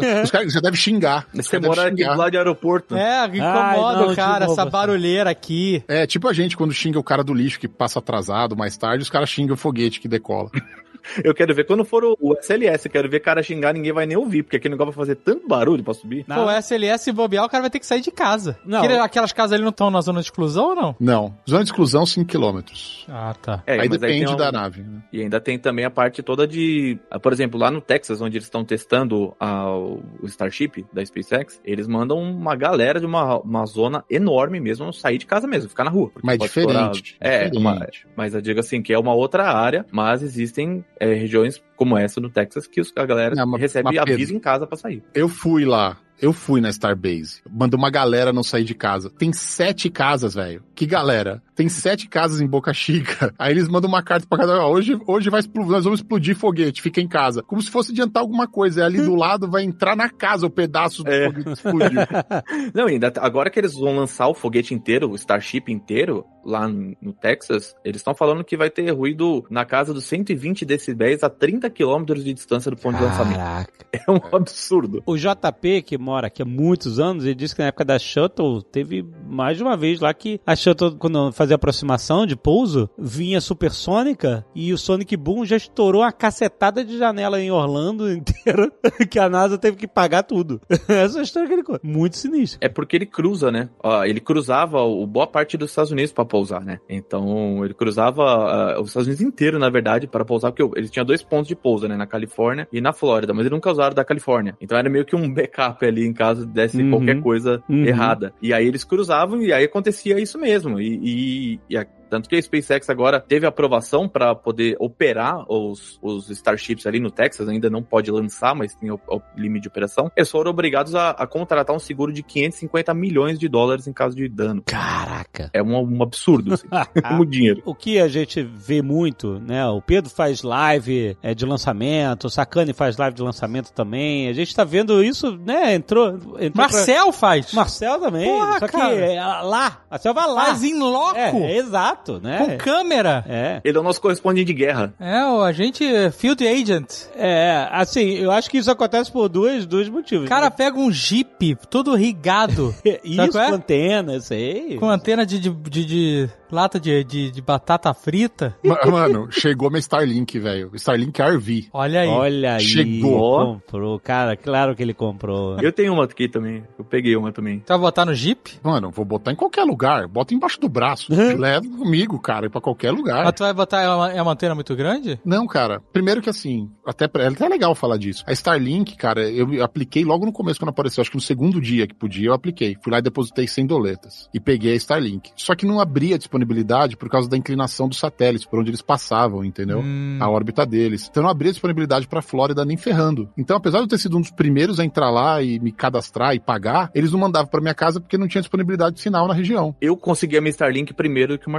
Né? 0.00 0.22
Os 0.24 0.30
caras 0.30 0.52
já 0.52 0.60
devem 0.60 0.78
xingar. 0.78 1.26
Você 1.34 1.58
mora 1.58 1.88
aqui 1.88 2.04
do 2.04 2.16
lado 2.16 2.30
de 2.30 2.38
aeroporto. 2.38 2.96
É, 2.96 3.18
Ai, 3.20 3.26
incomoda 3.28 4.06
não, 4.06 4.12
o 4.12 4.16
cara, 4.16 4.40
novo, 4.40 4.52
essa 4.52 4.62
assim. 4.62 4.70
barulheira 4.70 5.30
aqui. 5.30 5.84
É, 5.86 6.06
tipo 6.06 6.26
a 6.28 6.32
gente 6.32 6.56
quando 6.56 6.72
xinga 6.72 6.98
o 6.98 7.04
cara 7.04 7.22
do 7.22 7.34
lixo 7.34 7.60
que 7.60 7.68
passa 7.68 7.98
atrasado 7.98 8.56
mais 8.56 8.76
tarde, 8.76 9.02
os 9.02 9.10
caras 9.10 9.28
xingam 9.28 9.54
o 9.54 9.58
foguete 9.58 10.00
que 10.00 10.08
decola. 10.08 10.50
Eu 11.24 11.34
quero 11.34 11.54
ver 11.54 11.64
quando 11.64 11.84
for 11.84 12.04
o, 12.04 12.16
o 12.20 12.34
SLS, 12.38 12.86
eu 12.86 12.92
quero 12.92 13.08
ver 13.08 13.20
cara 13.20 13.42
xingar, 13.42 13.72
ninguém 13.72 13.92
vai 13.92 14.06
nem 14.06 14.16
ouvir, 14.16 14.42
porque 14.42 14.56
aquele 14.56 14.74
negócio 14.74 14.92
vai 14.92 15.04
fazer 15.06 15.16
tanto 15.16 15.46
barulho 15.48 15.82
pra 15.82 15.94
subir. 15.94 16.24
Não. 16.26 16.46
O 16.46 16.50
SLS 16.50 17.10
bobear, 17.12 17.44
o 17.44 17.48
cara 17.48 17.62
vai 17.62 17.70
ter 17.70 17.78
que 17.78 17.86
sair 17.86 18.00
de 18.00 18.10
casa. 18.10 18.58
Não. 18.64 18.78
Aquele- 18.78 18.98
aquelas 18.98 19.32
casas 19.32 19.52
ali 19.54 19.62
não 19.62 19.70
estão 19.70 19.90
na 19.90 20.00
zona 20.00 20.20
de 20.20 20.26
exclusão 20.26 20.70
ou 20.70 20.74
não? 20.74 20.96
Não, 21.00 21.34
zona 21.48 21.64
de 21.64 21.70
exclusão 21.70 22.04
5 22.06 22.26
km. 22.30 22.60
Ah, 23.08 23.34
tá. 23.40 23.62
É, 23.66 23.80
aí 23.80 23.88
depende 23.88 24.32
um- 24.32 24.36
da 24.36 24.50
nave. 24.52 24.82
né? 24.82 25.02
E 25.12 25.20
ainda 25.20 25.40
tem 25.40 25.58
também 25.58 25.84
a 25.84 25.90
parte 25.90 26.22
toda 26.22 26.46
de. 26.46 26.98
Por 27.22 27.32
exemplo, 27.32 27.58
lá 27.58 27.70
no 27.70 27.80
Texas, 27.80 28.20
onde 28.20 28.36
eles 28.36 28.46
estão 28.46 28.64
testando 28.64 29.34
a- 29.40 29.68
o 29.76 30.02
Starship 30.24 30.84
da 30.92 31.04
SpaceX, 31.04 31.60
eles 31.64 31.86
mandam 31.86 32.18
uma 32.18 32.54
galera 32.54 33.00
de 33.00 33.06
uma, 33.06 33.38
uma 33.38 33.64
zona 33.66 34.04
enorme 34.10 34.60
mesmo 34.60 34.92
sair 34.92 35.18
de 35.18 35.26
casa 35.26 35.46
mesmo, 35.46 35.68
ficar 35.70 35.84
na 35.84 35.90
rua. 35.90 36.10
Mas 36.22 36.38
diferente. 36.38 36.68
estourar- 36.68 36.92
É, 37.20 37.48
diferente. 37.48 37.58
uma- 37.58 37.86
mas 38.16 38.34
eu 38.34 38.40
digo 38.40 38.60
assim, 38.60 38.82
que 38.82 38.92
é 38.92 38.98
uma 38.98 39.14
outra 39.14 39.50
área, 39.50 39.84
mas 39.90 40.22
existem 40.22 40.84
é, 41.00 41.12
regiões 41.12 41.62
como 41.78 41.96
essa 41.96 42.20
no 42.20 42.28
Texas 42.28 42.66
que 42.66 42.80
os- 42.80 42.92
a 42.96 43.06
galera 43.06 43.34
Não, 43.36 43.46
mas- 43.46 43.60
recebe 43.60 43.84
mas, 43.84 43.96
aviso 43.98 44.34
em 44.34 44.40
casa 44.40 44.66
pra 44.66 44.76
sair. 44.76 45.02
Eu 45.14 45.28
fui 45.28 45.64
lá. 45.64 45.96
Eu 46.20 46.32
fui 46.32 46.60
na 46.60 46.68
Starbase. 46.68 47.40
Manda 47.48 47.76
uma 47.76 47.90
galera 47.90 48.32
não 48.32 48.42
sair 48.42 48.64
de 48.64 48.74
casa. 48.74 49.08
Tem 49.08 49.32
sete 49.32 49.88
casas, 49.88 50.34
velho. 50.34 50.64
Que 50.74 50.84
galera? 50.84 51.40
Tem 51.54 51.68
sete 51.68 52.08
casas 52.08 52.40
em 52.40 52.46
Boca 52.48 52.74
Chica. 52.74 53.32
Aí 53.38 53.52
eles 53.52 53.68
mandam 53.68 53.88
uma 53.88 54.02
carta 54.02 54.26
pra 54.28 54.38
cada 54.38 54.58
um. 54.58 54.62
ó, 54.64 54.68
Hoje, 54.72 54.98
hoje 55.06 55.30
vai 55.30 55.38
explodir, 55.38 55.70
nós 55.70 55.84
vamos 55.84 56.00
explodir 56.00 56.34
foguete. 56.34 56.82
Fica 56.82 57.00
em 57.00 57.06
casa. 57.06 57.40
Como 57.44 57.62
se 57.62 57.70
fosse 57.70 57.92
adiantar 57.92 58.20
alguma 58.20 58.48
coisa. 58.48 58.80
É 58.80 58.84
ali 58.84 59.00
do 59.00 59.14
lado, 59.14 59.48
vai 59.48 59.62
entrar 59.62 59.94
na 59.94 60.10
casa 60.10 60.44
o 60.44 60.50
pedaço 60.50 61.04
do 61.04 61.10
É. 61.12 61.26
foguete 61.26 61.44
que 61.44 61.52
explodiu. 61.52 62.00
Não, 62.74 62.86
ainda 62.86 63.12
agora 63.18 63.48
que 63.48 63.60
eles 63.60 63.74
vão 63.74 63.94
lançar 63.96 64.26
o 64.26 64.34
foguete 64.34 64.74
inteiro, 64.74 65.08
o 65.08 65.14
Starship 65.14 65.64
inteiro, 65.70 66.24
lá 66.44 66.66
no, 66.66 66.96
no 67.00 67.12
Texas, 67.12 67.76
eles 67.84 68.00
estão 68.00 68.12
falando 68.14 68.42
que 68.42 68.56
vai 68.56 68.70
ter 68.70 68.90
ruído 68.90 69.44
na 69.48 69.64
casa 69.64 69.94
dos 69.94 70.04
120 70.04 70.64
decibéis 70.64 71.22
a 71.22 71.30
30 71.30 71.67
quilômetros 71.70 72.24
de 72.24 72.32
distância 72.32 72.70
do 72.70 72.76
ponto 72.76 72.96
de 72.96 73.02
lançamento. 73.02 73.38
Caraca. 73.38 73.78
É 73.90 74.10
um 74.10 74.20
absurdo. 74.36 75.02
O 75.06 75.16
JP, 75.16 75.82
que 75.82 75.96
mora 75.96 76.26
aqui 76.26 76.42
há 76.42 76.44
muitos 76.44 77.00
anos, 77.00 77.24
ele 77.24 77.34
disse 77.34 77.54
que 77.54 77.62
na 77.62 77.68
época 77.68 77.86
da 77.86 77.98
Shuttle, 77.98 78.62
teve 78.62 79.04
mais 79.26 79.56
de 79.56 79.62
uma 79.62 79.78
vez 79.78 79.98
lá 80.00 80.12
que 80.12 80.38
a 80.46 80.54
Shuttle, 80.54 80.96
quando 80.96 81.32
fazia 81.32 81.56
aproximação 81.56 82.26
de 82.26 82.36
pouso, 82.36 82.88
vinha 82.98 83.40
supersônica 83.40 84.44
e 84.54 84.72
o 84.74 84.78
Sonic 84.78 85.16
Boom 85.16 85.46
já 85.46 85.56
estourou 85.56 86.02
uma 86.02 86.12
cacetada 86.12 86.84
de 86.84 86.98
janela 86.98 87.40
em 87.40 87.50
Orlando 87.50 88.10
inteira, 88.12 88.70
que 89.10 89.18
a 89.18 89.28
NASA 89.28 89.56
teve 89.56 89.76
que 89.76 89.88
pagar 89.88 90.22
tudo. 90.22 90.60
Essa 90.86 91.18
é 91.18 91.20
a 91.20 91.24
história 91.24 91.48
que 91.48 91.54
ele 91.54 91.64
conta. 91.64 91.80
Muito 91.82 92.16
sinistro. 92.16 92.58
É 92.62 92.68
porque 92.68 92.96
ele 92.96 93.06
cruza, 93.06 93.50
né? 93.50 93.70
Ó, 93.82 94.04
ele 94.04 94.20
cruzava 94.20 94.82
o 94.82 95.06
boa 95.06 95.26
parte 95.26 95.56
dos 95.56 95.70
Estados 95.70 95.90
Unidos 95.90 96.12
para 96.12 96.24
pousar, 96.24 96.62
né? 96.62 96.78
Então 96.88 97.64
ele 97.64 97.74
cruzava 97.74 98.22
ah, 98.22 98.80
os 98.80 98.88
Estados 98.88 99.06
Unidos 99.06 99.24
inteiro, 99.24 99.58
na 99.58 99.70
verdade, 99.70 100.06
para 100.06 100.24
pousar, 100.24 100.52
porque 100.52 100.78
ele 100.78 100.88
tinha 100.88 101.04
dois 101.04 101.22
pontos 101.22 101.48
de 101.48 101.56
pouso, 101.58 101.86
né? 101.88 101.96
Na 101.96 102.06
Califórnia 102.06 102.66
e 102.72 102.80
na 102.80 102.92
Flórida, 102.92 103.34
mas 103.34 103.44
ele 103.46 103.54
nunca 103.54 103.70
usaram 103.70 103.94
da 103.94 104.04
Califórnia. 104.04 104.56
Então 104.60 104.78
era 104.78 104.88
meio 104.88 105.04
que 105.04 105.14
um 105.16 105.32
backup 105.32 105.84
ali 105.84 106.06
em 106.06 106.12
caso 106.12 106.46
desse 106.46 106.80
Uhum. 106.82 106.90
qualquer 106.90 107.20
coisa 107.20 107.62
Uhum. 107.68 107.84
errada. 107.84 108.32
E 108.40 108.52
aí 108.52 108.66
eles 108.66 108.84
cruzavam 108.84 109.42
e 109.42 109.52
aí 109.52 109.64
acontecia 109.64 110.18
isso 110.18 110.38
mesmo. 110.38 110.80
E, 110.80 110.98
e- 111.02 111.60
e 111.70 111.76
a- 111.76 111.86
tanto 112.08 112.28
que 112.28 112.36
a 112.36 112.42
SpaceX 112.42 112.88
agora 112.90 113.20
teve 113.20 113.46
aprovação 113.46 114.08
para 114.08 114.34
poder 114.34 114.76
operar 114.78 115.44
os, 115.48 115.98
os 116.02 116.30
Starships 116.30 116.86
ali 116.86 117.00
no 117.00 117.10
Texas, 117.10 117.48
ainda 117.48 117.68
não 117.70 117.82
pode 117.82 118.10
lançar, 118.10 118.54
mas 118.54 118.74
tem 118.74 118.90
o, 118.90 119.00
o 119.08 119.20
limite 119.36 119.62
de 119.62 119.68
operação. 119.68 120.10
Eles 120.16 120.30
foram 120.30 120.50
obrigados 120.50 120.94
a, 120.94 121.10
a 121.10 121.26
contratar 121.26 121.74
um 121.74 121.78
seguro 121.78 122.12
de 122.12 122.22
550 122.22 122.94
milhões 122.94 123.38
de 123.38 123.48
dólares 123.48 123.86
em 123.86 123.92
caso 123.92 124.16
de 124.16 124.28
dano. 124.28 124.62
Caraca. 124.64 125.50
É 125.52 125.62
um, 125.62 125.76
um 125.78 126.02
absurdo, 126.02 126.54
assim. 126.54 126.66
é 127.02 127.12
muito 127.14 127.30
dinheiro. 127.30 127.62
O 127.64 127.74
que 127.74 127.98
a 128.00 128.08
gente 128.08 128.42
vê 128.42 128.82
muito, 128.82 129.38
né? 129.40 129.66
O 129.66 129.80
Pedro 129.82 130.10
faz 130.10 130.42
live 130.42 131.16
é, 131.22 131.34
de 131.34 131.44
lançamento, 131.44 132.26
o 132.26 132.30
Sacani 132.30 132.72
faz 132.72 132.96
live 132.96 133.16
de 133.16 133.22
lançamento 133.22 133.72
também. 133.72 134.28
A 134.28 134.32
gente 134.32 134.54
tá 134.54 134.64
vendo 134.64 135.02
isso, 135.02 135.36
né? 135.36 135.74
Entrou. 135.74 136.16
entrou 136.38 136.50
pra- 136.52 136.68
Marcel 136.68 137.12
faz. 137.12 137.52
Marcel 137.52 138.00
também. 138.00 138.30
Porra, 138.30 138.58
só 138.58 138.66
que 138.66 138.72
cara. 138.72 138.94
é, 138.94 139.20
lá. 139.20 139.82
Marcel 139.90 140.14
vai 140.14 140.26
lá. 140.26 140.44
Faz 140.46 140.62
em 140.62 140.78
loco. 140.78 141.16
É, 141.16 141.30
é 141.30 141.58
exato, 141.98 142.20
né? 142.20 142.38
Com 142.46 142.58
câmera. 142.58 143.24
É. 143.28 143.60
Ele 143.64 143.76
é 143.76 143.80
o 143.80 143.84
nosso 143.84 144.00
correspondente 144.00 144.46
de 144.46 144.54
guerra. 144.54 144.92
É, 144.98 145.24
o 145.26 145.42
agente 145.42 145.84
Field 146.12 146.46
Agent. 146.46 146.88
É, 147.16 147.68
assim, 147.70 148.10
eu 148.14 148.30
acho 148.30 148.50
que 148.50 148.58
isso 148.58 148.70
acontece 148.70 149.10
por 149.10 149.28
dois, 149.28 149.66
dois 149.66 149.88
motivos. 149.88 150.26
O 150.26 150.28
cara 150.28 150.50
pega 150.50 150.78
um 150.78 150.90
jeep 150.90 151.56
todo 151.70 151.94
rigado, 151.94 152.74
isso, 153.04 153.38
é? 153.38 153.48
com 153.48 153.54
antena, 153.54 154.20
sei. 154.20 154.76
com 154.76 154.88
antena 154.88 155.24
de, 155.26 155.38
de, 155.38 155.50
de- 155.50 155.84
de 155.88 156.28
lata 156.50 156.78
de, 156.80 157.04
de, 157.04 157.30
de 157.30 157.42
batata 157.42 157.92
frita. 157.94 158.56
Ma- 158.64 158.78
Mano, 158.86 159.28
chegou 159.30 159.68
minha 159.70 159.80
Starlink, 159.80 160.38
velho. 160.38 160.70
Starlink 160.74 161.20
RV. 161.20 161.66
Olha 161.72 162.00
aí. 162.00 162.08
Olha 162.08 162.54
aí. 162.56 162.64
Chegou. 162.64 163.54
Comprou, 163.54 163.98
cara, 164.00 164.36
claro 164.36 164.74
que 164.74 164.82
ele 164.82 164.94
comprou. 164.94 165.58
Eu 165.60 165.72
tenho 165.72 165.92
uma 165.92 166.04
aqui 166.04 166.28
também. 166.28 166.64
Eu 166.78 166.84
peguei 166.84 167.16
uma 167.16 167.32
também. 167.32 167.62
Vai 167.66 167.78
botar 167.78 168.04
no 168.04 168.14
jeep? 168.14 168.58
Mano, 168.62 168.90
vou 168.90 169.04
botar 169.04 169.32
em 169.32 169.36
qualquer 169.36 169.64
lugar. 169.64 170.06
Bota 170.08 170.34
embaixo 170.34 170.60
do 170.60 170.68
braço. 170.68 171.12
Leva 171.14 171.66
comigo, 171.88 172.18
cara, 172.18 172.50
pra 172.50 172.60
qualquer 172.60 172.90
lugar. 172.90 173.24
Mas 173.24 173.32
tu 173.32 173.42
vai 173.42 173.54
botar 173.54 173.80
é 173.80 173.88
uma, 173.88 174.12
é 174.12 174.22
uma 174.22 174.32
antena 174.32 174.54
muito 174.54 174.76
grande? 174.76 175.18
Não, 175.24 175.46
cara. 175.46 175.80
Primeiro 175.90 176.20
que 176.20 176.28
assim, 176.28 176.70
até 176.86 177.06
é 177.06 177.26
até 177.26 177.48
legal 177.48 177.74
falar 177.74 177.96
disso. 177.96 178.22
A 178.26 178.32
Starlink, 178.32 178.94
cara, 178.96 179.28
eu 179.28 179.64
apliquei 179.64 180.04
logo 180.04 180.26
no 180.26 180.32
começo 180.32 180.60
quando 180.60 180.68
apareceu, 180.68 181.00
acho 181.00 181.10
que 181.10 181.16
no 181.16 181.22
segundo 181.22 181.60
dia 181.60 181.86
que 181.86 181.94
podia, 181.94 182.28
eu 182.28 182.34
apliquei. 182.34 182.76
Fui 182.82 182.92
lá 182.92 182.98
e 182.98 183.02
depositei 183.02 183.48
100 183.48 183.66
doletas 183.66 184.28
e 184.34 184.38
peguei 184.38 184.72
a 184.72 184.76
Starlink. 184.76 185.30
Só 185.34 185.54
que 185.54 185.64
não 185.64 185.80
abria 185.80 186.18
disponibilidade 186.18 186.96
por 186.96 187.08
causa 187.08 187.28
da 187.28 187.36
inclinação 187.36 187.88
dos 187.88 187.98
satélites, 187.98 188.46
por 188.46 188.60
onde 188.60 188.70
eles 188.70 188.82
passavam, 188.82 189.42
entendeu? 189.42 189.80
Hum. 189.80 190.18
A 190.20 190.28
órbita 190.28 190.66
deles. 190.66 191.08
Então 191.10 191.22
não 191.22 191.30
abria 191.30 191.52
disponibilidade 191.52 192.06
pra 192.06 192.20
Flórida 192.20 192.64
nem 192.64 192.76
ferrando. 192.76 193.30
Então, 193.36 193.56
apesar 193.56 193.78
de 193.78 193.84
eu 193.84 193.88
ter 193.88 193.98
sido 193.98 194.18
um 194.18 194.20
dos 194.20 194.30
primeiros 194.30 194.78
a 194.78 194.84
entrar 194.84 195.10
lá 195.10 195.42
e 195.42 195.58
me 195.58 195.72
cadastrar 195.72 196.34
e 196.34 196.40
pagar, 196.40 196.90
eles 196.94 197.12
não 197.12 197.20
mandavam 197.20 197.48
pra 197.48 197.60
minha 197.60 197.74
casa 197.74 197.98
porque 197.98 198.18
não 198.18 198.28
tinha 198.28 198.42
disponibilidade 198.42 198.96
de 198.96 199.00
sinal 199.00 199.26
na 199.26 199.34
região. 199.34 199.74
Eu 199.80 199.96
consegui 199.96 200.36
a 200.36 200.40
minha 200.40 200.50
Starlink 200.50 200.92
primeiro 200.92 201.38
do 201.38 201.38
que 201.38 201.46
o 201.46 201.50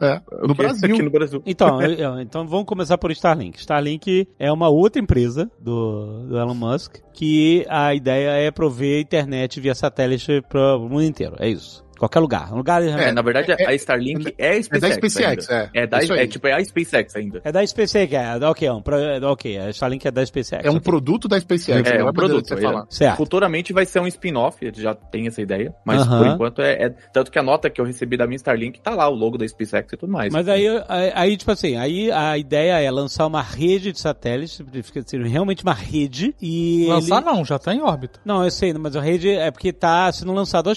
É, 0.00 0.22
no 0.46 0.52
Aqui- 0.52 0.54
Brasil. 0.54 0.94
Aqui 0.94 1.02
no 1.02 1.10
Brasil. 1.10 1.42
Então, 1.46 1.78
então 2.20 2.46
vamos 2.46 2.66
começar 2.66 2.98
por 2.98 3.10
Starlink. 3.10 3.58
Starlink 3.58 4.28
é 4.38 4.50
uma 4.52 4.68
outra 4.68 5.00
empresa 5.00 5.50
do, 5.60 6.26
do 6.26 6.38
Elon 6.38 6.54
Musk 6.54 6.96
que 7.12 7.66
a 7.68 7.94
ideia 7.94 8.30
é 8.46 8.50
prover 8.50 9.00
internet 9.00 9.60
via 9.60 9.74
satélite 9.74 10.40
para 10.48 10.76
o 10.76 10.88
mundo 10.88 11.02
inteiro. 11.02 11.34
É 11.38 11.48
isso. 11.48 11.84
Qualquer 11.98 12.20
lugar. 12.20 12.52
Um 12.52 12.56
lugar 12.58 12.82
É, 12.82 13.12
na 13.12 13.22
verdade, 13.22 13.52
é- 13.52 13.66
a 13.66 13.74
Starlink 13.74 14.34
é, 14.38 14.50
a 14.50 14.54
É 14.56 14.62
SpaceX. 14.62 14.80
da 14.80 14.90
SpaceX, 15.08 15.50
ainda. 15.50 15.70
é. 15.74 15.82
É, 15.82 15.86
da, 15.86 15.98
aí. 15.98 16.10
é 16.10 16.26
tipo, 16.26 16.46
é 16.46 16.52
a 16.52 16.64
SpaceX 16.64 17.16
ainda. 17.16 17.40
É 17.44 17.52
da 17.52 17.66
SpaceX, 17.66 18.12
é. 18.12 18.36
Ok, 18.46 18.66
é 18.68 18.72
um, 18.72 18.82
é, 18.92 19.26
ok, 19.26 19.58
a 19.58 19.70
Starlink 19.70 20.06
é 20.06 20.10
da 20.10 20.24
SpaceX. 20.24 20.64
É 20.64 20.68
um 20.70 20.74
ok. 20.74 20.80
produto 20.84 21.28
da 21.28 21.38
SpaceX. 21.40 21.88
É, 21.90 21.98
não 21.98 22.08
um 22.08 22.12
produto, 22.12 22.46
você 22.48 22.54
é. 22.54 22.60
falar. 22.60 22.86
Certo. 22.88 23.16
Futuramente 23.16 23.72
vai 23.72 23.84
ser 23.84 24.00
um 24.00 24.06
spin-off, 24.06 24.58
já 24.76 24.94
tem 24.94 25.26
essa 25.26 25.42
ideia. 25.42 25.74
Mas 25.84 26.02
Aham. 26.02 26.18
por 26.18 26.26
enquanto 26.34 26.62
é, 26.62 26.84
é- 26.84 26.94
Tanto 27.12 27.30
que 27.30 27.38
a 27.38 27.42
nota 27.42 27.68
que 27.68 27.80
eu 27.80 27.84
recebi 27.84 28.16
da 28.16 28.26
minha 28.26 28.36
Starlink 28.36 28.80
tá 28.80 28.94
lá, 28.94 29.08
o 29.08 29.14
logo 29.14 29.36
da 29.36 29.46
SpaceX 29.46 29.92
e 29.92 29.96
tudo 29.96 30.12
mais. 30.12 30.32
Mas 30.32 30.48
aí, 30.48 30.66
aí, 31.14 31.36
tipo 31.36 31.50
assim, 31.50 31.76
aí 31.76 32.10
a 32.12 32.38
ideia 32.38 32.80
é 32.80 32.90
lançar 32.90 33.26
uma 33.26 33.42
rede 33.42 33.92
de 33.92 33.98
satélites, 33.98 34.62
realmente 35.26 35.62
uma 35.62 35.74
rede, 35.74 36.34
e... 36.40 36.86
Lançar 36.88 37.16
ele- 37.22 37.26
não, 37.26 37.44
já 37.44 37.58
tá 37.58 37.74
em 37.74 37.80
órbita. 37.82 38.20
Não, 38.24 38.44
eu 38.44 38.50
sei, 38.50 38.72
mas 38.74 38.94
a 38.96 39.00
rede 39.00 39.30
é 39.30 39.50
porque 39.50 39.72
tá 39.72 40.10
sendo 40.12 40.32
lançado, 40.32 40.70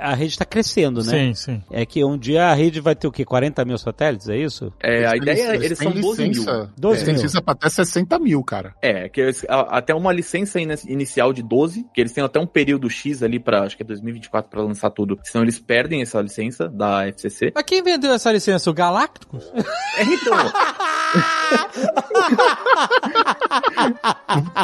a 0.00 0.14
rede 0.14 0.38
tá 0.38 0.44
crescendo, 0.54 1.02
né? 1.02 1.10
Sim, 1.10 1.34
sim. 1.34 1.62
É 1.70 1.84
que 1.84 2.04
um 2.04 2.16
dia 2.16 2.44
a 2.46 2.54
rede 2.54 2.80
vai 2.80 2.94
ter 2.94 3.06
o 3.06 3.12
quê? 3.12 3.24
40 3.24 3.64
mil 3.64 3.76
satélites, 3.76 4.28
é 4.28 4.36
isso? 4.36 4.72
É, 4.82 5.04
a 5.06 5.10
têm 5.10 5.22
ideia, 5.22 5.52
lic- 5.52 5.64
eles 5.64 5.78
têm 5.78 5.92
são 5.92 6.00
12 6.00 6.22
mil. 6.22 6.28
licença, 6.30 6.72
12 6.78 6.94
eles 6.96 7.04
têm 7.04 7.14
mil. 7.14 7.22
licença 7.22 7.42
pra 7.42 7.52
até 7.52 7.68
60 7.68 8.18
mil, 8.18 8.42
cara. 8.44 8.74
É, 8.80 9.08
que 9.08 9.20
eles- 9.20 9.44
a- 9.48 9.78
até 9.78 9.94
uma 9.94 10.12
licença 10.12 10.60
inicial 10.60 11.32
de 11.32 11.42
12, 11.42 11.84
que 11.92 12.00
eles 12.00 12.12
têm 12.12 12.22
até 12.22 12.38
um 12.38 12.46
período 12.46 12.88
X 12.88 13.22
ali 13.22 13.38
pra, 13.40 13.62
acho 13.64 13.76
que 13.76 13.82
é 13.82 13.86
2024 13.86 14.48
pra 14.50 14.62
lançar 14.62 14.90
tudo. 14.90 15.18
Senão 15.24 15.44
eles 15.44 15.58
perdem 15.58 16.00
essa 16.02 16.20
licença 16.20 16.68
da 16.68 17.06
FCC. 17.08 17.52
Mas 17.54 17.64
quem 17.66 17.82
vendeu 17.82 18.12
essa 18.12 18.30
licença? 18.30 18.70
O 18.70 18.74
Galácticos? 18.74 19.50
É, 19.96 20.02
então, 20.04 20.34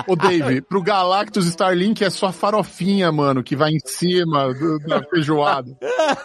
Ô, 0.06 0.16
Dave, 0.16 0.60
pro 0.62 0.82
Galactus 0.82 1.46
Starlink 1.46 2.02
é 2.04 2.10
só 2.10 2.32
farofinha, 2.32 3.10
mano, 3.12 3.42
que 3.42 3.54
vai 3.56 3.70
em 3.70 3.78
cima 3.84 4.52
do- 4.54 4.78
da 4.80 5.02
feijoada. 5.04 5.76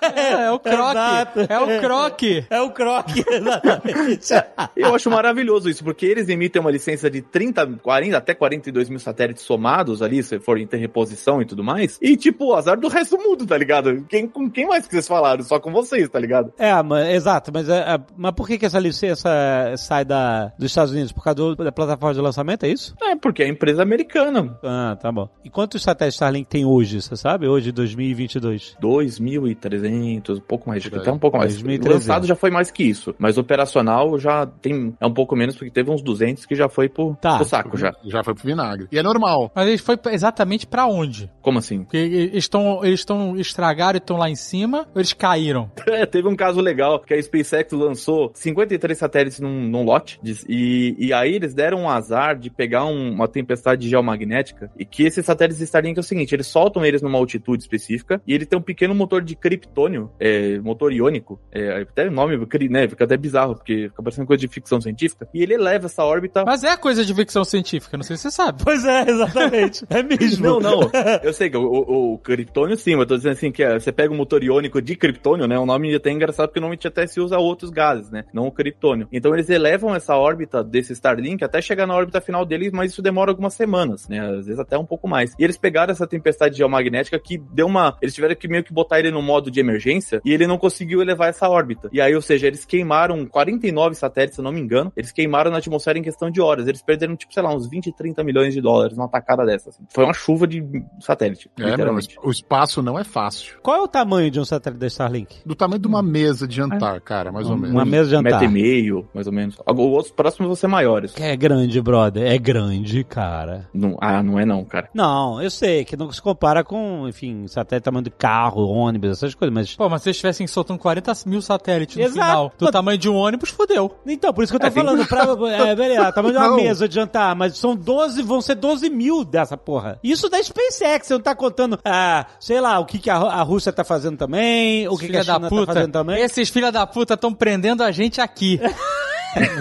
É, 0.02 0.46
é 0.46 0.52
o 0.52 0.60
Croc. 0.60 0.92
Exato. 0.92 1.40
É 1.50 1.60
o 1.60 1.80
Croc. 1.82 2.22
É 2.50 2.62
o 2.62 2.72
Croc, 2.72 3.08
exatamente. 3.30 4.34
eu 4.76 4.96
acho 4.96 5.10
maravilhoso 5.10 5.70
isso, 5.70 5.84
porque 5.84 6.06
eles 6.06 6.30
emitem 6.30 6.62
uma 6.62 6.72
licença 6.72 7.10
de 7.10 7.22
30, 7.22 7.66
40, 7.82 8.18
até 8.18 8.34
42 8.34 8.90
mil 8.90 9.00
satélites 9.00 9.44
somados 9.44 10.02
ali, 10.02 10.24
se 10.24 10.40
for 10.40 10.58
em 10.60 10.68
ter 10.68 10.78
reposição 10.78 11.42
e 11.42 11.46
tudo 11.46 11.64
mais. 11.64 11.98
E, 12.02 12.16
tipo, 12.18 12.54
azar 12.54 12.80
do 12.80 12.88
resto 12.88 13.18
do 13.18 13.24
mundo, 13.24 13.46
tá 13.46 13.58
ligado? 13.58 14.06
Quem, 14.10 14.28
com 14.28 14.50
quem 14.50 14.68
mais 14.68 14.86
que 14.86 14.94
vocês 14.94 15.08
falaram? 15.08 15.44
Só 15.44 15.60
com 15.60 15.72
vocês, 15.72 16.10
tá 16.10 16.20
ligado? 16.20 16.54
É, 16.58 16.82
mas, 16.82 17.10
exato, 17.14 17.52
mas, 17.54 17.70
é, 17.70 17.78
é, 17.96 18.00
mas 18.18 18.32
por 18.34 18.48
que, 18.48 18.58
que 18.58 18.66
essa 18.66 18.80
licença 18.80 19.30
sai 19.78 20.04
da, 20.06 20.15
dos 20.58 20.68
Estados 20.72 20.92
Unidos? 20.94 21.12
Por 21.12 21.24
causa 21.24 21.36
do- 21.36 21.56
da 21.56 21.72
plataforma 21.72 22.14
de 22.14 22.22
lançamento, 22.22 22.64
é 22.66 22.70
isso? 22.70 22.96
É, 23.02 23.16
porque 23.16 23.44
é 23.44 23.48
empresa 23.48 23.82
americana. 23.84 24.58
Ah, 24.64 24.98
tá 25.02 25.12
bom. 25.12 25.30
E 25.44 25.50
quantos 25.50 25.82
satélites 25.84 26.16
Starlink 26.16 26.48
tem 26.50 26.66
hoje, 26.66 27.02
você 27.02 27.16
sabe? 27.16 27.48
Hoje, 27.48 27.72
2022? 27.72 28.76
2.300, 28.82 30.38
um 30.38 30.42
pouco 30.42 30.70
mais, 30.70 30.82
acho 30.82 30.90
que 30.90 30.96
Por 30.96 31.02
até 31.02 31.12
um 31.12 31.20
pouco 31.20 31.38
mais. 31.38 31.56
2.300. 31.62 31.88
Lançado 31.94 32.28
já 32.28 32.36
foi 32.36 32.50
mais 32.52 32.72
que 32.72 32.84
isso, 32.84 33.14
mas 33.18 33.38
operacional 33.38 34.18
já 34.20 34.46
tem, 34.46 34.96
é 35.00 35.06
um 35.06 35.14
pouco 35.14 35.36
menos, 35.36 35.56
porque 35.56 35.72
teve 35.72 35.90
uns 35.92 36.02
200 36.02 36.46
que 36.46 36.56
já 36.56 36.68
foi 36.70 36.90
pro, 36.90 37.16
Tá. 37.20 37.36
pro 37.38 37.46
saco 37.46 37.78
já. 37.78 37.94
Já 38.04 38.24
foi 38.24 38.34
pro 38.34 38.44
vinagre. 38.46 38.88
E 38.92 38.98
é 38.98 39.04
normal. 39.04 39.52
Mas 39.56 39.68
ele 39.68 39.78
foi 39.78 39.98
exatamente 40.12 40.68
pra 40.68 40.86
onde? 40.86 41.30
Como 41.42 41.60
assim? 41.60 41.84
Porque 41.84 41.98
eles 41.98 42.44
estão 42.44 42.84
eles 42.84 43.00
estão 43.02 43.36
estragaram 43.38 43.98
e 43.98 44.00
estão 44.00 44.18
lá 44.18 44.30
em 44.30 44.36
cima, 44.36 44.80
ou 44.94 45.00
eles 45.02 45.14
caíram? 45.14 45.70
É, 45.96 46.06
teve 46.06 46.28
um 46.28 46.36
caso 46.36 46.60
legal 46.60 47.00
que 47.00 47.14
a 47.14 47.22
SpaceX 47.22 47.72
lançou 47.72 48.30
53 48.34 48.98
satélites 48.98 49.40
num, 49.40 49.62
num 49.70 49.84
lote 49.86 50.05
e, 50.48 50.96
e 50.98 51.14
aí 51.14 51.34
eles 51.34 51.54
deram 51.54 51.82
um 51.82 51.90
azar 51.90 52.38
de 52.38 52.50
pegar 52.50 52.86
um- 52.86 53.12
uma 53.12 53.28
tempestade 53.28 53.88
geomagnética 53.90 54.70
e 54.78 54.86
que 54.86 55.04
esses 55.04 55.26
satélites 55.26 55.62
Starlink 55.62 55.98
é 55.98 56.02
o 56.02 56.04
seguinte, 56.04 56.34
eles 56.34 56.48
soltam 56.48 56.86
eles 56.86 57.02
numa 57.02 57.18
altitude 57.18 57.64
específica 57.64 58.22
e 58.28 58.34
ele 58.34 58.46
tem 58.46 58.58
um 58.58 58.62
pequeno 58.62 58.94
motor 58.96 59.22
de 59.22 59.36
criptônio, 59.36 60.12
é, 60.20 60.58
motor 60.60 60.92
iônico, 60.94 61.40
é, 61.52 61.82
até 61.82 62.08
o 62.08 62.12
nome 62.12 62.38
né, 62.70 62.88
fica 62.88 63.04
até 63.04 63.18
bizarro 63.18 63.56
porque 63.56 63.90
fica 63.90 64.02
parecendo 64.04 64.28
coisa 64.28 64.42
de 64.42 64.48
ficção 64.48 64.80
científica 64.82 65.28
e 65.34 65.42
ele 65.42 65.54
eleva 65.54 65.86
essa 65.86 66.04
órbita 66.04 66.44
Mas 66.46 66.64
é 66.64 66.76
coisa 66.78 67.04
de 67.06 67.14
ficção 67.14 67.44
científica, 67.44 67.98
não 67.98 68.04
sei 68.04 68.18
se 68.18 68.24
você 68.24 68.32
sabe. 68.32 68.64
Pois 68.64 68.84
é, 68.86 69.10
exatamente. 69.10 69.86
É 69.96 70.04
mesmo. 70.04 70.46
Não, 70.46 70.60
não. 70.60 70.92
Eu 71.24 71.32
sei 71.34 71.50
que 71.50 71.56
o, 71.58 71.62
o, 71.64 72.14
o 72.14 72.18
criptônio 72.18 72.78
sim, 72.78 72.92
mas 72.96 73.02
eu 73.02 73.08
tô 73.08 73.16
dizendo 73.18 73.32
assim 73.34 73.52
que 73.52 73.64
é, 73.64 73.80
você 73.80 73.92
pega 73.92 74.14
o 74.14 74.16
motor 74.18 74.44
iônico 74.44 74.82
de 74.82 74.96
criptônio, 74.96 75.48
né? 75.48 75.58
O 75.58 75.66
nome 75.66 75.94
até 75.96 76.10
é 76.10 76.14
engraçado 76.14 76.48
porque 76.50 76.60
normalmente 76.60 76.88
até 76.88 77.08
se 77.08 77.20
usa 77.22 77.38
outros 77.38 77.70
gases, 77.72 78.10
né? 78.12 78.26
Não 78.34 78.48
o 78.48 78.52
criptônio. 78.52 79.08
Então 79.12 79.34
eles 79.34 79.50
elevam 79.50 79.85
essa 79.94 80.16
órbita 80.16 80.64
desse 80.64 80.94
Starlink 80.94 81.44
até 81.44 81.62
chegar 81.62 81.86
na 81.86 81.94
órbita 81.94 82.22
final 82.22 82.46
deles, 82.46 82.72
mas 82.72 82.92
isso 82.92 83.02
demora 83.02 83.30
algumas 83.32 83.54
semanas, 83.54 84.08
né? 84.08 84.20
Às 84.20 84.46
vezes 84.46 84.60
até 84.60 84.78
um 84.78 84.86
pouco 84.86 85.08
mais. 85.08 85.34
E 85.38 85.44
eles 85.44 85.58
pegaram 85.58 85.92
essa 85.92 86.08
tempestade 86.08 86.58
geomagnética 86.58 87.20
que 87.20 87.38
deu 87.38 87.68
uma. 87.68 87.98
Eles 88.02 88.16
tiveram 88.16 88.36
que 88.36 88.48
meio 88.48 88.64
que 88.64 88.74
botar 88.74 89.00
ele 89.00 89.12
no 89.12 89.22
modo 89.22 89.52
de 89.52 89.60
emergência 89.60 90.22
e 90.24 90.34
ele 90.34 90.48
não 90.48 90.58
conseguiu 90.58 91.02
elevar 91.02 91.30
essa 91.30 91.50
órbita. 91.50 91.90
E 91.92 92.00
aí, 92.02 92.16
ou 92.16 92.22
seja, 92.22 92.48
eles 92.48 92.66
queimaram 92.66 93.26
49 93.26 93.96
satélites, 93.96 94.36
se 94.36 94.42
eu 94.42 94.44
não 94.44 94.52
me 94.52 94.62
engano. 94.62 94.92
Eles 94.96 95.12
queimaram 95.12 95.52
na 95.52 95.58
atmosfera 95.58 95.98
em 96.00 96.02
questão 96.04 96.30
de 96.32 96.42
horas. 96.42 96.68
Eles 96.68 96.82
perderam, 96.82 97.16
tipo, 97.16 97.34
sei 97.34 97.44
lá, 97.44 97.54
uns 97.54 97.68
20, 97.70 97.92
30 97.92 98.24
milhões 98.24 98.54
de 98.54 98.62
dólares 98.62 98.96
numa 98.98 99.10
tacada 99.10 99.46
dessa. 99.46 99.70
assim. 99.70 99.84
Foi 99.90 100.04
uma 100.04 100.14
chuva 100.14 100.48
de 100.48 100.64
satélite, 101.00 101.50
É, 101.58 101.62
mano, 101.62 101.72
literalmente. 101.74 102.18
o 102.24 102.30
espaço 102.32 102.82
não 102.82 102.98
é 102.98 103.04
fácil. 103.04 103.58
Qual 103.62 103.76
é 103.76 103.82
o 103.82 103.88
tamanho 103.88 104.32
de 104.32 104.40
um 104.40 104.46
satélite 104.46 104.80
da 104.80 104.88
Starlink? 104.88 105.38
Do 105.46 105.56
tamanho 105.56 105.80
de 105.82 105.88
uma 105.88 106.02
mesa 106.04 106.48
de 106.48 106.56
jantar, 106.56 107.02
cara, 107.02 107.32
mais 107.32 107.50
ou 107.50 107.56
menos. 107.56 107.72
Uma 107.72 107.86
mesa 107.86 108.10
de 108.10 108.16
Um 108.16 108.22
metro 108.22 108.40
jantar. 108.40 108.50
e 108.50 108.54
meio, 108.54 109.08
mais 109.14 109.28
ou 109.28 109.34
menos. 109.34 109.58
Os 109.82 109.92
outros 109.94 110.12
próximos 110.12 110.48
vão 110.48 110.56
ser 110.56 110.68
maiores. 110.68 111.14
É 111.20 111.36
grande, 111.36 111.82
brother. 111.82 112.26
É 112.32 112.38
grande, 112.38 113.04
cara. 113.04 113.68
Não, 113.74 113.98
ah, 114.02 114.22
não 114.24 114.40
é 114.40 114.46
não, 114.46 114.64
cara. 114.64 114.90
Não, 114.94 115.42
eu 115.42 115.50
sei 115.50 115.84
que 115.86 115.96
não 115.98 116.12
se 116.12 116.22
compara 116.22 116.64
com, 116.64 117.08
enfim, 117.08 117.48
satélite 117.48 117.84
tamanho 117.86 118.04
de 118.04 118.10
carro, 118.10 118.68
ônibus, 118.68 119.12
essas 119.12 119.36
coisas, 119.36 119.54
mas. 119.54 119.76
Pô, 119.76 119.88
mas 119.90 120.02
se 120.02 120.10
eles 120.10 120.18
estivessem 120.18 120.48
soltando 120.48 120.80
40 120.80 121.12
mil 121.26 121.42
satélites 121.42 121.96
no 121.96 122.04
Exato. 122.04 122.14
final, 122.14 122.52
do 122.58 122.66
Mas- 122.66 122.72
tamanho 122.72 122.98
de 122.98 123.10
um 123.10 123.16
ônibus, 123.16 123.50
fodeu. 123.50 123.96
Então, 124.06 124.34
por 124.34 124.44
isso 124.44 124.52
que 124.54 124.58
eu 124.58 124.60
tô 124.62 124.68
É, 124.68 124.70
tem- 124.72 124.84
falando, 124.84 125.06
pra, 125.08 125.24
é, 125.70 125.76
beleza, 125.76 126.12
tamanho 126.12 126.34
de 126.34 126.40
uma 126.40 126.50
Não. 126.50 126.56
mesa 126.56 126.88
de 126.88 126.96
jantar, 126.96 127.36
mas 127.36 127.58
são 127.58 127.76
12, 127.76 128.22
vão 128.24 128.42
ser 128.42 128.56
12 128.56 128.90
mil 128.90 129.24
dessa 129.24 129.56
porra. 129.58 130.00
Isso 130.04 130.30
da 130.30 130.42
SpaceX, 130.42 131.08
você 131.08 131.14
não 131.14 131.22
tá 131.22 131.36
contando, 131.36 131.80
ah, 131.84 132.26
sei 132.40 132.60
lá, 132.62 132.80
o 132.80 132.86
que, 132.86 133.00
que 133.00 133.10
a, 133.10 133.16
a 133.18 133.42
Rússia 133.44 133.72
tá 133.72 133.84
fazendo 133.84 134.18
também, 134.18 134.88
o 134.88 134.98
que, 134.98 135.08
que 135.08 135.18
a 135.18 135.24
China 135.24 135.40
da 135.40 135.50
tá 135.50 135.66
fazendo 135.66 135.92
também. 135.92 136.22
Esses 136.22 136.50
filha 136.50 136.72
da 136.72 136.86
puta 136.88 137.14
estão 137.16 137.34
prendendo 137.34 137.84
a 137.84 137.92
gente 137.92 138.22
aqui. 138.22 138.60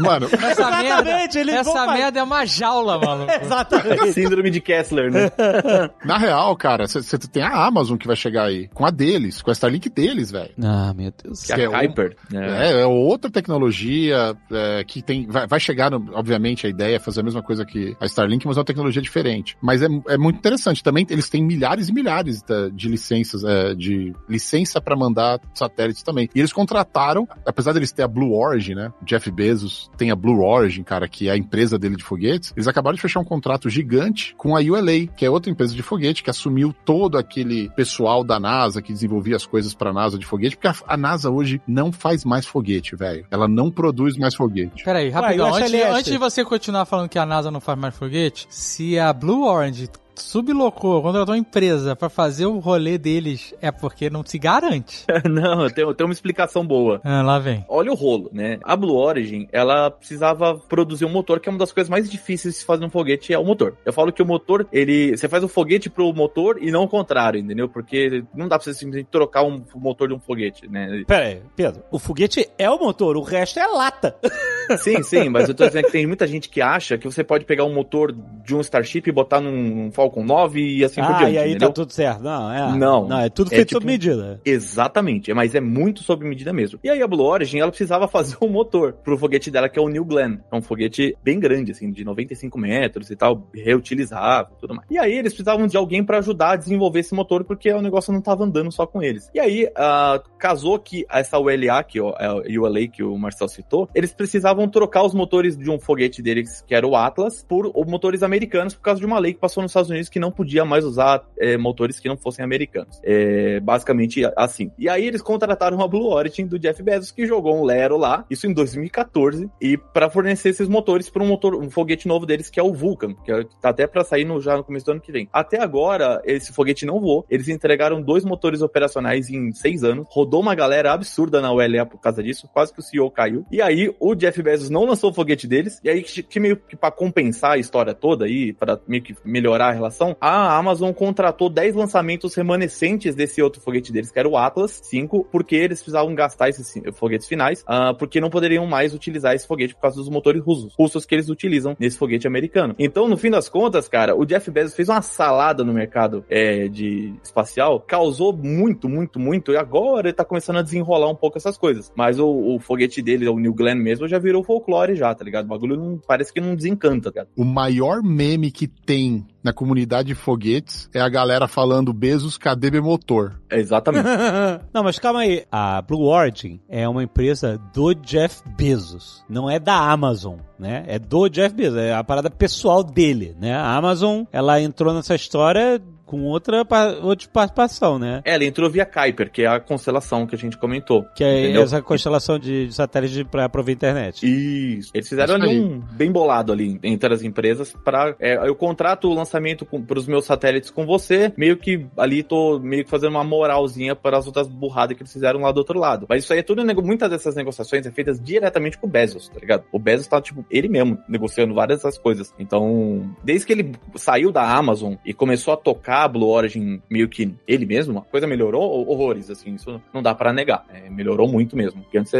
Mano, 0.01 0.27
Essa 0.33 0.51
Exatamente, 0.53 1.05
merda, 1.05 1.41
eles 1.41 1.65
vão 1.67 1.77
essa 1.79 1.93
merda 1.93 2.21
é 2.21 2.23
uma 2.23 2.45
jaula, 2.45 2.99
maluco. 2.99 3.33
Exatamente. 3.43 4.13
Síndrome 4.13 4.51
de 4.51 4.61
Kessler, 4.61 5.11
né? 5.11 5.31
na 6.05 6.19
real, 6.19 6.57
cara, 6.57 6.87
você 6.87 7.19
tem 7.19 7.43
a 7.43 7.67
Amazon 7.67 7.97
que 7.97 8.07
vai 8.07 8.17
chegar 8.17 8.45
aí. 8.45 8.69
Com 8.69 8.85
a 8.87 8.91
deles, 8.91 9.43
com 9.43 9.51
a 9.51 9.53
Starlink 9.53 9.89
deles, 9.89 10.31
velho. 10.31 10.51
Ah, 10.63 10.93
meu 10.95 11.13
Deus. 11.23 11.43
Que 11.43 11.53
é 11.53 11.61
é 11.63 11.65
a 11.67 11.71
um- 11.71 11.73
Kuiper. 11.73 12.17
né? 12.31 12.67
É, 12.73 12.81
é 12.83 12.87
outra 12.87 13.31
tecnologia 13.31 14.37
é, 14.53 14.85
que 14.85 15.03
tem. 15.03 15.27
Vai, 15.27 15.47
vai 15.47 15.61
chegar, 15.61 15.91
no- 15.91 16.11
obviamente, 16.15 16.67
a 16.67 16.71
ideia 16.71 16.97
é 16.97 16.99
fazer 16.99 17.21
a 17.21 17.25
mesma 17.25 17.43
coisa 17.43 17.65
que 17.65 17.97
a 18.01 18.07
Starlink, 18.07 18.47
mas 18.47 18.57
é 18.57 18.61
uma 18.61 18.65
tecnologia 18.67 19.03
diferente. 19.03 19.57
Mas 19.61 19.83
é, 19.83 19.87
é 20.09 20.17
muito 20.19 20.37
interessante. 20.39 20.83
Também 20.83 21.07
eles 21.11 21.29
têm 21.29 21.43
milhares 21.43 21.89
e 21.89 21.93
milhares 21.93 22.43
da- 22.43 22.69
de 22.69 22.89
licenças, 22.89 23.45
é, 23.45 23.75
de 23.75 24.13
licença 24.29 24.81
para 24.81 24.97
mandar 24.97 25.41
satélites 25.55 26.03
também. 26.03 26.29
E 26.35 26.39
eles 26.41 26.53
contrataram, 26.53 27.27
apesar 27.47 27.73
deles 27.73 27.93
ter 27.93 28.03
a 28.03 28.09
Blue 28.09 28.33
Origin, 28.35 28.75
né? 28.75 28.93
Jeff 29.05 29.31
Bezos 29.31 29.64
tem 29.97 30.11
a 30.11 30.17
Blue 30.17 30.43
Origin, 30.43 30.83
cara, 30.83 31.09
que 31.09 31.29
é 31.29 31.33
a 31.33 31.37
empresa 31.37 31.79
dele 31.79 31.97
de 31.97 32.05
foguetes. 32.05 32.53
Eles 32.57 32.69
acabaram 32.69 32.95
de 32.95 33.03
fechar 33.03 33.21
um 33.21 33.25
contrato 33.25 33.69
gigante 33.69 34.35
com 34.37 34.57
a 34.57 34.61
ULA, 34.61 35.07
que 35.17 35.25
é 35.25 35.31
outra 35.31 35.51
empresa 35.51 35.75
de 35.75 35.83
foguete, 35.83 36.23
que 36.23 36.31
assumiu 36.31 36.75
todo 36.85 37.19
aquele 37.19 37.69
pessoal 37.71 38.25
da 38.25 38.39
NASA 38.39 38.83
que 38.83 38.93
desenvolvia 38.93 39.37
as 39.37 39.47
coisas 39.47 39.75
pra 39.75 39.93
NASA 39.93 40.19
de 40.19 40.27
foguete, 40.27 40.57
porque 40.57 40.69
a, 40.69 40.75
a 40.87 40.97
NASA 40.97 41.31
hoje 41.31 41.61
não 41.67 41.93
faz 41.93 42.25
mais 42.25 42.47
foguete, 42.47 42.97
velho. 42.97 43.27
Ela 43.31 43.49
não 43.49 43.71
produz 43.71 44.17
mais 44.17 44.35
foguete. 44.35 44.85
Peraí, 44.85 45.11
rapidão. 45.11 45.53
Ué, 45.53 45.63
antes, 45.63 45.75
antes 45.75 46.13
de 46.13 46.19
você 46.19 46.45
continuar 46.45 46.85
falando 46.85 47.09
que 47.09 47.19
a 47.19 47.27
NASA 47.27 47.51
não 47.51 47.61
faz 47.61 47.79
mais 47.79 47.95
foguete, 47.95 48.47
se 48.51 48.99
a 48.99 49.13
Blue 49.13 49.45
Orange 49.45 49.89
sublocou, 50.17 51.03
contratou 51.03 51.35
uma 51.35 51.39
empresa 51.39 51.95
pra 51.97 52.09
fazer 52.09 52.47
o 52.47 52.59
rolê 52.59 52.99
deles, 52.99 53.55
é 53.61 53.71
porque 53.71 54.11
não 54.11 54.25
se 54.25 54.39
garante. 54.39 55.05
Não, 55.25 55.65
eu 55.65 55.71
tenho, 55.71 55.89
eu 55.89 55.95
tenho 55.95 56.09
uma 56.09 56.13
explicação 56.13 56.67
boa. 56.67 57.01
Ah, 57.03 57.23
lá 57.23 57.39
vem. 57.39 57.65
Olha 57.69 57.91
o 57.91 57.95
rolo, 57.95 58.31
né? 58.33 58.59
A 58.63 58.77
Blue 58.77 58.97
Origin, 58.97 59.49
ela 59.51 59.91
precisava 59.91 60.57
produzir 60.57 61.05
um 61.05 61.11
motor, 61.11 61.41
que 61.41 61.49
é 61.49 61.53
uma 61.53 61.59
das 61.59 61.73
coisas 61.73 61.89
mais 61.89 62.09
difíceis 62.09 62.55
de 62.55 62.61
se 62.61 62.67
fazer 62.67 62.85
no 62.85 62.91
foguete, 62.91 63.33
é 63.33 63.39
o 63.39 63.45
motor. 63.45 63.77
Eu 63.85 63.93
falo 63.93 64.13
que 64.13 64.23
o 64.23 64.27
motor, 64.27 64.67
ele. 64.73 65.17
Você 65.17 65.29
faz 65.29 65.43
o 65.43 65.49
foguete 65.49 65.91
pro 65.91 66.13
motor 66.13 66.59
e 66.61 66.71
não 66.71 66.85
o 66.85 66.89
contrário, 66.89 67.41
entendeu? 67.41 67.69
Porque 67.69 68.25
não 68.35 68.49
dá 68.49 68.59
pra 68.59 68.65
você 68.65 68.75
simplesmente 68.75 69.09
trocar 69.11 69.43
um 69.43 69.65
motor 69.75 70.09
de 70.09 70.15
um 70.15 70.21
foguete, 70.21 70.69
né? 70.69 71.03
Pera 71.07 71.27
aí, 71.27 71.43
Pedro, 71.57 71.83
o 71.91 71.99
foguete 71.99 72.49
é 72.59 72.71
o 72.71 72.79
motor, 72.79 73.17
o 73.17 73.23
resto 73.23 73.59
é 73.59 73.67
lata. 73.67 74.17
Sim, 74.79 75.03
sim, 75.03 75.29
mas 75.29 75.47
eu 75.47 75.55
tô 75.55 75.67
dizendo 75.67 75.85
que 75.85 75.93
tem 75.93 76.07
muita 76.07 76.27
gente 76.27 76.49
que 76.49 76.63
acha 76.63 76.97
que 76.97 77.05
você 77.05 77.23
pode 77.23 77.45
pegar 77.45 77.65
um 77.65 77.75
motor 77.75 78.13
de 78.13 78.55
um 78.55 78.61
Starship 78.63 79.03
e 79.07 79.13
botar 79.13 79.39
num 79.39 79.91
Falcon 80.05 80.25
9 80.25 80.61
e 80.61 80.85
assim 80.85 81.01
por 81.01 81.13
ah, 81.13 81.19
diante, 81.19 81.33
e 81.33 81.39
aí 81.39 81.51
entendeu? 81.51 81.69
tá 81.69 81.75
tudo 81.75 81.93
certo. 81.93 82.23
Não, 82.23 82.53
é. 82.53 82.77
Não. 82.77 83.09
Não, 83.09 83.21
é 83.21 83.29
tudo 83.31 83.49
É 83.53 83.57
feito 83.57 83.69
tipo- 83.69 83.81
sob 83.81 83.87
medida. 83.87 84.41
Exatamente, 84.45 85.33
mas 85.33 85.55
é 85.55 85.61
muito 85.61 86.03
sob 86.03 86.27
medida 86.27 86.53
mesmo. 86.53 86.79
E 86.85 86.91
aí 86.91 87.03
a 87.03 87.07
Blue 87.07 87.25
Origin, 87.25 87.59
ela 87.59 87.71
precisava 87.71 88.07
fazer 88.09 88.37
um 88.41 88.49
motor 88.49 88.93
pro 88.93 89.17
foguete 89.17 89.51
dela, 89.51 89.69
que 89.69 89.79
é 89.79 89.83
o 89.83 89.89
New 89.89 90.05
Glenn. 90.05 90.39
É 90.51 90.57
um 90.57 90.63
foguete 90.63 91.17
bem 91.23 91.41
grande, 91.41 91.73
assim, 91.73 91.91
de 91.91 92.05
95 92.05 92.59
metros 92.59 93.11
e 93.11 93.17
tal, 93.17 93.49
reutilizável 93.55 94.55
e 94.57 94.61
tudo 94.61 94.75
mais. 94.75 94.89
E 94.91 94.99
aí 94.99 95.13
eles 95.13 95.33
precisavam 95.33 95.67
de 95.67 95.77
alguém 95.77 96.05
pra 96.05 96.19
ajudar 96.19 96.53
a 96.53 96.57
desenvolver 96.57 97.01
esse 97.01 97.15
motor, 97.15 97.45
porque 97.45 97.73
o 97.73 97.83
negócio 97.83 98.13
não 98.13 98.21
tava 98.21 98.45
andando 98.45 98.71
só 98.71 98.87
com 98.87 99.03
eles. 99.03 99.31
E 99.35 99.41
aí, 99.41 99.69
ah, 99.77 100.23
casou 100.39 100.79
que 100.79 101.07
essa 101.11 101.39
ULA, 101.39 101.83
que 101.83 102.01
ó, 102.01 102.15
é 102.19 102.27
a 102.27 102.61
ULA 102.61 102.87
que 102.89 103.03
o 103.03 103.17
Marcel 103.17 103.49
citou, 103.49 103.89
eles 103.95 104.13
precisavam 104.13 104.69
trocar 104.69 105.03
os 105.05 105.15
motores 105.15 105.57
de 105.57 105.71
um 105.71 105.79
foguete 105.79 106.21
deles, 106.21 106.63
que 106.67 106.75
era 106.75 106.87
o 106.87 106.95
Atlas, 106.95 107.45
por 107.49 107.73
motores 107.87 108.23
americanos, 108.23 108.75
por 108.75 108.83
causa 108.83 109.01
de 109.01 109.07
uma 109.07 109.19
lei 109.19 109.33
que 109.33 109.41
passou 109.41 109.63
nos 109.63 109.71
Estados 109.71 109.91
Unidos 109.91 109.94
que 110.09 110.19
não 110.19 110.31
podia 110.31 110.65
mais 110.65 110.85
usar 110.85 111.25
é, 111.39 111.57
motores 111.57 111.99
que 111.99 112.09
não 112.09 112.17
fossem 112.17 112.45
americanos. 112.45 113.01
É, 113.03 113.61
basicamente 113.61 114.23
assim. 114.37 114.71
E 114.79 114.89
aí 114.89 115.07
eles 115.07 115.23
contrataram 115.23 115.77
uma 115.77 115.89
Blue 115.89 116.13
Origin 116.13 116.47
do 116.47 116.59
Jeff 116.59 116.83
Bezos, 116.83 117.11
que 117.11 117.27
jogou 117.27 117.57
um 117.57 117.65
Lero 117.65 117.97
lá, 117.97 118.25
isso 118.31 118.47
em 118.47 118.53
2014, 118.53 119.51
e 119.61 119.77
para 119.77 120.11
fornecer 120.11 120.51
esses 120.51 120.69
motores 120.69 121.09
para 121.09 121.23
um 121.23 121.27
motor, 121.27 121.55
um 121.55 121.71
foguete 121.71 122.09
novo 122.09 122.27
deles, 122.27 122.51
que 122.51 122.61
é 122.61 122.63
o 122.63 122.73
Vulcan, 122.73 123.15
que 123.15 123.33
é- 123.33 123.45
tá 123.61 123.71
até 123.71 123.87
para 123.87 124.05
sair 124.05 124.25
no, 124.25 124.41
já 124.41 124.57
no 124.57 124.65
começo 124.65 124.87
do 124.87 124.93
ano 124.93 125.01
que 125.01 125.13
vem. 125.13 125.29
Até 125.33 125.61
agora, 125.61 126.21
esse 126.25 126.53
foguete 126.53 126.87
não 126.87 127.01
voou. 127.01 127.25
Eles 127.31 127.49
entregaram 127.49 128.01
dois 128.03 128.25
motores 128.25 128.63
operacionais 128.63 129.29
em 129.31 129.53
seis 129.53 129.85
anos. 129.85 130.07
Rodou 130.11 130.41
uma 130.41 130.55
galera 130.55 130.93
absurda 130.93 131.41
na 131.41 131.53
ULA 131.53 131.87
por 131.87 132.01
causa 132.01 132.23
disso. 132.23 132.49
Quase 132.53 132.73
que 132.73 132.81
o 132.81 132.83
CEO 132.83 133.11
caiu. 133.11 133.45
E 133.51 133.61
aí, 133.61 133.95
o 133.99 134.15
Jeff 134.15 134.43
Bezos 134.43 134.71
não 134.71 134.85
lançou 134.85 135.11
o 135.11 135.15
foguete 135.15 135.47
deles. 135.47 135.81
E 135.83 135.89
aí, 135.89 136.03
que, 136.03 136.23
que 136.23 136.41
meio 136.41 136.57
que 136.57 136.77
pra 136.77 136.91
compensar 136.91 137.53
a 137.53 137.59
história 137.59 137.95
toda 137.95 138.25
aí, 138.25 138.53
para 138.53 138.81
meio 138.87 139.03
que 139.03 139.15
melhorar 139.25 139.69
a 139.69 139.73
relação, 139.73 139.84
a 140.21 140.57
Amazon 140.57 140.93
contratou 140.93 141.49
10 141.49 141.75
lançamentos 141.75 142.35
remanescentes 142.35 143.15
desse 143.15 143.43
outro 143.43 143.61
foguete 143.61 143.93
deles, 143.93 144.11
que 144.11 144.19
era 144.19 144.29
o 144.29 144.37
Atlas 144.37 144.81
5, 144.85 145.29
porque 145.31 145.57
eles 145.57 145.81
precisavam 145.81 146.15
gastar 146.15 146.49
esses 146.49 146.75
foguetes 146.95 147.27
finais, 147.27 147.65
ah, 147.67 147.95
porque 147.95 148.21
não 148.21 148.31
poderiam 148.31 148.67
mais 148.67 148.95
utilizar 148.95 149.35
esse 149.35 149.47
foguete 149.47 149.75
por 149.75 149.83
causa 149.83 149.97
dos 149.97 150.09
motores 150.09 150.43
russos, 150.43 150.75
russos 150.79 151.05
que 151.05 151.15
eles 151.15 151.29
utilizam 151.29 151.77
nesse 151.79 151.99
foguete 151.99 152.27
americano. 152.27 152.75
Então, 152.79 153.09
no 153.09 153.17
fim 153.17 153.31
das 153.31 153.49
contas, 153.49 153.89
cara, 153.89 154.17
o 154.17 154.25
Jeff 154.25 154.51
Bezos 154.51 154.75
fez 154.75 154.89
uma 154.89 155.03
salada 155.03 155.65
no 155.65 155.73
mercado 155.73 156.25
é, 156.29 156.69
de 156.69 157.15
espacial, 157.23 157.81
causou 157.81 158.33
muito, 158.33 158.89
muito, 158.89 159.19
muito, 159.19 159.53
e 159.53 159.57
agora 159.57 160.09
ele 160.09 160.15
tá 160.15 160.25
começando 160.25 160.59
a 160.59 160.63
desenrolar 160.63 161.09
um 161.09 161.17
pouco 161.17 161.39
essas 161.39 161.57
coisas. 161.57 161.93
Mas 161.97 162.19
o, 162.19 162.27
o 162.27 162.59
foguete 162.59 163.03
dele, 163.03 163.29
o 163.29 163.39
New 163.39 163.55
Glenn 163.55 163.77
mesmo, 163.77 164.09
já 164.09 164.19
virou 164.19 164.45
folclore 164.45 164.95
já, 164.95 165.15
tá 165.15 165.25
ligado? 165.25 165.45
O 165.45 165.49
bagulho 165.49 165.77
não, 165.77 166.01
parece 166.07 166.33
que 166.33 166.41
não 166.41 166.55
desencanta, 166.55 167.11
tá 167.11 167.21
ligado? 167.21 167.29
O 167.37 167.45
maior 167.45 168.03
meme 168.03 168.51
que 168.51 168.67
tem 168.67 169.27
na 169.45 169.53
comunidade 169.53 170.09
de 170.09 170.15
foguetes 170.15 170.89
é 170.95 171.01
a 171.01 171.09
galera 171.09 171.47
falando 171.47 171.93
Bezos, 171.93 172.39
cadê 172.39 172.71
meu 172.71 172.83
motor? 172.83 173.39
É 173.51 173.61
exatamente. 173.61 174.07
Não, 174.73 174.83
mas 174.83 174.99
calma 174.99 175.21
aí. 175.21 175.45
A 175.53 175.83
Blue 175.83 176.07
Origin 176.07 176.59
é 176.67 176.89
uma 176.89 177.03
empresa 177.03 177.61
do 177.75 177.95
Jeff 177.95 178.43
Bezos. 178.57 179.23
Não 179.29 179.51
é 179.51 179.59
da 179.59 179.77
Amazon, 179.77 180.39
né? 180.59 180.85
É 180.89 180.99
do 180.99 181.29
Jeff 181.29 181.55
Bezos. 181.55 181.79
É 181.79 181.93
a 181.93 182.03
parada 182.03 182.31
pessoal 182.31 182.83
dele, 182.83 183.37
né? 183.39 183.55
A 183.55 183.77
Amazon, 183.77 184.23
ela 184.33 184.61
entrou 184.61 184.95
nessa 184.95 185.15
história 185.15 185.81
com 186.15 186.23
outra, 186.23 186.65
outra 187.03 187.29
participação, 187.33 187.99
né? 187.99 188.23
É, 188.25 188.35
Ela 188.35 188.45
entrou 188.45 188.71
via 188.71 188.87
Kuiper, 188.87 189.31
que 189.31 189.43
é 189.43 189.47
a 189.47 189.59
constelação 189.59 190.27
que 190.27 190.35
a 190.35 190.39
gente 190.39 190.57
comentou. 190.57 191.05
Que 191.15 191.25
é 191.25 191.43
Entendeu? 191.45 191.63
essa 191.63 191.83
constelação 191.83 192.39
de, 192.39 192.69
de 192.69 192.75
satélites 192.75 193.25
pra 193.25 193.49
prover 193.49 193.75
internet. 193.75 194.25
Isso. 194.25 194.91
Eles 194.95 195.09
fizeram 195.09 195.37
Isso 195.37 195.45
ali 195.45 195.61
um 195.61 195.81
bem 195.93 196.13
bolado 196.13 196.53
ali 196.53 196.79
entre 196.83 197.13
as 197.13 197.23
empresas 197.23 197.75
para 197.85 198.15
eu 198.21 198.55
contrato 198.55 199.09
o 199.09 199.15
lançamento 199.15 199.67
para 199.67 199.99
os 199.99 200.07
meus 200.07 200.25
satélites 200.25 200.71
com 200.71 200.87
você, 200.87 201.33
meio 201.37 201.57
que 201.57 201.87
ali 201.97 202.23
tô 202.23 202.59
meio 202.61 202.85
que 202.85 202.91
fazendo 202.91 203.11
uma 203.11 203.25
moralzinha 203.25 203.97
para 203.97 204.19
as 204.19 204.27
outras 204.27 204.47
burradas 204.47 204.97
que 204.97 205.03
eles 205.03 205.13
fizeram 205.13 205.41
lá 205.41 205.51
do 205.51 205.59
outro 205.59 205.79
lado. 205.79 206.07
Mas 206.09 206.25
isso 206.25 206.33
aí 206.33 206.39
é 206.39 206.43
tudo 206.43 206.65
muitas 206.83 207.11
dessas 207.11 207.35
negociações 207.35 207.87
é 207.87 207.91
feitas 207.91 208.21
diretamente 208.21 208.79
com 208.79 208.87
o 208.87 208.91
Bezos, 208.91 209.29
tá 209.29 209.41
ligado? 209.41 209.65
O 209.73 209.79
Bezos 209.79 210.07
tá 210.07 210.21
tipo 210.21 210.45
ele 210.51 210.69
mesmo 210.69 210.99
negociando 211.09 211.55
várias 211.55 211.79
dessas 211.79 211.99
coisas. 211.99 212.33
Então, 212.39 213.15
desde 213.23 213.47
que 213.47 213.53
ele 213.53 213.73
saiu 213.97 214.31
da 214.31 214.43
Amazon 214.43 214.95
e 215.05 215.13
começou 215.13 215.55
a 215.55 215.57
tocar 215.57 216.04
a 216.05 216.09
Blue 216.09 216.29
Origin 216.29 216.81
meio 216.91 217.09
que 217.09 217.35
ele 217.47 217.67
mesmo, 217.67 217.99
a 217.99 218.03
coisa 218.03 218.27
melhorou 218.27 218.89
horrores, 218.89 219.31
assim, 219.31 219.55
isso 219.55 219.81
não 219.93 220.03
dá 220.03 220.15
para 220.15 220.33
negar. 220.33 220.65
É, 220.73 220.89
melhorou 220.91 221.29
muito 221.29 221.57
mesmo. 221.57 221.83
Porque 221.83 221.99
antes, 221.99 222.13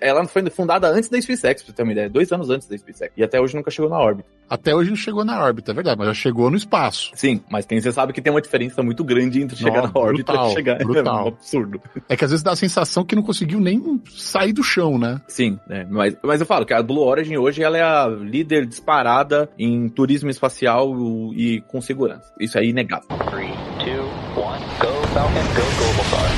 ela 0.00 0.26
foi 0.26 0.48
fundada 0.50 0.88
antes 0.88 1.08
da 1.08 1.20
SpaceX, 1.20 1.62
pra 1.62 1.70
você 1.70 1.76
ter 1.76 1.82
uma 1.82 1.92
ideia, 1.92 2.08
dois 2.08 2.30
anos 2.32 2.50
antes 2.50 2.68
da 2.68 2.76
SpaceX. 2.76 3.12
E 3.16 3.22
até 3.22 3.40
hoje 3.40 3.54
nunca 3.54 3.70
chegou 3.70 3.90
na 3.90 3.98
órbita. 3.98 4.28
Até 4.48 4.74
hoje 4.74 4.90
não 4.90 4.96
chegou 4.96 5.24
na 5.24 5.42
órbita, 5.42 5.72
é 5.72 5.74
verdade, 5.74 5.98
mas 5.98 6.08
já 6.08 6.14
chegou 6.14 6.50
no 6.50 6.56
espaço. 6.56 7.10
Sim, 7.14 7.40
mas 7.50 7.66
tem, 7.66 7.80
você 7.80 7.90
sabe 7.90 8.12
que 8.12 8.22
tem 8.22 8.32
uma 8.32 8.40
diferença 8.40 8.82
muito 8.82 9.02
grande 9.02 9.42
entre 9.42 9.56
chegar 9.56 9.82
Nossa, 9.82 9.92
na 9.92 10.00
órbita 10.00 10.32
brutal, 10.32 10.50
e 10.50 10.54
chegar. 10.54 10.78
brutal. 10.78 11.16
É 11.16 11.22
um 11.22 11.28
absurdo. 11.28 11.80
É 12.08 12.16
que 12.16 12.24
às 12.24 12.30
vezes 12.30 12.42
dá 12.42 12.52
a 12.52 12.56
sensação 12.56 13.04
que 13.04 13.14
não 13.16 13.22
conseguiu 13.22 13.60
nem 13.60 14.00
sair 14.10 14.52
do 14.52 14.62
chão, 14.62 14.98
né? 14.98 15.20
Sim, 15.28 15.58
é, 15.68 15.84
mas, 15.84 16.16
mas 16.22 16.40
eu 16.40 16.46
falo 16.46 16.66
que 16.66 16.74
a 16.74 16.82
Blue 16.82 17.02
Origin 17.02 17.36
hoje 17.36 17.62
ela 17.62 17.78
é 17.78 17.82
a 17.82 18.06
líder 18.06 18.66
disparada 18.66 19.48
em 19.58 19.88
turismo 19.88 20.30
espacial 20.30 20.92
e 21.34 21.62
com 21.68 21.80
segurança. 21.80 22.32
Isso 22.40 22.58
é 22.58 22.64
inegável. 22.64 23.15
Three, 23.30 23.52
two, 23.82 24.02
one, 24.38 24.60
go 24.78 24.92
Falcon, 25.14 25.46
go 25.54 25.64
Globalstar. 25.78 26.30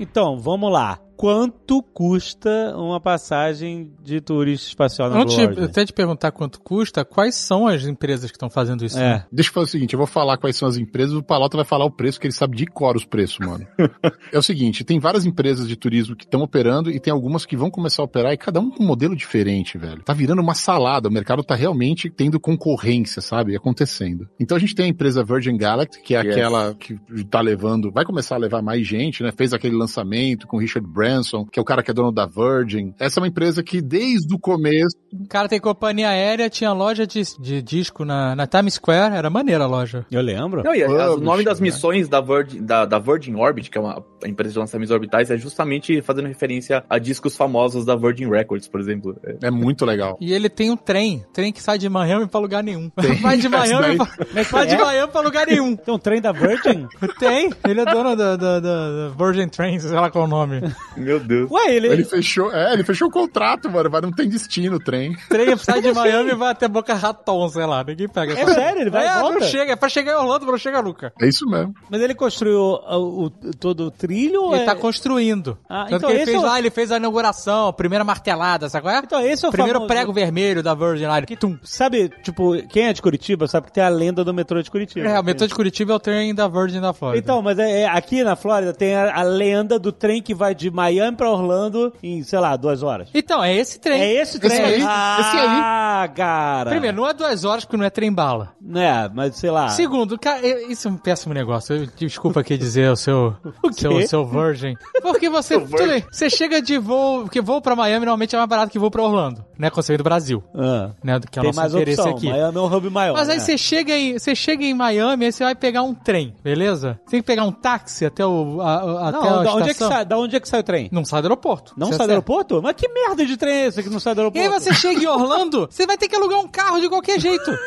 Então, 0.00 0.38
vamos 0.38 0.72
lá. 0.72 0.98
Quanto 1.16 1.82
custa 1.82 2.74
uma 2.76 3.00
passagem 3.00 3.90
de 4.02 4.20
turista 4.20 4.68
espacial 4.68 5.08
na 5.08 5.22
Antes 5.22 5.36
Blue 5.36 5.64
até 5.64 5.84
te 5.84 5.92
perguntar 5.92 6.32
quanto 6.32 6.60
custa, 6.60 7.04
quais 7.04 7.36
são 7.36 7.66
as 7.66 7.84
empresas 7.84 8.30
que 8.30 8.36
estão 8.36 8.50
fazendo 8.50 8.84
isso? 8.84 8.98
É. 8.98 9.24
Deixa 9.30 9.50
eu 9.50 9.54
fazer 9.54 9.66
o 9.66 9.70
seguinte, 9.70 9.94
eu 9.94 9.98
vou 9.98 10.06
falar 10.06 10.36
quais 10.36 10.56
são 10.56 10.68
as 10.68 10.76
empresas, 10.76 11.14
o 11.14 11.22
Palota 11.22 11.56
vai 11.56 11.64
falar 11.64 11.84
o 11.84 11.90
preço, 11.90 12.18
que 12.18 12.26
ele 12.26 12.34
sabe 12.34 12.56
de 12.56 12.66
cor 12.66 12.96
os 12.96 13.04
preços, 13.04 13.38
mano. 13.38 13.66
é 14.32 14.38
o 14.38 14.42
seguinte, 14.42 14.84
tem 14.84 14.98
várias 14.98 15.24
empresas 15.24 15.68
de 15.68 15.76
turismo 15.76 16.16
que 16.16 16.24
estão 16.24 16.42
operando 16.42 16.90
e 16.90 16.98
tem 16.98 17.12
algumas 17.12 17.46
que 17.46 17.56
vão 17.56 17.70
começar 17.70 18.02
a 18.02 18.04
operar 18.04 18.32
e 18.32 18.36
cada 18.36 18.60
um 18.60 18.70
com 18.70 18.82
um 18.82 18.86
modelo 18.86 19.14
diferente, 19.14 19.78
velho. 19.78 20.02
Tá 20.02 20.12
virando 20.12 20.42
uma 20.42 20.54
salada, 20.54 21.08
o 21.08 21.12
mercado 21.12 21.42
tá 21.42 21.54
realmente 21.54 22.10
tendo 22.10 22.40
concorrência, 22.40 23.22
sabe? 23.22 23.56
Acontecendo. 23.56 24.28
Então 24.38 24.56
a 24.56 24.60
gente 24.60 24.74
tem 24.74 24.86
a 24.86 24.88
empresa 24.88 25.22
Virgin 25.22 25.56
Galactic, 25.56 26.02
que 26.02 26.14
é 26.14 26.24
Yes. 26.24 26.36
aquela 26.36 26.74
que 26.74 26.98
tá 27.30 27.40
levando, 27.40 27.90
vai 27.92 28.04
começar 28.04 28.36
a 28.36 28.38
levar 28.38 28.62
mais 28.62 28.86
gente, 28.86 29.22
né? 29.22 29.30
Fez 29.32 29.52
aquele 29.52 29.76
lançamento 29.76 30.46
com 30.46 30.58
Richard 30.58 30.88
Branson, 30.88 31.03
que 31.50 31.58
é 31.58 31.62
o 31.62 31.64
cara 31.64 31.82
que 31.82 31.90
é 31.90 31.94
dono 31.94 32.12
da 32.12 32.26
Virgin. 32.26 32.94
Essa 32.98 33.18
é 33.18 33.22
uma 33.22 33.28
empresa 33.28 33.62
que 33.62 33.80
desde 33.80 34.34
o 34.34 34.38
começo 34.38 34.96
O 35.12 35.28
cara 35.28 35.48
tem 35.48 35.60
companhia 35.60 36.08
aérea, 36.08 36.48
tinha 36.50 36.72
loja 36.72 37.06
de, 37.06 37.22
de 37.40 37.62
disco 37.62 38.04
na, 38.04 38.34
na 38.34 38.46
Times 38.46 38.74
Square, 38.74 39.14
era 39.14 39.30
maneira 39.30 39.64
a 39.64 39.66
loja. 39.66 40.06
Eu 40.10 40.20
lembro. 40.20 40.62
Não, 40.64 40.74
e 40.74 40.84
o 40.84 41.16
nome 41.18 41.44
das 41.44 41.60
né? 41.60 41.64
missões 41.64 42.08
da 42.08 42.20
Virgin, 42.20 42.64
da, 42.64 42.84
da 42.84 42.98
Virgin 42.98 43.34
Orbit, 43.34 43.70
que 43.70 43.78
é 43.78 43.80
uma 43.80 44.02
empresa 44.24 44.52
de 44.54 44.58
lançamentos 44.58 44.90
orbitais, 44.90 45.30
é 45.30 45.36
justamente 45.36 46.00
fazendo 46.02 46.26
referência 46.28 46.84
a 46.88 46.98
discos 46.98 47.36
famosos 47.36 47.84
da 47.84 47.96
Virgin 47.96 48.28
Records, 48.28 48.68
por 48.68 48.80
exemplo. 48.80 49.16
É, 49.42 49.50
muito 49.50 49.84
legal. 49.84 50.16
E 50.20 50.32
ele 50.32 50.48
tem 50.48 50.70
um 50.70 50.76
trem, 50.76 51.24
trem 51.32 51.52
que 51.52 51.62
sai 51.62 51.78
de 51.78 51.88
Miami 51.88 52.26
pra 52.26 52.40
lugar 52.40 52.62
nenhum. 52.62 52.88
Tem. 52.90 53.14
Vai 53.24 53.38
de 53.38 53.48
Miami 53.48 53.96
pra, 53.96 54.08
vai 54.50 54.66
de 54.66 54.74
é? 54.74 54.78
Miami 54.78 55.12
pra 55.12 55.20
lugar 55.20 55.46
nenhum. 55.46 55.76
Tem 55.76 55.94
um 55.94 55.98
trem 55.98 56.20
da 56.20 56.32
Virgin? 56.32 56.86
Tem, 57.18 57.50
ele 57.66 57.80
é 57.80 57.84
dono 57.84 58.14
da, 58.16 58.36
da, 58.36 58.60
da- 58.60 59.08
da 59.08 59.08
Virgin 59.16 59.48
Trains, 59.48 59.82
sei 59.82 59.92
lá 59.92 60.10
qual 60.10 60.24
é 60.24 60.26
o 60.26 60.30
nome. 60.30 60.60
Meu 60.96 61.18
Deus. 61.20 61.50
Ué, 61.50 61.74
ele... 61.74 61.88
Ele 61.88 62.04
fechou, 62.04 62.52
é, 62.52 62.72
ele 62.72 62.84
fechou 62.84 63.08
o 63.08 63.10
contrato, 63.10 63.70
mano, 63.70 63.88
mas 63.90 64.02
não 64.02 64.12
tem 64.12 64.28
destino 64.28 64.76
o 64.76 64.78
trem. 64.80 65.16
Trem 65.28 65.56
sai 65.56 65.80
de 65.80 65.92
Miami 65.92 66.30
e 66.30 66.34
vai 66.34 66.50
até 66.50 66.68
Boca 66.68 66.94
Raton, 66.94 67.48
sei 67.48 67.66
lá, 67.66 67.82
ninguém 67.84 68.08
pega 68.08 68.32
É 68.34 68.40
essa- 68.42 68.54
sério? 68.54 68.80
Ele 68.82 68.90
vai 68.90 69.06
é, 69.06 69.20
não 69.20 69.40
chega, 69.40 69.72
é 69.72 69.76
pra 69.76 69.88
chegar 69.88 70.12
em 70.12 70.16
Orlando, 70.16 70.40
mas 70.44 70.52
não 70.52 70.58
chega 70.58 70.82
nunca. 70.82 71.12
É 71.20 71.28
isso 71.28 71.46
mesmo. 71.48 71.74
Mas 71.90 72.00
ele 72.00 72.14
construiu 72.14 72.58
o, 72.60 73.24
o- 73.26 73.30
todo 73.58 73.86
o 73.86 73.90
trilho 73.90 74.42
ou 74.42 74.54
Ele 74.54 74.62
é... 74.62 74.66
tá 74.66 74.74
construindo. 74.74 75.58
Ah, 75.68 75.84
Tanto 75.84 75.96
então 75.96 76.08
que 76.10 76.14
ele 76.14 76.22
esse 76.22 76.32
fez 76.32 76.42
é 76.42 76.46
o- 76.46 76.48
lá, 76.48 76.58
ele 76.58 76.70
fez 76.70 76.92
a 76.92 76.96
inauguração, 76.96 77.68
a 77.68 77.72
primeira 77.72 78.04
martelada, 78.04 78.68
sabe 78.68 78.82
qual 78.84 78.94
é? 78.94 78.98
Então 78.98 79.20
esse 79.20 79.44
é 79.44 79.48
o 79.48 79.52
Primeiro 79.52 79.78
famoso- 79.80 79.92
prego 79.94 80.12
vermelho 80.12 80.62
da 80.62 80.74
Virgin 80.74 81.04
ele- 81.04 81.26
Que 81.26 81.36
tu 81.36 81.58
sabe, 81.62 82.08
tipo, 82.22 82.52
quem 82.68 82.86
é 82.86 82.92
de 82.92 83.02
Curitiba 83.02 83.46
sabe 83.46 83.66
que 83.66 83.72
tem 83.72 83.82
a 83.84 83.88
lenda 83.88 84.24
do 84.24 84.32
metrô 84.34 84.62
de 84.62 84.70
Curitiba. 84.70 85.08
É, 85.08 85.18
o 85.20 85.24
metrô 85.24 85.46
de 85.46 85.54
Curitiba 85.54 85.92
é 85.92 85.96
o 85.96 86.00
trem 86.00 86.34
da 86.34 86.48
Virgin 86.48 86.80
da 86.80 86.92
Flórida. 86.92 87.22
Então, 87.22 87.40
mas 87.42 87.58
é, 87.58 87.82
é- 87.82 87.88
aqui 87.88 88.22
na 88.22 88.36
Flórida 88.36 88.72
tem 88.72 88.94
a, 88.94 89.14
a 89.18 89.22
lenda 89.22 89.78
do 89.78 89.92
trem 89.92 90.22
que 90.22 90.34
vai 90.34 90.54
de 90.54 90.70
Miami 90.84 91.16
pra 91.16 91.30
Orlando 91.30 91.92
em, 92.02 92.22
sei 92.22 92.38
lá, 92.38 92.56
duas 92.56 92.82
horas. 92.82 93.08
Então, 93.14 93.42
é 93.42 93.54
esse 93.56 93.78
trem. 93.78 94.00
É 94.00 94.12
esse 94.20 94.38
trem? 94.38 94.60
aí, 94.60 94.82
ah, 94.86 95.16
esse 95.20 95.36
aí. 95.38 96.08
cara. 96.14 96.70
Primeiro, 96.70 96.96
não 96.96 97.08
é 97.08 97.12
duas 97.14 97.44
hores 97.44 97.64
porque 97.64 97.76
não 97.76 97.84
é 97.84 97.90
trem 97.90 98.12
bala. 98.12 98.52
É, 98.74 99.08
mas 99.14 99.36
sei 99.36 99.50
lá. 99.50 99.68
Segundo, 99.68 100.18
cara, 100.18 100.46
isso 100.70 100.88
é 100.88 100.90
um 100.90 100.96
péssimo 100.96 101.32
negócio. 101.34 101.74
Eu- 101.76 101.86
desculpa 101.96 102.40
aqui 102.40 102.56
dizer 102.56 102.90
o 102.90 102.96
seu, 102.96 103.34
O 103.62 103.68
quê? 103.70 103.80
seu, 103.80 104.08
seu 104.08 104.24
Virgin. 104.26 104.74
Porque 105.02 105.28
você, 105.28 105.58
tudo 105.60 105.86
bem, 105.86 106.04
você 106.10 106.28
chega 106.30 106.60
de 106.60 106.78
voo, 106.78 107.22
porque 107.22 107.40
voo 107.40 107.60
pra 107.60 107.74
Miami 107.76 108.04
normalmente 108.06 108.34
é 108.34 108.38
mais 108.38 108.48
barato 108.48 108.70
que 108.72 108.78
voo 108.78 108.90
pra 108.90 109.02
Orlando, 109.02 109.44
né? 109.58 109.70
Vem 109.86 109.96
do 109.98 110.04
Brasil, 110.04 110.42
Ah, 110.54 110.90
né? 111.02 111.18
Do 111.18 111.26
que 111.28 111.38
é 111.38 111.42
o 111.42 111.44
tem 111.44 111.48
nosso 111.50 111.60
mais 111.60 111.74
interesse 111.74 112.00
opção. 112.00 112.16
aqui. 112.16 112.28
Miami 112.30 112.56
é 112.56 112.60
um 112.60 112.74
hub 112.74 112.90
maior. 112.90 113.14
Mas 113.14 113.28
aí 113.28 113.36
né? 113.36 113.42
você 113.44 113.58
chega 113.58 113.96
em, 113.96 114.18
você 114.18 114.34
chega 114.34 114.64
em 114.64 114.72
Miami, 114.74 115.26
aí 115.26 115.32
você 115.32 115.44
vai 115.44 115.54
pegar 115.54 115.82
um 115.82 115.92
trem, 115.94 116.34
beleza? 116.42 116.98
Você 117.04 117.10
tem 117.12 117.20
que 117.20 117.26
pegar 117.26 117.44
um 117.44 117.52
táxi 117.52 118.06
até 118.06 118.24
o 118.24 118.60
a, 118.60 118.74
a- 118.74 119.08
até 119.08 119.18
Não, 119.18 119.40
a 119.40 119.42
da 119.42 119.54
onde, 119.54 119.62
é 119.62 119.64
que 119.66 119.70
estação. 119.72 119.88
sai, 119.92 120.04
da 120.04 120.18
onde 120.18 120.36
é 120.36 120.40
que 120.40 120.48
sai 120.48 120.60
o 120.60 120.62
trem? 120.62 120.73
Não 120.92 121.04
sai 121.04 121.22
do 121.22 121.26
aeroporto. 121.26 121.72
Não 121.76 121.86
sai 121.88 121.90
do 121.90 121.94
acerta. 122.02 122.12
aeroporto? 122.12 122.62
Mas 122.62 122.74
que 122.76 122.88
merda 122.88 123.24
de 123.24 123.36
trem 123.36 123.54
é 123.54 123.66
esse 123.66 123.82
que 123.82 123.88
não 123.90 124.00
sai 124.00 124.14
do 124.14 124.18
E 124.20 124.22
aeroporto? 124.22 124.48
aí 124.52 124.60
você 124.60 124.72
chega 124.74 125.02
em 125.02 125.06
Orlando, 125.06 125.68
você 125.70 125.86
vai 125.86 125.96
ter 125.96 126.08
que 126.08 126.16
alugar 126.16 126.40
um 126.40 126.48
carro 126.48 126.80
de 126.80 126.88
qualquer 126.88 127.18
jeito. 127.20 127.50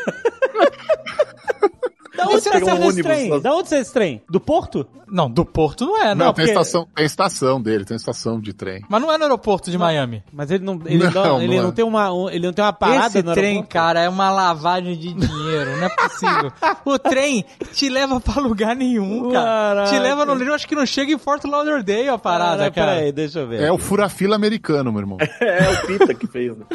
Da 2.17 2.23
onde 2.25 2.41
você 2.41 2.49
um 2.49 2.81
ônibus, 2.81 2.95
trem? 3.03 3.39
Da 3.41 3.53
onde 3.53 3.69
saiu 3.69 3.81
esse 3.81 3.93
trem? 3.93 4.21
Do 4.29 4.39
Porto? 4.39 4.85
Não, 5.09 5.29
do 5.29 5.45
Porto 5.45 5.85
não 5.85 5.97
é, 6.01 6.13
Não, 6.13 6.25
não. 6.27 6.33
tem, 6.33 6.45
porque- 6.45 6.59
estação, 6.59 6.85
tem 6.93 7.05
estação 7.05 7.61
dele, 7.61 7.85
tem 7.85 7.95
estação 7.95 8.41
de 8.41 8.51
trem. 8.51 8.81
Mas 8.89 9.01
não 9.01 9.09
é 9.11 9.17
no 9.17 9.23
aeroporto 9.23 9.71
de 9.71 9.77
Miami. 9.77 10.21
Mas 10.33 10.51
ele 10.51 10.65
não, 10.65 10.81
ele 10.85 10.97
não, 10.97 11.11
Não, 11.11 11.41
ele 11.41 11.55
não 11.55 11.63
não 11.63 11.69
é. 11.69 11.73
tem 11.73 11.85
uma, 11.85 12.11
um- 12.13 12.29
ele 12.29 12.45
não 12.45 12.51
tem 12.53 12.65
uma 12.65 12.73
parada 12.73 13.07
Esse 13.07 13.23
no 13.23 13.33
trem, 13.33 13.45
aeroporto? 13.45 13.69
cara, 13.73 14.01
é 14.01 14.09
uma 14.09 14.29
lavagem 14.29 14.97
de 14.97 15.13
dinheiro, 15.13 15.77
não 15.77 15.85
é 15.85 15.89
possível. 15.89 16.51
o 16.83 16.99
trem 16.99 17.45
te 17.71 17.87
leva 17.87 18.19
pra 18.19 18.41
lugar 18.41 18.75
nenhum, 18.75 19.31
cara. 19.31 19.45
Caraca. 19.85 19.91
Te 19.91 19.99
leva 19.99 20.25
no 20.25 20.43
eu 20.43 20.53
acho 20.53 20.67
que 20.67 20.75
não 20.75 20.85
chega 20.85 21.11
em 21.13 21.17
Fort 21.17 21.43
Lauderdale 21.45 22.09
a 22.09 22.17
parada, 22.17 22.57
Cara, 22.57 22.71
cara. 22.71 22.91
Peraí, 22.97 23.11
deixa 23.13 23.39
eu 23.39 23.47
ver. 23.47 23.61
É 23.63 23.71
o 23.71 23.77
furafila 23.77 24.35
americano, 24.35 24.91
meu 24.91 25.01
irmão. 25.01 25.17
É 25.39 25.69
o 25.71 25.87
Pita 25.87 26.13
que 26.13 26.27
fez. 26.27 26.55
né? 26.57 26.65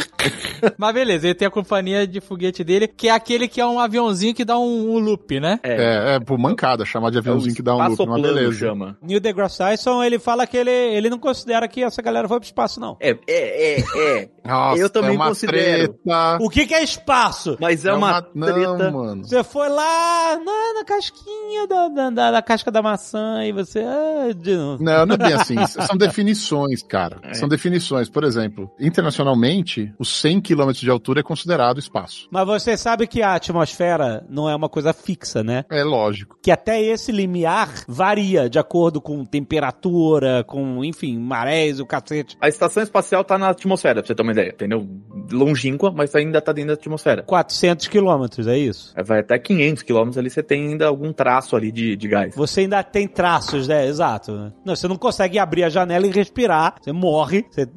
Mas 0.79 0.95
beleza, 0.95 1.27
ele 1.27 1.35
tem 1.35 1.47
a 1.49 1.51
companhia 1.51 2.07
de 2.07 2.21
foguete 2.21 2.63
dele, 2.65 2.87
que 2.89 3.09
é 3.09 3.11
aquele 3.13 3.49
que 3.49 3.61
é 3.61 3.67
um 3.67 3.79
aviãozinho 3.79 4.35
que 4.35 4.45
dá 4.45 4.59
um, 4.59 4.95
um 4.95 4.99
loop, 4.99 5.32
né? 5.41 5.59
É, 5.63 6.15
é, 6.17 6.21
por 6.21 6.39
mancada, 6.39 6.85
chamar 6.85 7.11
de 7.11 7.19
aviãozinho 7.19 7.55
que 7.55 7.63
dá 7.63 7.75
um 7.77 7.89
loop, 7.89 8.03
uma 8.03 8.21
beleza. 8.21 8.53
chama. 8.59 8.97
Neil 9.03 9.21
deGrasse 9.21 9.59
Tyson, 9.59 10.03
ele 10.03 10.19
fala 10.19 10.47
que 10.47 10.57
ele, 10.57 10.71
ele 10.71 11.11
não 11.11 11.19
considera 11.19 11.67
que 11.69 11.83
essa 11.83 12.01
galera 12.03 12.29
foi 12.29 12.39
pro 12.39 12.47
espaço, 12.47 12.81
não. 12.81 12.97
É, 13.01 13.11
é, 13.11 13.17
é, 13.29 13.81
é. 14.21 14.29
Nossa, 14.45 14.81
Eu 14.81 14.91
também 14.91 15.11
é 15.11 15.15
uma 15.15 15.29
considero. 15.29 15.93
treta. 15.95 16.39
O 16.41 16.49
que 16.51 16.67
que 16.67 16.75
é 16.75 16.83
espaço? 16.83 17.57
Mas 17.61 17.85
é, 17.85 17.93
uma, 17.93 18.21
treta. 18.23 18.91
Não, 18.91 18.93
mano. 18.93 19.25
Você 19.25 19.45
foi 19.45 19.69
lá 19.69 20.37
na, 20.37 20.75
na 20.81 20.85
casquinha 20.85 21.67
da, 21.69 21.89
da, 21.89 22.11
da- 22.11 22.31
da 22.33 22.43
casca 22.43 22.71
da 22.71 22.83
maçã 22.83 23.45
e 23.45 23.53
você... 23.53 23.81
Ah, 23.81 24.33
de. 24.35 24.55
Não, 24.57 25.07
não 25.07 25.15
é 25.15 25.19
bem 25.19 25.33
assim. 25.35 25.55
São 25.67 25.97
definições, 25.97 26.83
cara. 26.83 27.19
É. 27.23 27.35
São 27.35 27.49
definições. 27.49 28.09
Por 28.09 28.25
exemplo, 28.25 28.71
internacionalmente, 28.81 29.93
os 29.99 30.21
100 30.21 30.41
km 30.41 30.71
de 30.73 30.91
altura 30.91 31.21
é 31.21 31.23
considerado 31.23 31.79
espaço. 31.79 32.27
Mas 32.31 32.47
você 32.47 32.77
sabe 32.77 33.07
que 33.07 33.23
a 33.23 33.35
atmosfera 33.35 34.25
não 34.29 34.49
é 34.49 34.57
uma 34.57 34.69
coisa 34.69 34.93
fixa, 34.93 35.13
né? 35.43 35.65
É 35.71 35.83
lógico. 35.85 36.37
Que 36.43 36.51
até 36.51 36.81
esse 36.81 37.13
limiar 37.13 37.69
varia 37.87 38.49
de 38.49 38.59
acordo 38.59 39.01
com 39.01 39.25
temperatura, 39.25 40.45
com, 40.45 40.85
enfim, 40.85 41.19
marés, 41.19 41.81
o 41.81 41.87
cacete. 41.87 42.37
A 42.41 42.49
estação 42.49 42.83
espacial 42.83 43.25
tá 43.25 43.39
na 43.39 43.49
atmosfera, 43.51 44.01
pra 44.03 44.07
você 44.07 44.15
ter 44.15 44.23
uma 44.23 44.33
ideia, 44.33 44.51
entendeu? 44.51 44.87
Longínqua, 45.31 45.91
mas 45.95 46.15
ainda 46.15 46.41
tá 46.41 46.53
dentro 46.53 46.69
da 46.69 46.75
atmosfera. 46.75 47.23
400 47.23 47.87
quilômetros, 47.89 48.47
é 48.47 48.57
isso? 48.59 48.93
Vai 49.05 49.21
até 49.21 49.39
500 49.39 49.83
quilômetros 49.83 50.19
ali, 50.19 50.31
você 50.31 50.43
tem 50.43 50.69
ainda 50.69 50.87
algum 50.87 51.13
traço 51.13 51.57
ali 51.57 51.71
de, 51.71 51.97
de 51.97 52.09
gás. 52.09 52.35
Você 52.35 52.63
ainda 52.63 52.83
tem 52.83 53.07
traços, 53.07 53.69
né? 53.69 53.87
Exato. 53.87 54.33
né? 54.33 54.53
Não, 54.65 54.75
você 54.77 54.89
não 54.89 54.97
consegue 54.97 55.39
abrir 55.39 55.65
a 55.65 55.69
janela 55.69 56.07
e 56.07 56.11
respirar. 56.11 56.75
Você 56.81 56.93
morre. 56.93 57.45
Você- 57.51 57.69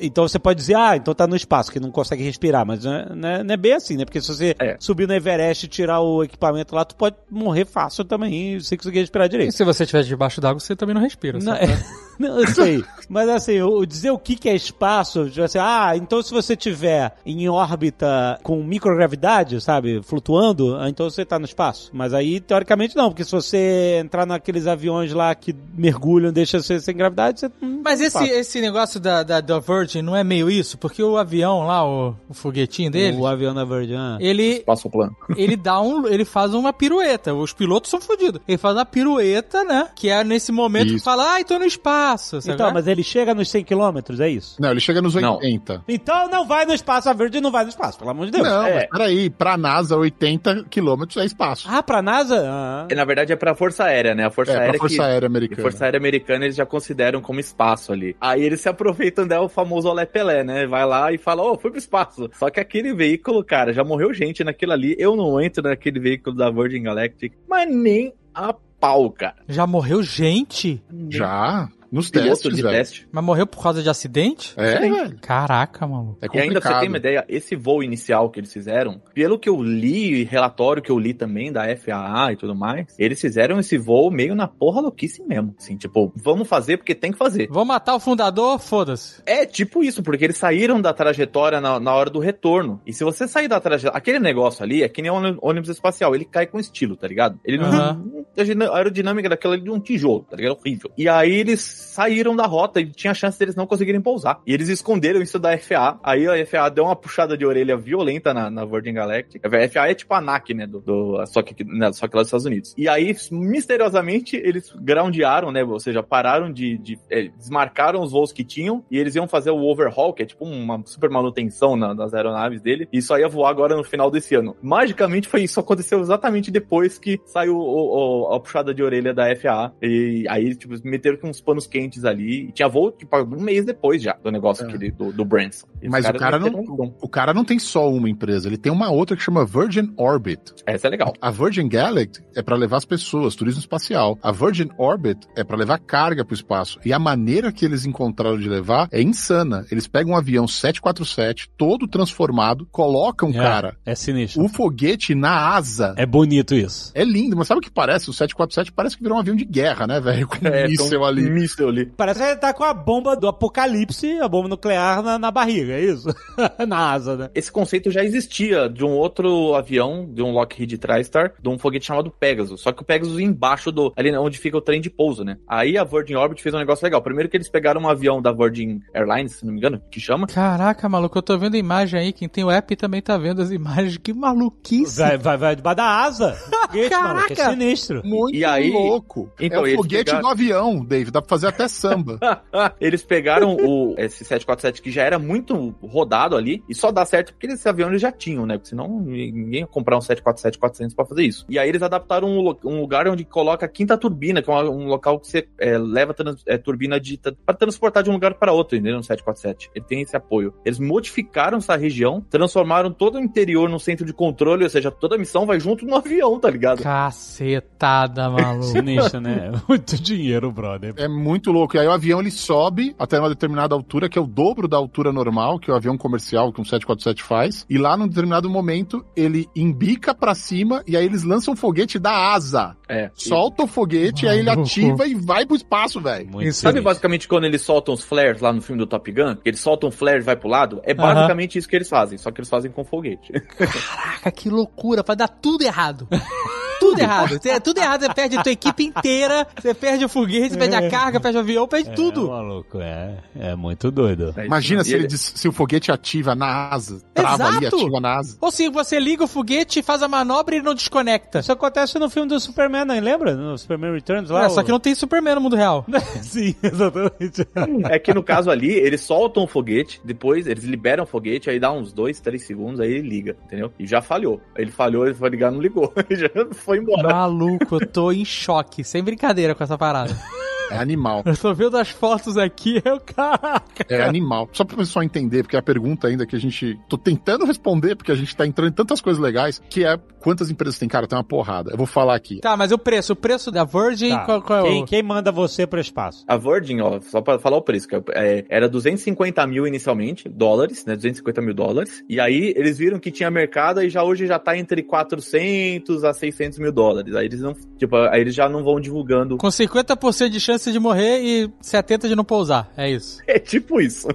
então 0.00 0.26
você 0.28 0.38
pode 0.38 0.58
dizer, 0.58 0.76
ah, 0.76 0.96
então 0.96 1.14
tá 1.14 1.26
no 1.26 1.36
espaço, 1.36 1.70
que 1.72 1.80
não 1.80 1.90
consegue 1.90 2.22
respirar. 2.22 2.66
Mas 2.66 2.84
não 2.84 2.92
é, 2.94 3.14
não 3.14 3.28
é- 3.28 3.44
não 3.44 3.54
é 3.54 3.56
bem 3.56 3.72
assim, 3.74 3.96
né? 3.96 4.04
Porque 4.04 4.20
se 4.20 4.28
você 4.28 4.54
É. 4.58 4.76
subir 4.78 5.06
no 5.08 5.14
Everest 5.14 5.66
e 5.66 5.68
tirar 5.68 6.00
o 6.00 6.22
equipamento 6.22 6.74
lá, 6.74 6.79
tu 6.84 6.94
pode 6.96 7.16
morrer 7.30 7.64
fácil 7.64 8.04
também 8.04 8.58
sem 8.60 8.76
conseguir 8.78 9.00
respirar 9.00 9.26
E 9.26 9.30
direito. 9.30 9.52
se 9.52 9.64
você 9.64 9.84
estiver 9.84 10.02
debaixo 10.02 10.40
d'água, 10.40 10.60
você 10.60 10.74
também 10.76 10.94
não 10.94 11.02
respira. 11.02 11.38
Não, 11.38 11.52
sabe? 11.54 11.64
é- 11.72 11.78
não, 12.18 12.40
eu 12.40 12.46
sei. 12.48 12.84
Mas 13.08 13.28
assim, 13.28 13.60
o, 13.60 13.78
o 13.78 13.86
dizer 13.86 14.10
o 14.10 14.18
que, 14.18 14.36
que 14.36 14.48
é 14.48 14.54
espaço, 14.54 15.28
tipo 15.30 15.42
assim, 15.42 15.58
ah, 15.58 15.92
então 15.96 16.22
se 16.22 16.32
você 16.32 16.54
tiver 16.56 17.14
em 17.24 17.48
órbita 17.48 18.38
com 18.42 18.62
microgravidade, 18.62 19.60
sabe, 19.60 20.00
flutuando, 20.02 20.76
ah, 20.76 20.88
então 20.88 21.08
você 21.08 21.24
tá 21.24 21.38
no 21.38 21.44
espaço. 21.44 21.90
Mas 21.92 22.12
aí, 22.12 22.40
teoricamente, 22.40 22.96
não, 22.96 23.08
porque 23.10 23.24
se 23.24 23.32
você 23.32 24.00
entrar 24.04 24.26
naqueles 24.26 24.66
aviões 24.66 25.12
lá 25.12 25.34
que 25.34 25.54
mergulham, 25.74 26.32
deixa 26.32 26.60
você 26.60 26.78
sem 26.80 26.96
gravidade, 26.96 27.40
você. 27.40 27.50
não 27.60 27.80
Mas 27.82 28.00
esse, 28.00 28.08
espaço. 28.18 28.32
esse 28.32 28.60
negócio 28.60 29.00
da, 29.00 29.22
da, 29.22 29.40
da 29.40 29.58
Virgin 29.58 30.02
não 30.02 30.14
é 30.14 30.22
meio 30.24 30.50
isso? 30.50 30.76
Porque 30.78 31.02
o 31.02 31.16
avião 31.16 31.66
lá, 31.66 31.84
o, 31.86 32.14
o 32.28 32.34
foguetinho 32.34 32.90
dele, 32.90 33.16
O 33.16 33.26
avião 33.26 33.54
da 33.54 33.64
Virgin. 33.64 33.94
ah. 33.96 34.18
ele, 34.20 34.60
Passoplano. 34.60 35.16
ele 35.36 35.56
dá 35.56 35.80
um. 35.80 36.06
Ele 36.06 36.24
faz 36.24 36.52
uma 36.54 36.69
pirueta. 36.72 37.34
Os 37.34 37.52
pilotos 37.52 37.90
são 37.90 38.00
fodidos. 38.00 38.40
Ele 38.46 38.58
faz 38.58 38.74
uma 38.76 38.84
pirueta, 38.84 39.64
né? 39.64 39.88
Que 39.94 40.08
é 40.10 40.22
nesse 40.24 40.52
momento 40.52 40.88
que 40.88 40.94
Isso. 40.96 41.04
fala, 41.04 41.32
ai, 41.32 41.44
tô 41.44 41.58
no 41.58 41.64
espaço. 41.64 42.40
sabe? 42.40 42.54
Então, 42.54 42.72
mas 42.72 42.86
ele 42.86 43.02
chega 43.02 43.34
nos 43.34 43.48
100 43.50 43.64
km, 43.64 43.98
é 44.20 44.28
isso? 44.28 44.56
Não, 44.60 44.70
ele 44.70 44.80
chega 44.80 45.00
nos 45.02 45.14
Não. 45.14 45.34
80. 45.36 45.84
Então 45.88 46.28
não 46.28 46.46
vai 46.46 46.64
no 46.64 46.72
espaço, 46.74 47.08
a 47.08 47.12
Virgin 47.12 47.40
não 47.40 47.50
vai 47.50 47.64
no 47.64 47.70
espaço, 47.70 47.98
pelo 47.98 48.10
amor 48.10 48.26
de 48.26 48.32
Deus. 48.32 48.46
Não, 48.46 48.64
É. 48.66 48.74
mas 48.74 48.86
peraí, 48.90 49.30
pra 49.30 49.56
NASA, 49.56 49.96
80 49.96 50.64
quilômetros 50.70 51.16
é 51.22 51.24
espaço. 51.26 51.66
Ah, 51.70 51.82
pra 51.82 52.00
NASA? 52.02 52.44
Ah. 52.46 52.88
Na 52.94 53.04
verdade 53.04 53.32
é 53.32 53.36
pra 53.36 53.54
Força 53.54 53.84
Aérea, 53.84 54.14
né? 54.14 54.26
A 54.26 54.30
Força 54.30 54.52
é, 54.52 54.56
Aérea 54.56 54.70
pra 54.72 54.78
Força 54.80 54.96
que... 54.96 55.02
Aérea 55.02 55.26
E 55.26 55.28
Americana. 55.28 55.62
Força 55.62 55.84
Aérea 55.84 55.98
Americana 55.98 56.44
eles 56.44 56.56
já 56.56 56.66
consideram 56.66 57.20
como 57.20 57.40
espaço 57.40 57.92
ali. 57.92 58.16
Aí 58.20 58.42
eles 58.42 58.60
se 58.60 58.68
aproveitam 58.68 59.26
dela, 59.26 59.44
o 59.44 59.48
famoso 59.48 59.88
Olé 59.88 60.06
Pelé, 60.06 60.44
né? 60.44 60.66
Vai 60.66 60.84
lá 60.86 61.12
e 61.12 61.18
fala, 61.18 61.42
ô, 61.42 61.58
fui 61.58 61.70
pro 61.70 61.78
espaço. 61.78 62.28
Só 62.38 62.50
que 62.50 62.60
aquele 62.60 62.92
veículo, 62.92 63.44
cara, 63.44 63.72
já 63.72 63.82
morreu 63.84 64.12
gente 64.12 64.42
naquilo 64.44 64.72
ali. 64.72 64.94
Eu 64.98 65.16
não 65.16 65.40
entro 65.40 65.62
naquele 65.62 65.98
veículo 66.00 66.36
da 66.36 66.50
Virgin 66.50 66.59
Galactic, 66.82 67.32
mas 67.48 67.68
nem 67.74 68.12
a 68.34 68.52
pau, 68.52 69.10
cara. 69.10 69.36
Já 69.48 69.66
morreu 69.66 70.02
gente? 70.02 70.82
Já, 71.10 71.68
nos 71.90 72.10
Piloto 72.10 72.30
testes, 72.30 72.54
de 72.56 72.62
velho. 72.62 72.74
teste. 72.76 73.08
Mas 73.10 73.24
morreu 73.24 73.46
por 73.46 73.62
causa 73.62 73.82
de 73.82 73.88
acidente? 73.88 74.54
É, 74.56 74.80
Sim. 74.80 74.92
velho. 74.92 75.18
Caraca, 75.20 75.86
maluco. 75.86 76.18
É 76.22 76.26
E 76.26 76.40
ainda 76.40 76.60
pra 76.60 76.62
você 76.62 76.68
complicado. 76.68 76.80
ter 76.80 76.88
uma 76.88 76.96
ideia, 76.96 77.24
esse 77.28 77.56
voo 77.56 77.82
inicial 77.82 78.30
que 78.30 78.40
eles 78.40 78.52
fizeram, 78.52 79.00
pelo 79.14 79.38
que 79.38 79.48
eu 79.48 79.62
li, 79.62 80.20
e 80.20 80.24
relatório 80.24 80.82
que 80.82 80.90
eu 80.90 80.98
li 80.98 81.12
também 81.14 81.52
da 81.52 81.64
FAA 81.76 82.32
e 82.32 82.36
tudo 82.36 82.54
mais, 82.54 82.94
eles 82.98 83.20
fizeram 83.20 83.58
esse 83.58 83.76
voo 83.78 84.10
meio 84.10 84.34
na 84.34 84.46
porra 84.46 84.80
louquice 84.80 85.22
mesmo. 85.24 85.54
Assim, 85.58 85.76
tipo, 85.76 86.12
vamos 86.16 86.48
fazer 86.48 86.76
porque 86.76 86.94
tem 86.94 87.12
que 87.12 87.18
fazer. 87.18 87.48
Vou 87.50 87.64
matar 87.64 87.94
o 87.94 88.00
fundador? 88.00 88.58
Foda-se. 88.58 89.20
É 89.26 89.44
tipo 89.46 89.82
isso, 89.82 90.02
porque 90.02 90.24
eles 90.24 90.36
saíram 90.36 90.80
da 90.80 90.92
trajetória 90.92 91.60
na, 91.60 91.80
na 91.80 91.94
hora 91.94 92.10
do 92.10 92.18
retorno. 92.18 92.80
E 92.86 92.92
se 92.92 93.02
você 93.04 93.26
sair 93.26 93.48
da 93.48 93.60
trajetória. 93.60 93.96
Aquele 93.96 94.18
negócio 94.18 94.62
ali 94.62 94.82
é 94.82 94.88
que 94.88 95.02
nem 95.02 95.10
ônibus 95.10 95.38
ônibus 95.42 95.68
espacial, 95.70 96.14
ele 96.14 96.24
cai 96.24 96.46
com 96.46 96.58
estilo, 96.60 96.96
tá 96.96 97.06
ligado? 97.08 97.38
Ele 97.44 97.58
não. 97.58 97.70
A 97.70 98.76
aerodinâmica 98.76 99.28
daquela 99.28 99.54
ali 99.54 99.62
de 99.64 99.70
um 99.70 99.80
tijolo, 99.80 100.24
tá 100.30 100.36
ligado? 100.36 100.56
Horrível. 100.58 100.90
E 100.96 101.08
aí 101.08 101.32
eles 101.32 101.60
saíram 101.80 102.34
da 102.36 102.46
rota 102.46 102.80
e 102.80 102.86
tinha 102.90 103.14
chance 103.14 103.38
deles 103.38 103.54
não 103.56 103.66
conseguirem 103.66 104.00
pousar. 104.00 104.40
E 104.46 104.52
eles 104.52 104.68
esconderam 104.68 105.20
isso 105.20 105.38
da 105.38 105.56
FAA. 105.58 105.98
Aí 106.02 106.26
a 106.26 106.46
FAA 106.46 106.68
deu 106.68 106.84
uma 106.84 106.96
puxada 106.96 107.36
de 107.36 107.44
orelha 107.46 107.76
violenta 107.76 108.32
na, 108.34 108.50
na 108.50 108.64
Virgin 108.64 108.92
Galactic. 108.94 109.42
A 109.44 109.68
FAA 109.68 109.88
é 109.90 109.94
tipo 109.94 110.12
a 110.14 110.18
ANAC, 110.18 110.54
né? 110.54 110.66
Do, 110.66 110.80
do- 110.80 111.26
só, 111.26 111.42
que, 111.42 111.64
né, 111.64 111.92
só 111.92 112.06
que 112.08 112.16
lá 112.16 112.22
dos 112.22 112.28
Estados 112.28 112.46
Unidos. 112.46 112.74
E 112.76 112.88
aí, 112.88 113.14
misteriosamente, 113.30 114.36
eles 114.36 114.72
groundearam, 114.80 115.52
né? 115.52 115.62
Ou 115.64 115.78
seja, 115.80 116.02
pararam 116.02 116.52
de. 116.52 116.78
de 116.78 116.98
é, 117.10 117.28
desmarcaram 117.28 118.02
os 118.02 118.12
voos 118.12 118.32
que 118.32 118.44
tinham 118.44 118.84
e 118.90 118.98
eles 118.98 119.14
iam 119.14 119.28
fazer 119.28 119.50
o 119.50 119.62
overhaul, 119.62 120.12
que 120.12 120.22
é 120.22 120.26
tipo 120.26 120.44
uma 120.44 120.82
super 120.86 121.10
manutenção 121.10 121.76
na- 121.76 121.94
nas 121.94 122.14
aeronaves 122.14 122.60
dele. 122.60 122.88
E 122.92 123.00
só 123.02 123.18
ia 123.18 123.28
voar 123.28 123.50
agora 123.50 123.76
no 123.76 123.84
final 123.84 124.10
desse 124.10 124.34
ano. 124.34 124.56
Magicamente 124.62 125.28
foi 125.28 125.42
isso. 125.42 125.60
Aconteceu 125.60 126.00
exatamente 126.00 126.50
depois 126.50 126.98
que 126.98 127.20
saiu 127.26 127.56
o- 127.56 128.26
o- 128.30 128.34
a 128.34 128.40
puxada 128.40 128.74
de 128.74 128.82
orelha 128.82 129.12
da 129.14 129.30
FAA. 129.36 129.72
E 129.82 130.24
aí, 130.28 130.54
tipo, 130.54 130.74
meteram 130.84 131.16
com 131.18 131.28
uns 131.28 131.40
panos 131.40 131.66
quentes 131.70 132.04
ali. 132.04 132.48
E 132.48 132.52
tinha 132.52 132.68
voo, 132.68 132.90
tipo, 132.92 133.16
um 133.16 133.40
mês 133.40 133.64
depois 133.64 134.02
já 134.02 134.16
do 134.22 134.30
negócio 134.30 134.64
É. 134.64 134.68
aquele, 134.68 134.90
do, 134.90 135.12
do 135.12 135.24
Branson. 135.24 135.66
E 135.80 135.86
os 135.86 135.90
Mas 135.90 136.04
o 136.04 136.08
caras 136.08 136.20
cara, 136.20 136.38
não, 136.38 136.48
um- 136.60 136.94
o 137.00 137.08
cara 137.08 137.32
não 137.32 137.44
tem 137.44 137.58
só 137.58 137.90
uma 137.90 138.08
empresa, 138.10 138.48
ele 138.48 138.58
tem 138.58 138.70
uma 138.72 138.90
outra 138.90 139.16
que 139.16 139.22
chama 139.22 139.44
Virgin 139.46 139.92
Orbit. 139.96 140.40
Essa 140.66 140.88
é 140.88 140.90
legal. 140.90 141.14
A 141.20 141.30
Virgin 141.30 141.68
Galactic 141.68 142.24
é 142.34 142.42
para 142.42 142.56
levar 142.56 142.78
as 142.78 142.84
pessoas, 142.84 143.34
turismo 143.34 143.60
espacial. 143.60 144.18
A 144.22 144.32
Virgin 144.32 144.68
Orbit 144.76 145.26
é 145.36 145.44
para 145.44 145.56
levar 145.56 145.78
carga 145.78 146.24
para 146.24 146.32
o 146.32 146.36
espaço. 146.36 146.78
E 146.84 146.92
a 146.92 146.98
maneira 146.98 147.52
que 147.52 147.64
eles 147.64 147.86
encontraram 147.86 148.38
de 148.38 148.48
levar 148.48 148.88
é 148.90 149.00
insana. 149.00 149.64
Eles 149.70 149.86
pegam 149.86 150.12
um 150.12 150.16
avião 150.16 150.46
747, 150.84 151.48
todo 151.56 151.86
transformado, 151.86 152.66
colocam, 152.70 153.30
É, 153.30 153.32
cara, 153.34 153.76
É 153.86 153.94
sinistro. 153.94 154.42
o 154.44 154.48
foguete 154.48 155.14
na 155.14 155.54
asa. 155.54 155.94
É 155.96 156.06
bonito 156.06 156.54
isso. 156.54 156.90
É 156.94 157.04
lindo, 157.04 157.36
mas 157.36 157.46
sabe 157.46 157.58
o 157.58 157.62
que 157.62 157.70
parece? 157.70 158.10
O 158.10 158.12
747 158.12 158.72
parece 158.72 158.96
que 158.96 159.02
virou 159.02 159.16
um 159.16 159.20
avião 159.20 159.36
de 159.36 159.44
guerra, 159.44 159.86
né, 159.86 160.00
velho? 160.00 160.26
Com 160.26 160.36
um 160.44 160.48
É, 160.48 160.66
míssel 160.68 160.86
então, 160.86 161.04
ali. 161.04 161.22
Míssel 161.60 161.68
ali. 161.68 161.86
Parece 161.96 162.20
que 162.20 162.26
ele 162.26 162.36
tá 162.36 162.52
com 162.52 162.64
a 162.64 162.72
bomba 162.74 163.14
do 163.16 163.28
apocalipse, 163.28 164.18
a 164.20 164.28
bomba 164.28 164.48
nuclear 164.48 165.02
na, 165.02 165.18
na 165.18 165.30
barriga, 165.30 165.72
é 165.74 165.80
isso? 165.84 166.08
na 166.66 166.92
asa, 166.92 167.16
né? 167.16 167.30
Esse 167.34 167.50
conceito 167.52 167.90
já 167.90 168.02
existia 168.04 168.68
de 168.68 168.84
um 168.84 168.90
outro 168.90 169.54
avião, 169.54 170.08
de 170.10 170.22
um 170.22 170.32
Lockheed 170.32 170.78
TriStar, 170.78 171.32
de 171.40 171.48
um 171.48 171.58
foguete 171.58 171.86
chamado 171.86 172.10
Pegasus. 172.10 172.60
Só 172.60 172.72
que 172.72 172.82
o 172.82 172.84
Pegasus 172.84 173.18
embaixo 173.18 173.70
do. 173.70 173.92
ali 173.96 174.10
onde 174.16 174.38
fica 174.38 174.56
o 174.56 174.60
trem 174.60 174.80
de 174.80 174.90
pouso, 174.90 175.24
né? 175.24 175.36
Aí 175.46 175.76
a 175.76 175.84
Virgin 175.84 176.14
Orbit 176.14 176.42
fez 176.42 176.54
um 176.54 176.58
negócio 176.58 176.84
legal. 176.84 177.02
Primeiro 177.02 177.28
que 177.28 177.36
eles 177.36 177.48
pegaram 177.48 177.80
um 177.82 177.88
avião 177.88 178.20
da 178.20 178.32
Virgin 178.32 178.80
Airlines, 178.94 179.32
se 179.36 179.44
não 179.46 179.52
me 179.52 179.58
engano, 179.58 179.80
que 179.90 180.00
chama. 180.00 180.26
Caraca, 180.26 180.88
maluco, 180.88 181.16
eu 181.18 181.22
tô 181.22 181.36
vendo 181.38 181.54
a 181.54 181.58
imagem 181.58 182.00
aí. 182.00 182.12
Quem 182.12 182.28
tem 182.28 182.44
o 182.44 182.50
app 182.50 182.74
também 182.76 183.00
tá 183.02 183.16
vendo 183.18 183.40
as 183.42 183.50
imagens. 183.50 183.96
Que 183.98 184.12
maluquice. 184.12 184.98
Vai, 184.98 185.18
vai, 185.18 185.36
vai 185.36 185.56
debaixo 185.56 185.76
da 185.76 185.84
asa. 186.04 186.32
Foguete, 186.70 186.90
Caraca! 186.90 187.14
maluco, 187.14 187.32
é 187.32 187.50
sinistro. 187.50 188.02
Muito 188.04 188.36
E 188.36 188.44
aí- 188.44 188.70
louco. 188.70 189.30
Então, 189.40 189.58
é 189.60 189.62
o 189.62 189.66
eles 189.66 189.76
foguete 189.76 190.04
pegaram- 190.04 190.20
do 190.22 190.28
avião, 190.28 190.84
Dave. 190.84 191.10
Dá 191.10 191.20
pra 191.20 191.28
fazer 191.28 191.46
até 191.50 191.68
samba. 191.68 192.18
eles 192.80 193.02
pegaram 193.02 193.56
o 193.56 193.94
esse 193.98 194.24
747 194.24 194.82
que 194.82 194.90
já 194.90 195.02
era 195.02 195.18
muito 195.18 195.74
rodado 195.82 196.36
ali 196.36 196.62
e 196.68 196.74
só 196.74 196.90
dá 196.90 197.04
certo 197.04 197.32
porque 197.32 197.46
esse 197.46 197.68
avião 197.68 197.88
eles 197.88 198.00
já 198.00 198.10
tinham, 198.12 198.46
né? 198.46 198.56
Porque 198.56 198.70
senão 198.70 198.88
ninguém 199.00 199.60
ia 199.60 199.66
comprar 199.66 199.96
um 199.96 200.00
747-400 200.00 200.94
pra 200.94 201.04
fazer 201.04 201.22
isso. 201.24 201.44
E 201.48 201.58
aí 201.58 201.68
eles 201.68 201.82
adaptaram 201.82 202.28
um, 202.28 202.54
um 202.64 202.80
lugar 202.80 203.06
onde 203.08 203.24
coloca 203.24 203.66
a 203.66 203.68
quinta 203.68 203.96
turbina, 203.96 204.42
que 204.42 204.50
é 204.50 204.54
um 204.54 204.86
local 204.86 205.18
que 205.20 205.26
você 205.28 205.46
é, 205.58 205.76
leva 205.78 206.14
trans- 206.14 206.42
é, 206.46 206.56
turbina 206.56 206.98
de 207.00 207.18
para 207.44 207.54
transportar 207.54 208.02
de 208.02 208.10
um 208.10 208.14
lugar 208.14 208.34
para 208.34 208.52
outro, 208.52 208.76
entendeu? 208.76 208.96
No 208.96 209.02
747. 209.04 209.70
Ele 209.74 209.84
tem 209.84 210.02
esse 210.02 210.16
apoio. 210.16 210.54
Eles 210.64 210.78
modificaram 210.78 211.58
essa 211.58 211.76
região, 211.76 212.24
transformaram 212.30 212.90
todo 212.92 213.16
o 213.16 213.20
interior 213.20 213.68
num 213.68 213.78
centro 213.78 214.06
de 214.06 214.12
controle, 214.12 214.64
ou 214.64 214.70
seja, 214.70 214.90
toda 214.90 215.16
a 215.16 215.18
missão 215.18 215.46
vai 215.46 215.58
junto 215.60 215.84
no 215.84 215.94
avião, 215.96 216.38
tá 216.38 216.50
ligado? 216.50 216.82
Cacetada, 216.82 218.28
maluco. 218.30 218.64
Sinistro, 218.64 219.20
né? 219.20 219.52
Muito 219.68 220.00
dinheiro, 220.00 220.50
brother. 220.50 220.94
É 220.96 221.08
muito 221.08 221.29
louco. 221.52 221.76
E 221.76 221.80
aí 221.80 221.86
o 221.86 221.92
avião 221.92 222.20
ele 222.20 222.30
sobe 222.30 222.94
até 222.98 223.18
uma 223.18 223.28
determinada 223.28 223.74
altura, 223.74 224.08
que 224.08 224.18
é 224.18 224.22
o 224.22 224.26
dobro 224.26 224.66
da 224.66 224.76
altura 224.76 225.12
normal, 225.12 225.58
que 225.58 225.70
o 225.70 225.74
avião 225.74 225.96
comercial 225.96 226.52
que 226.52 226.60
um 226.60 226.64
747 226.64 227.22
faz. 227.22 227.66
E 227.68 227.78
lá 227.78 227.96
num 227.96 228.08
determinado 228.08 228.48
momento 228.48 229.04
ele 229.16 229.48
embica 229.54 230.14
pra 230.14 230.34
cima 230.34 230.82
e 230.86 230.96
aí 230.96 231.04
eles 231.04 231.22
lançam 231.22 231.54
um 231.54 231.56
foguete 231.56 231.98
da 231.98 232.32
asa. 232.32 232.76
É. 232.88 233.10
Solta 233.14 233.64
o 233.64 233.66
foguete, 233.66 234.26
aí 234.26 234.40
ele 234.40 234.50
ativa 234.50 235.06
e 235.06 235.14
vai 235.14 235.46
pro 235.46 235.56
espaço, 235.56 236.00
velho. 236.00 236.28
Muito 236.28 236.52
Sabe 236.52 236.80
basicamente 236.80 237.28
quando 237.28 237.44
eles 237.44 237.62
soltam 237.62 237.94
os 237.94 238.02
flares 238.02 238.40
lá 238.40 238.52
no 238.52 238.60
filme 238.60 238.80
do 238.80 238.86
Top 238.86 239.10
Gun? 239.10 239.36
Que 239.36 239.50
eles 239.50 239.60
soltam 239.60 239.88
um 239.88 239.92
flare 239.92 240.18
e 240.18 240.24
vai 240.24 240.36
pro 240.36 240.48
lado? 240.48 240.80
É 240.84 240.94
basicamente 240.94 241.58
isso 241.58 241.68
que 241.68 241.76
eles 241.76 241.88
fazem, 241.88 242.18
só 242.18 242.30
que 242.30 242.40
eles 242.40 242.50
fazem 242.50 242.70
com 242.70 242.84
foguete. 242.84 243.32
Caraca, 243.32 244.30
que 244.30 244.48
loucura. 244.48 245.02
Vai 245.06 245.16
dar 245.16 245.28
tudo 245.28 245.62
errado. 245.62 246.08
Tudo 246.80 246.98
errado. 247.00 247.38
É, 247.44 247.60
tudo 247.60 247.78
errado. 247.78 248.00
Você 248.02 248.14
perde 248.14 248.36
a 248.38 248.42
tua 248.42 248.52
equipe 248.52 248.84
inteira. 248.84 249.46
Você 249.60 249.74
perde 249.74 250.04
o 250.04 250.08
foguete, 250.08 250.50
você 250.54 250.58
perde 250.58 250.74
a 250.74 250.90
carga, 250.90 251.20
perde 251.20 251.36
o 251.36 251.40
avião, 251.40 251.68
perde 251.68 251.90
É, 251.90 251.92
tudo. 251.92 252.28
maluco, 252.28 252.80
é. 252.80 253.18
É 253.38 253.54
muito 253.54 253.90
doido. 253.90 254.34
Imagina 254.44 254.82
se, 254.82 254.94
ele 254.94 255.06
diz- 255.06 255.32
se 255.36 255.46
o 255.48 255.52
foguete 255.52 255.92
ativa 255.92 256.34
na 256.34 256.70
asa, 256.70 257.00
trava 257.14 257.44
ali, 257.46 257.66
Exato. 257.66 257.76
ativa 257.76 258.00
na 258.00 258.16
asa. 258.18 258.36
Ou 258.40 258.50
se 258.50 258.68
você 258.68 258.98
liga 258.98 259.24
o 259.24 259.28
foguete, 259.28 259.82
faz 259.82 260.02
a 260.02 260.08
manobra 260.08 260.54
e 260.54 260.58
ele 260.58 260.64
não 260.64 260.74
desconecta. 260.74 261.40
Isso 261.40 261.52
acontece 261.52 261.98
no 261.98 262.08
filme 262.08 262.28
do 262.28 262.40
Superman, 262.40 262.84
não 262.84 262.98
lembra? 262.98 263.34
No 263.34 263.56
Superman 263.58 263.92
Returns 263.92 264.30
lá. 264.30 264.46
É, 264.46 264.48
só 264.48 264.62
que 264.62 264.70
não 264.70 264.80
tem 264.80 264.94
Superman 264.94 265.34
no 265.34 265.40
mundo 265.42 265.56
real. 265.56 265.84
Sim, 266.22 266.54
exatamente. 266.62 267.46
É 267.90 267.98
que 267.98 268.14
no 268.14 268.22
caso 268.22 268.50
ali, 268.50 268.70
eles 268.72 269.00
soltam 269.02 269.44
o 269.44 269.46
foguete, 269.46 270.00
depois 270.04 270.46
eles 270.46 270.64
liberam 270.64 271.04
o 271.04 271.06
foguete, 271.06 271.50
aí 271.50 271.58
dá 271.60 271.70
uns 271.72 271.92
2, 271.92 272.20
3 272.20 272.42
segundos, 272.42 272.80
aí 272.80 272.90
ele 272.90 273.08
liga, 273.08 273.36
entendeu? 273.44 273.72
E 273.78 273.86
já 273.86 274.00
falhou. 274.00 274.40
Ele 274.56 274.70
falhou, 274.70 275.04
ele 275.04 275.14
foi 275.14 275.28
ligar, 275.28 275.50
não 275.50 275.60
ligou. 275.60 275.92
já 276.10 276.28
foi 276.54 276.69
embora. 276.76 277.08
Maluco, 277.08 277.76
eu 277.76 277.86
tô 277.86 278.12
em 278.12 278.24
choque. 278.24 278.84
Sem 278.84 279.02
brincadeira 279.02 279.54
com 279.54 279.62
essa 279.62 279.78
parada. 279.78 280.16
É 280.70 280.78
animal. 280.78 281.22
Eu 281.26 281.36
tô 281.36 281.52
vendo 281.54 281.76
as 281.76 281.88
fotos 281.90 282.36
aqui, 282.36 282.80
eu, 282.84 283.00
caraca. 283.00 283.84
É 283.88 284.02
animal. 284.02 284.48
Só 284.52 284.64
pra 284.64 284.76
pessoal 284.76 285.02
entender, 285.02 285.42
porque 285.42 285.56
é 285.56 285.58
a 285.58 285.62
pergunta 285.62 286.08
ainda 286.08 286.26
que 286.26 286.36
a 286.36 286.38
gente. 286.38 286.78
tô 286.88 286.96
tentando 286.96 287.44
responder, 287.44 287.96
porque 287.96 288.12
a 288.12 288.14
gente 288.14 288.34
tá 288.34 288.46
entrando 288.46 288.70
em 288.70 288.74
tantas 288.74 289.00
coisas 289.00 289.20
legais, 289.22 289.60
que 289.68 289.84
é 289.84 289.98
quantas 290.20 290.50
empresas 290.50 290.78
tem? 290.78 290.88
Cara, 290.88 291.06
tem 291.06 291.16
uma 291.16 291.24
porrada. 291.24 291.70
Eu 291.72 291.76
vou 291.76 291.86
falar 291.86 292.14
aqui. 292.14 292.40
Tá, 292.40 292.56
mas 292.56 292.72
o 292.72 292.78
preço? 292.78 293.12
O 293.14 293.16
preço 293.16 293.50
da 293.50 293.64
Virgin, 293.64 294.10
Tá. 294.10 294.24
qual, 294.24 294.42
qual 294.42 294.66
é 294.66 294.68
quem, 294.68 294.82
o... 294.82 294.86
quem 294.86 295.02
manda 295.02 295.32
você 295.32 295.66
pro 295.66 295.80
espaço? 295.80 296.24
A 296.28 296.36
Virgin, 296.36 296.80
ó, 296.80 297.00
só 297.00 297.20
pra 297.20 297.38
falar 297.38 297.56
o 297.56 297.62
preço, 297.62 297.88
que 297.88 297.96
é, 298.14 298.44
era 298.48 298.68
250 298.68 299.46
mil 299.46 299.66
inicialmente, 299.66 300.28
dólares, 300.28 300.84
né? 300.84 300.94
250 300.94 301.40
mil 301.40 301.54
dólares. 301.54 302.02
E 302.08 302.20
aí 302.20 302.52
eles 302.56 302.76
viram 302.78 302.98
que 302.98 303.10
tinha 303.10 303.30
mercado 303.30 303.82
e 303.82 303.88
já 303.88 304.02
hoje 304.02 304.26
já 304.26 304.38
tá 304.38 304.56
entre 304.56 304.82
400 304.82 306.04
a 306.04 306.12
600 306.12 306.58
mil 306.58 306.72
dólares. 306.72 307.14
Aí 307.14 307.26
eles 307.26 307.40
não, 307.40 307.54
tipo, 307.78 307.96
aí 307.96 308.20
eles 308.20 308.34
já 308.34 308.48
não 308.48 308.62
vão 308.62 308.80
divulgando. 308.80 309.36
Com 309.38 309.48
50% 309.48 310.28
de 310.28 310.40
chance 310.40 310.59
de 310.72 310.78
morrer 310.78 311.20
e 311.22 311.48
70% 311.62 312.08
de 312.08 312.16
não 312.16 312.24
pousar. 312.24 312.70
É 312.76 312.88
isso. 312.90 313.20
É 313.26 313.38
tipo 313.38 313.80
isso. 313.80 314.08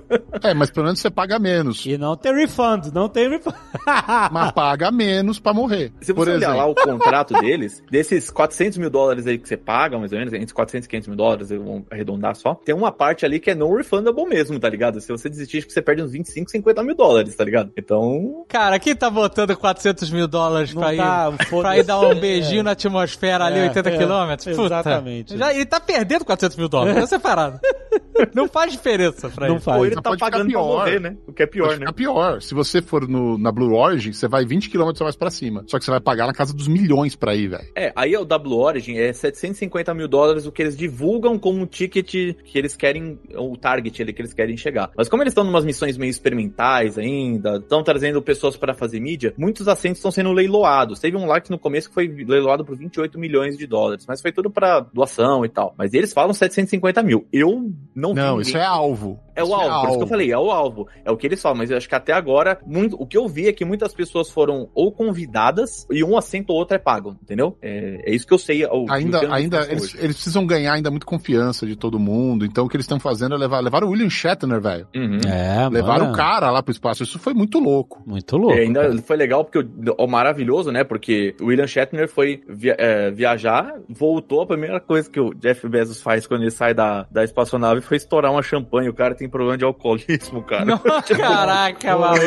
É, 0.43 0.53
mas 0.53 0.69
pelo 0.69 0.85
menos 0.85 0.99
você 0.99 1.09
paga 1.09 1.39
menos. 1.39 1.85
E 1.85 1.97
não 1.97 2.15
tem 2.15 2.33
refund, 2.35 2.87
não 2.93 3.07
tem 3.09 3.29
refund. 3.29 3.55
Mas 4.31 4.51
paga 4.51 4.91
menos 4.91 5.39
pra 5.39 5.53
morrer. 5.53 5.91
Se 6.01 6.13
Por 6.13 6.25
você 6.25 6.31
olhar 6.35 6.49
exemplo. 6.49 6.57
lá 6.57 6.65
o 6.65 6.75
contrato 6.75 7.33
deles, 7.39 7.83
desses 7.89 8.29
400 8.29 8.77
mil 8.77 8.89
dólares 8.89 9.25
aí 9.27 9.37
que 9.37 9.47
você 9.47 9.55
paga, 9.57 9.97
mais 9.97 10.11
ou 10.11 10.17
menos, 10.17 10.33
entre 10.33 10.53
400 10.53 10.85
e 10.85 10.89
500 10.89 11.07
mil 11.07 11.17
dólares, 11.17 11.51
eu 11.51 11.63
vou 11.63 11.85
arredondar 11.91 12.35
só, 12.35 12.55
tem 12.55 12.73
uma 12.75 12.91
parte 12.91 13.25
ali 13.25 13.39
que 13.39 13.51
é 13.51 13.55
non 13.55 13.73
refundable 13.75 14.25
mesmo, 14.25 14.59
tá 14.59 14.69
ligado? 14.69 14.99
Se 14.99 15.07
você 15.11 15.29
desistir, 15.29 15.59
acho 15.59 15.67
que 15.67 15.73
você 15.73 15.81
perde 15.81 16.01
uns 16.01 16.11
25, 16.11 16.49
50 16.51 16.83
mil 16.83 16.95
dólares, 16.95 17.35
tá 17.35 17.43
ligado? 17.43 17.71
Então, 17.77 18.43
Cara, 18.47 18.79
quem 18.79 18.95
tá 18.95 19.09
botando 19.09 19.55
400 19.55 20.09
mil 20.09 20.27
dólares 20.27 20.73
Não 20.73 20.81
pra 20.81 20.93
ir, 20.93 20.97
tá, 20.97 21.31
pra 21.31 21.45
foda-se. 21.45 21.79
ir 21.79 21.83
dar 21.83 21.99
um 21.99 22.15
beijinho 22.19 22.63
na 22.63 22.71
atmosfera 22.71 23.45
ali, 23.45 23.59
É, 23.59 23.63
80 23.67 23.89
é, 23.89 23.97
quilômetros? 23.97 24.55
Puta. 24.55 24.65
exatamente. 24.65 25.37
Já, 25.37 25.53
ele 25.53 25.65
tá 25.65 25.79
perdendo 25.79 26.25
400 26.25 26.34
mil 26.57 26.69
dólares, 26.69 26.99
tá 27.01 27.07
separado. 27.07 27.59
Não 28.33 28.47
faz 28.47 28.71
diferença 28.71 29.29
pra 29.29 29.47
Não 29.47 29.55
ele. 29.55 29.63
faz. 29.63 29.77
ou 29.77 29.85
ele 29.85 29.95
Mas 29.95 30.03
tá 30.03 30.09
pode 30.09 30.23
ficar 30.23 30.31
pagando 30.31 30.49
pra 30.51 30.59
pior. 30.59 30.77
morrer, 30.77 30.99
né? 31.01 31.17
O 31.27 31.33
que 31.33 31.43
é 31.43 31.45
pior, 31.45 31.67
Pode 31.67 31.79
né? 31.81 31.91
pior. 31.91 32.41
Se 32.41 32.53
você 32.53 32.81
for 32.81 33.07
no, 33.07 33.37
na 33.37 33.51
Blue 33.51 33.73
Origin, 33.75 34.13
você 34.13 34.27
vai 34.27 34.45
20 34.45 34.69
km 34.69 34.91
mais 35.01 35.15
pra 35.17 35.29
cima. 35.29 35.63
Só 35.67 35.77
que 35.77 35.83
você 35.85 35.91
vai 35.91 35.99
pagar 35.99 36.25
na 36.25 36.33
casa 36.33 36.53
dos 36.53 36.67
milhões 36.67 37.15
pra 37.15 37.35
ir, 37.35 37.49
velho. 37.49 37.65
É, 37.75 37.91
aí 37.95 38.15
o 38.15 38.23
W 38.23 38.55
Origin 38.57 38.97
é 38.97 39.11
750 39.11 39.93
mil 39.93 40.07
dólares 40.07 40.45
o 40.45 40.51
que 40.51 40.61
eles 40.61 40.77
divulgam 40.77 41.37
como 41.37 41.59
um 41.61 41.65
ticket 41.65 42.09
que 42.43 42.57
eles 42.57 42.75
querem, 42.75 43.19
o 43.35 43.57
target 43.57 44.01
ali 44.01 44.13
que 44.13 44.21
eles 44.21 44.33
querem 44.33 44.55
chegar. 44.55 44.91
Mas 44.95 45.09
como 45.09 45.21
eles 45.23 45.31
estão 45.31 45.43
numas 45.43 45.65
missões 45.65 45.97
meio 45.97 46.09
experimentais 46.09 46.97
ainda, 46.97 47.57
estão 47.57 47.83
trazendo 47.83 48.21
pessoas 48.21 48.55
para 48.55 48.73
fazer 48.73 48.99
mídia, 49.01 49.33
muitos 49.37 49.67
assentos 49.67 49.97
estão 49.99 50.11
sendo 50.11 50.31
leiloados. 50.31 50.99
Teve 50.99 51.17
um 51.17 51.25
lá 51.25 51.41
que 51.41 51.51
no 51.51 51.59
começo 51.59 51.89
que 51.89 51.93
foi 51.93 52.07
leiloado 52.07 52.63
por 52.63 52.77
28 52.77 53.19
milhões 53.19 53.57
de 53.57 53.67
dólares, 53.67 54.05
mas 54.07 54.21
foi 54.21 54.31
tudo 54.31 54.49
pra 54.49 54.79
doação 54.79 55.43
e 55.43 55.49
tal. 55.49 55.73
Mas 55.77 55.93
eles 55.93 56.13
falam 56.13 56.24
750 56.33 57.03
mil. 57.03 57.25
Eu 57.31 57.71
não 57.95 58.13
vi 58.13 58.19
Não, 58.19 58.37
ninguém- 58.37 58.41
isso 58.41 58.57
é 58.57 58.65
alvo. 58.65 59.19
É 59.37 59.43
o 59.43 59.47
Isso 59.47 59.53
alvo, 59.53 59.79
por 59.81 59.89
isso 59.89 59.97
que 59.97 60.03
eu 60.03 60.07
falei, 60.07 60.31
é 60.31 60.37
o 60.37 60.49
alvo. 60.49 60.87
É 61.03 61.11
o 61.11 61.17
que 61.17 61.27
eles 61.27 61.41
falam, 61.41 61.57
mas 61.57 61.69
eu 61.69 61.75
acho 61.75 61.89
que 61.89 61.95
até 61.95 62.13
agora, 62.13 62.57
muito, 62.65 62.95
o 62.97 63.05
que 63.05 63.17
eu 63.17 63.27
vi 63.27 63.49
é 63.49 63.51
que 63.51 63.65
muitas 63.65 63.93
pessoas 63.93 64.29
foram 64.31 64.69
ou 64.73 64.93
convidadas 65.25 65.85
e 65.91 66.01
um 66.05 66.17
assento 66.17 66.51
ou 66.51 66.55
outro 66.57 66.75
é 66.75 66.79
pago, 66.79 67.17
entendeu? 67.21 67.57
É, 67.61 68.01
é 68.05 68.15
isso 68.15 68.25
que 68.25 68.33
eu 68.33 68.37
sei. 68.37 68.65
o- 68.65 68.85
Ainda, 68.89 69.27
o 69.27 69.33
ainda 69.33 69.63
sei 69.63 69.71
eles, 69.73 69.95
eles 69.95 70.15
precisam 70.15 70.45
ganhar 70.47 70.71
ainda 70.73 70.89
muito 70.89 71.05
confiança 71.05 71.65
de 71.67 71.75
todo 71.75 71.99
mundo. 71.99 72.45
Então 72.45 72.65
o 72.65 72.69
que 72.69 72.77
eles 72.77 72.85
estão 72.85 72.97
fazendo 72.97 73.35
é 73.35 73.37
levar, 73.37 73.59
levar 73.59 73.83
o 73.83 73.89
William 73.89 74.09
Shatner, 74.09 74.61
velho. 74.61 74.87
Uhum. 74.95 75.19
É, 75.27 75.67
Levaram 75.69 76.05
mano, 76.05 76.13
o 76.13 76.15
cara 76.17 76.49
lá 76.49 76.63
pro 76.63 76.71
espaço. 76.71 77.03
Isso 77.03 77.19
foi 77.19 77.33
muito 77.33 77.59
louco. 77.59 78.01
Muito 78.05 78.37
louco. 78.37 78.55
E 78.55 78.61
ainda 78.61 78.83
cara. 78.83 79.01
foi 79.01 79.17
legal 79.17 79.43
porque 79.43 79.59
o, 79.59 79.95
o 79.97 80.07
maravilhoso, 80.07 80.71
né? 80.71 80.85
Porque 80.85 81.35
o 81.41 81.47
William 81.47 81.67
Shatner 81.67 82.07
foi 82.07 82.41
via- 82.47 82.77
é, 82.79 83.11
viajar, 83.11 83.73
voltou. 83.89 84.43
A 84.43 84.47
primeira 84.47 84.79
coisa 84.79 85.09
que 85.09 85.19
o 85.19 85.33
Jeff 85.33 85.67
Bezos 85.67 86.01
faz 86.01 86.14
quando 86.27 86.41
ele 86.43 86.51
sai 86.51 86.73
da, 86.73 87.05
da 87.11 87.23
espaçonave 87.23 87.81
foi 87.81 87.97
estourar 87.97 88.31
uma 88.31 88.41
champanhe. 88.43 88.89
O 88.89 88.93
cara 88.93 89.15
tem 89.15 89.27
problema 89.27 89.57
de 89.57 89.65
alcoolismo, 89.65 90.41
cara. 90.43 90.65
Não, 90.65 90.77
caraca, 91.17 91.97
maluco. 91.97 92.23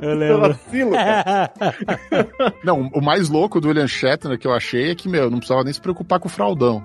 Eu 0.00 0.14
lembro. 0.14 0.40
Vacilo, 0.48 0.92
cara. 0.92 1.52
Não, 2.64 2.88
o 2.94 3.00
mais 3.02 3.28
louco 3.28 3.60
do 3.60 3.68
William 3.68 3.86
Shatner 3.86 4.38
que 4.38 4.46
eu 4.46 4.52
achei 4.52 4.90
é 4.90 4.94
que, 4.94 5.08
meu, 5.08 5.28
não 5.30 5.38
precisava 5.38 5.64
nem 5.64 5.72
se 5.72 5.80
preocupar 5.80 6.18
com 6.20 6.28
o 6.28 6.30
fraldão. 6.30 6.82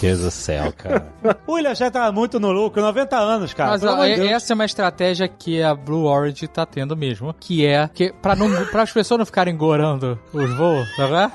Deus 0.00 0.20
do 0.20 0.30
céu, 0.30 0.72
cara. 0.76 1.06
O 1.46 1.54
William 1.54 1.74
já 1.74 1.90
tá 1.90 2.10
muito 2.10 2.40
no 2.40 2.50
lucro, 2.50 2.82
90 2.82 3.16
anos, 3.16 3.54
cara. 3.54 3.70
Mas 3.70 3.84
ó, 3.84 4.04
é- 4.04 4.26
essa 4.26 4.52
é 4.52 4.54
uma 4.54 4.64
estratégia 4.64 5.28
que 5.28 5.62
a 5.62 5.74
Blue 5.74 6.04
Origin 6.06 6.46
tá 6.46 6.66
tendo 6.66 6.96
mesmo, 6.96 7.32
que 7.38 7.64
é 7.66 7.88
que 7.92 8.12
para 8.12 8.34
não 8.34 8.50
para 8.66 8.82
as 8.82 8.92
pessoas 8.92 9.18
não 9.18 9.26
ficarem 9.26 9.56
gorando 9.56 10.18
os 10.32 10.52
voos, 10.54 10.88
tá 10.96 11.06
vendo? 11.06 11.32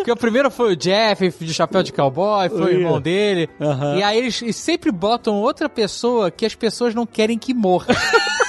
Porque 0.00 0.12
o 0.12 0.16
primeiro 0.16 0.50
foi 0.50 0.72
o 0.72 0.76
Jeff 0.76 1.30
de 1.44 1.52
chapéu 1.52 1.82
de 1.82 1.92
cowboy, 1.92 2.48
foi 2.48 2.60
o 2.60 2.64
Ui. 2.64 2.74
irmão 2.74 3.00
dele. 3.00 3.48
E 3.96 4.02
aí 4.02 4.18
eles 4.18 4.42
sempre 4.56 4.90
botam 4.90 5.34
outra 5.36 5.68
pessoa 5.68 6.30
que 6.30 6.46
as 6.46 6.54
pessoas 6.54 6.94
não 6.94 7.04
querem 7.06 7.38
que 7.38 7.52
morra. 7.52 7.94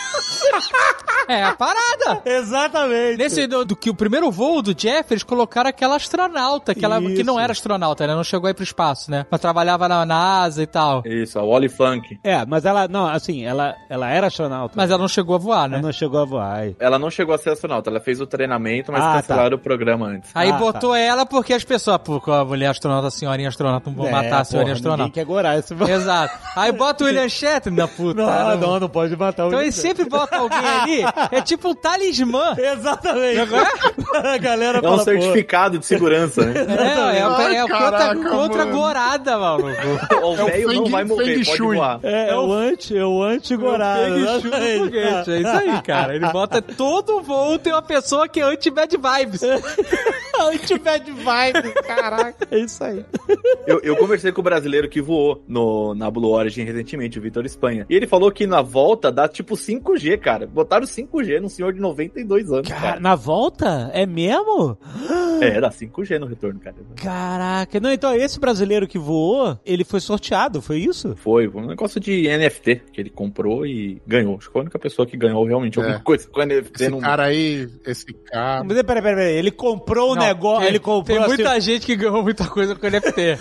é 1.31 1.43
a 1.43 1.53
parada. 1.55 2.21
Exatamente. 2.25 3.17
Nesse 3.17 3.47
do, 3.47 3.65
do 3.65 3.75
que 3.75 3.89
o 3.89 3.95
primeiro 3.95 4.29
voo 4.31 4.61
do 4.61 4.73
Jeff, 4.73 5.11
eles 5.13 5.23
colocaram 5.23 5.69
aquela 5.69 5.95
astronauta, 5.95 6.71
aquela 6.73 7.01
que 7.01 7.23
não 7.23 7.39
era 7.39 7.51
astronauta, 7.51 8.05
né? 8.05 8.13
Não 8.15 8.23
chegou 8.23 8.47
aí 8.47 8.53
pro 8.53 8.63
espaço, 8.63 9.09
né? 9.09 9.25
Mas 9.29 9.39
trabalhava 9.41 9.87
na 9.87 10.05
NASA 10.05 10.61
e 10.63 10.67
tal. 10.67 11.01
Isso, 11.05 11.39
a 11.39 11.43
Wally 11.43 11.69
Funk. 11.69 12.19
É, 12.23 12.45
mas 12.45 12.65
ela, 12.65 12.87
não, 12.87 13.07
assim, 13.07 13.43
ela, 13.45 13.75
ela 13.89 14.09
era 14.09 14.27
astronauta. 14.27 14.73
Mas 14.75 14.89
ela 14.89 14.99
não 14.99 15.07
chegou 15.07 15.35
a 15.35 15.37
voar, 15.37 15.69
né? 15.69 15.75
Ela 15.77 15.83
não 15.85 15.93
chegou 15.93 16.19
a 16.21 16.25
voar. 16.25 16.69
Ela 16.79 16.99
não 16.99 17.09
chegou 17.09 17.33
a 17.33 17.37
ser 17.37 17.51
astronauta, 17.51 17.89
ela 17.89 17.99
fez 17.99 18.19
o 18.21 18.27
treinamento, 18.27 18.91
mas 18.91 19.03
Ah, 19.03 19.13
cancelaram 19.21 19.55
o 19.57 19.59
programa 19.59 20.07
antes. 20.07 20.29
Aí 20.33 20.49
Ah, 20.51 20.53
botou 20.53 20.95
ela 20.95 21.25
porque 21.25 21.53
as 21.53 21.63
pessoas, 21.63 21.97
pô, 22.03 22.21
a 22.31 22.45
mulher 22.45 22.67
astronauta, 22.69 23.07
a 23.07 23.11
senhorinha 23.11 23.49
astronauta, 23.49 23.89
não 23.89 23.97
vão 23.97 24.07
É, 24.07 24.11
matar 24.11 24.41
a 24.41 24.43
senhorinha 24.43 24.75
porra, 24.75 24.81
Ninguém 24.81 24.91
astronauta. 24.91 25.13
quer 25.13 25.25
gorar 25.25 25.57
esse... 25.57 25.73
Exato. 25.91 26.37
Aí 26.55 26.71
bota 26.71 27.03
o 27.03 27.07
William 27.07 27.29
Shatner 27.29 27.73
na 27.75 27.87
puta. 27.87 28.21
Não, 28.21 28.57
não, 28.57 28.79
não 28.81 28.89
pode 28.89 29.15
matar 29.15 29.45
o 29.45 29.47
Então 29.47 29.61
ele 29.61 29.71
sempre 29.71 30.05
bota 30.05 30.37
alguém 30.37 30.59
ali, 30.59 31.03
é 31.31 31.41
tipo 31.41 31.69
um 31.69 31.75
talismã. 31.75 32.55
Exatamente. 32.59 33.39
a 34.13 34.37
galera 34.37 34.77
É 34.77 34.81
um 34.81 34.83
fala, 34.83 34.97
pô, 34.97 35.03
certificado 35.03 35.79
de 35.79 35.85
segurança, 35.85 36.45
né? 36.45 36.53
É, 36.81 37.19
é, 37.19 37.23
Ai, 37.23 37.55
é, 37.57 37.59
é 37.59 37.67
caraca, 37.67 38.15
contra, 38.15 38.29
contra 38.29 38.65
gorada, 38.65 39.37
maluco. 39.37 39.67
O 39.69 40.35
É 40.35 40.43
o 40.43 40.45
velho 40.45 40.73
não 40.73 40.85
vai 40.85 41.03
morrer, 41.03 41.35
pode 41.45 41.57
Shui. 41.57 41.75
voar. 41.75 41.99
É, 42.03 42.29
é 42.29 42.35
o 42.35 42.51
anti, 42.51 42.97
é 42.97 43.05
o 43.05 43.21
o 43.57 44.41
foguete, 44.41 45.31
É 45.31 45.39
isso 45.39 45.49
aí, 45.49 45.81
cara. 45.81 46.15
Ele 46.15 46.27
bota 46.29 46.61
todo 46.61 47.21
voo, 47.21 47.57
tem 47.59 47.73
uma 47.73 47.81
pessoa 47.81 48.27
que 48.27 48.39
é 48.39 48.43
anti-bad 48.43 48.97
vibes. 48.97 49.41
Anti-bad 50.49 51.11
vibe, 51.11 51.73
caraca. 51.85 52.47
É 52.51 52.59
isso 52.59 52.83
aí. 52.83 53.05
Eu, 53.67 53.79
eu 53.81 53.95
conversei 53.97 54.31
com 54.31 54.41
o 54.41 54.43
brasileiro 54.43 54.89
que 54.89 55.01
voou 55.01 55.43
no, 55.47 55.93
na 55.95 56.09
Blue 56.09 56.29
Origin 56.31 56.63
recentemente, 56.63 57.19
o 57.19 57.21
Vitor 57.21 57.45
Espanha. 57.45 57.85
E 57.89 57.95
ele 57.95 58.07
falou 58.07 58.31
que 58.31 58.45
na 58.47 58.61
volta 58.61 59.11
dá 59.11 59.27
tipo 59.27 59.55
5G, 59.55 60.17
cara. 60.19 60.47
Botaram 60.47 60.85
5G 60.85 61.39
num 61.39 61.49
senhor 61.49 61.73
de 61.73 61.79
92 61.79 62.51
anos, 62.51 62.67
Cara, 62.67 62.81
cara. 62.81 62.99
na 62.99 63.15
volta? 63.15 63.89
É 63.93 64.05
mesmo? 64.05 64.77
É, 65.41 65.59
dá 65.59 65.69
5G 65.69 66.19
no 66.19 66.25
retorno, 66.27 66.59
cara. 66.59 66.75
Caraca. 66.95 67.79
Não, 67.79 67.91
então 67.91 68.13
esse 68.15 68.39
brasileiro 68.39 68.87
que 68.87 68.97
voou, 68.99 69.57
ele 69.65 69.83
foi 69.83 69.99
sorteado, 69.99 70.61
foi 70.61 70.79
isso? 70.79 71.15
Foi 71.17 71.47
um 71.47 71.65
negócio 71.67 71.99
de 71.99 72.27
NFT 72.27 72.81
que 72.93 73.01
ele 73.01 73.09
comprou 73.09 73.65
e 73.65 74.01
ganhou. 74.05 74.37
Acho 74.37 74.47
que 74.47 74.53
foi 74.53 74.61
a 74.61 74.63
única 74.63 74.79
pessoa 74.79 75.05
que 75.05 75.17
ganhou 75.17 75.43
realmente 75.45 75.79
É. 75.79 75.81
alguma 75.83 75.99
coisa 75.99 76.27
com 76.27 76.41
NFT. 76.41 76.83
Esse 76.83 76.89
no- 76.91 76.99
cara 76.99 77.23
aí, 77.23 77.67
esse 77.85 78.05
cara. 78.13 78.63
Mas 78.63 78.81
peraí, 78.83 79.01
peraí, 79.01 79.15
peraí. 79.15 79.33
Ele 79.35 79.51
comprou 79.51 80.11
o 80.11 80.15
Não, 80.15 80.21
tem- 80.59 80.67
ele 80.67 80.79
comprou 80.79 81.03
Tem 81.03 81.17
assim- 81.17 81.27
muita 81.43 81.59
gente 81.59 81.85
que 81.85 81.95
ganhou 81.95 82.23
muita 82.23 82.45
coisa 82.47 82.75
com 82.75 82.87
NFT. 82.87 83.37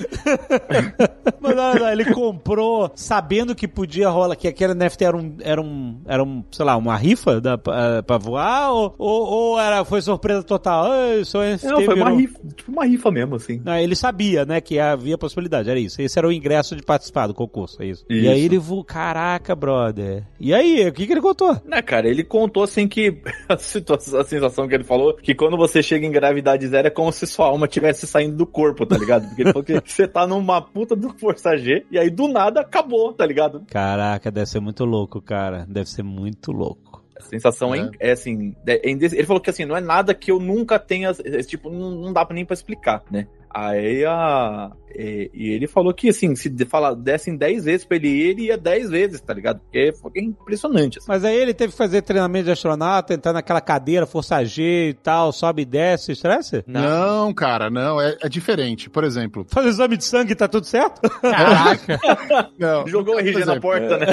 Mas 1.41 1.57
não, 1.57 1.75
não, 1.75 1.89
ele 1.91 2.05
comprou 2.13 2.91
sabendo 2.95 3.55
que 3.55 3.67
podia 3.67 4.09
rolar, 4.09 4.37
que 4.37 4.49
aquele 4.49 4.75
NFT 4.75 5.05
era 5.05 5.17
um, 5.17 5.37
era 5.41 5.61
um, 5.61 6.01
era 6.07 6.23
um 6.23 6.45
sei 6.51 6.65
lá, 6.65 6.77
uma 6.77 6.97
rifa 6.97 7.41
da, 7.41 7.57
pra, 7.59 8.03
pra 8.03 8.19
voar, 8.19 8.71
ou, 8.73 8.95
ou, 8.99 9.27
ou 9.27 9.61
era, 9.61 9.85
foi 9.85 10.01
surpresa 10.03 10.43
total? 10.43 10.87
Sou 11.25 11.43
NFT, 11.43 11.67
Não, 11.67 11.83
foi 11.83 11.95
uma 11.95 12.11
rifa, 12.11 12.39
tipo 12.57 12.71
uma 12.73 12.85
rifa 12.85 13.11
mesmo, 13.11 13.37
assim. 13.37 13.61
Não, 13.65 13.77
ele 13.77 13.95
sabia, 13.97 14.45
né, 14.45 14.61
que 14.61 14.79
havia 14.79 15.17
possibilidade, 15.19 15.71
era 15.71 15.79
isso. 15.79 16.01
Esse 16.03 16.19
era 16.19 16.27
o 16.29 16.33
ingresso 16.33 16.77
de 16.77 16.83
participar 16.83 17.27
do 17.27 17.35
concurso, 17.35 17.83
é 17.83 17.87
isso. 17.87 18.05
E 18.09 18.21
Isso. 18.21 18.31
aí 18.31 18.41
ele 18.45 18.59
voou, 18.59 18.85
caraca, 18.85 19.55
brother. 19.55 20.25
E 20.39 20.53
aí, 20.55 20.87
o 20.89 20.93
que 20.93 21.07
que 21.07 21.13
ele 21.13 21.21
contou? 21.21 21.57
Né, 21.65 21.81
cara, 21.83 22.09
ele 22.09 22.23
contou 22.25 22.63
assim 22.63 22.87
que 22.89 23.21
a, 23.49 23.57
situação, 23.57 24.21
a 24.21 24.25
sensação 24.25 24.69
que 24.69 24.75
ele 24.75 24.85
falou, 24.85 25.15
que 25.15 25.35
quando 25.35 25.57
você 25.57 25.83
chega 25.83 26.07
em 26.07 26.11
gravidade 26.11 26.67
zero 26.67 26.80
é 26.89 26.91
como 26.91 27.13
se 27.13 27.27
sua 27.27 27.47
alma 27.47 27.67
estivesse 27.67 28.07
saindo 28.07 28.37
do 28.37 28.47
corpo, 28.47 28.85
tá 28.87 28.97
ligado? 28.99 29.27
Porque 29.29 29.43
ele 29.43 29.53
falou 29.53 29.65
que 29.65 29.81
você 29.85 30.07
tá 30.09 30.27
numa 30.27 30.61
puta 30.63 30.95
do 30.97 31.11
Força 31.19 31.57
G 31.57 31.85
e 31.91 31.99
aí 31.99 32.11
do 32.11 32.29
nada 32.29 32.61
acabou, 32.61 33.13
tá 33.13 33.27
ligado? 33.27 33.63
Caraca, 33.71 34.31
deve 34.31 34.47
ser 34.47 34.61
muito 34.61 34.85
louco, 34.85 35.21
cara. 35.21 35.67
Deve 35.69 35.89
ser 35.89 36.03
muito 36.03 36.53
louco. 36.53 37.03
A 37.19 37.23
sensação 37.23 37.75
é, 37.75 37.91
É. 38.01 38.09
é 38.09 38.13
assim, 38.13 38.55
é 38.67 38.91
inde- 38.91 39.05
ele 39.15 39.27
falou 39.27 39.41
que 39.43 39.51
assim, 39.51 39.65
não 39.67 39.77
é 39.77 39.81
nada 39.81 40.15
que 40.15 40.31
eu 40.33 40.41
nunca 40.41 40.79
tenha, 40.79 41.11
é, 41.25 41.43
tipo, 41.43 41.69
não, 41.71 41.91
não 41.91 42.13
dá 42.13 42.27
nem 42.31 42.45
pra 42.47 42.55
explicar, 42.55 43.03
né? 43.11 43.27
Aí 43.53 44.05
a. 44.05 44.71
E, 44.95 45.31
e 45.33 45.49
ele 45.51 45.67
falou 45.67 45.93
que, 45.95 46.09
assim, 46.09 46.35
se 46.35 46.49
de- 46.49 46.65
fala, 46.65 46.95
dessem 46.95 47.37
10 47.37 47.65
vezes 47.65 47.85
pra 47.87 47.97
ele 47.97 48.09
ir, 48.09 48.31
ele 48.31 48.43
ia 48.47 48.59
10 48.59 48.91
vezes, 48.91 49.21
tá 49.21 49.33
ligado? 49.33 49.61
Porque 49.61 49.93
foi 49.93 50.11
impressionante. 50.17 50.99
Assim. 50.99 51.07
Mas 51.09 51.25
aí 51.25 51.37
ele 51.37 51.55
teve 51.55 51.73
que 51.73 51.79
fazer 51.79 52.03
treinamento 52.03 52.47
de 52.47 52.51
astronauta, 52.53 53.15
entrar 53.15 53.33
naquela 53.33 53.61
cadeira, 53.61 54.07
força 54.07 54.45
G 54.45 54.91
e 54.91 54.95
tal, 54.95 55.33
sobe 55.33 55.63
e 55.63 55.65
desce, 55.65 56.13
estresse? 56.13 56.65
Não, 56.67 57.33
cara, 57.33 57.71
não, 57.71 58.01
é, 58.01 58.17
é 58.23 58.29
diferente. 58.29 58.89
Por 58.91 59.05
exemplo, 59.05 59.47
Faz 59.49 59.67
exame 59.67 59.97
de 59.97 60.05
sangue, 60.05 60.35
tá 60.35 60.49
tudo 60.49 60.67
certo? 60.67 61.01
Caraca. 61.21 62.01
não, 62.59 62.87
Jogou 62.87 63.15
o 63.17 63.19
RG 63.19 63.33
na 63.35 63.41
exemplo, 63.41 63.61
porta, 63.61 63.99
né? 63.99 64.07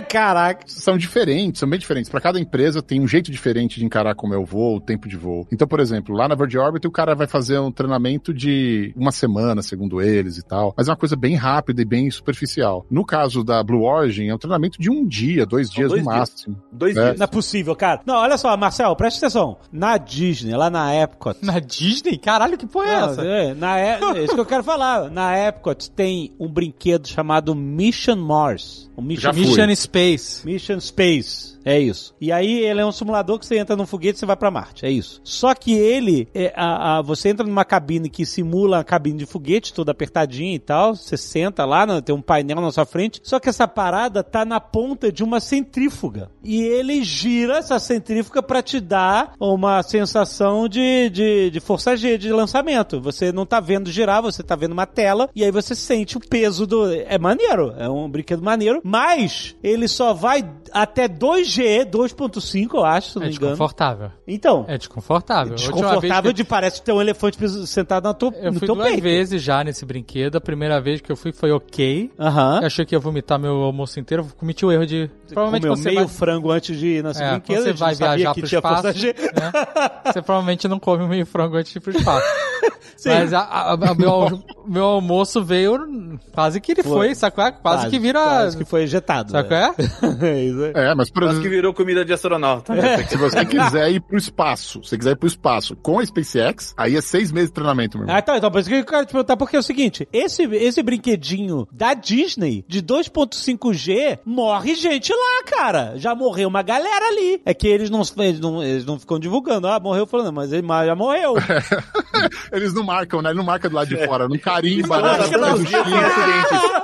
Caraca. 0.08 0.64
são 0.66 0.96
diferentes, 0.96 1.60
são 1.60 1.68
bem 1.68 1.78
diferentes. 1.78 2.10
Para 2.10 2.20
cada 2.20 2.38
empresa 2.38 2.82
tem 2.82 3.00
um 3.00 3.08
jeito 3.08 3.30
diferente 3.30 3.78
de 3.78 3.84
encarar 3.84 4.14
como 4.14 4.34
é 4.34 4.38
o 4.38 4.44
voo, 4.44 4.76
o 4.76 4.80
tempo 4.80 5.08
de 5.08 5.16
voo. 5.16 5.46
Então, 5.52 5.66
por 5.66 5.80
exemplo, 5.80 6.14
lá 6.14 6.28
na 6.28 6.34
Virgin 6.34 6.58
Orbit 6.58 6.86
o 6.86 6.90
cara 6.90 7.14
vai 7.14 7.26
fazer 7.26 7.58
um 7.58 7.72
treinamento 7.72 8.32
de 8.32 8.92
uma 8.96 9.12
semana, 9.12 9.62
segundo 9.62 10.00
eles 10.20 10.38
e 10.38 10.42
tal, 10.42 10.72
mas 10.76 10.86
é 10.88 10.90
uma 10.90 10.96
coisa 10.96 11.16
bem 11.16 11.34
rápida 11.34 11.82
e 11.82 11.84
bem 11.84 12.10
superficial. 12.10 12.86
No 12.90 13.04
caso 13.04 13.42
da 13.42 13.62
Blue 13.62 13.82
Origin, 13.82 14.28
é 14.28 14.34
um 14.34 14.38
treinamento 14.38 14.78
de 14.80 14.90
um 14.90 15.06
dia, 15.06 15.44
dois 15.44 15.66
São 15.68 15.74
dias 15.76 15.88
dois 15.90 16.02
no 16.04 16.08
dias. 16.10 16.18
máximo. 16.20 16.56
Dois 16.72 16.96
É. 16.96 17.04
dias. 17.06 17.18
Não 17.18 17.24
é 17.24 17.26
possível, 17.26 17.74
cara. 17.74 18.00
Não, 18.06 18.14
olha 18.16 18.38
só, 18.38 18.56
Marcel, 18.56 18.94
presta 18.96 19.26
atenção. 19.26 19.56
Na 19.72 19.96
Disney, 19.96 20.54
lá 20.54 20.70
na 20.70 20.94
Epcot. 20.94 21.38
Na 21.42 21.58
Disney? 21.58 22.18
Caralho, 22.18 22.56
que 22.58 22.66
porra 22.66 22.86
é 22.86 22.94
essa? 22.94 23.22
é, 23.22 23.54
na 23.54 23.78
é 23.80 23.98
isso 24.24 24.34
que 24.34 24.40
eu 24.40 24.46
quero 24.46 24.62
falar. 24.62 25.10
Na 25.10 25.36
Epcot 25.38 25.90
tem 25.90 26.32
um 26.38 26.48
brinquedo 26.48 27.08
chamado 27.08 27.54
Mission 27.54 28.16
Mars. 28.16 28.90
O 28.96 29.02
Mission, 29.02 29.20
Já 29.22 29.32
fui. 29.32 29.42
Mission 29.46 29.74
Space. 29.74 30.46
Mission 30.46 30.80
Space. 30.80 31.58
É 31.64 31.78
isso. 31.78 32.14
E 32.20 32.32
aí 32.32 32.60
ele 32.60 32.80
é 32.80 32.86
um 32.86 32.92
simulador 32.92 33.38
que 33.38 33.46
você 33.46 33.58
entra 33.58 33.76
num 33.76 33.86
foguete 33.86 34.16
e 34.16 34.20
você 34.20 34.26
vai 34.26 34.36
pra 34.36 34.50
Marte. 34.50 34.84
É 34.86 34.90
isso. 34.90 35.20
Só 35.24 35.54
que 35.54 35.72
ele, 35.72 36.28
é, 36.34 36.52
a, 36.56 36.98
a- 36.98 37.02
você 37.02 37.28
entra 37.28 37.46
numa 37.46 37.64
cabine 37.64 38.08
que 38.08 38.24
simula 38.24 38.78
a 38.80 38.84
cabine 38.84 39.18
de 39.18 39.26
foguete, 39.26 39.72
toda 39.74 39.92
apertadinha 39.92 40.54
e 40.54 40.58
tal. 40.58 40.94
Você 40.96 41.16
senta 41.16 41.64
lá, 41.64 41.86
né, 41.86 42.00
tem 42.00 42.14
um 42.14 42.22
painel 42.22 42.60
na 42.60 42.70
sua 42.72 42.84
frente. 42.86 43.20
Só 43.22 43.38
que 43.38 43.48
essa 43.48 43.68
parada 43.68 44.22
tá 44.22 44.44
na 44.44 44.58
ponta 44.60 45.12
de 45.12 45.22
uma 45.22 45.40
centrífuga. 45.40 46.30
E 46.42 46.60
ele 46.62 47.02
gira 47.02 47.58
essa 47.58 47.78
centrífuga 47.78 48.42
pra 48.42 48.62
te 48.62 48.80
dar 48.80 49.32
uma 49.38 49.82
sensação 49.82 50.68
de, 50.68 51.10
de, 51.10 51.50
de 51.50 51.60
força 51.60 51.96
G 51.96 52.16
de 52.18 52.32
lançamento. 52.32 53.00
Você 53.00 53.30
não 53.32 53.44
tá 53.46 53.60
vendo 53.60 53.90
girar, 53.90 54.22
você 54.22 54.42
tá 54.42 54.56
vendo 54.56 54.72
uma 54.72 54.86
tela. 54.86 55.28
E 55.34 55.44
aí 55.44 55.50
você 55.50 55.74
sente 55.74 56.16
o 56.16 56.20
peso 56.20 56.66
do. 56.66 56.90
É 56.92 57.18
maneiro. 57.18 57.74
É 57.78 57.88
um 57.88 58.08
brinquedo 58.08 58.42
maneiro. 58.42 58.80
Mas 58.82 59.54
ele 59.62 59.86
só 59.88 60.12
vai 60.14 60.48
até 60.72 61.06
2G, 61.50 61.84
2.5, 61.90 62.74
eu 62.74 62.84
acho, 62.84 63.10
se 63.10 63.16
não 63.16 63.22
É 63.24 63.28
me 63.28 63.34
engano. 63.34 63.50
desconfortável. 63.52 64.10
Então, 64.26 64.64
É 64.68 64.78
desconfortável. 64.78 65.48
Vez 65.56 65.60
desconfortável 65.62 66.30
que- 66.30 66.36
de 66.36 66.44
parece 66.44 66.82
ter 66.82 66.92
um 66.92 67.00
elefante 67.00 67.36
sentado 67.66 68.04
na 68.04 68.14
tua, 68.14 68.32
Eu 68.36 68.52
no 68.52 68.58
fui 68.58 68.66
teu 68.66 68.74
duas 68.74 68.88
peito. 68.88 69.02
vezes 69.02 69.42
já 69.42 69.62
nesse 69.64 69.84
brinquedo. 69.84 70.36
A 70.36 70.40
primeira 70.40 70.80
vez 70.80 71.00
que 71.00 71.10
eu 71.10 71.16
fui 71.16 71.32
foi 71.32 71.50
ok. 71.52 72.10
Aham. 72.18 72.60
Eu 72.60 72.66
achei 72.66 72.84
que 72.84 72.94
ia 72.94 72.98
vomitar 72.98 73.38
meu 73.38 73.54
almoço 73.62 73.98
inteiro. 73.98 74.24
Eu 74.28 74.36
cometi 74.36 74.64
o 74.64 74.72
erro 74.72 74.86
de. 74.86 75.10
Provavelmente 75.28 75.62
Comeu 75.62 75.76
você 75.76 75.88
meio 75.90 76.06
vai, 76.06 76.08
frango 76.08 76.50
antes 76.50 76.76
de 76.78 76.86
ir 76.86 77.04
nesse 77.04 77.22
É, 77.22 77.30
brinquedo. 77.30 77.62
você 77.62 77.72
vai 77.72 77.94
viajar 77.94 78.34
que 78.34 78.40
pro 78.40 78.56
espaço, 78.56 78.86
né? 78.86 78.92
Você 80.12 80.22
provavelmente 80.22 80.66
não 80.68 80.78
come 80.80 81.06
meio 81.06 81.24
frango 81.24 81.56
antes 81.56 81.70
de 81.72 81.78
ir 81.78 81.80
pro 81.80 81.96
espaço. 81.96 82.26
Sim. 82.96 83.08
Mas 83.10 83.32
a, 83.32 83.40
a- 83.40 83.72
a- 83.72 83.94
meu, 83.94 84.42
meu 84.66 84.84
almoço 84.84 85.42
veio 85.42 86.18
quase 86.34 86.60
que 86.60 86.72
ele 86.72 86.82
Foi. 86.82 86.92
foi, 86.92 87.14
sacou? 87.14 87.50
Quase, 87.62 87.88
que 87.88 87.98
vira. 87.98 88.20
Quase 88.22 88.58
que 88.58 88.64
foi 88.64 88.82
ejetado. 88.82 89.30
Sacou? 89.30 89.56
é? 89.56 89.72
É? 89.78 90.26
É 90.30 90.44
isso 90.44 90.64
aí. 90.64 90.72
É, 90.74 90.94
mas 90.94 91.10
por 91.10 91.22
Quase 91.22 91.39
que 91.40 91.48
virou 91.48 91.72
comida 91.74 92.04
de 92.04 92.12
astronauta. 92.12 92.72
se 93.08 93.16
você 93.16 93.44
quiser 93.44 93.90
ir 93.90 94.00
pro 94.00 94.16
espaço, 94.16 94.82
se 94.82 94.90
você 94.90 94.98
quiser 94.98 95.12
ir 95.12 95.16
pro 95.16 95.26
espaço 95.28 95.76
com 95.76 95.98
a 95.98 96.06
SpaceX, 96.06 96.74
aí 96.76 96.96
é 96.96 97.00
seis 97.00 97.32
meses 97.32 97.50
de 97.50 97.54
treinamento, 97.54 97.98
meu 97.98 98.04
irmão. 98.04 98.16
Ah, 98.16 98.18
então, 98.20 98.36
então, 98.36 98.50
por 98.50 98.60
isso 98.60 98.68
que 98.68 98.76
eu 98.76 98.84
quero 98.84 99.06
te 99.06 99.12
perguntar, 99.12 99.36
porque 99.36 99.56
é 99.56 99.58
o 99.58 99.62
seguinte, 99.62 100.08
esse, 100.12 100.42
esse 100.42 100.82
brinquedinho 100.82 101.66
da 101.72 101.94
Disney, 101.94 102.64
de 102.68 102.82
2.5G, 102.82 104.18
morre 104.24 104.74
gente 104.74 105.12
lá, 105.12 105.44
cara. 105.46 105.94
Já 105.96 106.14
morreu 106.14 106.48
uma 106.48 106.62
galera 106.62 107.06
ali. 107.08 107.40
É 107.44 107.54
que 107.54 107.66
eles 107.68 107.90
não, 107.90 108.02
eles 108.18 108.40
não, 108.40 108.62
eles 108.62 108.84
não 108.84 108.98
ficam 108.98 109.18
divulgando, 109.18 109.68
ah, 109.68 109.78
morreu 109.80 110.06
falando, 110.06 110.32
mas 110.32 110.52
ele 110.52 110.66
já 110.66 110.94
morreu. 110.94 111.34
Eles 112.52 112.74
não 112.74 112.82
marcam, 112.82 113.22
né? 113.22 113.30
Ele 113.30 113.38
não 113.38 113.44
marca 113.44 113.68
do 113.68 113.74
lado 113.74 113.88
de 113.88 113.96
fora, 114.04 114.28
não 114.28 114.38
carimba, 114.38 115.00
Não 115.00 115.12
né? 115.12 115.18
marca 115.18 115.38
não. 115.38 115.58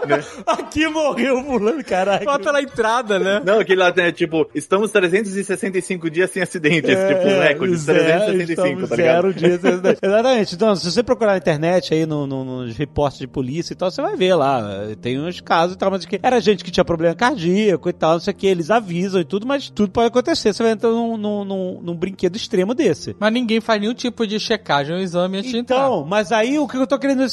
né? 0.07 0.25
Aqui 0.47 0.89
morreu 0.89 1.43
fulano, 1.45 1.85
caralho. 1.85 2.25
Bota 2.25 2.53
na 2.53 2.63
entrada, 2.63 3.19
né? 3.19 3.43
Não, 3.45 3.61
aquele 3.61 3.81
lá 3.81 3.93
tem, 3.93 4.11
tipo, 4.13 4.46
estamos 4.55 4.91
365 4.91 6.11
dias 6.11 6.31
sem 6.31 6.43
acidentes, 6.43 6.91
tipo, 6.91 7.27
um 7.29 7.41
recorde 7.41 7.73
de 7.73 7.79
zero, 7.79 8.25
365, 8.27 8.49
estamos 8.51 8.89
tá 8.89 8.97
ligado? 8.97 9.15
zero 9.23 9.35
dias. 9.35 9.61
Exatamente. 10.03 10.55
Então, 10.55 10.77
se 10.77 10.91
você 10.91 11.03
procurar 11.03 11.33
na 11.33 11.39
internet 11.39 11.93
aí 11.95 12.07
no, 12.07 12.27
no- 12.27 12.45
nos 12.45 12.77
reportes 12.77 13.19
de 13.19 13.27
polícia 13.27 13.73
e 13.73 13.77
tal, 13.77 13.91
você 13.91 14.01
vai 14.03 14.17
ver 14.17 14.35
lá. 14.35 14.63
Tem 15.01 15.19
uns 15.21 15.41
casos 15.41 15.75
e 15.75 15.79
tal, 15.79 15.91
mas 15.91 16.05
que 16.05 16.19
era 16.23 16.41
gente 16.41 16.65
que 16.65 16.71
tinha 16.71 16.85
problema 16.85 17.15
cardíaco 17.15 17.89
e 17.89 17.93
tal, 17.93 18.13
não 18.15 18.21
sei 18.21 18.33
o 18.33 18.37
que. 18.37 18.47
Eles 18.47 18.71
avisam 18.71 19.21
e 19.21 19.25
tudo, 19.25 19.47
mas 19.47 19.69
tudo 19.71 19.91
pode 19.91 20.09
acontecer. 20.09 20.53
Você 20.53 20.63
vai 20.63 20.73
entrar 20.73 20.91
num, 20.91 21.17
num, 21.17 21.45
num- 21.45 21.81
num 21.83 21.95
brinquedo 21.97 22.37
extremo 22.37 22.75
desse. 22.75 23.17
Mas 23.19 23.33
ninguém 23.33 23.61
faz 23.61 23.81
nenhum 23.81 23.95
tipo 23.95 24.27
de 24.27 24.39
checagem 24.39 24.95
ou 24.95 25.01
exame 25.01 25.39
antes 25.39 25.51
de. 25.51 25.59
Então, 25.59 26.05
mas 26.07 26.33
aí 26.33 26.59
o 26.59 26.67
que 26.69 26.77
eu 26.77 26.87
tô 26.87 26.99
querendo 26.99 27.23
é 27.23 27.27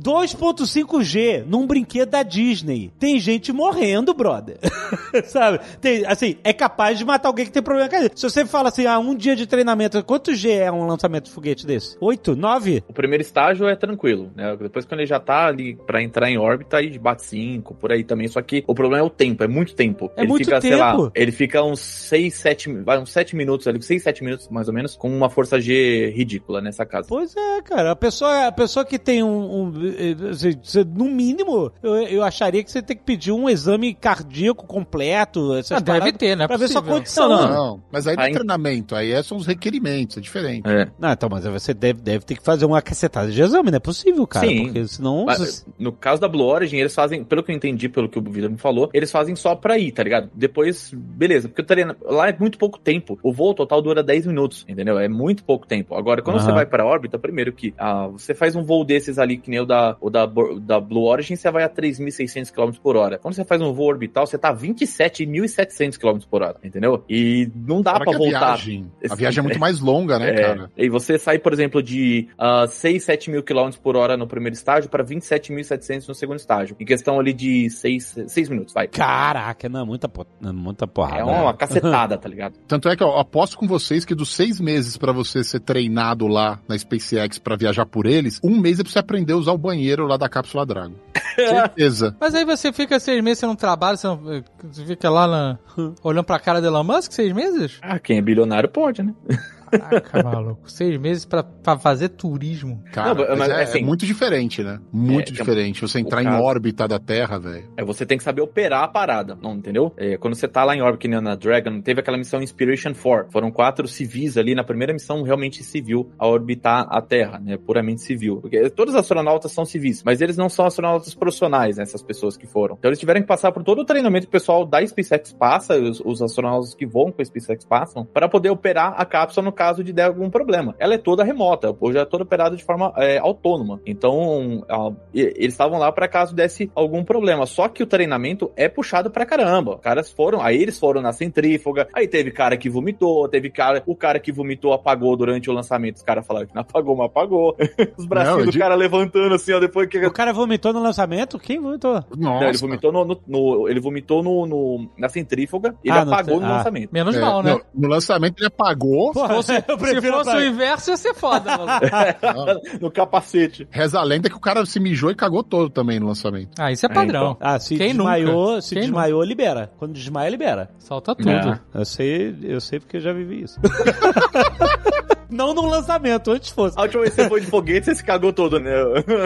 2.5G 0.00 1.44
num 1.46 1.66
brinquedo 1.66 2.10
da 2.10 2.22
Disney. 2.22 2.92
Tem 2.98 3.18
gente 3.18 3.52
morrendo, 3.52 4.14
brother. 4.14 4.58
Sabe? 5.26 5.60
Tem, 5.80 6.04
assim, 6.06 6.36
é 6.44 6.51
capaz 6.52 6.98
de 6.98 7.04
matar 7.04 7.28
alguém 7.28 7.44
que 7.46 7.52
tem 7.52 7.62
problema 7.62 7.88
cardíaco. 7.88 8.18
Se 8.18 8.28
você 8.28 8.44
fala 8.44 8.68
assim, 8.68 8.86
ah, 8.86 8.98
um 8.98 9.14
dia 9.14 9.34
de 9.36 9.46
treinamento, 9.46 10.02
quanto 10.04 10.34
G 10.34 10.50
é 10.50 10.70
um 10.72 10.86
lançamento 10.86 11.24
de 11.24 11.30
foguete 11.30 11.66
desse? 11.66 11.96
8? 12.00 12.34
9? 12.36 12.84
O 12.88 12.92
primeiro 12.92 13.22
estágio 13.22 13.66
é 13.68 13.76
tranquilo, 13.76 14.30
né? 14.34 14.56
Depois 14.60 14.84
quando 14.84 15.00
ele 15.00 15.06
já 15.06 15.20
tá 15.20 15.46
ali 15.46 15.74
pra 15.74 16.02
entrar 16.02 16.30
em 16.30 16.38
órbita, 16.38 16.78
aí 16.78 16.98
bate 16.98 17.24
5, 17.24 17.74
por 17.74 17.92
aí 17.92 18.04
também. 18.04 18.28
Só 18.28 18.40
que 18.42 18.64
o 18.66 18.74
problema 18.74 19.02
é 19.02 19.06
o 19.06 19.10
tempo, 19.10 19.42
é 19.44 19.48
muito 19.48 19.74
tempo. 19.74 20.10
É 20.16 20.20
ele 20.22 20.28
muito 20.28 20.44
fica, 20.44 20.60
sei 20.60 20.76
lá, 20.76 20.92
tempo. 20.92 21.12
ele 21.14 21.32
fica 21.32 21.62
uns 21.62 21.80
6, 21.80 22.34
7, 22.34 22.72
vai 22.82 22.98
uns 22.98 23.10
7 23.10 23.34
minutos 23.36 23.66
ali, 23.66 23.80
6, 23.82 24.02
7 24.02 24.24
minutos 24.24 24.48
mais 24.48 24.68
ou 24.68 24.74
menos, 24.74 24.96
com 24.96 25.08
uma 25.14 25.28
força 25.30 25.60
G 25.60 26.10
ridícula 26.14 26.60
nessa 26.60 26.84
casa. 26.84 27.06
Pois 27.08 27.34
é, 27.36 27.62
cara. 27.62 27.92
A 27.92 27.96
pessoa, 27.96 28.46
a 28.46 28.52
pessoa 28.52 28.84
que 28.84 28.98
tem 28.98 29.22
um. 29.22 29.64
um, 29.66 29.72
eh, 29.96 30.30
assim, 30.30 30.52
você- 30.62 30.84
no 30.84 31.04
mínimo, 31.06 31.72
eu, 31.82 31.94
eu 32.02 32.22
acharia 32.22 32.62
que 32.62 32.70
você 32.70 32.82
tem 32.82 32.96
que 32.96 33.02
pedir 33.04 33.32
um 33.32 33.48
exame 33.48 33.94
cardíaco 33.94 34.66
completo. 34.66 35.54
Essas 35.54 35.78
Ah, 35.78 35.80
deve 35.80 36.12
ter, 36.12 36.36
né? 36.36 36.41
Pra 36.46 36.56
ver 36.56 36.68
sua 36.68 36.80
Possível. 36.82 36.98
condição. 36.98 37.28
Não, 37.28 37.48
Não, 37.52 37.82
mas 37.90 38.06
aí 38.06 38.16
não 38.16 38.22
é 38.22 38.26
Aí- 38.26 38.32
treinamento, 38.32 38.94
aí 38.94 39.12
é- 39.12 39.22
são 39.22 39.36
os 39.36 39.46
requerimentos, 39.46 40.16
é 40.16 40.20
diferente. 40.20 40.68
É. 40.68 40.88
Não, 40.98 41.10
então, 41.12 41.28
mas 41.30 41.44
você 41.44 41.72
deve, 41.74 42.00
deve 42.00 42.24
ter 42.24 42.36
que 42.36 42.42
fazer 42.42 42.64
uma 42.64 42.80
cacetada 42.82 43.30
de 43.30 43.40
exame, 43.42 43.70
não 43.70 43.76
é 43.76 43.80
possível, 43.80 44.26
cara. 44.26 44.46
Sim. 44.46 44.64
Porque 44.64 44.86
senão. 44.88 45.24
Mas, 45.26 45.66
no 45.78 45.92
caso 45.92 46.20
da 46.20 46.28
Blue 46.28 46.44
Origin, 46.46 46.76
eles 46.78 46.94
fazem, 46.94 47.24
pelo 47.24 47.42
que 47.42 47.50
eu 47.52 47.56
entendi, 47.56 47.88
pelo 47.88 48.08
que 48.08 48.18
o 48.18 48.22
Vitor 48.22 48.50
me 48.50 48.58
falou, 48.58 48.90
eles 48.92 49.10
fazem 49.10 49.34
só 49.36 49.54
pra 49.54 49.78
ir, 49.78 49.92
tá 49.92 50.02
ligado? 50.02 50.30
Depois, 50.34 50.90
beleza, 50.94 51.48
porque 51.48 51.62
o 51.62 51.64
treino, 51.64 51.94
lá 52.02 52.28
é 52.28 52.36
muito 52.38 52.58
pouco 52.58 52.78
tempo. 52.78 53.18
O 53.22 53.32
voo 53.32 53.54
total 53.54 53.80
dura 53.82 54.02
10 54.02 54.26
minutos, 54.26 54.64
entendeu? 54.68 54.98
É 54.98 55.08
muito 55.08 55.44
pouco 55.44 55.66
tempo. 55.66 55.94
Agora, 55.94 56.22
quando 56.22 56.36
Aham. 56.36 56.46
você 56.46 56.52
vai 56.52 56.66
pra 56.66 56.84
órbita, 56.84 57.18
primeiro 57.18 57.52
que. 57.52 57.74
Ah, 57.78 58.06
você 58.08 58.34
faz 58.34 58.54
um 58.56 58.62
voo 58.62 58.84
desses 58.84 59.18
ali, 59.18 59.36
que 59.38 59.50
nem 59.50 59.60
o 59.60 59.66
da, 59.66 59.96
o 60.00 60.08
da, 60.10 60.26
da 60.60 60.80
Blue 60.80 61.04
Origin, 61.04 61.36
você 61.36 61.50
vai 61.50 61.62
a 61.64 61.68
3.600 61.68 62.50
km 62.50 62.72
por 62.82 62.96
hora. 62.96 63.18
Quando 63.18 63.34
você 63.34 63.44
faz 63.44 63.60
um 63.60 63.72
voo 63.72 63.86
orbital, 63.88 64.26
você 64.26 64.38
tá 64.38 64.48
a 64.50 64.54
27.700 64.54 65.96
km 65.98 66.18
por 66.32 66.42
hora, 66.42 66.56
entendeu? 66.64 67.04
E 67.10 67.46
não 67.54 67.82
dá 67.82 68.00
que 68.00 68.16
voltar. 68.16 68.54
A 68.54 68.56
viagem, 68.56 68.90
a 69.10 69.14
viagem 69.14 69.40
é 69.40 69.42
muito 69.42 69.60
mais 69.60 69.80
longa, 69.80 70.18
né, 70.18 70.30
É, 70.30 70.34
cara? 70.34 70.70
E 70.78 70.88
você 70.88 71.18
sai, 71.18 71.38
por 71.38 71.52
exemplo, 71.52 71.82
de 71.82 72.26
ah, 72.38 72.66
6, 72.66 73.04
7 73.04 73.30
mil 73.30 73.42
quilômetros 73.42 73.78
por 73.78 73.96
hora 73.96 74.16
no 74.16 74.26
primeiro 74.26 74.54
estágio 74.54 74.88
para 74.88 75.04
27.700 75.04 76.08
no 76.08 76.14
segundo 76.14 76.38
estágio. 76.38 76.74
Em 76.80 76.86
questão 76.86 77.20
ali 77.20 77.34
de 77.34 77.68
6, 77.68 78.24
6 78.28 78.48
minutos, 78.48 78.72
vai. 78.72 78.88
Caraca, 78.88 79.68
não, 79.68 79.84
muita, 79.84 80.10
muita 80.40 80.86
porrada. 80.86 81.20
É 81.20 81.24
uma 81.24 81.52
cacetada, 81.52 82.16
tá 82.16 82.30
ligado? 82.30 82.54
Tanto 82.66 82.88
é 82.88 82.96
que 82.96 83.02
eu 83.02 83.18
aposto 83.18 83.58
com 83.58 83.68
vocês 83.68 84.06
que 84.06 84.14
dos 84.14 84.34
seis 84.34 84.58
meses 84.58 84.96
pra 84.96 85.12
você 85.12 85.44
ser 85.44 85.60
treinado 85.60 86.26
lá 86.26 86.58
na 86.66 86.78
SpaceX 86.78 87.38
pra 87.38 87.56
viajar 87.56 87.84
por 87.84 88.06
eles, 88.06 88.40
um 88.42 88.58
mês 88.58 88.80
é 88.80 88.82
pra 88.82 88.90
você 88.90 88.98
aprender 88.98 89.34
a 89.34 89.36
usar 89.36 89.52
o 89.52 89.58
banheiro 89.58 90.06
lá 90.06 90.16
da 90.16 90.30
cápsula 90.30 90.64
Dragon. 90.64 90.94
Certeza. 91.34 92.16
Mas 92.20 92.34
aí 92.34 92.44
você 92.44 92.72
fica 92.72 92.98
seis 93.00 93.22
meses, 93.22 93.38
você 93.40 93.46
não 93.46 93.56
trabalha, 93.56 93.96
você, 93.96 94.06
não- 94.06 94.20
você 94.64 94.84
fica 94.84 95.08
lá 95.10 95.26
na- 95.26 95.58
olhando 96.02 96.24
pra 96.24 96.38
cara 96.38 96.60
do 96.60 96.66
Elon 96.66 96.84
Musk 96.84 97.12
seis 97.12 97.32
meses? 97.32 97.78
Ah, 97.82 97.98
quem 97.98 98.18
é 98.18 98.22
bilionário 98.22 98.68
pode, 98.68 99.02
né? 99.02 99.14
Caraca, 99.78 100.22
maluco. 100.22 100.70
Seis 100.70 100.98
meses 100.98 101.24
pra, 101.24 101.42
pra 101.42 101.78
fazer 101.78 102.10
turismo. 102.10 102.82
Cara, 102.92 103.14
Não, 103.14 103.26
mas 103.36 103.38
mas, 103.38 103.48
é, 103.50 103.62
assim, 103.62 103.80
é 103.80 103.84
muito 103.84 104.06
diferente, 104.06 104.62
né? 104.62 104.78
Muito 104.92 105.32
é, 105.32 105.34
diferente. 105.34 105.80
Você 105.80 106.00
entrar 106.00 106.22
em 106.22 106.26
caso- 106.26 106.42
órbita 106.42 106.86
da 106.86 106.98
Terra, 106.98 107.38
velho. 107.38 107.64
É, 107.76 107.84
você 107.84 108.04
tem 108.06 108.18
que 108.18 108.24
saber 108.24 108.42
operar 108.42 108.84
a 108.84 108.88
parada, 108.88 109.36
não 109.40 109.54
entendeu? 109.54 109.92
É, 109.96 110.16
quando 110.16 110.34
você 110.34 110.46
tá 110.48 110.64
lá 110.64 110.76
em 110.76 110.80
órbita, 110.82 110.98
que 111.02 111.08
nem 111.08 111.20
na 111.20 111.34
Dragon, 111.34 111.80
teve 111.80 112.00
aquela 112.00 112.16
missão 112.18 112.42
Inspiration 112.42 112.94
4. 112.94 113.32
Foram 113.32 113.50
quatro 113.50 113.86
civis 113.88 114.36
ali, 114.36 114.54
na 114.54 114.64
primeira 114.64 114.92
missão 114.92 115.22
realmente 115.22 115.62
civil, 115.62 116.10
a 116.18 116.26
orbitar 116.26 116.86
a 116.90 117.00
Terra, 117.00 117.38
né? 117.38 117.56
Puramente 117.56 118.02
civil. 118.02 118.40
Porque 118.40 118.70
todos 118.70 118.94
os 118.94 119.00
astronautas 119.00 119.52
são 119.52 119.64
civis, 119.64 120.02
mas 120.04 120.20
eles 120.20 120.36
não 120.36 120.48
são 120.48 120.66
astronautas 120.66 121.14
profissionais, 121.14 121.76
né, 121.76 121.82
essas 121.82 122.02
pessoas 122.02 122.36
que 122.36 122.46
foram. 122.46 122.76
Então 122.78 122.88
eles 122.88 122.98
tiveram 122.98 123.20
que 123.20 123.26
passar 123.26 123.52
por 123.52 123.62
todo 123.62 123.80
o 123.80 123.84
treinamento 123.84 124.26
que 124.26 124.30
o 124.30 124.32
pessoal 124.32 124.64
da 124.66 124.84
SpaceX 124.86 125.32
passa, 125.32 125.76
os, 125.78 126.00
os 126.04 126.22
astronautas 126.22 126.74
que 126.74 126.86
voam 126.86 127.10
com 127.12 127.22
a 127.22 127.24
SpaceX 127.24 127.64
passam, 127.64 128.04
para 128.04 128.28
poder 128.28 128.50
operar 128.50 128.94
a 128.96 129.04
cápsula 129.04 129.44
no 129.44 129.52
caso 129.62 129.84
de 129.84 129.92
der 129.92 130.06
algum 130.06 130.28
problema. 130.28 130.74
Ela 130.78 130.94
é 130.94 130.98
toda 130.98 131.22
remota, 131.22 131.74
hoje 131.80 131.96
é 131.98 132.04
toda 132.04 132.24
operada 132.24 132.56
de 132.56 132.64
forma 132.64 132.92
é, 132.96 133.18
autônoma. 133.18 133.80
Então, 133.86 134.64
a- 134.68 134.90
eles 135.14 135.54
estavam 135.54 135.78
lá 135.78 135.92
para 135.92 136.08
caso 136.08 136.34
desse 136.34 136.70
algum 136.74 137.04
problema. 137.04 137.46
Só 137.46 137.68
que 137.68 137.82
o 137.82 137.86
treinamento 137.86 138.50
é 138.56 138.68
puxado 138.68 139.10
pra 139.10 139.24
caramba. 139.24 139.76
Os 139.76 139.80
caras 139.80 140.10
foram, 140.10 140.40
aí 140.40 140.60
eles 140.60 140.78
foram 140.78 141.00
na 141.00 141.12
centrífuga, 141.12 141.86
aí 141.94 142.08
teve 142.08 142.30
cara 142.32 142.56
que 142.56 142.68
vomitou, 142.68 143.28
teve 143.28 143.50
cara, 143.50 143.82
o 143.86 143.94
cara 143.94 144.18
que 144.18 144.32
vomitou 144.32 144.72
apagou 144.72 145.16
durante 145.16 145.48
o 145.48 145.52
lançamento. 145.52 145.96
Os 145.96 146.02
caras 146.02 146.26
falaram 146.26 146.46
que 146.48 146.54
não 146.54 146.62
apagou, 146.62 146.96
mas 146.96 147.06
apagou. 147.06 147.56
Os 147.96 148.06
bracinhos 148.06 148.38
Não, 148.38 148.44
do 148.46 148.50
digo- 148.50 148.62
cara 148.64 148.74
levantando 148.74 149.34
assim, 149.34 149.52
ó, 149.52 149.60
depois 149.60 149.88
que 149.88 150.04
O 150.04 150.10
cara 150.12 150.32
vomitou 150.32 150.72
no 150.72 150.82
lançamento? 150.82 151.38
Quem 151.38 151.60
vomitou? 151.60 151.94
Nossa. 151.94 152.16
não, 152.16 152.42
ele 152.48 152.58
vomitou 152.58 152.90
no, 152.92 153.04
no- 153.04 153.20
no- 153.28 153.68
ele 153.68 153.80
vomitou 153.80 154.22
no, 154.22 154.46
no- 154.46 154.88
na 154.98 155.08
centrífuga, 155.08 155.74
ele 155.84 155.94
Ah, 155.96 156.02
apagou 156.02 156.40
no 156.40 156.46
ah. 156.46 156.56
lançamento. 156.56 156.90
Menos 156.92 157.14
É, 157.16 157.20
mal, 157.20 157.42
né? 157.42 157.52
no, 157.74 157.82
no 157.82 157.88
lançamento 157.88 158.38
ele 158.38 158.46
apagou, 158.48 159.12
Porra, 159.12 159.28
eu 159.68 159.78
Se 159.78 160.10
fosse 160.10 160.36
o 160.36 160.44
inverso, 160.44 160.90
ia 160.90 160.96
ser 160.96 161.14
foda, 161.14 161.50
no 162.80 162.90
capacete. 162.90 163.66
reza 163.70 163.98
a 163.98 164.04
lenda 164.04 164.28
que 164.28 164.36
o 164.36 164.40
cara 164.40 164.64
se 164.66 164.78
mijou 164.80 165.10
e 165.10 165.14
cagou 165.14 165.42
todo 165.42 165.68
também 165.70 165.98
no 166.00 166.06
lançamento. 166.08 166.50
Ah, 166.58 166.70
isso 166.72 166.86
é 166.86 166.88
padrão. 166.88 167.36
Ah, 167.40 167.58
se 167.58 167.76
Quem 167.76 167.88
desmaiou, 167.94 168.50
nunca? 168.50 168.62
se 168.62 168.74
Quem 168.74 168.82
desmaiou, 168.84 169.22
libera. 169.22 169.70
Quando 169.78 169.92
desmaia, 169.92 170.28
libera. 170.30 170.70
Solta 170.78 171.14
tudo. 171.14 171.30
É. 171.30 171.58
Eu 171.74 171.84
sei, 171.84 172.36
eu 172.42 172.60
sei 172.60 172.80
porque 172.80 172.96
eu 172.96 173.00
já 173.00 173.12
vivi 173.12 173.42
isso. 173.42 173.58
não 175.30 175.54
no 175.54 175.66
lançamento, 175.66 176.30
antes 176.30 176.50
fosse. 176.50 176.78
A 176.78 176.82
última 176.82 177.02
vez 177.02 177.14
que 177.14 177.22
você 177.22 177.28
foi 177.28 177.40
de 177.40 177.46
foguete, 177.46 177.86
você 177.86 177.94
se 177.94 178.04
cagou 178.04 178.32
todo, 178.32 178.58
né? 178.60 178.70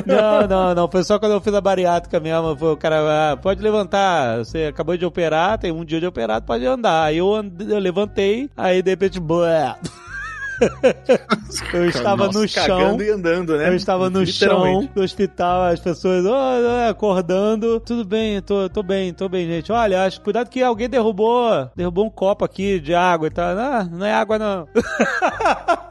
Não, 0.07 0.47
não, 0.47 0.75
não. 0.75 0.89
Foi 0.91 1.03
só 1.03 1.19
quando 1.19 1.33
eu 1.33 1.41
fiz 1.41 1.53
a 1.53 1.61
bariátrica 1.61 2.21
mesmo. 2.21 2.57
Foi 2.57 2.73
o 2.73 2.77
cara, 2.77 3.33
ah, 3.33 3.37
pode 3.37 3.61
levantar. 3.63 4.39
Você 4.39 4.65
acabou 4.67 4.97
de 4.97 5.05
operar, 5.05 5.59
tem 5.59 5.73
um 5.73 5.85
dia 5.85 5.99
de 6.01 6.07
operado, 6.07 6.47
pode 6.47 6.65
andar. 6.65 7.05
Aí 7.05 7.19
eu, 7.19 7.35
and- 7.35 7.51
eu 7.69 7.79
levantei, 7.79 8.49
aí 8.57 8.83
de 8.83 8.91
repente, 8.91 9.19
blé. 9.19 9.75
eu 11.73 11.89
estava 11.89 12.27
Nossa, 12.27 12.39
no 12.41 12.49
chão. 12.49 13.01
E 13.01 13.11
andando, 13.11 13.57
né? 13.57 13.69
Eu 13.69 13.75
estava 13.75 14.11
no 14.11 14.27
chão 14.27 14.89
do 14.95 15.03
hospital, 15.03 15.65
as 15.65 15.81
pessoas 15.81 16.25
"Ô, 16.25 16.31
ô", 16.31 16.89
acordando. 16.89 17.81
Tudo 17.81 18.05
bem, 18.05 18.41
tô, 18.41 18.69
tô 18.69 18.83
bem, 18.83 19.13
tô 19.13 19.29
bem, 19.29 19.47
gente. 19.47 19.73
Olha, 19.73 20.05
acho 20.05 20.21
cuidado 20.21 20.49
que 20.49 20.63
alguém 20.63 20.89
derrubou, 20.89 21.71
derrubou 21.75 22.07
um 22.07 22.11
copo 22.11 22.45
aqui 22.45 22.81
de 22.81 22.95
água 22.95 23.29
e 23.29 23.31
tal. 23.31 23.59
Ah, 23.59 23.85
não 23.91 24.07
é 24.07 24.13
água 24.13 24.39
não. 24.39 24.69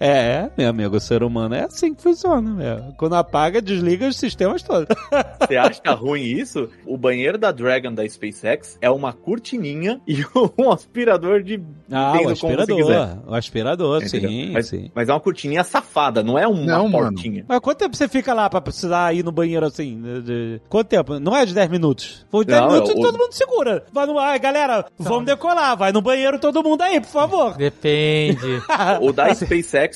é, 0.00 0.50
meu 0.56 0.68
amigo, 0.68 0.96
o 0.96 1.00
ser 1.00 1.22
humano 1.22 1.54
é 1.54 1.64
assim 1.64 1.94
que 1.94 2.02
funciona, 2.02 2.50
meu. 2.50 2.92
Quando 2.96 3.14
apaga, 3.14 3.60
desliga 3.62 4.06
os 4.08 4.16
sistemas 4.16 4.62
todos. 4.62 4.88
Você 5.40 5.56
acha 5.56 5.92
ruim 5.94 6.22
isso? 6.22 6.68
O 6.86 6.96
banheiro 6.96 7.36
da 7.38 7.50
Dragon 7.52 7.92
da 7.92 8.08
SpaceX 8.08 8.78
é 8.80 8.90
uma 8.90 9.12
cortininha 9.12 10.00
e 10.06 10.24
um 10.58 10.70
aspirador 10.70 11.42
de. 11.42 11.60
Ah, 11.90 12.14
o 12.24 12.28
aspirador. 12.28 13.18
O 13.26 13.34
aspirador, 13.34 14.02
Entendeu? 14.02 14.30
sim, 14.30 14.50
mas, 14.52 14.66
sim. 14.68 14.90
mas 14.94 15.08
é 15.08 15.12
uma 15.12 15.20
cortininha 15.20 15.64
safada, 15.64 16.22
não 16.22 16.38
é 16.38 16.46
uma 16.46 16.64
Não, 16.64 16.88
mano. 16.88 17.12
portinha. 17.12 17.44
Mas 17.48 17.60
quanto 17.60 17.78
tempo 17.78 17.96
você 17.96 18.08
fica 18.08 18.32
lá 18.34 18.48
pra 18.48 18.60
precisar 18.60 19.14
ir 19.14 19.24
no 19.24 19.32
banheiro 19.32 19.66
assim? 19.66 20.00
de- 20.00 20.22
de- 20.22 20.60
Quanto 20.68 20.88
tempo? 20.88 21.18
Não 21.18 21.36
é 21.36 21.44
de 21.44 21.54
10 21.54 21.70
minutos. 21.70 22.26
Foi 22.30 22.44
10 22.44 22.60
Não, 22.60 22.68
minutos 22.68 22.90
é 22.90 22.94
o- 22.94 23.00
todo 23.02 23.18
mundo 23.18 23.32
segura. 23.32 23.84
Vai 23.92 24.06
no... 24.06 24.18
Ai, 24.18 24.38
galera, 24.38 24.84
vamos 24.98 25.24
decolar. 25.26 25.76
Vai 25.76 25.92
no 25.92 26.00
banheiro 26.00 26.38
todo 26.38 26.62
mundo 26.62 26.82
aí, 26.82 27.00
por 27.00 27.08
favor. 27.10 27.56
Depende. 27.56 28.62
O 29.00 29.12
da 29.12 29.34
SpaceX, 29.34 29.48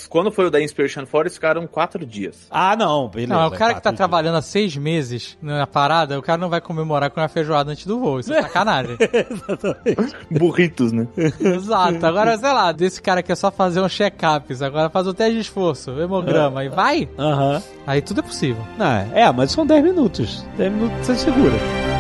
quando 0.07 0.31
foi 0.31 0.47
o 0.47 0.51
da 0.51 0.61
Inspiration 0.61 1.01
4, 1.07 1.21
eles 1.21 1.35
ficaram 1.35 1.67
quatro 1.67 2.05
dias. 2.07 2.47
ah, 2.51 2.77
não, 2.77 3.09
beleza. 3.09 3.35
Não, 3.35 3.47
o 3.49 3.51
cara 3.51 3.75
que 3.75 3.81
tá 3.81 3.91
quatro 3.91 3.97
trabalhando 3.97 4.37
há 4.37 4.43
seis 4.43 4.77
meses 4.77 5.37
na 5.43 5.67
parada, 5.67 6.19
o 6.19 6.23
cara 6.23 6.39
não 6.39 6.49
vai 6.49 6.61
comemorar 6.61 7.11
com 7.11 7.21
uma 7.21 7.29
feijoada 7.29 7.71
antes 7.73 7.87
do 7.87 7.99
voo. 7.99 8.21
Isso 8.21 8.33
é 8.33 8.43
sacanagem. 8.43 8.97
Burritos, 10.31 10.93
né? 10.93 11.07
Exato. 11.41 12.05
Agora, 12.07 12.37
sei 12.39 12.53
lá, 12.53 12.73
desse 12.73 13.01
cara 13.01 13.23
que 13.23 13.33
é 13.33 13.35
só 13.35 13.51
fazer 13.51 13.81
um 13.81 13.89
check-ups, 13.89 14.63
agora 14.63 14.91
faz 14.91 15.07
um 15.07 15.13
teste 15.13 15.35
de 15.35 15.41
esforço, 15.41 15.91
hemograma 16.01 16.65
e 16.65 16.69
vai, 16.69 17.07
dias. 17.07 17.09
Aham. 17.19 17.63
aí 17.87 18.01
tudo 18.03 18.21
é 18.21 18.23
possível. 18.23 18.63
Não, 18.77 18.87
É, 19.15 19.31
mas 19.33 19.51
são 19.53 19.67
10 19.67 19.83
minutos. 19.85 20.45
10 20.57 20.73
minutos 20.73 20.99
você 21.07 21.15
segura. 21.17 21.98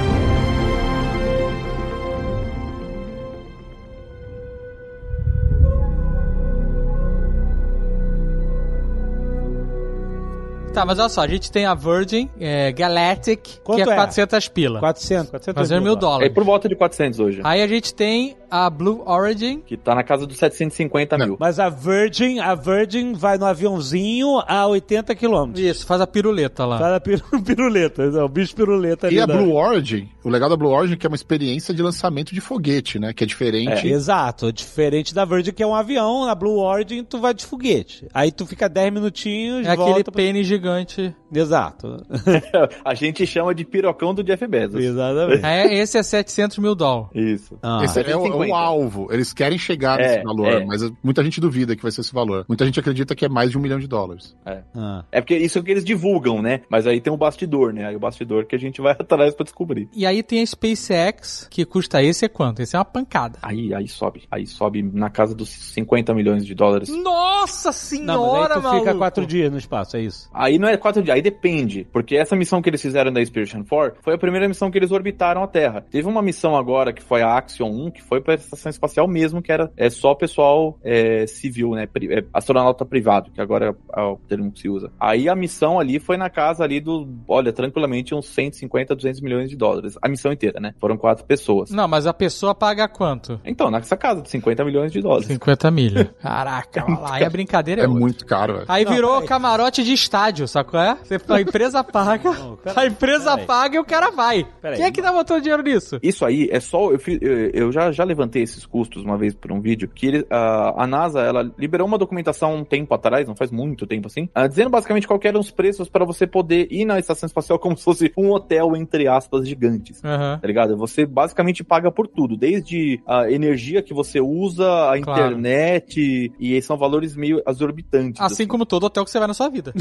Tá, 10.78 10.86
mas 10.86 10.98
olha 10.98 11.08
só, 11.08 11.22
a 11.22 11.26
gente 11.28 11.50
tem 11.50 11.66
a 11.66 11.74
Virgin 11.74 12.28
é, 12.40 12.70
Galactic, 12.72 13.58
Quanto 13.64 13.82
que 13.82 13.88
é 13.88 13.92
é? 13.92 13.96
400 13.96 14.48
pila. 14.48 14.80
400, 14.80 15.30
400 15.30 15.60
Fazendo 15.60 15.82
mil 15.82 15.94
É 15.94 15.96
dólares. 15.96 16.32
por 16.34 16.44
volta 16.44 16.68
de 16.68 16.76
400 16.76 17.18
hoje. 17.20 17.40
Aí 17.44 17.62
a 17.62 17.66
gente 17.66 17.92
tem 17.94 18.36
a 18.50 18.70
Blue 18.70 19.02
Origin, 19.06 19.60
Que 19.60 19.76
tá 19.76 19.94
na 19.94 20.02
casa 20.02 20.26
dos 20.26 20.38
750 20.38 21.18
mil. 21.18 21.36
Mas 21.38 21.58
a 21.58 21.68
Virgin, 21.68 22.38
a 22.38 22.54
Virgin 22.54 23.12
vai 23.12 23.36
no 23.36 23.44
aviãozinho 23.44 24.40
a 24.46 24.66
80 24.66 25.14
km. 25.14 25.52
isso, 25.56 25.84
faz 25.86 26.00
a 26.00 26.06
piruleta 26.06 26.64
lá. 26.64 26.78
Faz 26.78 26.94
a 26.94 27.00
pir- 27.00 27.22
piruleta, 27.44 28.02
é 28.04 28.22
o 28.22 28.28
bicho 28.28 28.54
piruleta 28.54 29.06
ali. 29.08 29.16
E 29.16 29.20
a 29.20 29.26
da- 29.26 29.36
Blue 29.36 29.54
Origin, 29.54 30.08
o 30.24 30.28
legal 30.28 30.48
da 30.48 30.56
Blue 30.56 30.70
Origin 30.70 30.94
é 30.94 30.96
que 30.96 31.06
é 31.06 31.10
uma 31.10 31.16
experiência 31.16 31.74
de 31.74 31.82
lançamento 31.82 32.32
de 32.34 32.40
foguete, 32.40 32.98
né? 32.98 33.12
Que 33.12 33.24
é 33.24 33.26
diferente. 33.26 33.86
Exato, 33.88 34.52
diferente 34.52 35.14
da 35.14 35.24
Virgin, 35.24 35.52
que 35.52 35.62
é 35.62 35.66
um 35.66 35.74
avião, 35.74 36.24
na 36.24 36.34
Blue 36.34 36.58
Origin 36.58 37.04
tu 37.04 37.18
vai 37.20 37.34
de 37.34 37.44
foguete. 37.44 38.06
Aí 38.14 38.30
tu 38.32 38.46
fica 38.46 38.68
10 38.68 38.92
minutinhos, 38.92 39.66
É 39.66 39.70
aquele 39.72 40.04
pênis 40.04 40.46
gigante 40.46 40.67
gigante 40.68 41.14
Exato. 41.32 41.96
A 42.84 42.94
gente 42.94 43.26
chama 43.26 43.54
de 43.54 43.64
pirocão 43.64 44.14
do 44.14 44.22
Jeff 44.22 44.46
Bezos. 44.46 44.82
Exatamente. 44.82 45.44
É, 45.44 45.74
esse 45.74 45.98
é 45.98 46.02
700 46.02 46.58
mil 46.58 46.74
dólares. 46.74 47.10
Isso. 47.14 47.58
Ah, 47.62 47.80
Esse 47.84 48.00
é 48.00 48.02
o, 48.02 48.10
é 48.10 48.16
o 48.16 48.20
750. 48.22 48.56
alvo. 48.56 49.08
Eles 49.10 49.32
querem 49.32 49.58
chegar 49.58 50.00
É, 50.00 50.02
nesse 50.08 50.22
valor, 50.24 50.48
é. 50.52 50.64
mas 50.64 50.82
muita 51.02 51.22
gente 51.22 51.40
duvida 51.40 51.74
que 51.76 51.82
vai 51.82 51.90
ser 51.92 52.00
esse 52.00 52.12
valor. 52.12 52.44
Muita 52.48 52.64
gente 52.64 52.78
acredita 52.80 53.14
que 53.14 53.24
é 53.24 53.28
mais 53.28 53.50
de 53.50 53.58
um 53.58 53.60
milhão 53.60 53.78
de 53.78 53.86
dólares. 53.86 54.36
ah. 54.74 55.04
É 55.12 55.20
porque 55.20 55.36
isso 55.36 55.58
é 55.58 55.60
o 55.60 55.64
que 55.64 55.70
eles 55.70 55.84
divulgam, 55.84 56.40
né? 56.42 56.60
Mas 56.70 56.86
aí 56.86 57.00
tem 57.00 57.12
o 57.12 57.16
bastidor, 57.16 57.72
né? 57.72 57.86
Aí 57.86 57.96
o 57.96 58.00
bastidor 58.00 58.46
que 58.46 58.54
a 58.54 58.58
gente 58.58 58.80
vai 58.80 58.92
atrás 58.98 59.34
pra 59.34 59.44
descobrir. 59.44 59.88
E 59.94 60.06
aí 60.06 60.22
tem 60.22 60.42
a 60.42 60.46
SpaceX, 60.46 61.46
que 61.50 61.64
custa 61.64 62.02
esse 62.02 62.24
é 62.24 62.28
quanto? 62.28 62.60
Esse 62.60 62.76
é 62.76 62.78
uma 62.78 62.84
pancada. 62.84 63.38
Aí, 63.42 63.74
aí 63.74 63.88
sobe. 63.88 64.22
Aí 64.30 64.46
sobe 64.46 64.82
na 64.82 65.10
casa 65.10 65.34
dos 65.34 65.48
50 65.50 66.14
milhões 66.14 66.44
de 66.44 66.54
dólares. 66.54 66.88
Nossa 66.88 67.68
Não, 67.68 67.72
mas 67.72 67.76
senhora, 67.76 68.54
aí 68.54 68.60
tu 68.60 68.62
maluco! 68.62 68.84
fica 68.86 68.94
quatro 68.98 69.26
dias 69.26 69.50
no 69.50 69.58
espaço, 69.58 69.96
é 69.96 70.02
isso. 70.02 70.28
Aí 70.32 70.58
não 70.58 70.68
é 70.68 70.76
quatro 70.76 71.02
dias, 71.02 71.16
aí 71.18 71.22
depende, 71.22 71.86
porque 71.92 72.16
essa 72.16 72.34
missão 72.36 72.62
que 72.62 72.68
eles 72.70 72.80
fizeram 72.82 73.12
da 73.12 73.20
Expedition 73.20 73.64
4 73.64 74.00
foi 74.02 74.14
a 74.14 74.18
primeira 74.18 74.48
missão 74.48 74.70
que 74.70 74.78
eles 74.78 74.90
orbitaram 74.90 75.42
a 75.42 75.46
Terra. 75.46 75.84
Teve 75.90 76.08
uma 76.08 76.22
missão 76.22 76.56
agora 76.56 76.92
que 76.92 77.02
foi 77.02 77.22
a 77.22 77.36
Axion 77.36 77.68
1, 77.70 77.90
que 77.90 78.02
foi 78.02 78.20
pra 78.20 78.34
estação 78.34 78.70
espacial 78.70 79.06
mesmo, 79.06 79.42
que 79.42 79.52
era 79.52 79.70
é, 79.76 79.90
só 79.90 80.14
pessoal 80.14 80.78
é, 80.82 81.26
civil, 81.26 81.70
né? 81.72 81.86
pri- 81.86 82.12
é, 82.12 82.24
astronauta 82.32 82.84
privado, 82.84 83.30
que 83.30 83.40
agora 83.40 83.76
é 83.96 84.00
o 84.02 84.16
termo 84.28 84.50
que 84.52 84.60
se 84.60 84.68
usa. 84.68 84.90
Aí 84.98 85.28
a 85.28 85.34
missão 85.34 85.78
ali 85.78 85.98
foi 85.98 86.16
na 86.16 86.30
casa 86.30 86.64
ali 86.64 86.80
do, 86.80 87.08
olha, 87.26 87.52
tranquilamente 87.52 88.14
uns 88.14 88.26
150, 88.26 88.94
200 88.94 89.20
milhões 89.20 89.50
de 89.50 89.56
dólares. 89.56 89.96
A 90.00 90.08
missão 90.08 90.32
inteira, 90.32 90.60
né? 90.60 90.74
Foram 90.80 90.96
quatro 90.96 91.24
pessoas. 91.24 91.70
Não, 91.70 91.88
mas 91.88 92.06
a 92.06 92.14
pessoa 92.14 92.54
paga 92.54 92.88
quanto? 92.88 93.40
Então, 93.44 93.70
nessa 93.70 93.96
casa 93.96 94.22
de 94.22 94.30
50 94.30 94.64
milhões 94.64 94.92
de 94.92 95.00
dólares. 95.00 95.26
50 95.26 95.70
milha. 95.70 96.14
Caraca, 96.22 96.84
olha 96.86 96.98
lá. 96.98 97.14
Aí 97.14 97.24
a 97.24 97.30
brincadeira 97.30 97.82
é, 97.82 97.84
É 97.84 97.88
muito 97.88 98.24
caro, 98.26 98.54
velho. 98.54 98.66
Aí 98.68 98.84
Não, 98.84 98.92
virou 98.92 99.22
camarote 99.22 99.82
de 99.82 99.92
estádio, 99.92 100.46
sacou? 100.46 100.78
É? 100.80 100.96
Você- 101.08 101.32
A 101.32 101.40
empresa 101.40 101.82
paga, 101.84 102.30
Não, 102.32 102.56
peraí, 102.56 102.76
a 102.84 102.86
empresa 102.86 103.38
paga 103.38 103.76
e 103.76 103.78
o 103.78 103.84
cara 103.84 104.10
vai. 104.10 104.46
Peraí. 104.60 104.76
Quem 104.76 104.86
é 104.86 104.90
que 104.90 105.02
tá 105.02 105.12
botando 105.12 105.40
dinheiro 105.42 105.62
nisso? 105.62 105.98
Isso 106.02 106.24
aí 106.24 106.48
é 106.50 106.60
só. 106.60 106.90
Eu, 106.92 106.98
fiz- 106.98 107.18
eu- 107.20 107.50
eu 107.52 107.72
já, 107.72 107.90
já 107.92 108.04
levantei 108.04 108.42
esses 108.42 108.64
custos 108.66 109.02
uma 109.04 109.16
vez 109.16 109.34
por 109.34 109.50
um 109.52 109.60
vídeo. 109.60 109.88
Que 109.88 110.06
ele- 110.06 110.26
a, 110.30 110.84
a 110.84 110.86
NASA 110.86 111.20
ela 111.20 111.50
liberou 111.58 111.86
uma 111.86 111.98
documentação 111.98 112.54
um 112.56 112.64
tempo 112.64 112.94
atrás, 112.94 113.26
não 113.26 113.34
faz 113.36 113.50
muito 113.50 113.86
tempo 113.86 114.06
assim, 114.06 114.28
ah, 114.34 114.46
dizendo 114.46 114.70
basicamente 114.70 115.06
qual 115.06 115.18
que 115.18 115.26
eram 115.28 115.40
os 115.40 115.50
preços 115.50 115.88
para 115.88 116.04
você 116.04 116.26
poder 116.26 116.68
ir 116.70 116.84
na 116.84 116.98
estação 116.98 117.26
espacial 117.26 117.58
como 117.58 117.76
se 117.76 117.84
fosse 117.84 118.12
um 118.16 118.30
hotel, 118.30 118.76
entre 118.76 119.08
aspas, 119.08 119.46
gigantes. 119.48 120.02
Aham. 120.04 120.38
Tá 120.40 120.46
ligado? 120.46 120.76
Você 120.76 121.06
basicamente 121.06 121.64
paga 121.64 121.90
por 121.90 122.06
tudo, 122.06 122.36
desde 122.36 123.00
a 123.06 123.30
energia 123.30 123.82
que 123.82 123.94
você 123.94 124.20
usa, 124.20 124.64
a 124.92 125.00
Claro. 125.00 125.38
internet, 125.38 126.32
e 126.38 126.60
são 126.62 126.76
valores 126.76 127.16
meio 127.16 127.42
exorbitantes. 127.46 128.20
Assim 128.20 128.46
como 128.46 128.66
todo 128.66 128.84
hotel 128.84 129.04
que 129.04 129.10
você 129.10 129.18
vai 129.18 129.28
na 129.28 129.34
sua 129.34 129.48
vida. 129.48 129.72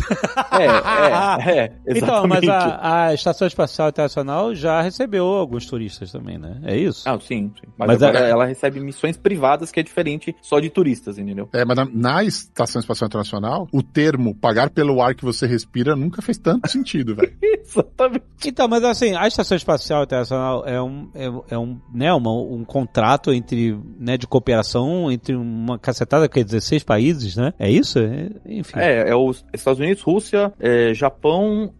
É, 0.52 0.66
é, 0.66 1.14
é, 1.46 1.72
Então, 1.88 2.28
mas 2.28 2.48
a, 2.48 3.06
a 3.08 3.14
Estação 3.14 3.48
Espacial 3.48 3.90
Internacional 3.90 4.54
já 4.56 4.82
recebeu 4.82 5.26
alguns 5.26 5.66
turistas 5.66 6.12
também, 6.12 6.38
né? 6.38 6.60
É 6.64 6.78
isso? 6.78 7.08
Ah, 7.08 7.20
sim, 7.20 7.52
sim. 7.60 7.68
Mas, 7.78 7.88
Mas 7.88 8.04
agora 8.04 8.26
é- 8.26 8.30
ela 8.30 8.46
recebe 8.46 8.80
missões 8.80 9.18
privadas 9.18 9.72
que 9.72 9.80
é 9.80 9.84
diferente 9.84 10.36
só 10.42 10.60
de 10.60 10.70
turistas, 10.70 11.18
entendeu? 11.18 11.50
É, 11.54 11.64
mas 11.66 11.76
na, 11.78 11.86
na 11.86 12.24
Estação 12.24 12.80
Espacial 12.80 13.08
Internacional, 13.08 13.68
o 13.72 13.82
termo 13.84 14.36
pagar 14.36 14.70
pelo 14.70 15.02
ar 15.02 15.16
que 15.16 15.24
você 15.26 15.46
respira 15.48 15.96
nunca 15.96 16.22
fez 16.22 16.38
tanto 16.38 16.70
sentido, 16.70 17.16
velho. 17.16 17.34
Exatamente. 17.42 18.24
Então, 18.46 18.68
mas 18.68 18.84
assim, 18.84 19.16
a 19.16 19.28
Estação 19.28 19.58
Espacial 19.58 20.04
Internacional 20.04 20.64
é 20.66 20.82
um, 20.82 21.10
é, 21.14 21.56
é 21.56 21.58
um, 21.58 21.80
né, 21.94 22.14
uma, 22.14 22.32
um 22.34 22.64
contrato 22.64 23.32
entre, 23.34 23.78
né, 24.00 24.18
de 24.18 24.28
cooperação 24.28 25.12
entre 25.12 25.36
uma 25.36 25.78
cacetada, 25.78 26.28
que 26.28 26.40
é 26.40 26.44
16 26.44 26.84
países, 26.84 27.36
né? 27.36 27.54
É 27.60 27.70
isso? 27.70 28.00
É, 28.00 28.30
enfim. 28.46 28.80
É, 28.80 29.10
é 29.10 29.16
os 29.16 29.46
Estados 29.54 29.80
Unidos, 29.80 30.02
Rússia, 30.04 30.54
é, 30.60 30.94
Japão, 30.94 31.07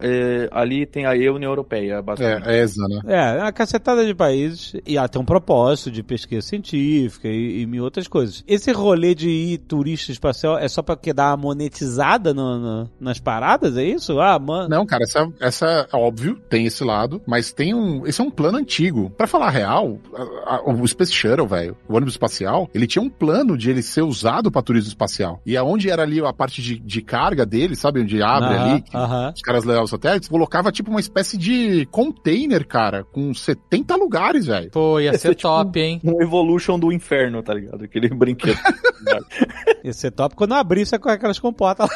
é, 0.00 0.48
ali 0.52 0.86
tem 0.86 1.06
a 1.06 1.10
União 1.10 1.50
Europeia, 1.50 2.00
basicamente. 2.02 2.48
É, 2.48 2.56
é 2.58 2.62
ESA, 2.62 2.86
né? 2.88 3.00
É, 3.06 3.42
uma 3.42 3.52
cacetada 3.52 4.04
de 4.06 4.14
países 4.14 4.74
e 4.86 4.96
tem 5.08 5.20
um 5.20 5.24
propósito 5.24 5.90
de 5.90 6.02
pesquisa 6.02 6.42
científica 6.46 7.28
e, 7.28 7.62
e 7.62 7.66
mil 7.66 7.84
outras 7.84 8.06
coisas. 8.08 8.44
Esse 8.46 8.72
rolê 8.72 9.14
de 9.14 9.28
ir 9.28 9.58
turista 9.58 10.12
espacial 10.12 10.58
é 10.58 10.68
só 10.68 10.82
pra 10.82 10.96
que 10.96 11.12
dar 11.12 11.30
uma 11.30 11.36
monetizada 11.36 12.32
no- 12.34 12.58
no- 12.58 12.90
nas 13.00 13.18
paradas, 13.18 13.76
é 13.76 13.84
isso? 13.84 14.20
Ah, 14.20 14.38
mano. 14.38 14.68
Não, 14.68 14.86
cara, 14.86 15.04
essa, 15.04 15.30
essa, 15.40 15.88
óbvio, 15.92 16.36
tem 16.48 16.66
esse 16.66 16.82
lado, 16.84 17.20
mas 17.26 17.52
tem 17.52 17.74
um, 17.74 18.06
esse 18.06 18.20
é 18.20 18.24
um 18.24 18.30
plano 18.30 18.58
antigo. 18.58 19.10
Pra 19.16 19.26
falar 19.26 19.46
a 19.46 19.50
real, 19.50 19.98
a- 20.46 20.56
a- 20.56 20.62
o 20.70 20.86
Space 20.86 21.12
Shuttle, 21.12 21.46
velho, 21.46 21.76
o 21.88 21.94
ônibus 21.94 22.14
espacial, 22.14 22.68
ele 22.74 22.86
tinha 22.86 23.02
um 23.02 23.10
plano 23.10 23.56
de 23.56 23.70
ele 23.70 23.82
ser 23.82 24.02
usado 24.02 24.50
pra 24.50 24.62
turismo 24.62 24.88
espacial. 24.88 25.40
E 25.44 25.56
aonde 25.56 25.90
era 25.90 26.02
ali 26.02 26.20
a 26.20 26.32
parte 26.32 26.62
de, 26.62 26.78
de 26.78 27.02
carga 27.02 27.44
dele, 27.44 27.76
sabe, 27.76 28.00
onde 28.00 28.22
abre 28.22 28.54
Aham, 28.54 28.72
ali, 28.72 28.82
que 28.82 28.96
os 29.34 29.42
caras 29.42 29.64
levavam 29.64 29.84
os 29.84 29.90
satélites, 29.90 30.28
colocava 30.28 30.70
tipo 30.72 30.90
uma 30.90 31.00
espécie 31.00 31.36
de 31.36 31.86
container, 31.90 32.66
cara, 32.66 33.04
com 33.04 33.32
70 33.34 33.96
lugares, 33.96 34.46
velho. 34.46 34.70
Pô, 34.70 34.98
ia 35.00 35.06
Ia 35.08 35.12
ser 35.12 35.18
ser 35.28 35.34
tipo 35.34 35.48
top, 35.48 35.80
hein? 35.80 36.00
Um 36.04 36.20
Evolution 36.22 36.78
do 36.78 36.92
inferno, 36.92 37.42
tá 37.42 37.54
ligado? 37.54 37.84
Aquele 37.84 38.08
brinquedo. 38.08 38.58
Esse 39.84 40.08
é 40.08 40.10
top 40.10 40.34
quando 40.34 40.52
abrir 40.54 40.84
você 40.86 40.98
com 40.98 41.08
aquelas 41.08 41.38
comportas. 41.38 41.88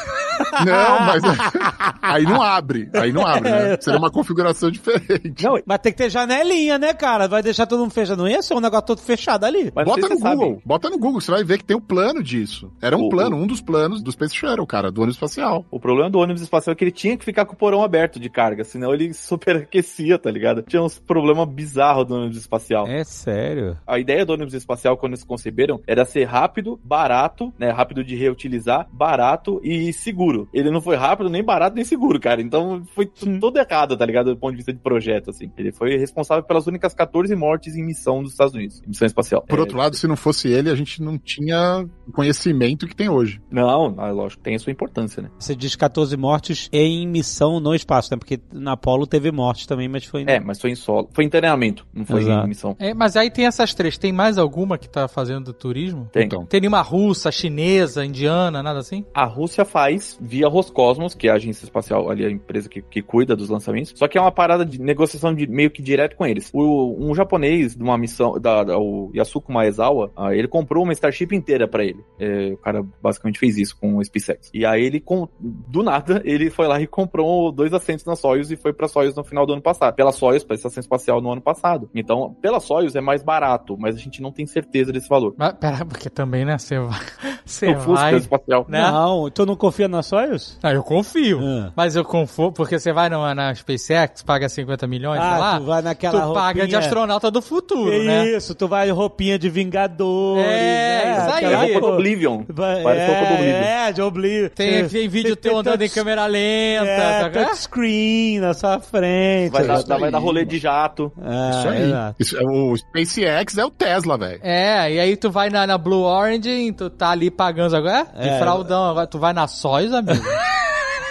Não, 0.65 0.99
mas 1.05 1.21
aí 2.01 2.23
não 2.23 2.41
abre, 2.41 2.89
aí 2.93 3.11
não 3.11 3.25
abre, 3.25 3.49
né? 3.49 3.77
Seria 3.79 3.99
uma 3.99 4.09
configuração 4.09 4.71
diferente. 4.71 5.43
Não, 5.43 5.59
Mas 5.65 5.79
tem 5.79 5.91
que 5.91 5.97
ter 5.97 6.09
janelinha, 6.09 6.77
né, 6.79 6.93
cara? 6.93 7.27
Vai 7.27 7.43
deixar 7.43 7.65
todo 7.65 7.79
mundo 7.81 7.91
fechado. 7.91 8.17
Não 8.17 8.27
ia 8.27 8.41
ser 8.41 8.53
um 8.55 8.59
negócio 8.59 8.85
todo 8.87 9.01
fechado 9.01 9.43
ali. 9.45 9.71
mas 9.75 9.85
Bota 9.85 10.09
no 10.09 10.19
Google, 10.19 10.49
sabe. 10.49 10.61
bota 10.65 10.89
no 10.89 10.97
Google, 10.97 11.21
você 11.21 11.31
vai 11.31 11.43
ver 11.43 11.57
que 11.59 11.65
tem 11.65 11.77
o 11.77 11.81
plano 11.81 12.23
disso. 12.23 12.71
Era 12.81 12.97
um 12.97 13.05
O- 13.05 13.09
plano, 13.09 13.35
um 13.35 13.45
dos 13.45 13.61
planos 13.61 14.01
do 14.01 14.11
Space 14.11 14.35
Shuttle, 14.35 14.65
cara, 14.65 14.91
do 14.91 14.99
ônibus 15.01 15.15
espacial. 15.15 15.65
O 15.69 15.79
problema 15.79 16.09
do 16.09 16.19
ônibus 16.19 16.41
espacial 16.41 16.71
é 16.73 16.75
que 16.75 16.83
ele 16.83 16.91
tinha 16.91 17.12
que 17.17 17.25
ficar 17.25 17.45
com 17.45 17.53
o 17.53 17.57
porão 17.57 17.83
aberto 17.83 18.19
de 18.19 18.29
carga, 18.29 18.63
senão 18.63 18.93
ele 18.93 19.13
superaquecia, 19.13 20.17
tá 20.17 20.29
ligado? 20.31 20.61
Tinha 20.61 20.81
uns 20.81 20.99
problemas 20.99 21.47
bizarros 21.47 22.05
do 22.07 22.15
ônibus 22.15 22.37
espacial. 22.37 22.87
É 22.87 23.03
sério. 23.03 23.77
A 23.85 23.99
ideia 23.99 24.25
do 24.25 24.33
ônibus 24.33 24.53
espacial, 24.53 24.97
quando 24.97 25.13
eles 25.13 25.23
conceberam, 25.23 25.81
era 25.87 26.05
ser 26.05 26.23
rápido, 26.25 26.79
barato, 26.83 27.53
né? 27.57 27.69
Rápido 27.71 28.03
de 28.03 28.15
reutilizar, 28.15 28.87
barato 28.91 29.59
e 29.63 29.91
seguro. 29.93 30.47
Ele 30.53 30.69
não 30.71 30.81
foi 30.81 30.95
rápido, 30.95 31.29
nem 31.29 31.43
barato, 31.43 31.75
nem 31.75 31.85
seguro, 31.85 32.19
cara. 32.19 32.41
Então 32.41 32.83
foi 32.93 33.05
todo 33.05 33.57
errado, 33.57 33.97
tá 33.97 34.05
ligado? 34.05 34.33
Do 34.33 34.37
ponto 34.37 34.51
de 34.51 34.57
vista 34.57 34.73
de 34.73 34.79
projeto, 34.79 35.29
assim. 35.29 35.51
Ele 35.57 35.71
foi 35.71 35.97
responsável 35.97 36.43
pelas 36.43 36.67
únicas 36.67 36.93
14 36.93 37.35
mortes 37.35 37.75
em 37.75 37.83
missão 37.83 38.21
dos 38.21 38.31
Estados 38.31 38.53
Unidos, 38.53 38.81
em 38.85 38.89
missão 38.89 39.05
espacial. 39.05 39.41
Por 39.41 39.57
É, 39.57 39.61
outro 39.61 39.77
lado, 39.77 39.95
se 39.95 40.07
não 40.07 40.15
fosse 40.15 40.49
ele, 40.49 40.69
a 40.69 40.75
gente 40.75 41.01
não 41.01 41.17
tinha 41.17 41.85
o 42.07 42.11
conhecimento 42.11 42.87
que 42.87 42.95
tem 42.95 43.09
hoje. 43.09 43.41
Não, 43.51 43.95
ah, 43.99 44.11
lógico, 44.11 44.41
tem 44.41 44.55
a 44.55 44.59
sua 44.59 44.71
importância, 44.71 45.21
né? 45.21 45.29
Você 45.37 45.55
diz 45.55 45.75
14 45.75 46.15
mortes 46.17 46.69
em 46.71 47.02
missão 47.07 47.59
no 47.59 47.73
espaço, 47.75 48.09
né? 48.11 48.17
Porque 48.17 48.39
na 48.51 48.73
Apollo 48.73 49.05
teve 49.07 49.31
morte 49.31 49.67
também, 49.67 49.87
mas 49.87 50.05
foi. 50.05 50.23
É, 50.27 50.39
mas 50.39 50.59
foi 50.59 50.71
em 50.71 50.75
solo. 50.75 51.09
Foi 51.13 51.23
em 51.25 51.29
treinamento, 51.29 51.85
não 51.93 52.05
foi 52.05 52.21
Exato. 52.21 52.45
em 52.45 52.49
missão. 52.49 52.75
É, 52.79 52.93
mas 52.93 53.15
aí 53.15 53.29
tem 53.29 53.45
essas 53.45 53.73
três. 53.73 53.97
Tem 53.97 54.11
mais 54.11 54.37
alguma 54.37 54.77
que 54.77 54.89
tá 54.89 55.07
fazendo 55.07 55.53
turismo? 55.53 56.09
Tem. 56.11 56.25
Então, 56.25 56.45
Tem 56.45 56.59
nenhuma 56.61 56.81
russa, 56.81 57.31
chinesa, 57.31 58.05
indiana, 58.05 58.63
nada 58.63 58.79
assim? 58.79 59.05
A 59.13 59.25
Rússia 59.25 59.65
faz 59.65 60.17
via 60.21 60.47
Roscosmos, 60.47 61.13
que 61.13 61.27
é 61.27 61.31
a 61.31 61.35
agência 61.35 61.65
espacial 61.65 62.09
ali, 62.09 62.25
a 62.25 62.29
empresa 62.31 62.69
que, 62.69 62.81
que 62.81 63.01
cuida 63.01 63.35
dos 63.35 63.49
lançamentos. 63.49 63.93
Só 63.95 64.07
que 64.07 64.17
é 64.17 64.21
uma 64.21 64.31
parada 64.31 64.65
de 64.65 64.79
negociação 64.81 65.33
de 65.33 65.47
meio 65.47 65.69
que 65.71 65.81
direto 65.81 66.15
com 66.15 66.25
eles. 66.25 66.49
O, 66.53 66.95
um 66.99 67.13
japonês 67.13 67.75
de 67.75 67.83
uma 67.83 67.97
missão, 67.97 68.39
da, 68.39 68.63
da- 68.63 68.77
o 68.77 69.11
Yasuko 69.15 69.51
Maezawa, 69.51 70.11
ah, 70.15 70.33
ele 70.33 70.47
comprou 70.47 70.83
uma 70.83 70.93
Starship 70.93 71.33
inteira 71.35 71.67
pra 71.67 71.83
ele. 71.83 71.99
É, 72.19 72.51
o 72.53 72.57
cara 72.57 72.83
basicamente 73.01 73.39
fez 73.39 73.57
isso 73.57 73.77
com 73.79 73.97
o 73.97 74.03
SpaceX. 74.03 74.49
E 74.53 74.65
aí 74.65 74.83
ele, 74.83 74.99
com, 74.99 75.27
do 75.39 75.83
nada, 75.83 76.21
ele 76.25 76.49
foi 76.49 76.67
lá 76.67 76.77
e 76.83 76.87
comprou 76.87 77.51
dois 77.51 77.73
assentos 77.73 78.05
na 78.05 78.15
Soyuz 78.15 78.51
e 78.51 78.55
foi 78.55 78.73
pra 78.73 78.87
Soyuz 78.87 79.15
no 79.15 79.23
final 79.23 79.45
do 79.45 79.53
ano 79.53 79.61
passado. 79.61 79.93
Pela 79.95 80.11
Soyuz, 80.11 80.43
pra 80.43 80.55
estação 80.55 80.79
espacial 80.81 81.21
no 81.21 81.31
ano 81.31 81.41
passado. 81.41 81.89
Então, 81.95 82.35
pela 82.41 82.59
Soyuz 82.59 82.95
é 82.95 83.01
mais 83.01 83.23
barato, 83.23 83.75
mas 83.79 83.95
a 83.95 83.99
gente 83.99 84.21
não 84.21 84.31
tem 84.31 84.45
certeza 84.45 84.91
desse 84.91 85.07
valor. 85.09 85.33
Mas, 85.37 85.53
pera, 85.53 85.85
porque 85.85 86.09
também, 86.09 86.45
né? 86.45 86.57
Você 86.57 86.79
vai. 86.79 86.99
Você 87.45 87.67
O 87.73 87.79
Fusca 87.79 88.01
vai. 88.01 88.15
espacial. 88.15 88.65
né? 88.69 88.81
Não, 88.81 89.29
tu 89.29 89.45
não 89.45 89.55
confia 89.55 89.87
na 89.87 90.01
Soyuz? 90.01 90.57
Ah, 90.63 90.71
eu 90.73 90.81
confio. 90.83 91.39
Ah. 91.41 91.71
Mas 91.75 91.95
eu 91.95 92.05
confio, 92.05 92.51
porque 92.53 92.79
você 92.79 92.93
vai 92.93 93.09
na, 93.09 93.35
na 93.35 93.53
SpaceX, 93.53 94.21
paga 94.23 94.47
50 94.47 94.87
milhões, 94.87 95.19
sei 95.19 95.29
lá. 95.29 95.55
Ah, 95.55 95.59
tu 95.59 95.65
vai 95.65 95.81
naquela 95.81 96.21
tu 96.27 96.33
paga 96.33 96.53
de 96.53 96.59
roupinha- 96.73 96.79
astronauta 96.79 97.29
do 97.31 97.41
futuro, 97.41 97.91
né? 98.03 98.29
Isso, 98.29 98.55
tu 98.55 98.67
vai 98.67 98.89
roupinha 98.91 99.37
de 99.37 99.49
Vingadores. 99.49 100.45
É, 100.45 101.05
né? 101.05 101.17
isso 101.19 101.29
aí. 101.47 101.53
Roupa 101.53 101.79
do 101.81 101.87
Oblivion. 101.93 102.43
Vai- 102.49 102.81
Parece 102.83 103.05
roupa 103.11 103.25
do 103.27 103.33
Oblivion. 103.33 103.55
É, 103.57 103.91
de 103.91 104.01
Oblivion. 104.01 104.49
Tem, 104.49 104.87
tem 104.87 105.07
vídeo 105.07 105.35
teu 105.35 105.57
andando 105.57 105.81
em 105.81 105.89
câmera 105.89 106.25
lenta, 106.25 106.72
É, 106.81 107.19
sabe? 107.21 107.33
qual 107.33 107.43
é? 107.43 107.47
touchscreen 107.47 108.39
na 108.39 108.53
sua 108.53 108.79
frente. 108.79 109.51
Vai 109.51 109.65
dar, 109.65 109.99
vai 109.99 110.11
dar 110.11 110.19
rolê 110.19 110.45
de 110.45 110.57
jato. 110.57 111.11
É, 111.21 111.49
isso 111.59 111.69
aí. 111.69 111.81
exato. 111.83 112.15
Isso 112.19 112.37
é- 112.37 112.43
o 112.45 112.75
SpaceX 112.77 113.57
é 113.57 113.65
o 113.65 113.69
Tesla, 113.71 114.17
velho. 114.17 114.39
É, 114.43 114.91
e 114.93 114.99
aí 114.99 115.15
tu 115.17 115.29
vai 115.31 115.49
na, 115.49 115.65
na 115.67 115.77
Blue 115.77 116.03
Origin, 116.03 116.71
tu 116.73 116.89
tá 116.89 117.09
ali 117.11 117.29
pagando 117.31 117.75
agora, 117.75 118.05
de 118.19 118.29
É. 118.29 118.39
fraldão, 118.39 118.83
agora 118.89 119.07
tu 119.07 119.19
vai 119.19 119.33
na 119.33 119.47
Soyuz, 119.47 119.93
amigo. 119.93 120.23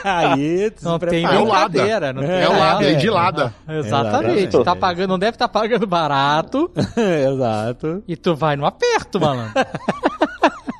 Aí, 0.04 0.68
tu 0.72 0.84
Não 0.84 0.98
tem. 0.98 1.24
É 1.24 1.28
brincadeira. 1.28 2.12
Não 2.12 2.22
tem 2.22 2.40
É 2.40 2.48
o 2.48 2.58
lado, 2.58 2.82
é, 2.82 2.90
é 2.90 2.94
de 2.96 3.06
é. 3.06 3.10
lada. 3.12 3.54
Exatamente. 3.68 4.30
Exatamente. 4.40 4.64
Tá 4.64 4.74
pagando, 4.74 5.10
não 5.10 5.18
deve 5.18 5.36
estar 5.36 5.46
pagando 5.46 5.86
barato 5.86 6.68
Exato. 6.98 8.02
e 8.08 8.16
tu 8.16 8.34
vai 8.34 8.56
no 8.56 8.66
aperto, 8.66 9.20
malandro. 9.20 9.52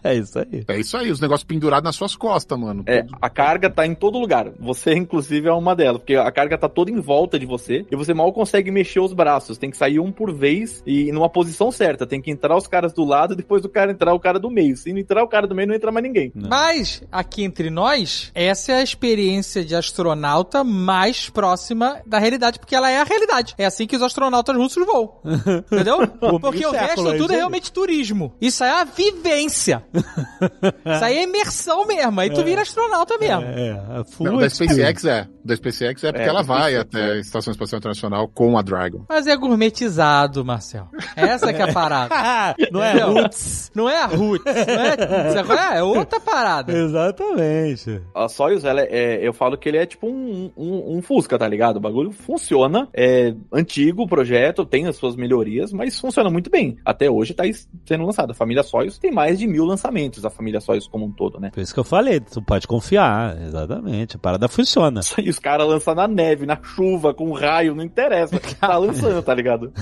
É 0.13 0.15
isso 0.15 0.39
aí. 0.39 0.65
É 0.67 0.79
isso 0.79 0.97
aí, 0.97 1.11
os 1.11 1.21
negócios 1.21 1.45
pendurados 1.45 1.85
nas 1.85 1.97
suas 1.97 2.17
costas, 2.17 2.59
mano. 2.59 2.83
É, 2.87 3.07
a 3.21 3.31
carga 3.31 3.71
tá 3.71 3.87
em 3.87 3.95
todo 3.95 4.19
lugar. 4.19 4.51
Você, 4.59 4.95
inclusive, 4.95 5.49
é 5.49 5.53
uma 5.53 5.77
delas. 5.77 5.99
Porque 5.99 6.17
a 6.17 6.31
carga 6.31 6.59
tá 6.59 6.69
toda 6.69 6.91
em 6.91 7.01
volta 7.01 7.39
de 7.39 7.47
você 7.47 7.87
e 7.91 7.97
você 7.97 8.13
mal 8.13 8.33
consegue 8.33 8.71
mexer 8.71 9.01
os 9.01 9.13
braços. 9.13 9.59
Tem 9.59 9.71
que 9.71 9.77
sair 9.77 10.01
um 10.01 10.11
por 10.11 10.33
vez 10.35 10.83
e 10.87 11.13
numa 11.13 11.29
posição 11.29 11.71
certa. 11.71 12.07
Tem 12.07 12.21
que 12.21 12.31
entrar 12.31 12.57
os 12.57 12.67
caras 12.67 12.93
do 12.93 13.05
lado, 13.05 13.37
depois 13.37 13.63
do 13.63 13.69
cara 13.69 13.93
entrar 13.93 14.13
o 14.13 14.21
cara 14.21 14.39
do 14.39 14.51
meio. 14.51 14.77
Se 14.77 14.93
não 14.93 14.99
entrar 14.99 15.23
o 15.23 15.29
cara 15.29 15.47
do 15.47 15.55
meio, 15.55 15.69
não 15.69 15.75
entra 15.75 15.93
mais 15.93 16.05
ninguém. 16.05 16.33
Mas, 16.35 17.03
aqui 17.11 17.45
entre 17.45 17.71
nós, 17.71 18.31
essa 18.35 18.73
é 18.73 18.75
a 18.77 18.83
experiência 18.83 19.65
de 19.65 19.75
astronauta 19.75 20.65
mais 20.65 21.31
próxima 21.31 22.01
da 22.05 22.19
realidade, 22.19 22.59
porque 22.59 22.75
ela 22.75 22.91
é 22.91 23.01
a 23.01 23.05
realidade. 23.05 23.55
É 23.57 23.65
assim 23.65 23.87
que 23.87 23.97
os 23.97 24.03
astronautas 24.03 24.57
russos 24.57 24.85
voam. 24.85 25.13
Entendeu? 25.71 26.07
Porque 26.41 26.67
o 26.67 26.73
resto 26.73 27.09
é 27.09 27.17
tudo 27.17 27.33
é 27.33 27.37
realmente 27.37 27.73
turismo. 27.73 28.33
Isso 28.41 28.65
é 28.65 28.71
a 28.71 28.85
vivência. 28.85 29.85
Isso 29.95 31.05
aí 31.05 31.19
é 31.19 31.23
imersão 31.25 31.87
mesmo. 31.87 32.21
Aí 32.21 32.31
tu 32.31 32.43
vira 32.43 32.63
astronauta 32.63 33.19
mesmo. 33.19 33.43
É, 33.43 33.71
a 33.71 34.05
full 34.05 34.27
Não, 34.27 34.39
da. 34.39 34.49
SpaceX 34.49 35.05
é. 35.05 35.29
Da 35.45 35.57
SpaceX 35.57 36.05
é 36.05 36.13
porque 36.13 36.25
É, 36.25 36.29
ela 36.29 36.43
vai 36.43 36.77
até 36.77 37.13
a 37.13 37.19
Estação 37.19 37.51
Espacial 37.51 37.79
Internacional 37.79 38.29
com 38.29 38.57
a 38.57 38.63
Dragon. 38.63 39.05
Mas 39.09 39.27
é 39.27 39.37
gourmetizado, 39.37 40.45
Marcel. 40.45 40.89
Essa 41.17 41.53
que 41.53 41.61
é 41.61 41.65
a 41.65 41.73
parada. 41.73 42.15
Ah, 42.15 42.55
não 42.71 42.83
é 42.83 42.93
roots. 43.03 43.71
Não 43.75 43.89
é 43.89 43.99
a 44.01 44.07
Roots. 44.07 44.45
Não 44.45 45.55
é, 45.55 45.75
é? 45.75 45.79
é 45.79 45.83
outra 45.83 46.21
parada. 46.21 46.73
Exatamente. 46.73 48.01
A 48.15 48.29
Soyuz, 48.29 48.65
ela 48.65 48.81
é, 48.83 49.27
eu 49.27 49.33
falo 49.33 49.57
que 49.57 49.69
ele 49.69 49.79
é 49.79 49.87
tipo 49.87 50.07
um, 50.07 50.51
um, 50.57 50.97
um 50.97 51.03
Fusca, 51.03 51.39
tá 51.39 51.49
ligado? 51.49 51.77
O 51.77 51.81
bagulho 51.81 52.13
funciona, 52.13 52.89
é 52.95 53.35
antigo 53.53 54.03
o 54.03 54.09
projeto, 54.09 54.65
tem 54.65 54.87
as 54.87 54.97
suas 54.97 55.17
melhorias, 55.17 55.73
mas 55.73 55.99
funciona 55.99 56.31
muito 56.31 56.51
bem. 56.51 56.77
Até 56.85 57.11
hoje 57.11 57.35
tá 57.35 57.45
sendo 57.87 58.05
lançado. 58.05 58.31
A 58.31 58.35
família 58.35 58.63
Soyuz 58.63 58.99
tem 58.99 59.11
mais 59.11 59.39
de 59.39 59.47
mil 59.47 59.65
lançamentos, 59.65 59.82
a 59.85 60.31
família 60.31 60.61
Soyuz 60.61 60.87
como 60.87 61.07
um 61.07 61.11
todo, 61.13 61.39
né? 61.41 61.51
Por 61.53 61.61
isso 61.61 61.73
que 61.75 61.81
eu 61.81 61.85
falei, 61.85 62.21
tu 62.21 62.41
pode 62.43 62.67
confiar. 62.67 63.37
Exatamente. 63.43 64.17
A 64.17 64.19
parada 64.19 64.49
funciona. 64.49 65.01
E 65.19 65.29
os 65.31 65.39
caras 65.39 65.67
lançam 65.67 65.95
na 65.95 66.07
neve, 66.09 66.47
na 66.47 66.59
chuva, 66.63 67.13
com 67.15 67.33
raio, 67.33 67.75
não 67.75 67.85
interessa. 67.85 68.41
Tá 68.63 68.77
lançando, 68.79 69.21
tá 69.23 69.35
ligado? 69.35 69.73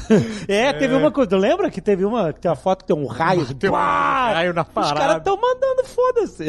É, 0.49 0.73
teve 0.73 0.95
uma 0.95 1.11
coisa. 1.11 1.37
Lembra 1.37 1.71
que 1.71 1.81
teve 1.83 2.05
uma, 2.05 2.33
que 2.33 2.41
tem 2.41 2.51
uma 2.51 2.57
foto 2.57 2.85
que 2.85 2.93
tem 2.95 2.97
um 2.97 3.07
raio? 3.07 3.45
Tem 3.55 3.69
um 3.69 3.73
Pá! 3.73 4.33
raio 4.33 4.55
na 4.55 4.63
Os 4.63 4.69
caras 4.69 4.93
parada. 4.93 5.19
estão 5.19 5.37
mandando, 5.37 5.85
foda-se. 5.85 6.45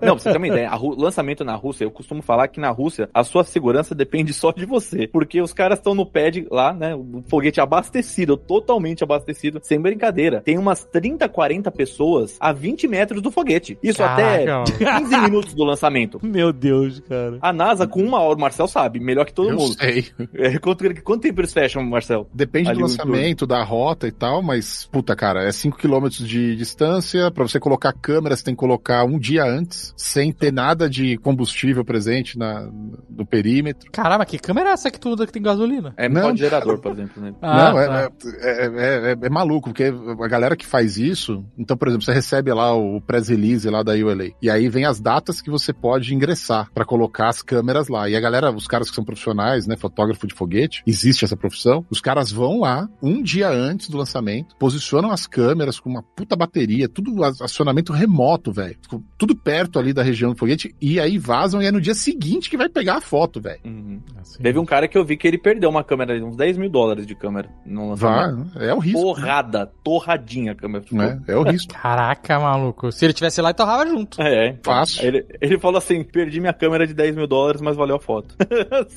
Não, 0.00 0.14
pra 0.14 0.18
você 0.18 0.30
ter 0.32 0.38
uma 0.38 0.46
ideia, 0.48 0.70
Ru- 0.70 0.94
lançamento 0.98 1.44
na 1.44 1.54
Rússia, 1.54 1.84
eu 1.84 1.90
costumo 1.90 2.22
falar 2.22 2.48
que 2.48 2.58
na 2.60 2.70
Rússia 2.70 3.10
a 3.12 3.22
sua 3.24 3.44
segurança 3.44 3.94
depende 3.94 4.32
só 4.32 4.52
de 4.52 4.64
você. 4.64 5.06
Porque 5.06 5.40
os 5.42 5.52
caras 5.52 5.78
estão 5.78 5.94
no 5.94 6.06
pad 6.06 6.46
lá, 6.50 6.72
né? 6.72 6.94
O 6.94 7.22
foguete 7.28 7.60
abastecido, 7.60 8.36
totalmente 8.36 9.04
abastecido, 9.04 9.60
sem 9.62 9.78
brincadeira. 9.78 10.40
Tem 10.40 10.56
umas 10.58 10.84
30, 10.84 11.28
40 11.28 11.70
pessoas 11.70 12.36
a 12.40 12.52
20 12.54 12.86
metros 12.88 13.20
do 13.20 13.30
foguete. 13.30 13.78
Isso 13.82 13.98
Caraca, 13.98 14.62
até 14.62 14.98
15 15.00 15.16
minutos 15.18 15.54
do 15.54 15.64
lançamento. 15.64 16.18
Meu 16.24 16.52
Deus, 16.52 17.00
cara. 17.00 17.38
A 17.40 17.52
NASA, 17.52 17.86
com 17.86 18.02
uma 18.02 18.20
hora, 18.20 18.36
o 18.36 18.40
Marcel 18.40 18.66
sabe, 18.66 19.00
melhor 19.00 19.24
que 19.26 19.34
todo 19.34 19.50
Eu 19.50 19.56
mundo. 19.56 19.74
sei. 19.78 20.06
É, 20.34 20.58
quanto, 20.58 20.84
quanto 21.02 21.22
tempo 21.22 21.40
eles 21.40 21.52
fecham, 21.52 21.82
Marcel? 21.84 22.28
Depende 22.32 22.68
Ali 22.70 22.78
do 22.78 22.82
lançamento, 22.82 23.46
da 23.46 23.62
rota 23.62 24.06
e 24.06 24.12
tal, 24.12 24.42
mas, 24.42 24.86
puta, 24.90 25.14
cara, 25.16 25.42
é 25.46 25.52
5 25.52 25.76
km 25.76 26.08
de 26.08 26.56
distância. 26.56 27.30
Pra 27.30 27.42
você 27.46 27.58
colocar 27.60 27.92
câmera, 27.92 28.36
você 28.36 28.44
tem 28.44 28.54
que 28.54 28.60
colocar 28.60 29.04
um 29.04 29.18
dia 29.18 29.44
antes, 29.44 29.92
sem 29.96 30.32
ter 30.32 30.52
nada 30.52 30.88
de 30.88 31.16
combustível 31.18 31.84
presente 31.84 32.38
na, 32.38 32.68
no 33.10 33.26
perímetro. 33.26 33.90
Caramba, 33.90 34.24
que 34.24 34.38
câmera 34.38 34.70
é 34.70 34.72
essa 34.72 34.90
que 34.90 34.98
tu 35.00 35.10
usa 35.10 35.26
que 35.26 35.32
tem 35.32 35.42
gasolina? 35.42 35.92
É 35.96 36.08
Não. 36.08 36.36
gerador, 36.36 36.78
por 36.80 36.92
exemplo, 36.92 37.22
né? 37.22 37.34
Ah, 37.42 37.72
Não, 37.72 37.80
é, 37.80 37.86
tá. 37.86 38.12
é, 38.40 38.66
é- 38.66 39.12
é- 39.12 39.26
é 39.26 39.28
maluco, 39.30 39.70
porque 39.70 39.84
a 39.84 40.28
galera 40.28 40.56
que 40.56 40.66
faz 40.66 40.96
isso, 40.98 41.44
então, 41.58 41.76
por 41.76 41.88
exemplo, 41.88 42.04
você 42.04 42.12
recebe 42.12 42.43
lá 42.52 42.74
o 42.74 43.00
press 43.00 43.28
release 43.28 43.68
lá 43.68 43.82
da 43.82 43.92
ULA, 43.92 44.30
e 44.40 44.50
aí 44.50 44.68
vem 44.68 44.84
as 44.84 45.00
datas 45.00 45.40
que 45.40 45.50
você 45.50 45.72
pode 45.72 46.14
ingressar 46.14 46.70
pra 46.72 46.84
colocar 46.84 47.28
as 47.28 47.42
câmeras 47.42 47.88
lá. 47.88 48.08
E 48.08 48.16
a 48.16 48.20
galera, 48.20 48.50
os 48.50 48.66
caras 48.66 48.88
que 48.88 48.94
são 48.94 49.04
profissionais, 49.04 49.66
né, 49.66 49.76
fotógrafo 49.76 50.26
de 50.26 50.34
foguete, 50.34 50.82
existe 50.86 51.24
essa 51.24 51.36
profissão, 51.36 51.84
os 51.90 52.00
caras 52.00 52.30
vão 52.30 52.60
lá 52.60 52.88
um 53.02 53.22
dia 53.22 53.48
antes 53.48 53.88
do 53.88 53.96
lançamento, 53.96 54.56
posicionam 54.56 55.10
as 55.10 55.26
câmeras 55.26 55.78
com 55.78 55.88
uma 55.88 56.02
puta 56.02 56.36
bateria, 56.36 56.88
tudo 56.88 57.22
acionamento 57.24 57.92
remoto, 57.92 58.52
velho. 58.52 58.76
Ficou 58.82 59.02
Tudo 59.16 59.36
perto 59.36 59.78
ali 59.78 59.92
da 59.92 60.02
região 60.02 60.32
do 60.32 60.38
foguete, 60.38 60.74
e 60.80 60.98
aí 60.98 61.18
vazam 61.18 61.62
e 61.62 61.66
é 61.66 61.72
no 61.72 61.80
dia 61.80 61.94
seguinte 61.94 62.50
que 62.50 62.56
vai 62.56 62.68
pegar 62.68 62.96
a 62.96 63.00
foto, 63.00 63.40
velho. 63.40 63.60
Uhum. 63.64 64.00
Assim. 64.20 64.42
Teve 64.42 64.58
um 64.58 64.64
cara 64.64 64.88
que 64.88 64.96
eu 64.96 65.04
vi 65.04 65.16
que 65.16 65.26
ele 65.26 65.38
perdeu 65.38 65.70
uma 65.70 65.84
câmera, 65.84 66.14
uns 66.24 66.36
10 66.36 66.58
mil 66.58 66.70
dólares 66.70 67.06
de 67.06 67.14
câmera 67.14 67.48
no 67.64 67.90
lançamento. 67.90 68.50
Vai, 68.54 68.68
é 68.68 68.74
o 68.74 68.78
risco. 68.78 69.00
Torrada, 69.00 69.72
torradinha 69.82 70.52
a 70.52 70.54
câmera. 70.54 70.84
Né? 70.90 71.22
É 71.28 71.36
o 71.36 71.42
risco. 71.42 71.72
Caraca, 71.72 72.33
maluco. 72.38 72.90
Se 72.92 73.04
ele 73.04 73.12
tivesse 73.12 73.40
lá, 73.40 73.50
ele 73.50 73.56
torrava 73.56 73.86
junto. 73.86 74.20
É, 74.20 74.48
é. 74.48 74.58
Fácil. 74.62 75.04
Ele, 75.04 75.26
ele 75.40 75.58
falou 75.58 75.78
assim: 75.78 76.02
perdi 76.02 76.40
minha 76.40 76.52
câmera 76.52 76.86
de 76.86 76.94
10 76.94 77.16
mil 77.16 77.26
dólares, 77.26 77.60
mas 77.60 77.76
valeu 77.76 77.96
a 77.96 78.00
foto. 78.00 78.34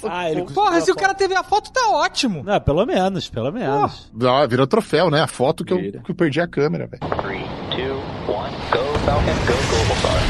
Ah, 0.10 0.30
ele 0.30 0.44
Porra, 0.44 0.80
se 0.82 0.92
o 0.92 0.96
cara 0.96 1.14
teve 1.14 1.36
a 1.36 1.44
foto, 1.44 1.72
tá 1.72 1.90
ótimo. 1.90 2.44
Não, 2.44 2.60
pelo 2.60 2.86
menos, 2.86 3.30
pelo 3.30 3.52
menos. 3.52 4.12
Ah, 4.24 4.46
virou 4.46 4.66
troféu, 4.66 5.10
né? 5.10 5.22
A 5.22 5.28
foto 5.28 5.66
que 5.66 5.74
eu, 5.74 5.78
que 6.02 6.12
eu 6.12 6.16
perdi 6.16 6.40
a 6.40 6.48
câmera, 6.48 6.88
velho. 6.88 7.02
3, 7.22 7.42
2, 7.70 7.82
1, 7.82 7.98
go 8.28 9.00
Falcon, 9.06 9.26
go 9.46 9.56
Global 9.70 9.98
Star. 9.98 10.27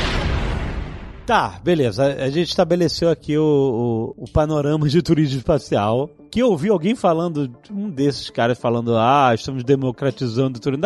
Tá, 1.28 1.60
beleza. 1.62 2.06
A, 2.06 2.30
gente 2.30 2.48
estabeleceu 2.48 3.10
aqui 3.10 3.38
o, 3.38 4.16
o, 4.18 4.24
o 4.24 4.32
panorama 4.32 4.88
de 4.88 5.02
turismo 5.02 5.38
espacial. 5.38 6.10
Que 6.32 6.42
eu 6.42 6.50
ouvi 6.50 6.70
alguém 6.70 6.96
falando, 6.96 7.54
um 7.70 7.90
desses 7.90 8.30
caras 8.30 8.58
falando, 8.58 8.98
ah, 8.98 9.34
estamos 9.34 9.62
democratizando 9.62 10.58
o 10.58 10.62
turismo. 10.62 10.86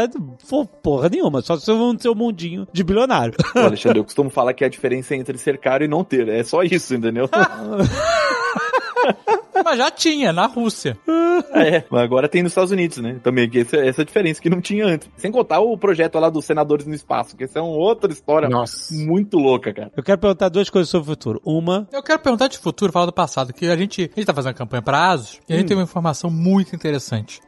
Não 0.51 0.65
porra 0.65 1.09
nenhuma, 1.09 1.43
só 1.43 1.55
se 1.57 1.71
vão 1.71 1.95
ter 1.95 2.09
um 2.09 2.15
mundinho 2.15 2.67
de 2.73 2.83
bilionário. 2.83 3.35
Alexandre, 3.55 3.99
eu 3.99 4.03
costumo 4.03 4.31
falar 4.31 4.55
que 4.55 4.65
a 4.65 4.69
diferença 4.69 5.13
é 5.13 5.17
entre 5.17 5.37
ser 5.37 5.59
caro 5.59 5.83
e 5.83 5.87
não 5.87 6.03
ter. 6.03 6.27
É 6.27 6.43
só 6.43 6.63
isso, 6.63 6.95
entendeu? 6.95 7.29
Mas 9.63 9.77
já 9.77 9.91
tinha, 9.91 10.33
na 10.33 10.45
Rússia. 10.45 10.97
é, 11.53 11.83
mas 11.89 12.01
agora 12.01 12.27
tem 12.27 12.43
nos 12.43 12.51
Estados 12.51 12.71
Unidos, 12.71 12.97
né? 12.97 13.19
Também, 13.23 13.49
que 13.49 13.59
essa, 13.59 13.77
essa 13.77 14.05
diferença 14.05 14.41
que 14.41 14.49
não 14.49 14.61
tinha 14.61 14.85
antes. 14.85 15.09
Sem 15.17 15.31
contar 15.31 15.59
o 15.59 15.77
projeto 15.77 16.19
lá 16.19 16.29
dos 16.29 16.45
senadores 16.45 16.85
no 16.85 16.93
espaço, 16.93 17.35
que 17.35 17.43
essa 17.43 17.59
é 17.59 17.61
uma 17.61 17.75
outra 17.75 18.11
história 18.11 18.49
Nossa. 18.49 18.93
muito 18.93 19.37
louca, 19.37 19.73
cara. 19.73 19.91
Eu 19.95 20.03
quero 20.03 20.17
perguntar 20.19 20.49
duas 20.49 20.69
coisas 20.69 20.89
sobre 20.89 21.03
o 21.03 21.11
futuro. 21.11 21.41
Uma, 21.43 21.87
Eu 21.91 22.03
quero 22.03 22.19
perguntar 22.19 22.47
de 22.47 22.57
futuro, 22.57 22.91
falar 22.91 23.05
do 23.05 23.13
passado, 23.13 23.53
que 23.53 23.67
a 23.67 23.75
gente, 23.75 24.01
a 24.01 24.19
gente 24.19 24.25
tá 24.25 24.33
fazendo 24.33 24.55
campanha 24.55 24.81
pra 24.81 25.09
Asus, 25.09 25.39
e 25.47 25.53
a 25.53 25.57
gente 25.57 25.67
tem 25.67 25.77
uma 25.77 25.83
informação 25.83 26.29
muito 26.29 26.75
interessante 26.75 27.41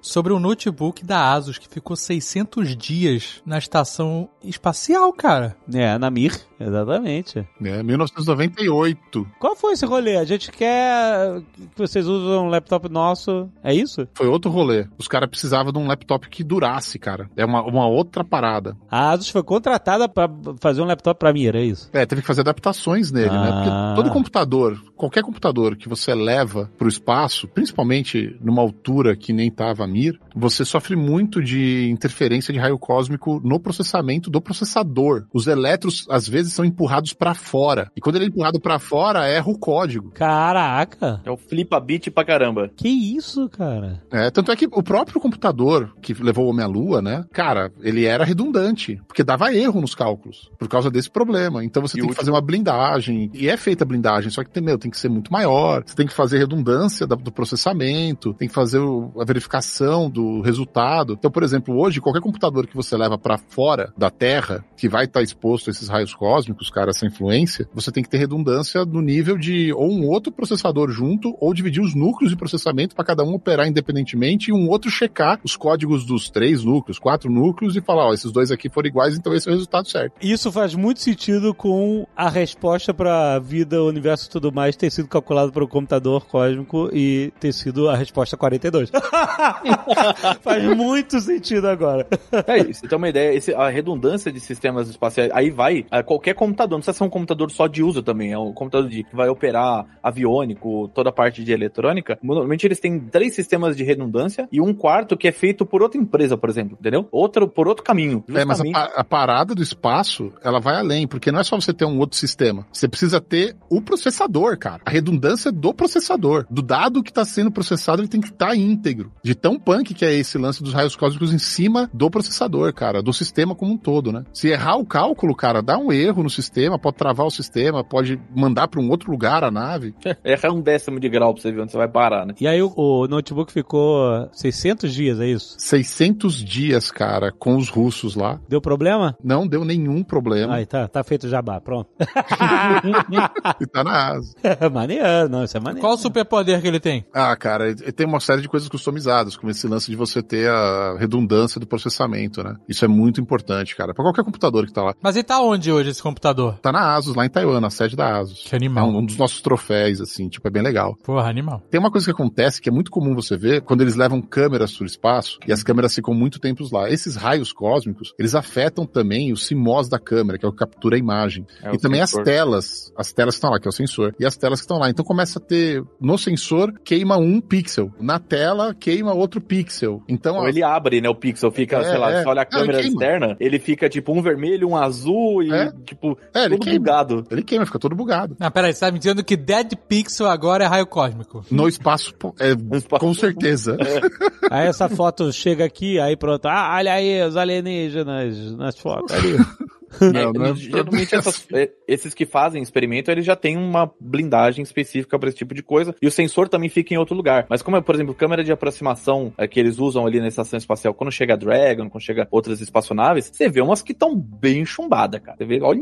sobre 0.00 0.32
um 0.32 0.38
notebook 0.38 1.04
da 1.04 1.32
Asus 1.32 1.58
que 1.58 1.68
ficou 1.68 1.96
600 1.96 2.76
dias 2.76 3.42
na 3.44 3.58
estação 3.58 4.28
espacial, 4.42 5.12
cara. 5.12 5.56
é, 5.72 5.98
na 5.98 6.10
Mir, 6.10 6.34
exatamente. 6.58 7.46
É, 7.62 7.82
1998. 7.82 9.26
Qual 9.38 9.56
foi 9.56 9.72
esse 9.72 9.86
rolê? 9.86 10.16
A 10.16 10.24
gente 10.24 10.50
quer 10.50 11.42
que 11.56 11.78
vocês 11.78 12.06
usam 12.06 12.46
um 12.46 12.48
laptop 12.48 12.88
nosso, 12.88 13.48
é 13.62 13.74
isso? 13.74 14.06
Foi 14.14 14.26
outro 14.26 14.50
rolê. 14.50 14.86
Os 14.98 15.08
caras 15.08 15.28
precisavam 15.28 15.72
de 15.72 15.78
um 15.78 15.86
laptop 15.86 16.28
que 16.28 16.44
durasse, 16.44 16.98
cara. 16.98 17.28
É 17.36 17.44
uma, 17.44 17.62
uma 17.62 17.86
outra 17.86 18.24
parada. 18.24 18.76
A 18.90 19.10
Asus 19.10 19.28
foi 19.28 19.42
contratada 19.42 20.08
pra 20.08 20.28
fazer 20.60 20.82
um 20.82 20.86
laptop 20.86 21.18
pra 21.18 21.32
Mir, 21.32 21.54
é 21.54 21.62
isso? 21.62 21.88
É, 21.92 22.06
teve 22.06 22.22
que 22.22 22.26
fazer 22.26 22.42
adaptações 22.42 23.10
nele, 23.10 23.30
né? 23.30 23.50
Ah. 23.52 23.92
Porque 23.94 24.02
todo 24.02 24.12
computador, 24.12 24.82
qualquer 24.96 25.22
computador 25.22 25.76
que 25.76 25.88
você 25.88 26.14
leva 26.14 26.70
pro 26.78 26.88
espaço, 26.88 27.48
principalmente 27.48 28.36
numa 28.40 28.62
altura 28.62 29.16
que 29.16 29.32
nem 29.32 29.50
tava 29.50 29.84
a 29.84 29.86
Mir, 29.86 30.18
você 30.34 30.64
sofre 30.64 30.96
muito 30.96 31.42
de 31.42 31.88
interferência 31.90 32.52
de 32.52 32.58
raio 32.58 32.78
cósmico 32.78 33.40
no 33.44 33.58
processamento 33.60 34.30
do 34.30 34.40
processador. 34.40 35.26
Os 35.32 35.46
elétrons, 35.46 36.06
às 36.10 36.28
vezes, 36.28 36.43
são 36.52 36.64
empurrados 36.64 37.12
pra 37.12 37.34
fora. 37.34 37.90
E 37.96 38.00
quando 38.00 38.16
ele 38.16 38.26
é 38.26 38.28
empurrado 38.28 38.60
pra 38.60 38.78
fora, 38.78 39.26
erra 39.26 39.48
o 39.48 39.58
código. 39.58 40.10
Caraca! 40.10 41.20
É 41.24 41.30
o 41.30 41.36
flipa 41.36 41.78
bit 41.80 42.10
pra 42.10 42.24
caramba. 42.24 42.70
Que 42.76 42.88
isso, 42.88 43.48
cara? 43.48 44.02
É, 44.10 44.30
tanto 44.30 44.50
é 44.50 44.56
que 44.56 44.66
o 44.66 44.82
próprio 44.82 45.20
computador 45.20 45.94
que 46.00 46.14
levou 46.14 46.46
o 46.46 46.50
homem 46.50 46.64
à 46.64 46.68
lua, 46.68 47.00
né? 47.00 47.24
Cara, 47.32 47.72
ele 47.80 48.04
era 48.04 48.24
redundante, 48.24 49.00
porque 49.06 49.24
dava 49.24 49.52
erro 49.54 49.80
nos 49.80 49.94
cálculos, 49.94 50.50
por 50.58 50.68
causa 50.68 50.90
desse 50.90 51.10
problema. 51.10 51.64
Então 51.64 51.82
você 51.82 51.96
E 51.96 52.00
tem 52.00 52.08
o 52.08 52.12
que 52.12 52.16
fazer 52.16 52.30
uma 52.30 52.40
blindagem, 52.40 53.30
e 53.32 53.48
é 53.48 53.56
feita 53.56 53.84
a 53.84 53.86
blindagem, 53.86 54.30
só 54.30 54.42
que 54.42 54.50
tem, 54.50 54.62
meu, 54.62 54.78
tem 54.78 54.90
que 54.90 54.98
ser 54.98 55.08
muito 55.08 55.32
maior, 55.32 55.82
você 55.84 55.94
tem 55.94 56.06
que 56.06 56.12
fazer 56.12 56.38
redundância 56.38 57.06
do 57.06 57.32
processamento, 57.32 58.34
tem 58.34 58.48
que 58.48 58.54
fazer 58.54 58.80
a 59.18 59.24
verificação 59.24 60.10
do 60.10 60.40
resultado. 60.40 61.14
Então, 61.14 61.30
por 61.30 61.42
exemplo, 61.42 61.78
hoje, 61.78 62.00
qualquer 62.00 62.20
computador 62.20 62.66
que 62.66 62.76
você 62.76 62.96
leva 62.96 63.18
para 63.18 63.38
fora 63.38 63.92
da 63.96 64.10
Terra, 64.10 64.64
que 64.76 64.88
vai 64.88 65.04
estar 65.04 65.22
exposto 65.22 65.68
a 65.68 65.70
esses 65.70 65.88
raios 65.88 66.14
cósmicos, 66.14 66.33
cara, 66.72 66.90
essa 66.90 67.06
influência, 67.06 67.68
você 67.74 67.90
tem 67.92 68.02
que 68.02 68.08
ter 68.08 68.18
redundância 68.18 68.84
no 68.84 69.00
nível 69.00 69.36
de 69.36 69.72
ou 69.72 69.90
um 69.90 70.06
outro 70.08 70.32
processador 70.32 70.90
junto, 70.90 71.36
ou 71.40 71.52
dividir 71.54 71.82
os 71.82 71.94
núcleos 71.94 72.30
de 72.30 72.36
processamento 72.36 72.94
para 72.94 73.04
cada 73.04 73.22
um 73.24 73.34
operar 73.34 73.66
independentemente 73.66 74.50
e 74.50 74.52
um 74.52 74.68
outro 74.68 74.90
checar 74.90 75.38
os 75.44 75.56
códigos 75.56 76.04
dos 76.04 76.30
três 76.30 76.64
núcleos, 76.64 76.98
quatro 76.98 77.30
núcleos 77.30 77.76
e 77.76 77.80
falar, 77.80 78.08
ó, 78.08 78.12
esses 78.14 78.30
dois 78.32 78.50
aqui 78.50 78.68
foram 78.68 78.88
iguais, 78.88 79.16
então 79.16 79.34
esse 79.34 79.48
é 79.48 79.52
o 79.52 79.54
resultado 79.54 79.88
certo. 79.88 80.14
Isso 80.20 80.50
faz 80.52 80.74
muito 80.74 81.00
sentido 81.00 81.54
com 81.54 82.06
a 82.16 82.28
resposta 82.28 82.92
pra 82.94 83.38
vida, 83.38 83.82
universo 83.82 84.26
e 84.26 84.30
tudo 84.30 84.52
mais 84.52 84.76
ter 84.76 84.90
sido 84.90 85.08
calculado 85.08 85.52
pelo 85.52 85.68
computador 85.68 86.26
cósmico 86.26 86.88
e 86.92 87.32
ter 87.40 87.52
sido 87.52 87.88
a 87.88 87.96
resposta 87.96 88.36
42. 88.36 88.90
faz 90.42 90.62
muito 90.76 91.20
sentido 91.20 91.68
agora. 91.68 92.06
É, 92.46 92.58
isso, 92.58 92.80
você 92.80 92.88
tem 92.88 92.98
uma 92.98 93.08
ideia, 93.08 93.34
esse- 93.34 93.54
a 93.54 93.68
redundância 93.68 94.32
de 94.32 94.40
sistemas 94.40 94.88
espaciais, 94.88 95.30
aí 95.34 95.50
vai, 95.50 95.84
a 95.90 96.02
qual- 96.02 96.20
qualquer 96.24 96.34
computador, 96.34 96.70
não 96.76 96.78
precisa 96.80 96.96
ser 96.96 97.04
um 97.04 97.10
computador 97.10 97.50
só 97.50 97.66
de 97.66 97.82
uso 97.82 98.02
também, 98.02 98.32
é 98.32 98.38
um 98.38 98.52
computador 98.52 98.88
de, 98.88 99.04
que 99.04 99.14
vai 99.14 99.28
operar 99.28 99.84
aviônico, 100.02 100.88
toda 100.94 101.10
a 101.10 101.12
parte 101.12 101.44
de 101.44 101.52
eletrônica. 101.52 102.18
Normalmente 102.22 102.66
eles 102.66 102.80
têm 102.80 102.98
três 102.98 103.34
sistemas 103.34 103.76
de 103.76 103.84
redundância 103.84 104.48
e 104.50 104.60
um 104.60 104.72
quarto 104.72 105.16
que 105.16 105.28
é 105.28 105.32
feito 105.32 105.66
por 105.66 105.82
outra 105.82 106.00
empresa, 106.00 106.36
por 106.36 106.48
exemplo, 106.48 106.78
entendeu? 106.80 107.06
Outro 107.12 107.46
por 107.46 107.68
outro 107.68 107.84
caminho. 107.84 108.24
É, 108.34 108.44
mas 108.44 108.60
a, 108.60 108.64
pa- 108.64 108.92
a 108.96 109.04
parada 109.04 109.54
do 109.54 109.62
espaço, 109.62 110.32
ela 110.42 110.60
vai 110.60 110.76
além, 110.76 111.06
porque 111.06 111.30
não 111.30 111.40
é 111.40 111.44
só 111.44 111.60
você 111.60 111.72
ter 111.72 111.84
um 111.84 111.98
outro 111.98 112.16
sistema. 112.16 112.66
Você 112.72 112.88
precisa 112.88 113.20
ter 113.20 113.56
o 113.68 113.82
processador, 113.82 114.56
cara. 114.58 114.82
A 114.86 114.90
redundância 114.90 115.52
do 115.52 115.74
processador. 115.74 116.46
Do 116.50 116.62
dado 116.62 117.02
que 117.02 117.10
está 117.10 117.24
sendo 117.24 117.50
processado, 117.50 118.00
ele 118.00 118.08
tem 118.08 118.20
que 118.20 118.28
estar 118.28 118.54
íntegro. 118.56 119.12
De 119.22 119.34
tão 119.34 119.58
punk 119.58 119.92
que 119.92 120.04
é 120.04 120.14
esse 120.14 120.38
lance 120.38 120.62
dos 120.62 120.72
raios 120.72 120.96
cósmicos 120.96 121.32
em 121.34 121.38
cima 121.38 121.90
do 121.92 122.10
processador, 122.10 122.72
cara. 122.72 123.02
Do 123.02 123.12
sistema 123.12 123.54
como 123.54 123.72
um 123.72 123.76
todo, 123.76 124.12
né? 124.12 124.24
Se 124.32 124.48
errar 124.48 124.76
o 124.76 124.86
cálculo, 124.86 125.34
cara, 125.34 125.60
dá 125.60 125.76
um 125.76 125.92
erro 125.92 126.13
no 126.22 126.30
sistema, 126.30 126.78
pode 126.78 126.96
travar 126.96 127.26
o 127.26 127.30
sistema, 127.30 127.84
pode 127.84 128.20
mandar 128.34 128.68
para 128.68 128.80
um 128.80 128.88
outro 128.90 129.10
lugar 129.10 129.44
a 129.44 129.50
nave. 129.50 129.94
É 130.44 130.50
um 130.50 130.60
décimo 130.60 131.00
de 131.00 131.08
grau 131.08 131.32
pra 131.32 131.42
você 131.42 131.50
ver 131.50 131.62
onde 131.62 131.72
você 131.72 131.78
vai 131.78 131.88
parar, 131.88 132.26
né? 132.26 132.34
E 132.38 132.46
aí 132.46 132.60
o, 132.60 132.70
o 132.76 133.06
notebook 133.06 133.50
ficou 133.50 134.28
600 134.32 134.92
dias, 134.92 135.18
é 135.18 135.26
isso? 135.26 135.54
600 135.58 136.44
dias, 136.44 136.90
cara, 136.90 137.32
com 137.32 137.56
os 137.56 137.70
russos 137.70 138.14
lá. 138.14 138.38
Deu 138.46 138.60
problema? 138.60 139.16
Não 139.24 139.46
deu 139.46 139.64
nenhum 139.64 140.02
problema. 140.02 140.54
Aí 140.54 140.66
tá, 140.66 140.86
tá 140.86 141.02
feito 141.02 141.24
o 141.24 141.28
jabá, 141.30 141.60
pronto. 141.60 141.88
E 143.60 143.66
tá 143.66 143.84
na 143.84 144.12
asa. 144.12 144.34
maneiro, 144.72 145.28
não, 145.28 145.44
isso 145.44 145.56
é 145.56 145.60
maneiro. 145.60 145.80
Qual 145.80 145.94
o 145.94 145.98
superpoder 145.98 146.60
que 146.60 146.68
ele 146.68 146.80
tem? 146.80 147.04
Ah, 147.12 147.34
cara, 147.36 147.68
ele 147.68 147.92
tem 147.92 148.06
uma 148.06 148.20
série 148.20 148.42
de 148.42 148.48
coisas 148.48 148.68
customizadas, 148.68 149.36
como 149.36 149.50
esse 149.50 149.66
lance 149.66 149.90
de 149.90 149.96
você 149.96 150.22
ter 150.22 150.50
a 150.50 150.96
redundância 150.98 151.60
do 151.60 151.66
processamento, 151.66 152.42
né? 152.42 152.56
Isso 152.68 152.84
é 152.84 152.88
muito 152.88 153.20
importante, 153.20 153.76
cara, 153.76 153.94
pra 153.94 154.04
qualquer 154.04 154.24
computador 154.24 154.66
que 154.66 154.72
tá 154.72 154.82
lá. 154.82 154.94
Mas 155.00 155.16
ele 155.16 155.24
tá 155.24 155.40
onde 155.40 155.70
hoje, 155.70 155.90
esse 155.90 156.02
computador? 156.04 156.58
Tá 156.60 156.70
na 156.70 156.94
Asus, 156.94 157.14
lá 157.16 157.26
em 157.26 157.28
Taiwan, 157.28 157.60
na 157.60 157.70
sede 157.70 157.96
da 157.96 158.18
Asus. 158.20 158.44
Que 158.44 158.54
É 158.54 158.56
animal. 158.56 158.88
um, 158.88 158.98
um 158.98 159.04
dos 159.04 159.16
nossos 159.16 159.40
troféus, 159.40 160.00
assim, 160.00 160.28
tipo, 160.28 160.46
é 160.46 160.50
bem 160.50 160.62
legal. 160.62 160.96
Porra, 161.02 161.28
animal. 161.28 161.62
Tem 161.70 161.80
uma 161.80 161.90
coisa 161.90 162.04
que 162.06 162.10
acontece 162.12 162.60
que 162.60 162.68
é 162.68 162.72
muito 162.72 162.90
comum 162.90 163.14
você 163.14 163.36
ver 163.36 163.62
quando 163.62 163.80
eles 163.80 163.96
levam 163.96 164.22
câmeras 164.22 164.76
pro 164.76 164.86
espaço 164.86 165.38
e 165.46 165.52
as 165.52 165.62
câmeras 165.62 165.94
ficam 165.94 166.14
muito 166.14 166.38
tempos 166.38 166.70
lá. 166.70 166.88
Esses 166.90 167.16
raios 167.16 167.52
cósmicos, 167.52 168.12
eles 168.18 168.34
afetam 168.34 168.86
também 168.86 169.32
o 169.32 169.36
CMOS 169.36 169.88
da 169.88 169.98
câmera, 169.98 170.38
que 170.38 170.44
é 170.44 170.48
o 170.48 170.52
que 170.52 170.58
captura 170.58 170.96
a 170.96 170.98
imagem. 170.98 171.46
É 171.62 171.70
o 171.70 171.74
e 171.74 171.78
também 171.78 172.00
sensor. 172.00 172.20
as 172.20 172.24
telas, 172.26 172.92
as 172.96 173.12
telas 173.12 173.34
que 173.34 173.38
estão 173.38 173.50
lá, 173.50 173.58
que 173.58 173.66
é 173.66 173.70
o 173.70 173.72
sensor, 173.72 174.14
e 174.20 174.24
as 174.26 174.36
telas 174.36 174.60
que 174.60 174.64
estão 174.64 174.78
lá. 174.78 174.90
Então 174.90 175.04
começa 175.04 175.38
a 175.38 175.42
ter, 175.42 175.82
no 176.00 176.16
sensor, 176.18 176.72
queima 176.84 177.16
um 177.16 177.40
pixel. 177.40 177.90
Na 178.00 178.18
tela, 178.18 178.74
queima 178.74 179.12
outro 179.14 179.40
pixel. 179.40 180.02
Então, 180.08 180.36
Ou 180.36 180.42
ó, 180.42 180.48
ele 180.48 180.62
abre, 180.62 181.00
né, 181.00 181.08
o 181.08 181.14
pixel, 181.14 181.50
fica, 181.50 181.78
É, 181.78 181.84
sei 181.84 181.98
lá, 181.98 182.10
é. 182.12 182.22
você 182.22 182.28
olha 182.28 182.42
a 182.42 182.46
câmera 182.46 182.78
queima. 182.80 182.92
externa, 182.92 183.36
ele 183.40 183.58
fica 183.58 183.88
tipo 183.88 184.12
um 184.12 184.20
vermelho, 184.22 184.68
um 184.68 184.76
azul 184.76 185.42
e 185.42 185.52
É. 185.52 185.72
tipo, 185.94 186.18
é, 186.34 186.44
ele 186.44 186.56
todo 186.56 186.64
queima. 186.64 186.78
bugado. 186.78 187.24
Ele 187.30 187.42
queima, 187.42 187.66
fica 187.66 187.78
todo 187.78 187.94
bugado. 187.96 188.36
Ah, 188.38 188.50
peraí, 188.50 188.72
você 188.74 188.80
tá 188.80 188.90
me 188.90 188.98
dizendo 188.98 189.24
que 189.24 189.36
Dead 189.36 189.74
Pixel 189.88 190.26
agora 190.28 190.64
é 190.64 190.66
raio 190.66 190.86
cósmico. 190.86 191.44
No 191.50 191.66
espaço, 191.68 192.12
é, 192.38 192.50
espaço. 192.76 193.00
com 193.00 193.14
certeza. 193.14 193.76
Aí 194.50 194.66
essa 194.66 194.88
foto 194.88 195.32
chega 195.32 195.64
aqui, 195.64 195.98
aí 195.98 196.16
pronto. 196.16 196.46
Ah, 196.46 196.74
olha 196.76 196.92
aí 196.92 197.22
os 197.26 197.36
alienígenas 197.36 198.52
nas 198.52 198.78
fotos. 198.78 199.10
Ali. 199.16 199.36
Não, 200.00 200.20
É, 200.20 200.32
não 200.32 200.44
é- 200.46 200.54
geralmente 200.54 201.14
essas- 201.14 201.46
é, 201.52 201.70
esses 201.86 202.14
que 202.14 202.26
fazem 202.26 202.62
experimento, 202.62 203.10
eles 203.10 203.24
já 203.24 203.36
têm 203.36 203.56
uma 203.56 203.90
blindagem 204.00 204.62
específica 204.62 205.18
para 205.18 205.28
esse 205.28 205.38
tipo 205.38 205.54
de 205.54 205.62
coisa. 205.62 205.94
E 206.00 206.06
o 206.06 206.10
sensor 206.10 206.48
também 206.48 206.68
fica 206.68 206.94
em 206.94 206.96
outro 206.96 207.14
lugar. 207.14 207.46
Mas 207.48 207.62
como 207.62 207.76
é, 207.76 207.80
por 207.80 207.94
exemplo, 207.94 208.14
câmera 208.14 208.42
de 208.44 208.52
aproximação 208.52 209.32
é, 209.38 209.46
que 209.46 209.58
eles 209.60 209.78
usam 209.78 210.06
ali 210.06 210.20
na 210.20 210.28
estação 210.28 210.56
espacial, 210.56 210.94
quando 210.94 211.10
chega 211.12 211.34
a 211.34 211.36
Dragon, 211.36 211.88
quando 211.88 212.02
chega 212.02 212.26
outras 212.30 212.60
espaçonaves, 212.60 213.30
você 213.32 213.48
vê 213.48 213.60
umas 213.60 213.82
que 213.82 213.92
estão 213.92 214.16
bem 214.16 214.64
chumbadas, 214.64 215.20
cara. 215.20 215.36
Você 215.38 215.44
vê, 215.44 215.60
olha, 215.62 215.80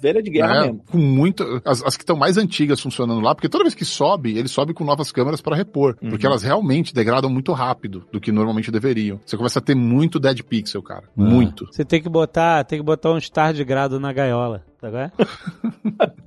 velha 0.00 0.22
de 0.22 0.30
guerra 0.30 0.54
É, 0.56 0.60
mesmo. 0.62 0.82
com 0.90 0.98
muito. 0.98 1.44
As, 1.64 1.82
as 1.82 1.96
que 1.96 2.02
estão 2.02 2.16
mais 2.16 2.36
antigas 2.36 2.80
funcionando 2.80 3.20
lá, 3.20 3.34
porque 3.34 3.48
toda 3.48 3.64
vez 3.64 3.74
que 3.74 3.84
sobe, 3.84 4.36
ele 4.38 4.48
sobe 4.48 4.74
com 4.74 4.84
novas 4.84 5.10
câmeras 5.12 5.40
para 5.40 5.56
repor. 5.56 5.96
Uhum. 6.02 6.10
Porque 6.10 6.26
elas 6.26 6.42
realmente 6.42 6.94
degradam 6.94 7.30
muito 7.30 7.52
rápido 7.52 8.06
do 8.12 8.20
que 8.20 8.32
normalmente 8.32 8.70
deveriam. 8.70 9.20
Você 9.24 9.36
começa 9.36 9.58
a 9.58 9.62
ter 9.62 9.74
muito 9.74 10.18
dead 10.18 10.42
pixel, 10.42 10.82
cara. 10.82 11.04
Muito. 11.16 11.66
Você 11.70 11.84
tem 11.84 12.00
que 12.02 12.08
botar, 12.08 12.64
tem 12.64 12.78
que 12.78 12.84
botar 12.84 13.12
um 13.12 13.18
tardigrado 13.54 14.00
na 14.00 14.12
gaiola. 14.12 14.64
Vendo? 14.90 15.12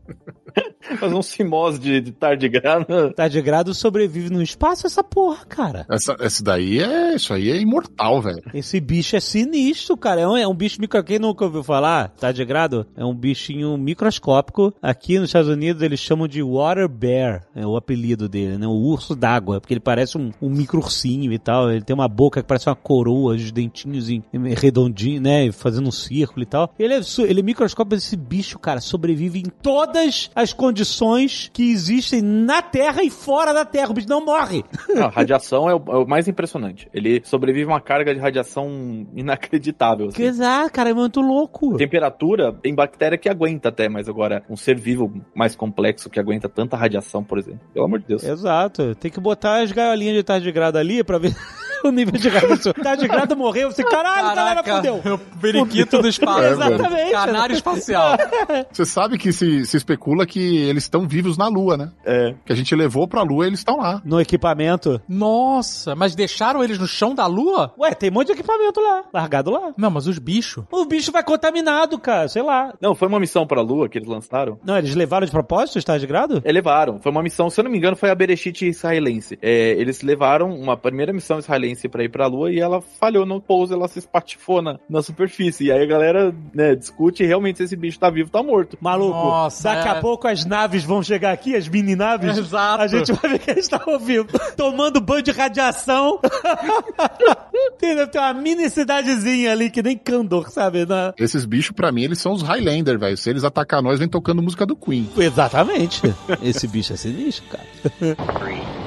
Fazer 1.00 1.14
um 1.14 1.22
simós 1.22 1.80
de, 1.80 2.00
de 2.00 2.12
tardigrado. 2.12 3.12
Tardigrado 3.14 3.74
sobrevive 3.74 4.30
no 4.30 4.42
espaço, 4.42 4.88
essa 4.88 5.04
porra, 5.04 5.46
cara. 5.46 5.86
Essa, 5.90 6.16
essa 6.20 6.44
daí 6.44 6.80
é. 6.80 7.16
Isso 7.16 7.34
aí 7.34 7.52
é 7.52 7.58
imortal, 7.58 8.22
velho. 8.22 8.42
Esse 8.54 8.80
bicho 8.80 9.16
é 9.16 9.20
sinistro, 9.20 9.98
cara. 9.98 10.22
É 10.22 10.28
um, 10.28 10.38
é 10.38 10.48
um 10.48 10.56
bicho 10.56 10.80
micro. 10.80 11.04
Quem 11.04 11.20
nunca 11.20 11.46
ouviu 11.46 11.62
falar? 11.64 12.10
Tardigrado? 12.10 12.88
É 12.96 13.04
um 13.04 13.14
bichinho 13.14 13.78
microscópico. 13.78 14.74
Aqui 14.82 15.20
nos 15.20 15.30
Estados 15.30 15.50
Unidos 15.50 15.82
eles 15.82 16.00
chamam 16.00 16.28
de 16.28 16.42
Water 16.42 16.88
Bear. 16.88 17.46
É 17.54 17.66
o 17.66 17.76
apelido 17.76 18.30
dele, 18.30 18.58
né? 18.58 18.66
O 18.66 18.72
urso 18.72 19.16
d'água. 19.16 19.60
Porque 19.60 19.74
ele 19.74 19.82
parece 19.82 20.18
um, 20.18 20.32
um 20.42 20.50
micro 20.50 20.80
ursinho 20.80 21.34
e 21.34 21.40
tal. 21.40 21.70
Ele 21.70 21.82
tem 21.82 21.94
uma 21.94 22.08
boca 22.08 22.42
que 22.42 22.48
parece 22.48 22.70
uma 22.70 22.76
coroa, 22.76 23.36
os 23.36 23.52
dentinhos 23.52 24.10
em, 24.10 24.24
em 24.34 24.54
redondinho, 24.54 25.22
né? 25.22 25.52
Fazendo 25.52 25.88
um 25.88 25.92
círculo 25.92 26.44
e 26.44 26.46
tal. 26.46 26.74
Ele 26.80 26.94
é, 26.94 27.02
ele 27.28 27.40
é 27.42 27.44
microscópico. 27.44 27.96
Esse 27.96 28.16
bicho, 28.16 28.47
cara, 28.56 28.80
sobrevive 28.80 29.40
em 29.40 29.50
todas 29.62 30.30
as 30.36 30.54
condições 30.54 31.50
que 31.54 31.72
existem 31.72 32.22
na 32.22 32.62
Terra 32.62 33.04
e 33.04 33.10
fora 33.10 33.54
da 33.54 33.66
Terra. 33.66 33.92
O 33.92 33.94
bicho 33.94 34.10
não 34.10 34.24
morre. 34.24 34.64
Não, 34.90 35.06
a 35.06 35.10
radiação 35.10 35.70
é 35.70 35.76
o, 35.76 35.84
é 35.88 35.98
o 35.98 36.08
mais 36.08 36.28
impressionante. 36.28 36.88
Ele 36.94 37.22
sobrevive 37.24 37.66
a 37.66 37.74
uma 37.76 37.82
carga 37.82 38.14
de 38.14 38.20
radiação 38.20 39.08
inacreditável. 39.16 40.08
assim. 40.08 40.24
Exato, 40.24 40.72
cara. 40.72 40.90
É 40.90 40.94
muito 40.94 41.20
louco. 41.22 41.78
Temperatura, 41.78 42.54
tem 42.54 42.74
bactéria 42.74 43.18
que 43.18 43.30
aguenta 43.30 43.70
até, 43.70 43.90
mas 43.90 44.08
agora 44.08 44.44
um 44.50 44.56
ser 44.56 44.78
vivo 44.78 45.12
mais 45.36 45.56
complexo 45.56 46.10
que 46.10 46.20
aguenta 46.20 46.48
tanta 46.48 46.78
radiação, 46.78 47.24
por 47.24 47.38
exemplo. 47.38 47.62
Pelo 47.74 47.86
amor 47.86 48.00
de 48.00 48.08
Deus. 48.08 48.24
Exato. 48.24 48.96
Tem 48.96 49.12
que 49.12 49.20
botar 49.20 49.62
as 49.62 49.72
gaiolinhas 49.72 50.16
de 50.16 50.24
tardigrado 50.24 50.78
ali 50.78 51.04
pra 51.04 51.18
ver 51.18 51.36
o 51.84 51.92
nível 51.92 52.20
de 52.20 52.30
radiação. 52.30 52.74
Tardigrado 52.82 53.36
morreu, 53.36 53.72
você, 53.72 53.84
caralho, 53.84 54.36
galera, 54.36 54.64
fudeu. 54.64 55.02
o 55.14 55.18
periquito 55.40 56.02
do 56.02 56.08
espaço. 56.08 56.42
É, 56.42 56.52
Exatamente. 56.52 57.12
Canário 57.12 57.54
espacial. 57.54 58.18
Você 58.72 58.86
sabe 58.86 59.18
que 59.18 59.32
se, 59.32 59.66
se 59.66 59.78
especula 59.78 60.26
que 60.26 60.58
eles 60.58 60.84
estão 60.84 61.08
vivos 61.08 61.38
na 61.38 61.48
Lua, 61.48 61.78
né? 61.78 61.92
É. 62.06 62.36
Que 62.46 62.54
a 62.54 62.56
gente 62.56 62.76
levou 62.76 63.08
pra 63.08 63.24
Lua 63.24 63.46
e 63.46 63.50
eles 63.50 63.60
estão 63.60 63.78
lá. 63.78 64.02
No 64.04 64.20
equipamento. 64.20 65.02
Nossa, 65.08 65.96
mas 65.96 66.16
deixaram 66.16 66.64
eles 66.64 66.78
no 66.78 66.88
chão 66.88 67.14
da 67.14 67.26
lua? 67.26 67.74
Ué, 67.78 67.94
tem 67.94 68.10
um 68.10 68.14
monte 68.14 68.28
de 68.28 68.34
equipamento 68.34 68.80
lá, 68.80 69.04
largado 69.14 69.52
lá. 69.52 69.74
Não, 69.78 69.90
mas 69.90 70.08
os 70.08 70.20
bichos. 70.20 70.64
O 70.72 70.86
bicho 70.86 71.12
vai 71.12 71.24
contaminado, 71.24 71.98
cara, 72.00 72.28
sei 72.28 72.42
lá. 72.42 72.74
Não, 72.82 72.96
foi 72.96 73.08
uma 73.08 73.20
missão 73.20 73.46
pra 73.46 73.62
Lua 73.62 73.90
que 73.90 73.98
eles 73.98 74.08
lançaram. 74.08 74.60
Não, 74.64 74.78
eles 74.78 74.96
levaram 74.96 75.26
de 75.26 75.32
propósito 75.32 75.78
os 75.78 75.84
tardigrado? 75.84 76.42
É, 76.44 76.52
levaram. 76.52 77.00
Foi 77.00 77.12
uma 77.12 77.24
missão, 77.24 77.50
se 77.50 77.60
eu 77.60 77.64
não 77.64 77.72
me 77.72 77.78
engano, 77.78 77.96
foi 77.96 78.10
a 78.10 78.16
Bereshit 78.16 78.68
israelense. 78.68 79.38
É, 79.42 79.72
eles 79.72 80.02
levaram 80.02 80.50
uma 80.50 80.78
primeira 80.78 81.14
missão 81.14 81.40
israelense 81.40 81.67
pra 81.90 82.04
ir 82.04 82.10
pra 82.10 82.28
Lua 82.28 82.52
e 82.52 82.60
ela 82.60 82.82
falhou 82.82 83.26
no 83.26 83.42
pouso, 83.42 83.74
ela 83.74 83.88
se 83.88 84.00
espatifou 84.00 84.62
na, 84.62 84.80
na 84.90 85.02
superfície. 85.02 85.66
E 85.66 85.72
aí 85.72 85.82
a 85.82 85.86
galera 85.86 86.34
né, 86.54 86.76
discute 86.76 87.26
realmente 87.26 87.58
se 87.58 87.64
esse 87.64 87.76
bicho 87.76 88.00
tá 88.00 88.10
vivo 88.10 88.30
ou 88.34 88.42
tá 88.42 88.46
morto. 88.46 88.78
Maluco, 88.80 89.14
Nossa, 89.14 89.64
daqui 89.64 89.88
é. 89.88 89.92
a 89.92 89.96
pouco 89.96 90.28
as 90.28 90.46
naves 90.46 90.84
vão 90.84 91.02
chegar 91.04 91.32
aqui, 91.32 91.56
as 91.56 91.68
mini 91.68 91.96
naves. 91.96 92.38
Exato. 92.38 92.84
A 92.84 92.88
gente 92.88 93.12
vai 93.14 93.32
ver 93.32 93.40
que 93.40 93.52
eles 93.52 93.66
estavam 93.66 94.00
vivos. 94.00 94.32
Tomando 94.56 95.02
banho 95.02 95.24
de 95.24 95.32
radiação. 95.32 96.20
tem, 97.80 98.08
ter 98.08 98.20
uma 98.20 98.34
mini 98.34 98.70
cidadezinha 98.70 99.52
ali 99.52 99.70
que 99.70 99.82
nem 99.82 99.98
Candor, 99.98 100.50
sabe? 100.50 100.86
Na... 100.86 101.14
Esses 101.18 101.46
bichos, 101.46 101.72
pra 101.72 101.92
mim, 101.92 102.04
eles 102.04 102.20
são 102.20 102.34
os 102.34 102.42
Highlander, 102.42 103.00
velho. 103.00 103.18
Se 103.18 103.30
eles 103.30 103.44
atacar 103.44 103.82
nós, 103.82 104.00
vem 104.00 104.08
tocando 104.08 104.42
música 104.42 104.66
do 104.66 104.76
Queen. 104.76 105.10
Exatamente. 105.18 106.02
Esse 106.42 106.68
bicho 106.68 106.94
é 106.94 106.96
sinistro, 106.96 107.46
cara. 107.50 108.87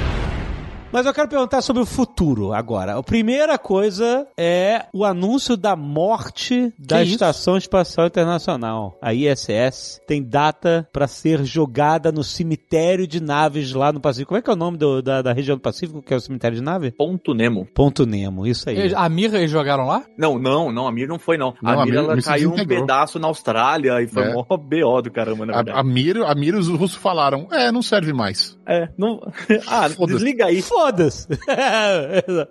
Mas 0.93 1.07
eu 1.07 1.15
quero 1.15 1.27
perguntar 1.29 1.63
sobre 1.63 1.81
o 1.83 1.87
futuro 1.87 2.53
agora. 2.53 2.99
A 2.99 3.03
primeira 3.03 3.57
coisa 3.57 4.27
é 4.37 4.85
o 4.93 5.07
anúncio 5.07 5.57
da 5.57 5.75
morte 5.75 6.71
da 6.79 7.03
isso? 7.03 7.13
Estação 7.15 7.57
Espacial 7.57 8.07
Internacional. 8.09 8.99
A 9.01 9.15
ISS 9.15 10.03
tem 10.07 10.23
data 10.23 10.87
para 10.93 11.07
ser 11.09 11.45
jogada 11.45 12.13
no 12.13 12.23
cemitério 12.23 13.07
de 13.07 13.23
naves 13.23 13.73
lá 13.73 13.91
no 13.91 14.01
Pacífico. 14.01 14.29
Como 14.29 14.39
é 14.39 14.43
que 14.43 14.51
é 14.51 14.53
o 14.53 14.57
nome 14.57 14.77
do- 14.77 15.01
da, 15.01 15.23
da 15.23 15.33
região 15.33 15.57
do 15.57 15.63
Pacífico, 15.63 16.03
que 16.03 16.13
é 16.13 16.17
o 16.17 16.21
cemitério 16.21 16.59
de 16.59 16.63
nave? 16.63 16.91
Ponto 16.91 17.33
Nemo. 17.33 17.67
Ponto 17.73 18.05
Nemo, 18.05 18.47
isso 18.47 18.69
aí. 18.69 18.93
A 18.95 19.09
Mir 19.09 19.33
eles 19.35 19.51
jogaram 19.51 19.87
lá? 19.87 20.05
Não, 20.19 20.39
não, 20.39 20.71
não, 20.71 20.87
a 20.87 20.93
Mir 20.93 21.09
não 21.09 21.19
foi, 21.19 21.39
não. 21.39 21.55
Não, 21.63 21.71
a 21.71 21.83
a 21.83 21.87
Mir, 21.87 21.93
Mir- 21.93 21.99
ela 22.01 22.21
caiu 22.21 22.53
um 22.53 22.67
pedaço 22.67 23.19
na 23.19 23.29
Austrália 23.29 24.03
e 24.03 24.07
foi 24.07 24.25
É. 24.25 24.33
mó 24.35 24.45
BO 24.45 25.01
do 25.01 25.11
caramba, 25.11 25.47
na 25.47 25.55
A, 25.55 25.57
verdade. 25.57 25.79
a 25.79 25.83
Mir, 25.83 26.19
a 26.23 26.35
Mir, 26.35 26.55
os 26.55 26.69
russos 26.69 26.99
falaram, 26.99 27.49
é, 27.51 27.73
não 27.73 27.81
serve 27.81 28.13
mais. 28.13 28.59
É, 28.67 28.91
não... 28.99 29.19
Ah, 29.67 29.89
desliga 29.89 30.47
aí. 30.47 30.61
Foda-se! 30.83 31.29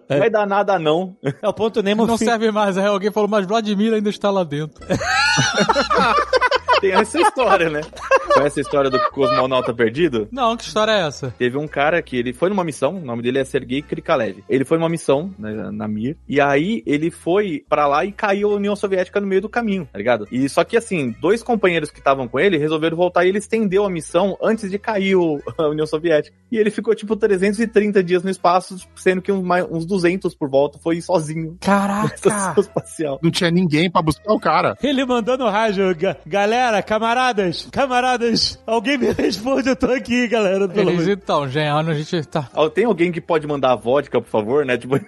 Não 0.09 0.17
vai 0.19 0.29
dar 0.29 0.47
nada, 0.47 0.79
não. 0.79 1.15
é 1.41 1.47
o 1.47 1.53
Ponto 1.53 1.81
Nemo. 1.83 2.05
Não 2.07 2.17
fi- 2.17 2.25
serve 2.25 2.49
mais. 2.51 2.77
Aí 2.77 2.85
alguém 2.85 3.11
falou, 3.11 3.27
mas 3.29 3.45
Vladimir 3.45 3.93
ainda 3.93 4.09
está 4.09 4.29
lá 4.31 4.43
dentro. 4.43 4.81
Tem 6.81 6.91
essa 6.91 7.19
história, 7.21 7.69
né? 7.69 7.81
Conhece 8.33 8.59
a 8.59 8.63
história 8.63 8.89
do 8.89 8.99
cosmonauta 9.11 9.73
perdido? 9.73 10.27
Não, 10.31 10.57
que 10.57 10.63
história 10.63 10.91
é 10.91 11.07
essa? 11.07 11.33
Teve 11.37 11.57
um 11.57 11.67
cara 11.67 12.01
que 12.01 12.17
ele 12.17 12.33
foi 12.33 12.49
numa 12.49 12.63
missão, 12.63 12.95
o 12.97 13.05
nome 13.05 13.21
dele 13.21 13.39
é 13.39 13.43
Sergei 13.45 13.81
Krikalev. 13.81 14.43
Ele 14.49 14.65
foi 14.65 14.77
numa 14.77 14.89
missão 14.89 15.33
né, 15.37 15.69
na 15.71 15.87
Mir, 15.87 16.17
e 16.27 16.41
aí 16.41 16.81
ele 16.85 17.11
foi 17.11 17.63
pra 17.69 17.85
lá 17.87 18.03
e 18.03 18.11
caiu 18.11 18.51
a 18.51 18.55
União 18.55 18.75
Soviética 18.75 19.19
no 19.21 19.27
meio 19.27 19.41
do 19.41 19.49
caminho, 19.49 19.87
tá 19.91 19.97
ligado? 19.97 20.27
E 20.31 20.47
só 20.49 20.63
que 20.63 20.75
assim, 20.75 21.15
dois 21.21 21.43
companheiros 21.43 21.91
que 21.91 21.99
estavam 21.99 22.27
com 22.27 22.39
ele 22.39 22.57
resolveram 22.57 22.97
voltar 22.97 23.25
e 23.25 23.29
ele 23.29 23.37
estendeu 23.37 23.85
a 23.85 23.89
missão 23.89 24.37
antes 24.41 24.69
de 24.69 24.79
cair 24.79 25.15
o- 25.15 25.39
a 25.57 25.67
União 25.67 25.85
Soviética. 25.85 26.35
E 26.51 26.57
ele 26.57 26.71
ficou 26.71 26.95
tipo 26.95 27.15
330 27.15 28.03
dias 28.03 28.23
no 28.23 28.29
espaço, 28.29 28.75
sendo 28.95 29.21
que 29.21 29.31
uns, 29.31 29.45
uns 29.69 29.85
200 29.85 30.33
por 30.33 30.49
volta 30.49 30.79
foi 30.79 30.99
sozinho. 31.01 31.57
Caraca! 31.61 32.15
Espacial. 32.59 33.19
Não 33.21 33.29
tinha 33.31 33.51
ninguém 33.51 33.89
pra 33.89 34.01
buscar 34.01 34.33
o 34.33 34.39
cara. 34.39 34.77
Ele 34.81 35.05
mandou 35.05 35.37
no 35.37 35.49
rádio, 35.49 35.93
"Ga- 35.95 36.17
galera, 36.71 36.83
camaradas, 36.83 37.67
camaradas, 37.71 38.59
alguém 38.65 38.97
me 38.97 39.11
responde, 39.13 39.69
eu 39.69 39.75
tô 39.75 39.87
aqui, 39.87 40.27
galera. 40.27 40.67
Pelo 40.67 40.91
Eles, 40.91 41.07
então, 41.07 41.47
Jeano, 41.47 41.91
a 41.91 41.93
gente 41.93 42.25
tá... 42.27 42.49
Tem 42.73 42.85
alguém 42.85 43.11
que 43.11 43.19
pode 43.19 43.45
mandar 43.45 43.75
vodka, 43.75 44.21
por 44.21 44.29
favor, 44.29 44.65
né? 44.65 44.77
Tipo, 44.81 44.99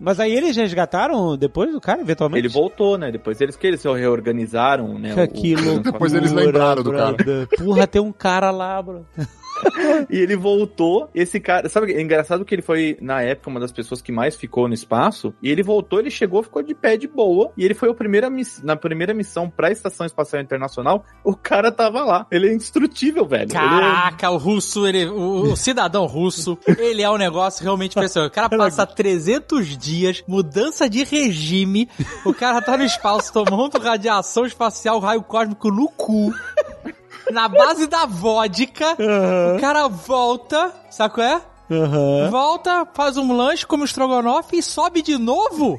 Mas 0.00 0.18
aí 0.18 0.32
eles 0.34 0.56
resgataram 0.56 1.36
depois 1.36 1.70
do 1.72 1.80
cara, 1.80 2.00
eventualmente? 2.00 2.40
ele 2.46 2.52
voltou, 2.52 2.96
né? 2.98 3.10
Depois 3.12 3.40
eles 3.40 3.56
que 3.56 3.66
eles 3.66 3.80
se 3.80 3.88
reorganizaram, 3.88 4.98
né? 4.98 5.12
Que 5.14 5.20
o- 5.20 5.22
aquilo. 5.22 5.78
Depois 5.88 6.12
eles 6.14 6.32
lembraram 6.32 6.82
do 6.82 6.92
cara. 6.92 7.16
Porra, 7.56 7.86
tem 7.86 8.00
um 8.02 8.12
cara 8.12 8.50
lá, 8.50 8.80
bro. 8.82 9.06
E 10.10 10.18
ele 10.18 10.36
voltou. 10.36 11.08
Esse 11.14 11.40
cara, 11.40 11.68
sabe, 11.68 11.92
é 11.92 12.00
engraçado 12.00 12.44
que 12.44 12.54
ele 12.54 12.62
foi, 12.62 12.96
na 13.00 13.20
época, 13.22 13.50
uma 13.50 13.60
das 13.60 13.72
pessoas 13.72 14.00
que 14.00 14.12
mais 14.12 14.36
ficou 14.36 14.68
no 14.68 14.74
espaço. 14.74 15.34
E 15.42 15.50
ele 15.50 15.62
voltou, 15.62 15.98
ele 15.98 16.10
chegou, 16.10 16.42
ficou 16.42 16.62
de 16.62 16.74
pé 16.74 16.96
de 16.96 17.06
boa. 17.08 17.50
E 17.56 17.64
ele 17.64 17.74
foi 17.74 17.90
a 17.90 17.94
primeira 17.94 18.28
na 18.62 18.76
primeira 18.76 19.12
missão 19.12 19.50
pra 19.50 19.70
Estação 19.70 20.06
Espacial 20.06 20.40
Internacional. 20.42 21.04
O 21.24 21.34
cara 21.34 21.70
tava 21.72 22.04
lá. 22.04 22.26
Ele 22.30 22.48
é 22.48 22.52
indestrutível, 22.54 23.26
velho. 23.26 23.50
É- 23.50 23.54
Caraca, 23.54 24.30
o 24.30 24.36
russo, 24.36 24.86
ele, 24.86 25.06
o, 25.06 25.52
o 25.52 25.56
cidadão 25.56 26.06
russo, 26.06 26.58
ele 26.78 27.02
é 27.02 27.10
um 27.10 27.16
negócio 27.16 27.62
realmente 27.62 27.92
impressionante. 27.92 28.30
O 28.30 28.34
cara 28.34 28.48
passa 28.56 28.86
300 28.86 29.76
dias, 29.76 30.22
mudança 30.26 30.88
de 30.88 31.04
regime, 31.04 31.88
o 32.24 32.32
cara 32.32 32.60
tá 32.60 32.76
no 32.76 32.84
espaço 32.84 33.32
tomando 33.32 33.78
radiação 33.78 34.44
espacial, 34.46 34.98
raio 35.00 35.22
cósmico 35.22 35.70
no 35.70 35.88
cu, 35.88 36.32
na 37.32 37.48
base 37.48 37.86
da 37.86 38.06
vodka, 38.06 38.96
o 39.56 39.60
cara 39.60 39.88
volta, 39.88 40.72
sabe 40.90 41.14
qual 41.14 41.26
é? 41.26 41.42
Aham. 41.70 42.30
Volta, 42.30 42.86
faz 42.94 43.16
um 43.16 43.36
lanche, 43.36 43.66
come 43.66 43.82
um 43.82 43.84
estrogonofe 43.84 44.56
e 44.58 44.62
sobe 44.62 45.02
de 45.02 45.18
novo? 45.18 45.78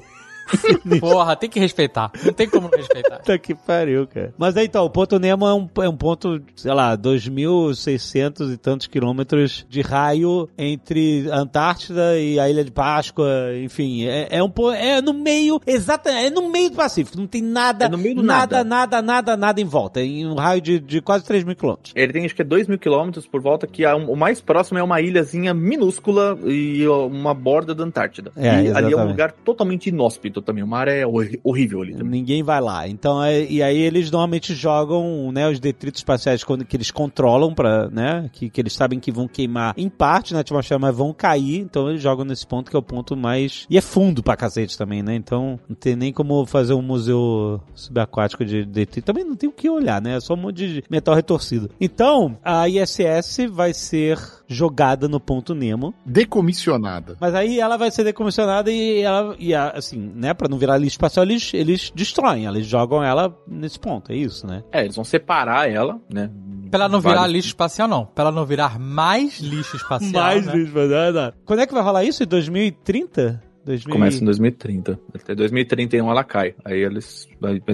Porra, 1.00 1.36
tem 1.36 1.50
que 1.50 1.60
respeitar. 1.60 2.12
Não 2.24 2.34
tem 2.34 2.50
como 2.50 2.70
não 2.70 2.78
respeitar. 2.78 3.18
Puta 3.18 3.38
que 3.38 3.54
pariu, 3.56 4.08
cara. 4.08 4.34
Mas 4.38 4.56
aí 4.58 4.66
então, 4.66 4.86
o 4.86 4.90
ponto 4.90 5.20
Nemo 5.20 5.46
é 5.48 5.54
um, 5.54 5.70
é 5.84 5.90
um 5.90 5.96
ponto, 5.96 6.42
sei 6.56 6.74
lá, 6.74 6.98
2.600 6.98 8.54
e 8.54 8.58
tantos 8.58 8.88
quilômetros 8.88 9.66
de 9.70 9.82
raio 9.82 10.50
entre 10.58 11.30
a 11.32 11.40
Antártida 11.40 12.20
e 12.20 12.40
a 12.40 12.50
Ilha 12.50 12.64
de 12.64 12.72
Páscoa, 12.72 13.28
enfim. 13.62 14.06
É, 14.06 14.28
é 14.32 14.44
um 14.44 14.52
é 14.76 15.02
no 15.02 15.14
meio, 15.14 15.60
exatamente, 15.66 16.26
é 16.28 16.30
no 16.30 16.50
meio 16.50 16.70
do 16.70 16.76
Pacífico. 16.76 17.18
Não 17.18 17.28
tem 17.28 17.42
nada, 17.42 17.86
É 17.86 17.90
no 17.90 17.98
meio 17.98 18.16
do 18.16 18.24
nada, 18.24 18.64
nada. 18.64 18.70
nada, 18.70 19.02
nada, 19.02 19.38
nada 19.38 19.62
em 19.62 19.66
volta. 19.66 20.02
Em 20.02 20.26
um 20.26 20.36
raio 20.36 20.62
de, 20.62 20.80
de 20.80 21.02
quase 21.02 21.26
3 21.26 21.44
mil 21.44 21.56
quilômetros. 21.56 21.94
Ele 21.96 22.12
tem 22.14 22.26
acho 22.26 22.36
que 22.36 22.42
é 22.42 22.46
2 22.46 22.68
mil 22.68 22.78
quilômetros 22.78 23.26
por 23.28 23.42
volta, 23.42 23.68
que 23.68 23.84
é 23.86 23.96
um- 23.96 24.12
o 24.12 24.16
mais 24.16 24.42
próximo 24.42 24.78
é 24.80 24.84
uma 24.84 25.02
ilhazinha 25.02 25.54
minúscula 25.54 26.38
e 26.46 26.88
uma 26.88 27.34
borda 27.34 27.74
da 27.74 27.84
Antártida. 27.84 28.32
É, 28.36 28.46
e 28.46 28.50
ali 28.50 28.58
é 28.68 28.70
exatamente. 28.70 28.96
um 28.96 29.08
lugar 29.08 29.32
totalmente 29.32 29.88
inóspito 29.90 30.39
também. 30.42 30.64
O 30.64 30.68
mar 30.68 30.88
é 30.88 31.04
horrível 31.44 31.82
ali 31.82 31.94
também. 31.94 32.20
Ninguém 32.20 32.44
vai 32.44 32.62
lá. 32.62 32.88
Então, 32.88 33.24
é- 33.24 33.46
e 33.46 33.62
aí 33.64 33.78
eles 33.78 34.12
normalmente 34.12 34.54
jogam, 34.54 35.32
né, 35.32 35.50
os 35.50 35.60
detritos 35.60 36.00
espaciais 36.00 36.44
que 36.44 36.76
eles 36.76 36.92
controlam 36.92 37.54
para, 37.54 37.90
né, 37.90 38.30
que, 38.34 38.50
que 38.50 38.62
eles 38.62 38.74
sabem 38.74 39.00
que 39.00 39.12
vão 39.12 39.28
queimar 39.28 39.74
em 39.78 39.90
parte 39.90 40.34
na 40.34 40.40
atmosfera, 40.40 40.80
mas 40.80 40.96
vão 40.96 41.14
cair. 41.14 41.60
Então 41.60 41.90
eles 41.90 42.02
jogam 42.02 42.26
nesse 42.26 42.46
ponto 42.46 42.70
que 42.70 42.76
é 42.76 42.80
o 42.80 42.84
ponto 42.84 43.16
mais 43.16 43.66
e 43.70 43.78
é 43.78 43.82
fundo 43.82 44.22
pra 44.24 44.36
cacete 44.36 44.78
também, 44.78 45.02
né? 45.04 45.16
Então 45.16 45.60
não 45.68 45.76
tem 45.76 45.96
nem 45.96 46.12
como 46.14 46.46
fazer 46.46 46.74
um 46.74 46.82
museu 46.82 47.62
subaquático 47.74 48.44
de 48.46 48.66
detrito. 48.66 49.06
Também 49.06 49.24
não 49.24 49.36
tem 49.36 49.50
o 49.50 49.54
que 49.54 49.70
olhar, 49.70 50.02
né? 50.02 50.16
É 50.16 50.20
só 50.20 50.34
um 50.34 50.38
monte 50.38 50.56
de 50.68 50.84
metal 50.90 51.16
retorcido. 51.16 51.70
Então 51.80 52.38
a 52.44 52.68
ISS 52.68 53.48
vai 53.52 53.74
ser 53.74 54.18
jogada 54.50 55.08
no 55.08 55.20
ponto 55.20 55.54
Nemo. 55.56 55.94
Decomissionada. 56.06 57.16
Mas 57.20 57.34
aí 57.36 57.60
ela 57.60 57.78
vai 57.78 57.92
ser 57.92 58.04
decomissionada 58.04 58.72
e 58.72 59.00
ela, 59.02 59.36
e 59.40 59.54
a- 59.54 59.70
assim, 59.70 60.12
né, 60.16 60.34
pra 60.34 60.50
não 60.50 60.58
virar 60.58 60.78
lixo 60.78 60.96
espacial, 60.96 61.24
eles, 61.26 61.54
eles 61.54 61.92
destroem, 61.94 62.46
eles 62.46 62.66
jogam 62.66 63.04
ela 63.04 63.34
nesse 63.48 63.80
ponto, 63.80 64.12
é 64.12 64.16
isso, 64.16 64.48
né? 64.48 64.64
É, 64.72 64.84
eles 64.84 64.96
vão 64.96 65.06
separar 65.06 65.70
ela, 65.70 66.00
né? 66.12 66.30
Pra 66.72 66.82
ela 66.82 66.90
não 66.90 67.00
virar 67.00 67.26
lixo 67.28 67.48
espacial, 67.48 67.88
não. 67.88 68.06
Pra 68.06 68.26
ela 68.26 68.32
não 68.32 68.46
virar 68.46 68.80
mais 68.80 69.40
lixo 69.40 69.76
espacial. 69.78 70.24
né? 70.24 70.36
lixo 70.36 70.58
espacial, 70.78 71.34
Quando 71.46 71.60
é 71.62 71.68
que 71.68 71.74
vai 71.74 71.82
rolar 71.84 72.04
isso? 72.04 72.22
Em 72.24 72.28
2030? 72.28 73.42
2000... 73.70 73.94
Começa 73.94 74.22
em 74.22 74.26
2030. 74.26 75.00
Até 75.14 75.36
2031 75.36 76.10
ela 76.10 76.24
cai. 76.24 76.56
Aí 76.66 76.80
eles. 76.80 77.28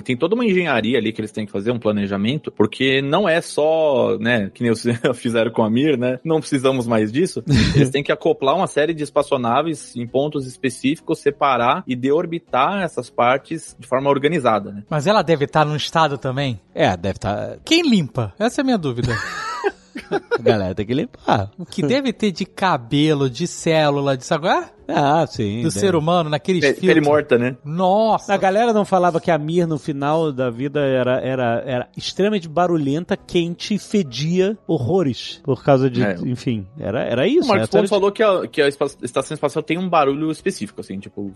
Tem 0.03 0.17
toda 0.17 0.35
uma 0.35 0.45
engenharia 0.45 0.97
ali 0.97 1.13
que 1.13 1.21
eles 1.21 1.31
têm 1.31 1.45
que 1.45 1.51
fazer, 1.51 1.71
um 1.71 1.79
planejamento, 1.79 2.51
porque 2.51 3.01
não 3.01 3.29
é 3.29 3.39
só, 3.39 4.17
né, 4.19 4.51
que 4.53 4.61
nem 4.61 4.73
fizeram 5.15 5.51
com 5.51 5.63
a 5.63 5.69
Mir, 5.69 5.97
né? 5.97 6.19
Não 6.23 6.39
precisamos 6.39 6.85
mais 6.85 7.11
disso. 7.11 7.41
Eles 7.75 7.89
têm 7.89 8.03
que 8.03 8.11
acoplar 8.11 8.55
uma 8.55 8.67
série 8.67 8.93
de 8.93 9.03
espaçonaves 9.03 9.95
em 9.95 10.05
pontos 10.05 10.45
específicos, 10.45 11.19
separar 11.19 11.83
e 11.87 11.95
deorbitar 11.95 12.83
essas 12.83 13.09
partes 13.09 13.75
de 13.79 13.87
forma 13.87 14.09
organizada, 14.09 14.71
né? 14.71 14.83
Mas 14.89 15.07
ela 15.07 15.21
deve 15.21 15.45
estar 15.45 15.65
num 15.65 15.75
estado 15.75 16.17
também. 16.17 16.59
É, 16.73 16.95
deve 16.97 17.17
estar. 17.17 17.57
Quem 17.63 17.81
limpa? 17.81 18.33
Essa 18.37 18.61
é 18.61 18.63
a 18.63 18.65
minha 18.65 18.77
dúvida. 18.77 19.15
Galera 20.41 20.75
tem 20.75 20.85
que 20.85 20.93
limpar. 20.93 21.51
O 21.57 21.65
que 21.65 21.81
deve 21.81 22.11
ter 22.13 22.31
de 22.31 22.45
cabelo, 22.45 23.29
de 23.29 23.47
célula, 23.47 24.17
de 24.17 24.25
é? 24.25 24.69
Ah, 24.87 25.25
sim. 25.27 25.57
Do 25.63 25.69
deve. 25.69 25.79
ser 25.79 25.95
humano, 25.95 26.29
naqueles 26.29 26.61
Pe- 26.61 26.73
Pele 26.73 26.93
filtros. 26.93 27.07
morta, 27.07 27.37
né? 27.37 27.55
Nossa! 27.63 28.33
A 28.33 28.37
galera 28.37 28.73
não 28.73 28.85
falava 28.85 29.19
que 29.19 29.31
a 29.31 29.37
Mir 29.37 29.67
no 29.67 29.77
final 29.77 30.31
da 30.31 30.49
vida 30.49 30.79
era, 30.81 31.19
era, 31.21 31.63
era 31.65 31.87
extremamente 31.97 32.47
barulhenta, 32.47 33.15
quente 33.17 33.73
e 33.75 33.79
fedia 33.79 34.57
horrores. 34.67 35.41
Por 35.43 35.63
causa 35.63 35.89
de. 35.89 36.03
É. 36.03 36.15
Enfim, 36.25 36.65
era, 36.79 37.03
era 37.03 37.27
isso. 37.27 37.45
o 37.45 37.47
Marcos 37.47 37.69
né? 37.73 37.87
Falou 37.87 38.11
que 38.11 38.23
a, 38.23 38.47
que 38.47 38.61
a 38.61 38.67
espa- 38.67 38.87
estação 39.01 39.33
espacial 39.35 39.63
tem 39.63 39.77
um 39.77 39.89
barulho 39.89 40.31
específico, 40.31 40.81
assim, 40.81 40.99
tipo, 40.99 41.31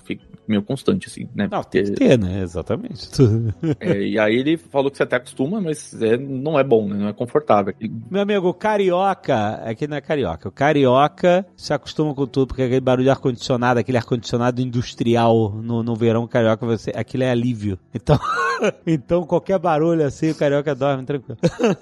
meio 0.48 0.62
constante, 0.64 1.08
assim, 1.08 1.28
né? 1.36 1.48
Não, 1.52 1.64
tem 1.64 1.84
que 1.84 1.92
ter, 1.92 2.18
né? 2.18 2.42
Exatamente. 2.42 3.10
É, 3.80 4.02
e 4.02 4.20
aí 4.20 4.36
ele 4.36 4.58
falou 4.58 4.90
que 4.92 4.98
você 4.98 5.04
até 5.04 5.16
acostuma, 5.16 5.62
mas 5.62 5.94
é, 6.02 6.18
não 6.18 6.58
é 6.60 6.64
bom, 6.64 6.88
né? 6.88 6.96
Não 6.98 7.08
é 7.08 7.14
confortável. 7.14 7.74
Meu 8.10 8.22
amigo, 8.22 8.48
o 8.50 8.54
carioca, 8.54 9.56
aqui 9.66 9.88
não 9.88 9.98
é 9.98 10.02
carioca, 10.02 10.50
o 10.50 10.52
carioca 10.52 11.46
se 11.56 11.74
acostuma 11.74 12.14
com 12.14 12.26
tudo, 12.26 12.48
porque 12.48 12.64
aquele 12.64 12.80
barulho 12.80 13.04
de 13.06 13.10
ar-condicionado, 13.10 13.39
aquele 13.80 13.98
ar-condicionado 13.98 14.62
industrial 14.62 15.52
no, 15.52 15.84
no 15.84 15.96
verão 15.96 16.28
carioca, 16.28 16.66
você, 16.66 16.92
aquilo 16.96 17.24
é 17.24 17.32
alívio. 17.32 17.80
Então, 17.94 18.20
então 18.86 19.24
qualquer 19.26 19.60
barulho 19.60 20.06
assim, 20.06 20.32
o 20.32 20.36
carioca 20.36 20.76
dorme 20.76 21.06
tranquilo. 21.06 21.38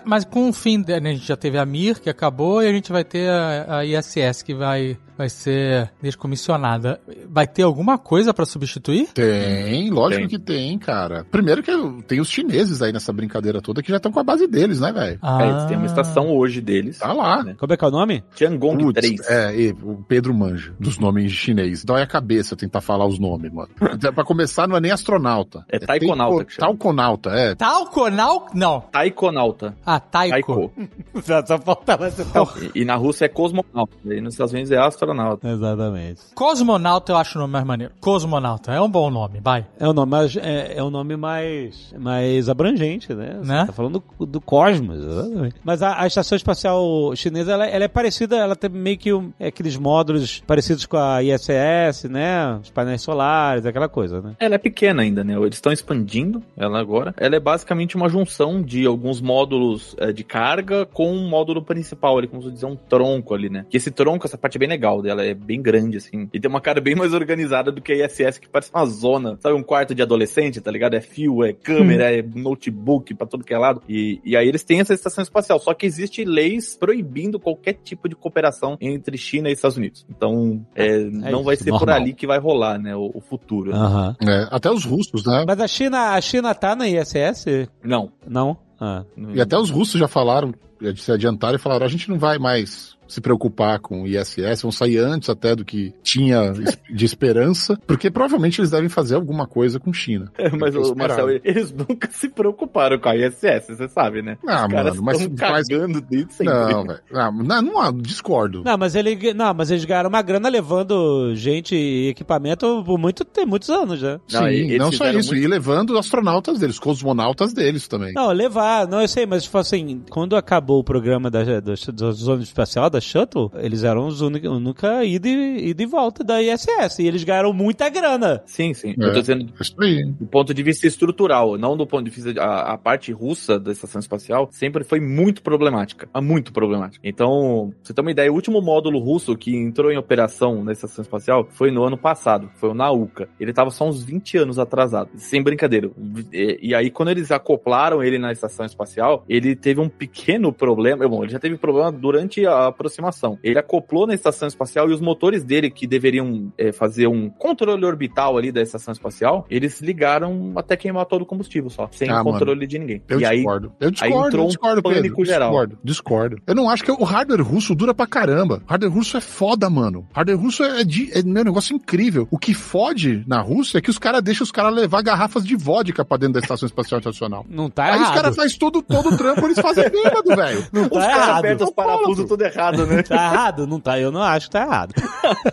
Mas 0.06 0.26
com 0.26 0.50
o 0.50 0.54
fim, 0.54 0.84
né, 0.88 0.98
a 0.98 1.14
gente 1.14 1.28
já 1.28 1.36
teve 1.36 1.58
a 1.58 1.66
Mir, 1.66 2.00
que 2.00 2.10
acabou, 2.10 2.62
e 2.62 2.68
a 2.68 2.72
gente 2.72 2.92
vai 2.92 3.04
ter 3.04 3.30
a, 3.30 3.78
a 3.80 3.86
ISS, 3.86 4.42
que 4.44 4.54
vai, 4.54 4.98
vai 5.18 5.30
ser 5.30 5.92
descomissionada. 6.02 7.00
Vai 7.30 7.48
ter 7.48 7.64
alguma 7.64 7.98
coisa 7.98 8.34
pra 8.34 8.46
substituir? 8.46 9.08
Tem, 9.14 9.90
lógico 9.90 10.22
Tem. 10.22 10.30
que 10.30 10.40
tem, 10.40 10.78
cara. 10.78 11.26
Primeiro 11.32 11.64
que 11.64 11.72
tem 12.04 12.20
os 12.20 12.30
chineses 12.30 12.82
aí 12.82 12.92
nessa 12.94 13.12
brincadeira 13.12 13.62
toda 13.62 13.82
que 13.82 13.90
já 13.90 13.98
estão 13.98 14.12
com 14.12 14.20
a 14.20 14.24
base 14.24 14.48
deles, 14.48 14.80
né, 14.80 14.92
velho? 14.92 15.20
Ah. 15.22 15.44
É, 15.44 15.50
eles 15.50 15.66
têm 15.66 15.78
uma 15.78 15.86
estação 15.86 16.30
hoje 16.36 16.62
deles. 16.62 17.00
Tá 17.00 17.12
lá. 17.14 17.44
Né? 17.44 17.56
Como 17.58 17.74
é 17.74 17.78
que 17.78 17.84
é 17.84 17.88
o 17.88 17.92
nome? 17.92 18.24
Tiangong 18.36 18.78
Putz, 18.78 19.00
3. 19.02 19.30
é, 19.30 19.56
e 19.60 19.72
o 19.72 20.04
Pedro 20.08 20.34
manja 20.34 20.74
dos 20.80 20.98
nomes 21.00 21.32
chinês. 21.32 21.84
Dói 21.84 22.02
a 22.02 22.08
cabeça 22.08 22.56
tentar 22.56 22.82
falar 22.82 23.06
os 23.06 23.18
nomes, 23.20 23.52
mano. 23.52 23.70
Até 23.82 24.12
pra 24.12 24.24
começar, 24.24 24.68
não 24.68 24.78
é 24.78 24.80
nem 24.80 24.92
astronauta. 24.92 25.66
É 25.70 25.80
taikonauta 25.80 26.46
que 26.46 26.54
chama. 26.54 26.68
Taikonauta, 26.70 27.30
é. 27.32 27.56
Talconal? 27.56 28.48
Não. 28.54 28.82
Taikonauta. 28.92 29.76
Ah, 29.86 30.00
Taiko. 30.00 30.72
Taiko. 30.72 30.72
Só, 31.24 31.44
só 31.46 31.58
faltava 31.58 32.10
você 32.10 32.24
tá... 32.26 32.46
E, 32.76 32.82
e 32.82 32.86
na 32.86 32.96
Rússia 32.96 33.26
é 33.26 33.28
cosmonauta. 33.28 33.94
E 34.06 34.22
nos 34.22 34.34
Estados 34.36 34.54
Unidos 34.54 34.72
é 34.72 34.78
astronauta. 34.78 35.07
Exatamente. 35.48 36.22
Cosmonauta 36.36 37.12
eu 37.12 37.18
acho 37.18 37.38
o 37.38 37.42
nome 37.42 37.54
mais 37.54 37.66
maneiro. 37.66 37.94
Cosmonauta, 38.00 38.72
é 38.74 38.82
um 38.82 38.90
bom 38.90 39.10
nome, 39.10 39.40
vai. 39.42 39.66
É 39.80 39.88
o 39.88 39.94
nome, 39.94 40.12
mais, 40.12 40.36
é, 40.38 40.78
é 40.78 40.84
o 40.84 40.90
nome 40.90 41.16
mais, 41.16 41.94
mais 41.98 42.50
abrangente, 42.50 43.14
né? 43.14 43.38
Você 43.42 43.48
Né? 43.48 43.66
tá 43.66 43.74
falando 43.74 44.04
do, 44.20 44.26
do 44.26 44.42
cosmos, 44.42 44.98
exatamente. 45.04 45.56
Mas 45.64 45.82
a, 45.82 46.02
a 46.02 46.08
estação 46.08 46.36
espacial 46.36 47.14
chinesa, 47.16 47.52
ela, 47.54 47.66
ela 47.66 47.84
é 47.86 47.88
parecida, 47.88 48.38
ela 48.38 48.56
tem 48.56 48.70
meio 48.70 48.98
que 48.98 49.14
um- 49.14 49.32
é 49.40 49.48
aqueles 49.48 49.78
módulos 49.78 50.42
parecidos 50.46 50.86
com 50.86 50.98
a 50.98 51.22
ISS, 51.24 52.06
né? 52.10 52.56
Os 52.62 52.70
painéis 52.70 53.02
solares, 53.02 53.66
aquela 53.66 53.90
coisa, 53.90 54.22
né? 54.22 54.36
Ela 54.40 54.56
é 54.56 54.58
pequena 54.58 55.02
ainda, 55.02 55.24
né? 55.24 55.34
Eles 55.34 55.56
estão 55.56 55.72
expandindo 55.72 56.42
ela 56.56 56.80
agora. 56.80 57.14
Ela 57.18 57.36
é 57.36 57.40
basicamente 57.40 57.96
uma 57.96 58.10
junção 58.10 58.62
de 58.62 58.86
alguns 58.86 59.22
módulos 59.22 59.96
eh, 60.00 60.12
de 60.12 60.24
carga 60.24 60.86
com 60.86 61.12
um 61.12 61.28
módulo 61.30 61.62
principal 61.62 62.18
ali, 62.18 62.28
como 62.28 62.42
se 62.44 62.52
dizer, 62.52 62.66
um 62.66 62.76
tronco 62.76 63.34
ali, 63.34 63.50
né? 63.50 63.66
Que 63.70 63.78
esse 63.78 63.92
tronco, 63.92 64.26
essa 64.26 64.38
parte 64.38 64.58
é 64.58 64.60
bem 64.60 64.70
legal. 64.70 64.97
Original 64.98 65.02
dela, 65.02 65.24
é 65.24 65.34
bem 65.34 65.62
grande, 65.62 65.98
assim. 65.98 66.30
E 66.34 66.40
tem 66.40 66.50
uma 66.50 66.62
cara 66.62 66.82
bem 66.82 66.96
mais 66.96 67.14
organizada 67.14 67.72
do 67.72 67.82
que 67.82 67.92
a 67.92 68.06
ISS, 68.06 68.38
que 68.38 68.50
parece 68.50 68.72
uma 68.74 68.86
zona. 68.86 69.38
Sabe, 69.40 69.56
um 69.56 69.64
quarto 69.64 69.96
de 69.96 70.02
adolescente, 70.02 70.62
tá 70.62 70.72
ligado? 70.72 70.96
É 70.96 71.02
fio, 71.02 71.44
é 71.44 71.54
câmera, 71.54 72.12
é 72.12 72.22
notebook 72.22 73.14
pra 73.16 73.28
todo 73.28 73.44
que 73.44 73.54
é 73.54 73.58
lado. 73.58 73.82
E, 73.88 74.20
e 74.24 74.36
aí 74.36 74.48
eles 74.48 74.64
têm 74.64 74.80
essa 74.80 74.94
estação 74.94 75.22
espacial. 75.22 75.60
Só 75.60 75.74
que 75.74 75.86
existe 75.86 76.24
leis 76.24 76.76
proibindo 76.76 77.40
qualquer 77.40 77.74
tipo 77.74 78.10
de 78.10 78.16
cooperação 78.16 78.78
entre 78.82 79.18
China 79.18 79.50
e 79.50 79.54
Estados 79.54 79.78
Unidos. 79.78 80.06
Então, 80.10 80.66
é, 80.76 81.00
não 81.00 81.44
vai 81.44 81.56
isso, 81.56 81.64
ser 81.64 81.72
por 81.72 81.82
normal. 81.82 81.96
ali 81.96 82.14
que 82.14 82.28
vai 82.28 82.40
rolar, 82.40 82.78
né? 82.78 82.96
O, 82.96 83.12
o 83.14 83.22
futuro. 83.22 83.72
É, 83.72 84.48
até 84.52 84.70
os 84.70 84.86
russos, 84.86 85.26
né? 85.26 85.46
Mas 85.48 85.60
a 85.60 85.68
China, 85.68 86.14
a 86.14 86.22
China 86.22 86.54
tá 86.54 86.76
na 86.76 86.88
ISS? 86.88 87.46
Não. 87.84 88.12
Não? 88.28 88.58
Ah. 88.80 89.04
E 89.34 89.42
até 89.42 89.58
os 89.58 89.72
russos 89.72 90.00
já 90.00 90.08
falaram, 90.08 90.54
já 90.80 90.96
se 90.96 91.12
adiantaram 91.12 91.56
e 91.56 91.60
falaram: 91.60 91.86
a 91.86 91.90
gente 91.90 92.10
não 92.10 92.20
vai 92.20 92.38
mais 92.38 92.97
se 93.08 93.22
preocupar 93.22 93.80
com 93.80 94.04
o 94.04 94.08
ISS, 94.08 94.62
vão 94.62 94.72
sair 94.72 94.98
antes 95.00 95.30
até 95.30 95.56
do 95.56 95.64
que 95.66 95.94
tinha 96.04 96.54
de 96.94 97.06
esperança, 97.06 97.78
porque 97.88 98.10
provavelmente 98.12 98.60
eles 98.60 98.72
devem 98.72 98.90
fazer 98.90 99.16
alguma 99.16 99.48
coisa 99.48 99.80
com 99.80 99.92
China. 99.94 100.32
É, 100.38 100.50
mas, 100.50 100.76
o. 100.76 100.96
Marcel, 100.96 101.30
eles 101.44 101.72
nunca 101.72 102.10
se 102.12 102.30
preocuparam 102.30 102.98
com 103.00 103.10
a 103.10 103.16
ISS, 103.16 103.68
você 103.70 103.88
sabe, 103.88 104.22
né? 104.22 104.38
Ah, 104.48 104.66
Os 104.68 104.74
mano, 104.74 105.02
mas, 105.04 105.28
mas 105.28 105.40
cagando 105.40 106.02
desde 106.02 106.34
sempre. 106.34 106.54
não, 106.54 106.84
velho. 106.86 107.00
Ah, 107.14 107.32
não, 107.32 107.62
não, 107.62 107.80
há- 107.82 107.92
discordo. 107.92 108.64
Não, 108.64 108.78
mas 108.78 108.96
ele, 108.96 109.34
não, 109.34 109.54
mas 109.54 109.70
eles 109.72 109.86
ganharam 109.86 110.10
uma 110.10 110.22
grana 110.22 110.50
levando 110.50 111.34
gente 111.36 111.76
e 111.76 112.10
equipamento 112.10 112.84
por 112.86 112.98
muito, 112.98 113.24
tem 113.26 113.46
muitos 113.46 113.70
anos, 113.70 114.02
né? 114.02 114.20
Não, 114.32 114.42
Sim, 114.42 114.48
eles 114.48 114.78
não 114.80 114.92
só 114.92 115.10
isso, 115.10 115.32
muito- 115.32 115.44
e 115.44 115.48
levando 115.48 115.98
astronautas 115.98 116.60
deles, 116.60 116.80
cosmonautas 116.80 117.54
deles 117.54 117.88
também. 117.88 118.14
Não, 118.14 118.32
levar, 118.32 118.88
não, 118.88 119.02
eu 119.02 119.08
sei, 119.08 119.26
mas 119.26 119.44
tipo 119.44 119.58
assim, 119.58 120.02
quando 120.10 120.36
acabou 120.36 120.80
o 120.80 120.84
programa 120.84 121.30
da, 121.30 121.44
da, 121.44 121.62
da 121.62 122.12
Zona 122.12 122.44
Espacial, 122.44 122.90
da 122.98 123.02
Shuttle, 123.02 123.52
eles 123.58 123.84
eram 123.84 124.08
os 124.08 124.22
única, 124.22 124.50
única 124.50 125.04
ida, 125.06 125.28
e, 125.28 125.70
ida 125.70 125.84
e 125.84 125.86
volta 125.86 126.24
da 126.24 126.42
ISS, 126.42 127.00
e 127.00 127.08
eles 127.08 127.24
ganharam 127.24 127.54
muita 127.54 127.88
grana. 127.90 128.42
Sim, 128.46 128.74
sim. 128.74 128.96
É. 129.00 129.06
Eu 129.06 129.14
tô 129.14 129.20
dizendo 129.22 129.48
aí. 129.80 130.04
do 130.20 130.26
ponto 130.26 130.54
de 130.54 130.64
vista 130.64 130.88
estrutural, 130.88 131.58
não 131.58 131.78
do 131.78 131.86
ponto 131.86 132.04
de 132.04 132.10
vista. 132.10 132.42
A, 132.42 132.74
a 132.74 132.78
parte 132.78 133.12
russa 133.12 133.60
da 133.60 133.72
estação 133.72 134.00
espacial 134.00 134.50
sempre 134.52 134.84
foi 134.84 135.00
muito 135.00 135.42
problemática. 135.42 136.10
ah, 136.14 136.22
Muito 136.22 136.52
problemática. 136.52 137.08
Então, 137.08 137.70
pra 137.70 137.80
você 137.84 137.94
ter 137.94 138.02
uma 138.02 138.12
ideia, 138.12 138.32
o 138.32 138.36
último 138.36 138.62
módulo 138.62 139.00
russo 139.00 139.38
que 139.38 139.56
entrou 139.56 139.92
em 139.92 139.98
operação 139.98 140.64
na 140.64 140.72
estação 140.72 141.04
espacial 141.04 141.48
foi 141.52 141.72
no 141.72 141.84
ano 141.84 141.98
passado. 141.98 142.50
Foi 142.56 142.70
o 142.70 142.74
Nauka. 142.74 143.30
Ele 143.40 143.54
tava 143.54 143.70
só 143.70 143.88
uns 143.88 144.04
20 144.04 144.38
anos 144.40 144.60
atrasado. 144.60 145.10
Sem 145.16 145.42
brincadeira. 145.44 145.90
E, 146.34 146.60
e 146.70 146.76
aí, 146.76 146.90
quando 146.90 147.10
eles 147.10 147.32
acoplaram 147.32 148.04
ele 148.04 148.18
na 148.18 148.32
estação 148.32 148.66
espacial, 148.66 149.24
ele 149.30 149.56
teve 149.56 149.80
um 149.80 149.90
pequeno 149.90 150.52
problema. 150.52 151.08
Bom, 151.08 151.24
ele 151.24 151.32
já 151.32 151.40
teve 151.40 151.58
problema 151.58 151.92
durante 151.92 152.46
a 152.46 152.72
aproximação. 152.88 153.38
Ele 153.44 153.60
acoplou 153.60 154.08
na 154.08 154.14
estação 154.14 154.48
espacial 154.48 154.90
e 154.90 154.94
os 154.94 155.02
motores 155.02 155.44
dele, 155.44 155.70
que 155.70 155.86
deveriam 155.86 156.52
é, 156.58 156.72
fazer 156.72 157.08
um 157.08 157.30
controle 157.30 157.86
orbital 157.86 158.38
ali 158.38 158.52
da 158.52 158.62
estação 158.62 158.92
espacial, 158.92 159.46
eles 159.50 159.82
ligaram 159.82 160.54
até 160.56 160.76
queimar 160.76 161.06
todo 161.06 161.22
o 161.22 161.26
combustível 161.26 161.70
só, 161.70 161.90
sem 161.92 162.10
Ah, 162.10 162.24
controle 162.24 162.66
de 162.66 162.80
ninguém. 162.80 163.02
Eu 163.08 163.20
e 163.20 163.26
aí, 163.26 163.38
discordo. 163.38 163.72
eu 163.80 163.92
discordo, 163.92 164.28
entrou 164.28 164.42
eu 164.42 164.46
um 164.46 164.48
discordo, 164.50 164.82
Pedro. 164.84 164.98
pânico 165.02 165.26
geral. 165.26 165.50
Discordo, 165.50 165.78
discordo. 165.84 166.38
Eu 166.48 166.56
não 166.56 166.70
acho 166.70 166.84
que 166.84 166.92
o 166.92 167.04
hardware 167.04 167.42
russo 167.44 167.76
dura 167.76 167.94
pra 167.94 168.08
caramba. 168.08 168.62
O 168.66 168.70
hardware 168.70 168.94
russo 168.94 169.18
é 169.18 169.22
foda, 169.22 169.70
mano. 169.70 170.08
O 170.12 170.16
hardware 170.16 170.40
russo 170.40 170.64
é, 170.64 170.84
de, 170.84 171.12
é 171.18 171.22
meu 171.24 171.44
negócio 171.44 171.76
incrível. 171.76 172.28
O 172.32 172.38
que 172.38 172.54
fode 172.54 173.24
na 173.28 173.42
Rússia 173.42 173.78
é 173.78 173.82
que 173.82 173.90
os 173.90 173.98
caras 174.00 174.22
deixam 174.22 174.44
os 174.44 174.52
caras 174.52 174.74
levar 174.74 175.02
garrafas 175.02 175.44
de 175.46 175.56
vodka 175.56 176.04
pra 176.06 176.18
dentro 176.18 176.34
da 176.34 176.40
Estação 176.40 176.66
Espacial 176.66 177.00
Internacional. 177.00 177.46
Não 177.50 177.70
tá 177.70 177.86
Aí 177.86 177.96
os 177.96 178.02
errado. 178.02 178.14
caras 178.16 178.36
fazem 178.36 178.58
todo, 178.58 178.82
todo 178.82 179.10
o 179.10 179.18
trampo, 179.18 179.46
eles 179.46 179.60
fazem 179.60 179.90
bêbado, 179.90 180.36
velho. 180.36 180.66
Não 180.72 180.84
os 180.84 180.90
tá 180.90 181.00
caras 181.00 181.18
errado. 181.28 181.38
apertam 181.40 181.68
os 181.68 181.74
parafusos 181.74 182.26
tudo 182.28 182.44
errado, 182.78 182.86
né? 182.88 183.04
Tá 183.04 183.16
errado? 183.16 183.68
Não 183.68 183.80
tá, 183.80 184.00
eu 184.00 184.12
não 184.12 184.22
acho 184.22 184.48
que 184.48 184.52
tá 184.52 184.62
errado. 184.62 184.94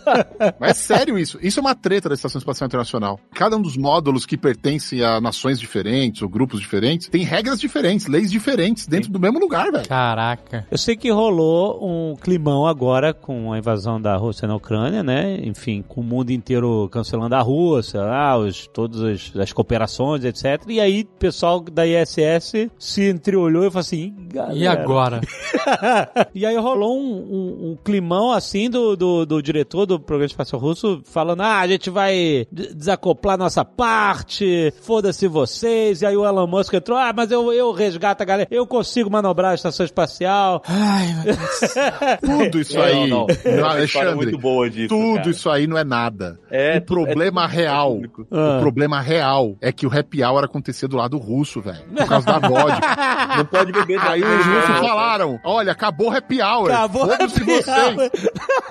Mas 0.58 0.70
é 0.70 0.74
sério 0.74 1.18
isso. 1.18 1.38
Isso 1.40 1.58
é 1.58 1.62
uma 1.62 1.74
treta 1.74 2.08
da 2.08 2.14
Estação 2.14 2.38
Espacial 2.38 2.66
Internacional. 2.66 3.20
Cada 3.34 3.56
um 3.56 3.62
dos 3.62 3.76
módulos 3.76 4.26
que 4.26 4.36
pertence 4.36 5.02
a 5.02 5.20
nações 5.20 5.58
diferentes 5.58 6.22
ou 6.22 6.28
grupos 6.28 6.60
diferentes 6.60 7.08
tem 7.08 7.22
regras 7.22 7.60
diferentes, 7.60 8.06
leis 8.06 8.30
diferentes 8.30 8.86
dentro 8.86 9.10
do 9.10 9.18
mesmo 9.18 9.38
lugar, 9.38 9.70
velho. 9.70 9.86
Caraca. 9.88 10.66
Eu 10.70 10.78
sei 10.78 10.96
que 10.96 11.10
rolou 11.10 11.78
um 11.82 12.16
climão 12.16 12.66
agora 12.66 13.12
com 13.12 13.52
a 13.52 13.58
invasão 13.58 14.00
da 14.00 14.16
Rússia 14.16 14.48
na 14.48 14.56
Ucrânia, 14.56 15.02
né? 15.02 15.38
Enfim, 15.42 15.82
com 15.86 16.00
o 16.00 16.04
mundo 16.04 16.30
inteiro 16.30 16.88
cancelando 16.90 17.34
a 17.34 17.40
Rússia, 17.40 18.00
ah, 18.02 18.36
os, 18.36 18.66
todas 18.66 19.00
as, 19.02 19.36
as 19.36 19.52
cooperações, 19.52 20.24
etc. 20.24 20.62
E 20.68 20.80
aí 20.80 21.02
o 21.02 21.18
pessoal 21.18 21.60
da 21.60 21.86
ISS 21.86 22.70
se 22.78 23.08
entreolhou 23.08 23.64
e 23.64 23.70
falou 23.70 23.80
assim, 23.80 23.96
"Ih, 23.96 24.28
galera. 24.32 24.58
E 24.58 24.66
agora? 24.66 25.20
e 26.34 26.46
aí 26.46 26.56
rolou 26.56 26.98
um, 26.98 27.13
um- 27.14 27.70
um 27.72 27.78
climão 27.84 28.32
assim 28.32 28.68
do, 28.68 28.96
do, 28.96 29.24
do 29.26 29.42
diretor 29.42 29.86
do 29.86 29.98
programa 30.00 30.26
espacial 30.26 30.60
russo 30.60 31.00
falando: 31.04 31.40
ah, 31.42 31.58
a 31.60 31.66
gente 31.66 31.90
vai 31.90 32.46
de- 32.50 32.74
desacoplar 32.74 33.38
nossa 33.38 33.64
parte, 33.64 34.72
foda-se 34.82 35.26
vocês. 35.28 36.02
E 36.02 36.06
aí 36.06 36.16
o 36.16 36.24
Elon 36.24 36.46
Musk 36.46 36.74
entrou: 36.74 36.98
ah, 36.98 37.12
mas 37.14 37.30
eu, 37.30 37.52
eu 37.52 37.72
resgato 37.72 38.20
a 38.22 38.24
galera, 38.24 38.48
eu 38.50 38.66
consigo 38.66 39.10
manobrar 39.10 39.52
a 39.52 39.54
estação 39.54 39.84
espacial. 39.84 40.62
Ai, 40.66 41.14
meu 41.14 41.24
Deus. 41.24 41.60
Tudo 42.44 42.60
isso 42.60 42.80
aí, 42.80 43.08
Não, 43.08 43.26
não. 43.26 43.26
história 43.28 43.64
Alexandre, 43.64 44.14
muito 44.16 44.38
boa 44.38 44.68
disso. 44.68 44.88
tudo 44.88 45.16
cara. 45.16 45.30
isso 45.30 45.50
aí 45.50 45.66
não 45.66 45.78
é 45.78 45.84
nada. 45.84 46.38
É, 46.50 46.78
o 46.78 46.82
problema 46.82 47.44
é- 47.44 47.48
real, 47.48 47.92
público. 47.94 48.26
Ah. 48.30 48.56
o 48.56 48.60
problema 48.60 49.00
real 49.00 49.56
é 49.60 49.72
que 49.72 49.86
o 49.86 49.98
happy 49.98 50.22
hour 50.24 50.44
acontecia 50.44 50.88
do 50.88 50.96
lado 50.96 51.16
russo, 51.18 51.60
velho. 51.60 51.84
Por 51.96 52.06
causa 52.06 52.26
da 52.26 52.38
vodka. 52.38 53.36
Não 53.38 53.44
pode 53.46 53.72
beber 53.72 53.98
Aí 54.00 54.20
daí 54.20 54.38
os 54.38 54.46
russos 54.46 54.78
falaram, 54.88 55.38
olha, 55.44 55.72
acabou 55.72 56.08
o 56.10 56.16
happy 56.16 56.42
hour. 56.42 56.70
Acabou 56.70 57.03
o 57.03 57.03
Foda-se 57.06 57.44
vocês. 57.44 58.10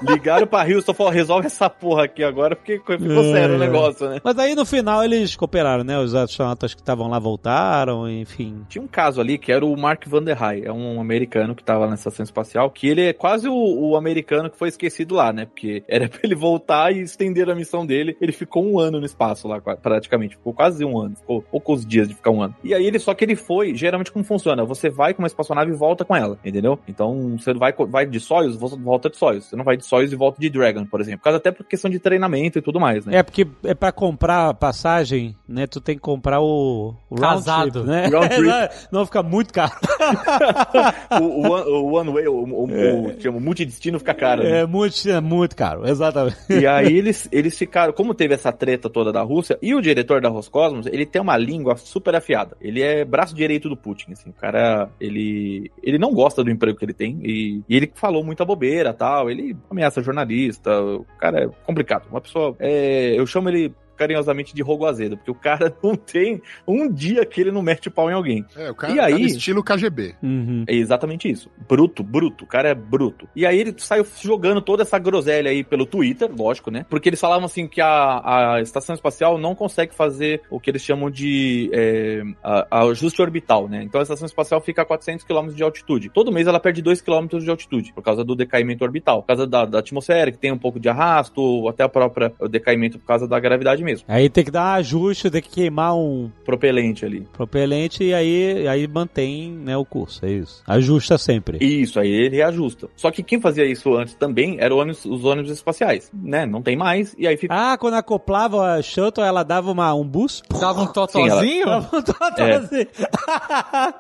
Ligaram 0.02 0.48
pra 0.48 0.64
Houston 0.66 0.92
e 0.92 0.96
falaram, 0.96 1.16
resolve 1.16 1.48
essa 1.48 1.70
porra 1.70 2.06
aqui 2.06 2.24
agora, 2.24 2.56
porque 2.56 2.78
ficou 2.78 2.96
É. 3.24 3.32
sério 3.34 3.56
o 3.56 3.60
negócio, 3.60 4.10
né? 4.10 4.20
Mas 4.24 4.38
aí 4.40 4.56
no 4.56 4.66
final 4.66 5.04
eles 5.04 5.36
cooperaram, 5.36 5.84
né? 5.84 5.98
Os 6.00 6.14
astronautas 6.16 6.74
que 6.74 6.82
estavam 6.82 7.08
lá 7.10 7.20
voltaram, 7.20 8.10
enfim. 8.10 8.64
Tinha 8.70 8.82
um 8.84 8.88
caso 8.88 9.22
ali 9.22 9.38
que 9.38 9.52
era 9.52 9.66
o 9.66 9.76
Mark 9.78 10.06
Van 10.08 10.24
der 10.24 10.42
Haay, 10.42 10.64
é 10.66 10.72
um 10.72 11.00
americano 11.00 11.56
que 11.56 11.64
tava 11.64 11.88
na 11.88 11.96
estação 11.96 12.24
espacial, 12.24 12.70
que 12.70 12.88
ele 12.88 13.02
é 13.08 13.14
quase 13.14 13.48
o, 13.48 13.54
o 13.54 13.96
americano 13.96 14.50
que 14.50 14.58
foi 14.58 14.70
esquecido 14.70 15.16
lá, 15.16 15.32
né? 15.32 15.46
Porque 15.46 15.84
era 15.88 16.08
pra 16.10 16.20
ele 16.24 16.36
voltar 16.36 16.92
e 16.94 17.02
estender 17.02 17.50
a 17.50 17.56
missão 17.56 17.86
dele. 17.86 18.16
Ele 18.20 18.32
ficou 18.32 18.66
um 18.66 18.80
ano 18.80 19.00
no 19.00 19.06
espaço 19.06 19.48
lá, 19.48 19.60
praticamente. 19.62 20.36
Ficou 20.36 20.54
quase 20.54 20.84
um 20.84 21.00
ano. 21.00 21.16
Ficou 21.16 21.42
poucos 21.42 21.86
dias 21.86 22.08
de 22.08 22.16
ficar 22.16 22.32
um 22.32 22.42
ano. 22.42 22.56
E 22.64 22.74
aí 22.74 22.86
ele, 22.86 23.00
só 23.00 23.14
que 23.14 23.24
ele 23.24 23.36
foi, 23.36 23.76
geralmente 23.76 24.12
como 24.12 24.24
funciona? 24.26 24.64
Você 24.66 24.90
vai 24.90 25.14
com 25.14 25.22
uma 25.22 25.28
espaçonave 25.28 25.72
e 25.72 25.76
volta 25.76 26.04
com 26.06 26.16
ela, 26.16 26.38
entendeu? 26.44 26.78
Então 26.88 27.38
você 27.38 27.54
vai, 27.54 27.74
vai 27.88 28.06
de 28.06 28.20
Soyuz, 28.24 28.56
volta 28.56 29.10
de 29.10 29.18
Soyuz. 29.18 29.46
Você 29.46 29.56
não 29.56 29.64
vai 29.64 29.78
de 29.78 29.86
Soyuz 29.86 30.12
e 30.12 30.16
volta 30.16 30.40
de 30.40 30.50
Dragon, 30.50 30.86
por 30.86 31.02
exemplo. 31.02 31.20
Por 31.20 31.26
causa 31.26 31.38
até 31.38 31.52
por 31.52 31.66
questão 31.66 31.90
de 31.90 32.00
treinamento 32.00 32.58
e 32.58 32.62
tudo 32.62 32.80
mais, 32.80 33.06
né? 33.06 33.18
É 33.18 33.24
porque 33.24 33.48
é 33.64 33.74
pra 33.74 33.92
comprar 33.92 34.50
a 34.50 34.54
passagem, 34.54 35.36
né? 35.48 35.68
Tu 35.68 35.80
tem 35.82 35.96
que 35.96 36.02
comprar 36.02 36.40
o, 36.42 36.96
o 37.10 37.16
round 37.16 37.46
Casado. 37.46 37.84
trip, 37.84 37.88
né? 37.88 38.08
Round 38.14 38.30
trip. 38.30 38.48
não, 38.92 39.00
não 39.00 39.06
fica 39.06 39.24
muito 39.24 39.54
caro. 39.54 39.74
o, 41.22 41.24
o 41.24 41.52
one, 41.52 41.70
o 41.70 41.94
one 41.94 42.12
way, 42.12 42.28
o, 42.28 42.34
o, 42.34 42.64
o, 42.66 43.22
chama, 43.22 43.38
o 43.38 43.42
multidestino 43.42 44.00
fica 44.00 44.14
caro. 44.14 44.44
né? 44.44 44.62
É 44.62 44.66
muito, 44.66 45.10
é 45.10 45.22
muito 45.22 45.56
caro, 45.56 45.88
exatamente. 45.88 46.38
E 46.50 46.66
aí 46.66 46.98
eles, 46.98 47.28
eles 47.32 47.58
ficaram, 47.58 47.94
como 47.94 48.14
teve 48.14 48.34
essa 48.34 48.52
treta 48.52 48.90
toda 48.90 49.12
da 49.12 49.22
Rússia, 49.22 49.58
e 49.62 49.74
o 49.74 49.82
diretor 49.82 50.22
da 50.22 50.30
Roscosmos, 50.30 50.86
ele 50.88 51.06
tem 51.06 51.22
uma 51.22 51.38
língua 51.38 51.76
super 51.78 52.16
afiada. 52.16 52.56
Ele 52.62 52.82
é 52.82 53.04
braço 53.04 53.36
direito 53.36 53.70
do 53.70 53.78
Putin, 53.78 54.12
assim. 54.14 54.30
O 54.30 54.34
cara, 54.34 54.90
ele, 55.00 55.72
ele 55.82 55.98
não 55.98 56.14
gosta 56.14 56.44
do 56.44 56.52
emprego 56.52 56.78
que 56.78 56.86
ele 56.86 56.94
tem, 56.94 57.20
e, 57.24 57.62
e 57.68 57.76
ele 57.76 57.92
falou 58.04 58.22
muita 58.22 58.44
bobeira 58.44 58.94
tal, 58.94 59.32
ele 59.32 59.56
ameaça 59.72 60.04
jornalista, 60.04 60.78
o 60.84 61.06
cara 61.18 61.46
é 61.46 61.48
complicado. 61.66 62.06
Uma 62.12 62.20
pessoa, 62.20 62.54
é, 62.60 63.18
eu 63.18 63.26
chamo 63.26 63.48
ele 63.48 63.74
carinhosamente 64.04 64.54
de 64.54 64.62
rogo 64.62 64.86
azedo, 64.86 65.16
porque 65.16 65.32
o 65.32 65.36
cara 65.36 65.74
não 65.82 65.96
tem 65.96 66.42
um 66.68 66.92
dia 66.92 67.26
que 67.26 67.40
ele 67.40 67.52
não 67.52 67.62
mete 67.62 67.88
o 67.88 67.92
pau 67.92 68.10
em 68.10 68.14
alguém. 68.14 68.46
É, 68.56 68.70
o 68.70 68.76
cara, 68.76 68.94
E 68.94 69.00
aí? 69.00 69.12
cara 69.14 69.24
estilo 69.24 69.64
KGB. 69.64 70.16
Uhum. 70.22 70.66
É 70.68 70.76
exatamente 70.76 71.30
isso. 71.30 71.50
Bruto, 71.68 72.04
bruto. 72.04 72.44
O 72.44 72.48
cara 72.48 72.70
é 72.70 72.76
bruto. 72.76 73.28
E 73.36 73.46
aí 73.46 73.60
ele 73.60 73.74
saiu 73.78 74.06
jogando 74.22 74.62
toda 74.62 74.84
essa 74.84 75.00
groselha 75.00 75.50
aí 75.50 75.64
pelo 75.64 75.86
Twitter, 75.86 76.30
lógico, 76.36 76.70
né? 76.70 76.86
Porque 76.90 77.10
eles 77.10 77.20
falavam 77.20 77.46
assim 77.46 77.68
que 77.68 77.80
a, 77.80 78.56
a 78.56 78.62
estação 78.62 78.94
espacial 78.94 79.38
não 79.38 79.56
consegue 79.56 79.96
fazer 79.96 80.42
o 80.50 80.60
que 80.60 80.70
eles 80.70 80.82
chamam 80.82 81.10
de 81.10 81.70
é, 81.74 82.22
ajuste 82.70 83.22
orbital, 83.22 83.70
né? 83.70 83.84
Então 83.84 84.00
a 84.00 84.04
estação 84.04 84.26
espacial 84.26 84.60
fica 84.60 84.82
a 84.82 84.86
400 84.86 85.26
km 85.26 85.48
de 85.48 85.64
altitude. 85.64 86.10
Todo 86.10 86.32
mês 86.32 86.48
ela 86.48 86.60
perde 86.60 86.82
2 86.82 87.02
km 87.02 87.40
de 87.40 87.50
altitude, 87.50 87.94
por 87.94 88.04
causa 88.04 88.24
do 88.24 88.36
decaimento 88.36 88.84
orbital. 88.84 89.22
Por 89.22 89.28
causa 89.28 89.48
da, 89.48 89.66
da 89.66 89.80
atmosfera, 89.80 90.32
que 90.32 90.38
tem 90.38 90.52
um 90.52 90.58
pouco 90.58 90.80
de 90.80 90.90
arrasto, 90.90 91.42
ou 91.42 91.70
até 91.70 91.84
a 91.84 91.90
própria 91.90 92.34
o 92.40 92.48
decaimento 92.48 93.00
por 93.00 93.06
causa 93.06 93.28
da 93.28 93.40
gravidade 93.40 93.84
mesmo. 93.84 93.93
Mesmo. 93.94 94.06
Aí 94.08 94.30
tem 94.30 94.44
que 94.44 94.52
dar 94.52 94.64
um 94.64 94.80
ajuste, 94.80 95.30
tem 95.30 95.42
que 95.42 95.50
queimar 95.50 95.96
um 95.96 96.30
Propelente 96.46 97.06
ali. 97.06 97.28
propelente 97.34 98.04
e 98.04 98.14
aí, 98.14 98.68
aí 98.68 98.88
mantém 98.88 99.52
né, 99.52 99.78
o 99.78 99.86
curso, 99.86 100.26
é 100.26 100.32
isso. 100.32 100.62
Ajusta 100.68 101.18
sempre. 101.18 101.58
Isso, 101.64 102.00
aí 102.00 102.10
ele 102.10 102.36
reajusta. 102.38 102.90
Só 102.96 103.12
que 103.12 103.24
quem 103.24 103.40
fazia 103.40 103.66
isso 103.66 103.94
antes 103.96 104.14
também 104.16 104.58
eram 104.60 104.78
ônibus- 104.78 105.06
os 105.06 105.24
ônibus 105.26 105.52
espaciais, 105.52 106.12
né? 106.14 106.46
Não 106.46 106.62
tem 106.62 106.76
mais, 106.76 107.16
e 107.18 107.28
aí 107.28 107.38
fica. 107.38 107.54
Ah, 107.54 107.78
quando 107.78 107.96
acoplava 107.96 108.74
a 108.74 108.82
shuttle, 108.82 109.24
ela 109.26 109.44
dava 109.44 109.72
uma, 109.72 109.94
um 109.94 110.04
boost? 110.06 110.44
Dava 110.60 110.82
um 110.82 110.88
totozinho? 110.88 111.66
Dava 111.66 111.98
um 111.98 112.02
totozinho. 112.02 112.88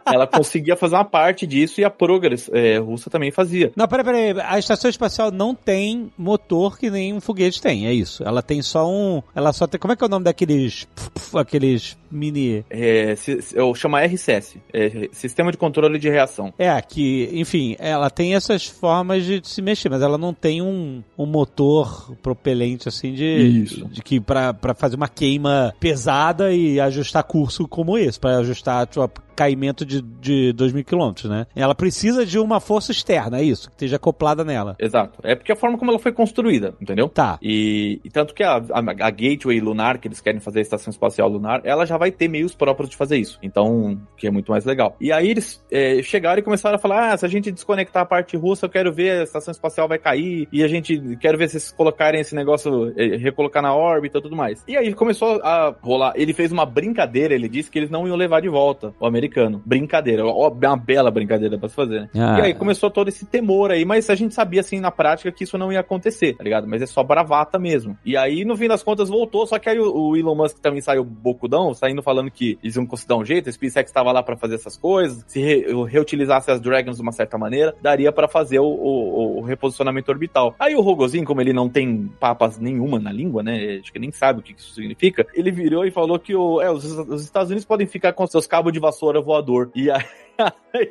Ela 0.06 0.28
conseguia 0.28 0.76
fazer 0.76 0.96
uma 0.96 1.06
parte 1.06 1.46
disso 1.46 1.82
e 1.82 1.86
a 1.86 1.90
Progress 1.90 2.50
é, 2.54 2.78
russa 2.78 3.10
também 3.10 3.32
fazia. 3.32 3.72
Não, 3.76 3.88
peraí, 3.88 4.06
peraí. 4.06 4.36
A 4.46 4.58
estação 4.60 4.90
espacial 4.90 5.32
não 5.32 5.54
tem 5.54 6.12
motor 6.18 6.78
que 6.78 6.90
nem 6.90 7.14
um 7.14 7.22
foguete 7.22 7.62
tem, 7.62 7.86
é 7.88 7.94
isso. 7.94 8.24
Ela 8.24 8.42
tem 8.42 8.62
só 8.62 8.90
um. 8.90 9.22
Ela 9.36 9.52
só 9.54 9.68
tem. 9.74 9.80
Como 9.80 9.94
é 9.94 9.96
que 9.96 10.04
é 10.04 10.08
o 10.08 10.10
nome 10.10 10.24
daqueles. 10.24 10.88
Aqueles 11.34 11.98
mini. 12.14 12.64
É, 12.70 13.16
eu 13.54 13.74
chamo 13.74 13.98
RCS, 13.98 14.58
é, 14.72 15.10
Sistema 15.12 15.52
de 15.52 15.58
Controle 15.58 15.98
de 15.98 16.10
Reação. 16.10 16.54
É, 16.58 16.80
que, 16.82 17.30
enfim, 17.34 17.76
ela 17.80 18.10
tem 18.10 18.36
essas 18.36 18.66
formas 18.68 19.26
de 19.26 19.42
se 19.44 19.62
mexer, 19.62 19.90
mas 19.90 20.02
ela 20.02 20.18
não 20.18 20.34
tem 20.34 20.62
um, 20.62 21.04
um 21.18 21.26
motor 21.26 22.16
propelente 22.22 22.88
assim 22.88 23.14
de, 23.14 23.64
Isso. 23.64 23.86
de 23.88 24.02
que 24.02 24.20
pra, 24.20 24.54
pra 24.54 24.74
fazer 24.76 24.96
uma 24.96 25.08
queima 25.08 25.74
pesada 25.80 26.54
e 26.54 26.80
ajustar 26.80 27.24
curso 27.24 27.68
como 27.68 27.98
esse, 27.98 28.20
pra 28.20 28.38
ajustar 28.38 28.86
tipo, 28.86 29.10
caimento 29.36 29.86
de, 29.86 30.02
de 30.02 30.54
2 30.54 30.74
mil 30.74 30.84
quilômetros, 30.84 31.30
né? 31.30 31.46
Ela 31.56 31.76
precisa 31.76 32.26
de 32.26 32.40
uma 32.40 32.60
força 32.60 32.92
externa, 32.92 33.40
é 33.40 33.44
isso, 33.44 33.70
que 33.70 33.76
esteja 33.76 33.96
acoplada 33.96 34.44
nela. 34.44 34.76
Exato. 34.80 35.20
É 35.24 35.36
porque 35.36 35.52
a 35.52 35.56
forma 35.56 35.78
como 35.78 35.92
ela 35.92 36.00
foi 36.00 36.12
construída, 36.12 36.76
entendeu? 36.80 37.10
Tá. 37.10 37.38
E, 37.42 38.00
e 38.04 38.10
tanto 38.10 38.34
que 38.34 38.44
a, 38.44 38.58
a, 38.58 38.80
a 38.80 39.10
Gateway 39.10 39.60
Lunar, 39.60 40.00
que 40.00 40.08
eles 40.08 40.22
querem 40.22 40.40
fazer 40.40 40.60
a 40.60 40.62
Estação 40.62 40.92
Espacial 40.92 41.28
Lunar, 41.28 41.62
ela 41.64 41.86
já 41.86 41.98
vai 41.98 42.12
ter 42.12 42.28
meios 42.28 42.54
próprios 42.54 42.90
de 42.90 42.96
fazer 42.96 43.18
isso. 43.18 43.40
Então, 43.42 44.00
que 44.18 44.28
é 44.28 44.32
muito 44.32 44.52
mais 44.52 44.66
legal. 44.66 44.96
E 45.00 45.12
aí 45.12 45.30
eles 45.30 45.64
é, 45.72 46.02
chegaram 46.02 46.40
e 46.40 46.44
começaram 46.44 46.76
a 46.76 46.80
falar: 46.80 47.14
ah, 47.14 47.18
se 47.18 47.26
a 47.26 47.30
gente 47.30 47.52
desconectar 47.52 48.04
a 48.04 48.06
parte 48.06 48.38
russa, 48.38 48.66
eu 48.66 48.70
quero 48.70 48.92
ver, 48.92 49.20
a 49.20 49.24
Estação 49.24 49.52
Espacial 49.52 49.88
vai 49.88 49.98
cair, 49.98 50.48
e 50.52 50.64
a 50.64 50.68
gente 50.68 51.18
quero 51.18 51.38
ver 51.38 51.50
se 51.50 51.60
vocês 51.60 51.72
colocarem 51.72 52.20
esse 52.20 52.36
negócio, 52.36 52.94
é, 52.98 53.18
recolocar 53.18 53.62
na 53.62 53.74
órbita 53.74 54.18
e 54.18 54.22
tudo 54.22 54.36
mais. 54.36 54.64
E 54.68 54.78
aí 54.78 54.94
começou 54.94 55.42
a 55.44 55.76
rolar. 55.82 56.14
Ele 56.16 56.34
fez 56.34 56.52
uma 56.52 56.66
brincadeira, 56.66 57.34
ele 57.34 57.48
disse 57.48 57.70
que 57.70 57.80
eles 57.80 57.90
não 57.90 58.08
iam 58.08 58.16
levar 58.16 58.42
de 58.42 58.50
volta 58.50 58.94
o 59.00 59.06
americano. 59.06 59.23
Brincadeira, 59.66 60.26
ó, 60.26 60.50
uma 60.50 60.78
bela 60.78 61.12
brincadeira 61.12 61.58
pra 61.58 61.70
se 61.70 61.76
fazer, 61.76 62.02
né? 62.02 62.10
Ah. 62.16 62.40
E 62.40 62.42
aí 62.42 62.54
começou 62.54 62.90
todo 62.90 63.08
esse 63.08 63.26
temor 63.26 63.72
aí, 63.72 63.86
mas 63.86 64.10
a 64.10 64.16
gente 64.16 64.34
sabia 64.34 64.62
assim 64.62 64.80
na 64.80 64.92
prática 64.92 65.32
que 65.32 65.44
isso 65.44 65.58
não 65.58 65.72
ia 65.72 65.80
acontecer, 65.80 66.36
tá 66.36 66.44
ligado? 66.44 66.68
Mas 66.68 66.82
é 66.82 66.86
só 66.86 67.04
bravata 67.04 67.58
mesmo. 67.60 67.98
E 68.06 68.16
aí, 68.18 68.44
no 68.46 68.56
fim 68.56 68.68
das 68.68 68.84
contas, 68.84 69.10
voltou, 69.10 69.46
só 69.48 69.58
que 69.60 69.70
aí 69.70 69.80
o, 69.80 69.92
o 70.10 70.18
Elon 70.18 70.36
Musk 70.36 70.60
também 70.60 70.82
saiu 70.82 71.04
bocudão, 71.04 71.74
saindo 71.74 72.02
falando 72.02 72.30
que 72.32 72.58
eles 72.64 72.76
iam 72.76 72.86
conseguir 72.86 73.10
dar 73.10 73.18
um 73.18 73.26
jeito, 73.26 73.50
a 73.50 73.52
SpaceX 73.52 73.90
estava 73.90 74.12
lá 74.12 74.22
pra 74.24 74.36
fazer 74.38 74.56
essas 74.56 74.78
coisas, 74.78 75.24
se 75.28 75.40
re- 75.42 75.66
reutilizasse 75.88 76.52
as 76.52 76.60
Dragons 76.62 76.98
de 76.98 77.02
uma 77.02 77.12
certa 77.12 77.38
maneira, 77.38 77.74
daria 77.82 78.12
pra 78.12 78.28
fazer 78.28 78.60
o, 78.60 78.66
o- 78.66 79.40
o 79.40 79.42
reposicionamento 79.42 80.12
orbital. 80.12 80.56
Aí 80.60 80.76
o 80.76 80.82
Rogozinho, 80.82 81.26
como 81.26 81.42
ele 81.42 81.54
não 81.54 81.70
tem 81.70 82.10
papas 82.20 82.58
nenhuma 82.60 83.00
na 83.00 83.12
língua, 83.12 83.42
né? 83.44 83.80
Acho 83.82 83.92
que 83.92 84.00
nem 84.00 84.12
sabe 84.12 84.40
o 84.40 84.44
que 84.44 84.54
isso 84.58 84.74
significa, 84.74 85.26
ele 85.34 85.52
virou 85.52 85.86
e 85.86 85.92
falou 85.92 86.18
que 86.20 86.36
o, 86.36 86.62
é, 86.62 86.72
os, 86.72 86.84
os 86.86 87.24
Estados 87.24 87.50
Unidos 87.50 87.66
podem 87.66 87.88
ficar 87.88 88.14
com 88.14 88.26
seus 88.28 88.48
cabos 88.48 88.72
de 88.74 88.80
vassoura 88.80 89.13
voador. 89.22 89.72
E 89.76 89.90
aí. 89.92 90.04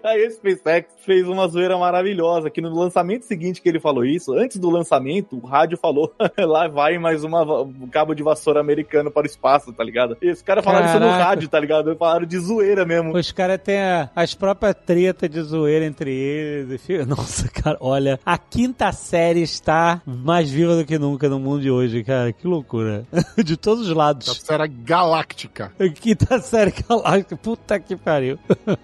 Aí 0.05 0.24
a 0.27 0.31
SpaceX 0.31 0.86
fez 1.05 1.27
uma 1.28 1.48
zoeira 1.48 1.77
maravilhosa, 1.77 2.48
que 2.51 2.60
no 2.60 2.73
lançamento 2.74 3.24
seguinte 3.24 3.60
que 3.60 3.69
ele 3.69 3.81
falou 3.81 4.05
isso, 4.05 4.32
antes 4.32 4.59
do 4.59 4.70
lançamento, 4.70 5.36
o 5.36 5.47
rádio 5.47 5.77
falou, 5.77 6.12
lá 6.39 6.69
vai 6.69 6.98
mais 6.98 7.24
uma, 7.24 7.43
um 7.62 7.89
cabo 7.89 8.14
de 8.14 8.23
vassoura 8.23 8.60
americano 8.60 9.10
para 9.10 9.23
o 9.24 9.27
espaço, 9.27 9.73
tá 9.73 9.82
ligado? 9.82 10.16
E 10.23 10.31
os 10.31 10.43
caras 10.43 10.64
falaram 10.64 10.86
isso 10.86 11.01
no 11.01 11.09
rádio, 11.10 11.48
tá 11.48 11.59
ligado? 11.59 11.94
Falaram 11.97 12.27
de 12.27 12.39
zoeira 12.39 12.85
mesmo. 12.85 13.16
Os 13.16 13.32
caras 13.32 13.59
têm 13.62 13.78
a- 13.81 14.10
as 14.14 14.35
próprias 14.35 14.74
tretas 14.86 15.28
de 15.28 15.40
zoeira 15.43 15.85
entre 15.85 16.12
eles. 16.14 16.73
Enfim, 16.73 16.98
Nossa, 17.06 17.48
cara, 17.48 17.77
olha, 17.81 18.20
a 18.24 18.39
quinta 18.39 18.93
série 18.93 19.43
está 19.43 20.01
mais 20.06 20.51
viva 20.51 20.77
do 20.77 20.85
que 20.85 20.98
nunca 20.98 21.28
no 21.28 21.39
mundo 21.40 21.62
de 21.62 21.70
hoje, 21.70 22.05
cara. 22.05 22.32
Que 22.32 22.47
loucura. 22.47 23.05
De 23.44 23.56
todos 23.56 23.86
os 23.86 23.93
A 23.93 23.94
lados. 23.97 24.40
série 24.43 24.69
galáctica. 24.69 25.73
A 25.78 25.89
quinta 25.89 26.39
série 26.40 26.73
galáctica. 26.89 27.36
Puta 27.36 27.78
que 27.81 27.97
pariu. 27.97 28.39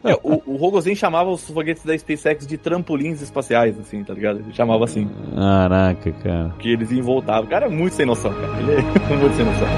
É, 0.05 0.14
o, 0.22 0.43
o 0.49 0.57
Rogozen 0.57 0.95
chamava 0.95 1.31
os 1.31 1.47
foguetes 1.47 1.85
da 1.85 1.97
SpaceX 1.97 2.47
de 2.47 2.57
trampolins 2.57 3.20
espaciais, 3.20 3.79
assim, 3.79 4.03
tá 4.03 4.15
ligado? 4.15 4.39
Ele 4.41 4.53
chamava 4.55 4.85
assim, 4.85 5.09
Caraca, 5.35 6.11
cara. 6.12 6.55
que 6.59 6.70
eles 6.73 6.91
iam 6.91 7.03
voltavam. 7.05 7.45
O 7.45 7.49
cara 7.49 7.66
é 7.66 7.69
muito 7.69 7.95
sem 7.95 8.07
noção, 8.07 8.33
cara. 8.33 8.59
Ele 8.61 8.73
é 8.73 8.83
muito 9.16 9.37
sem 9.37 9.45
noção. 9.45 9.69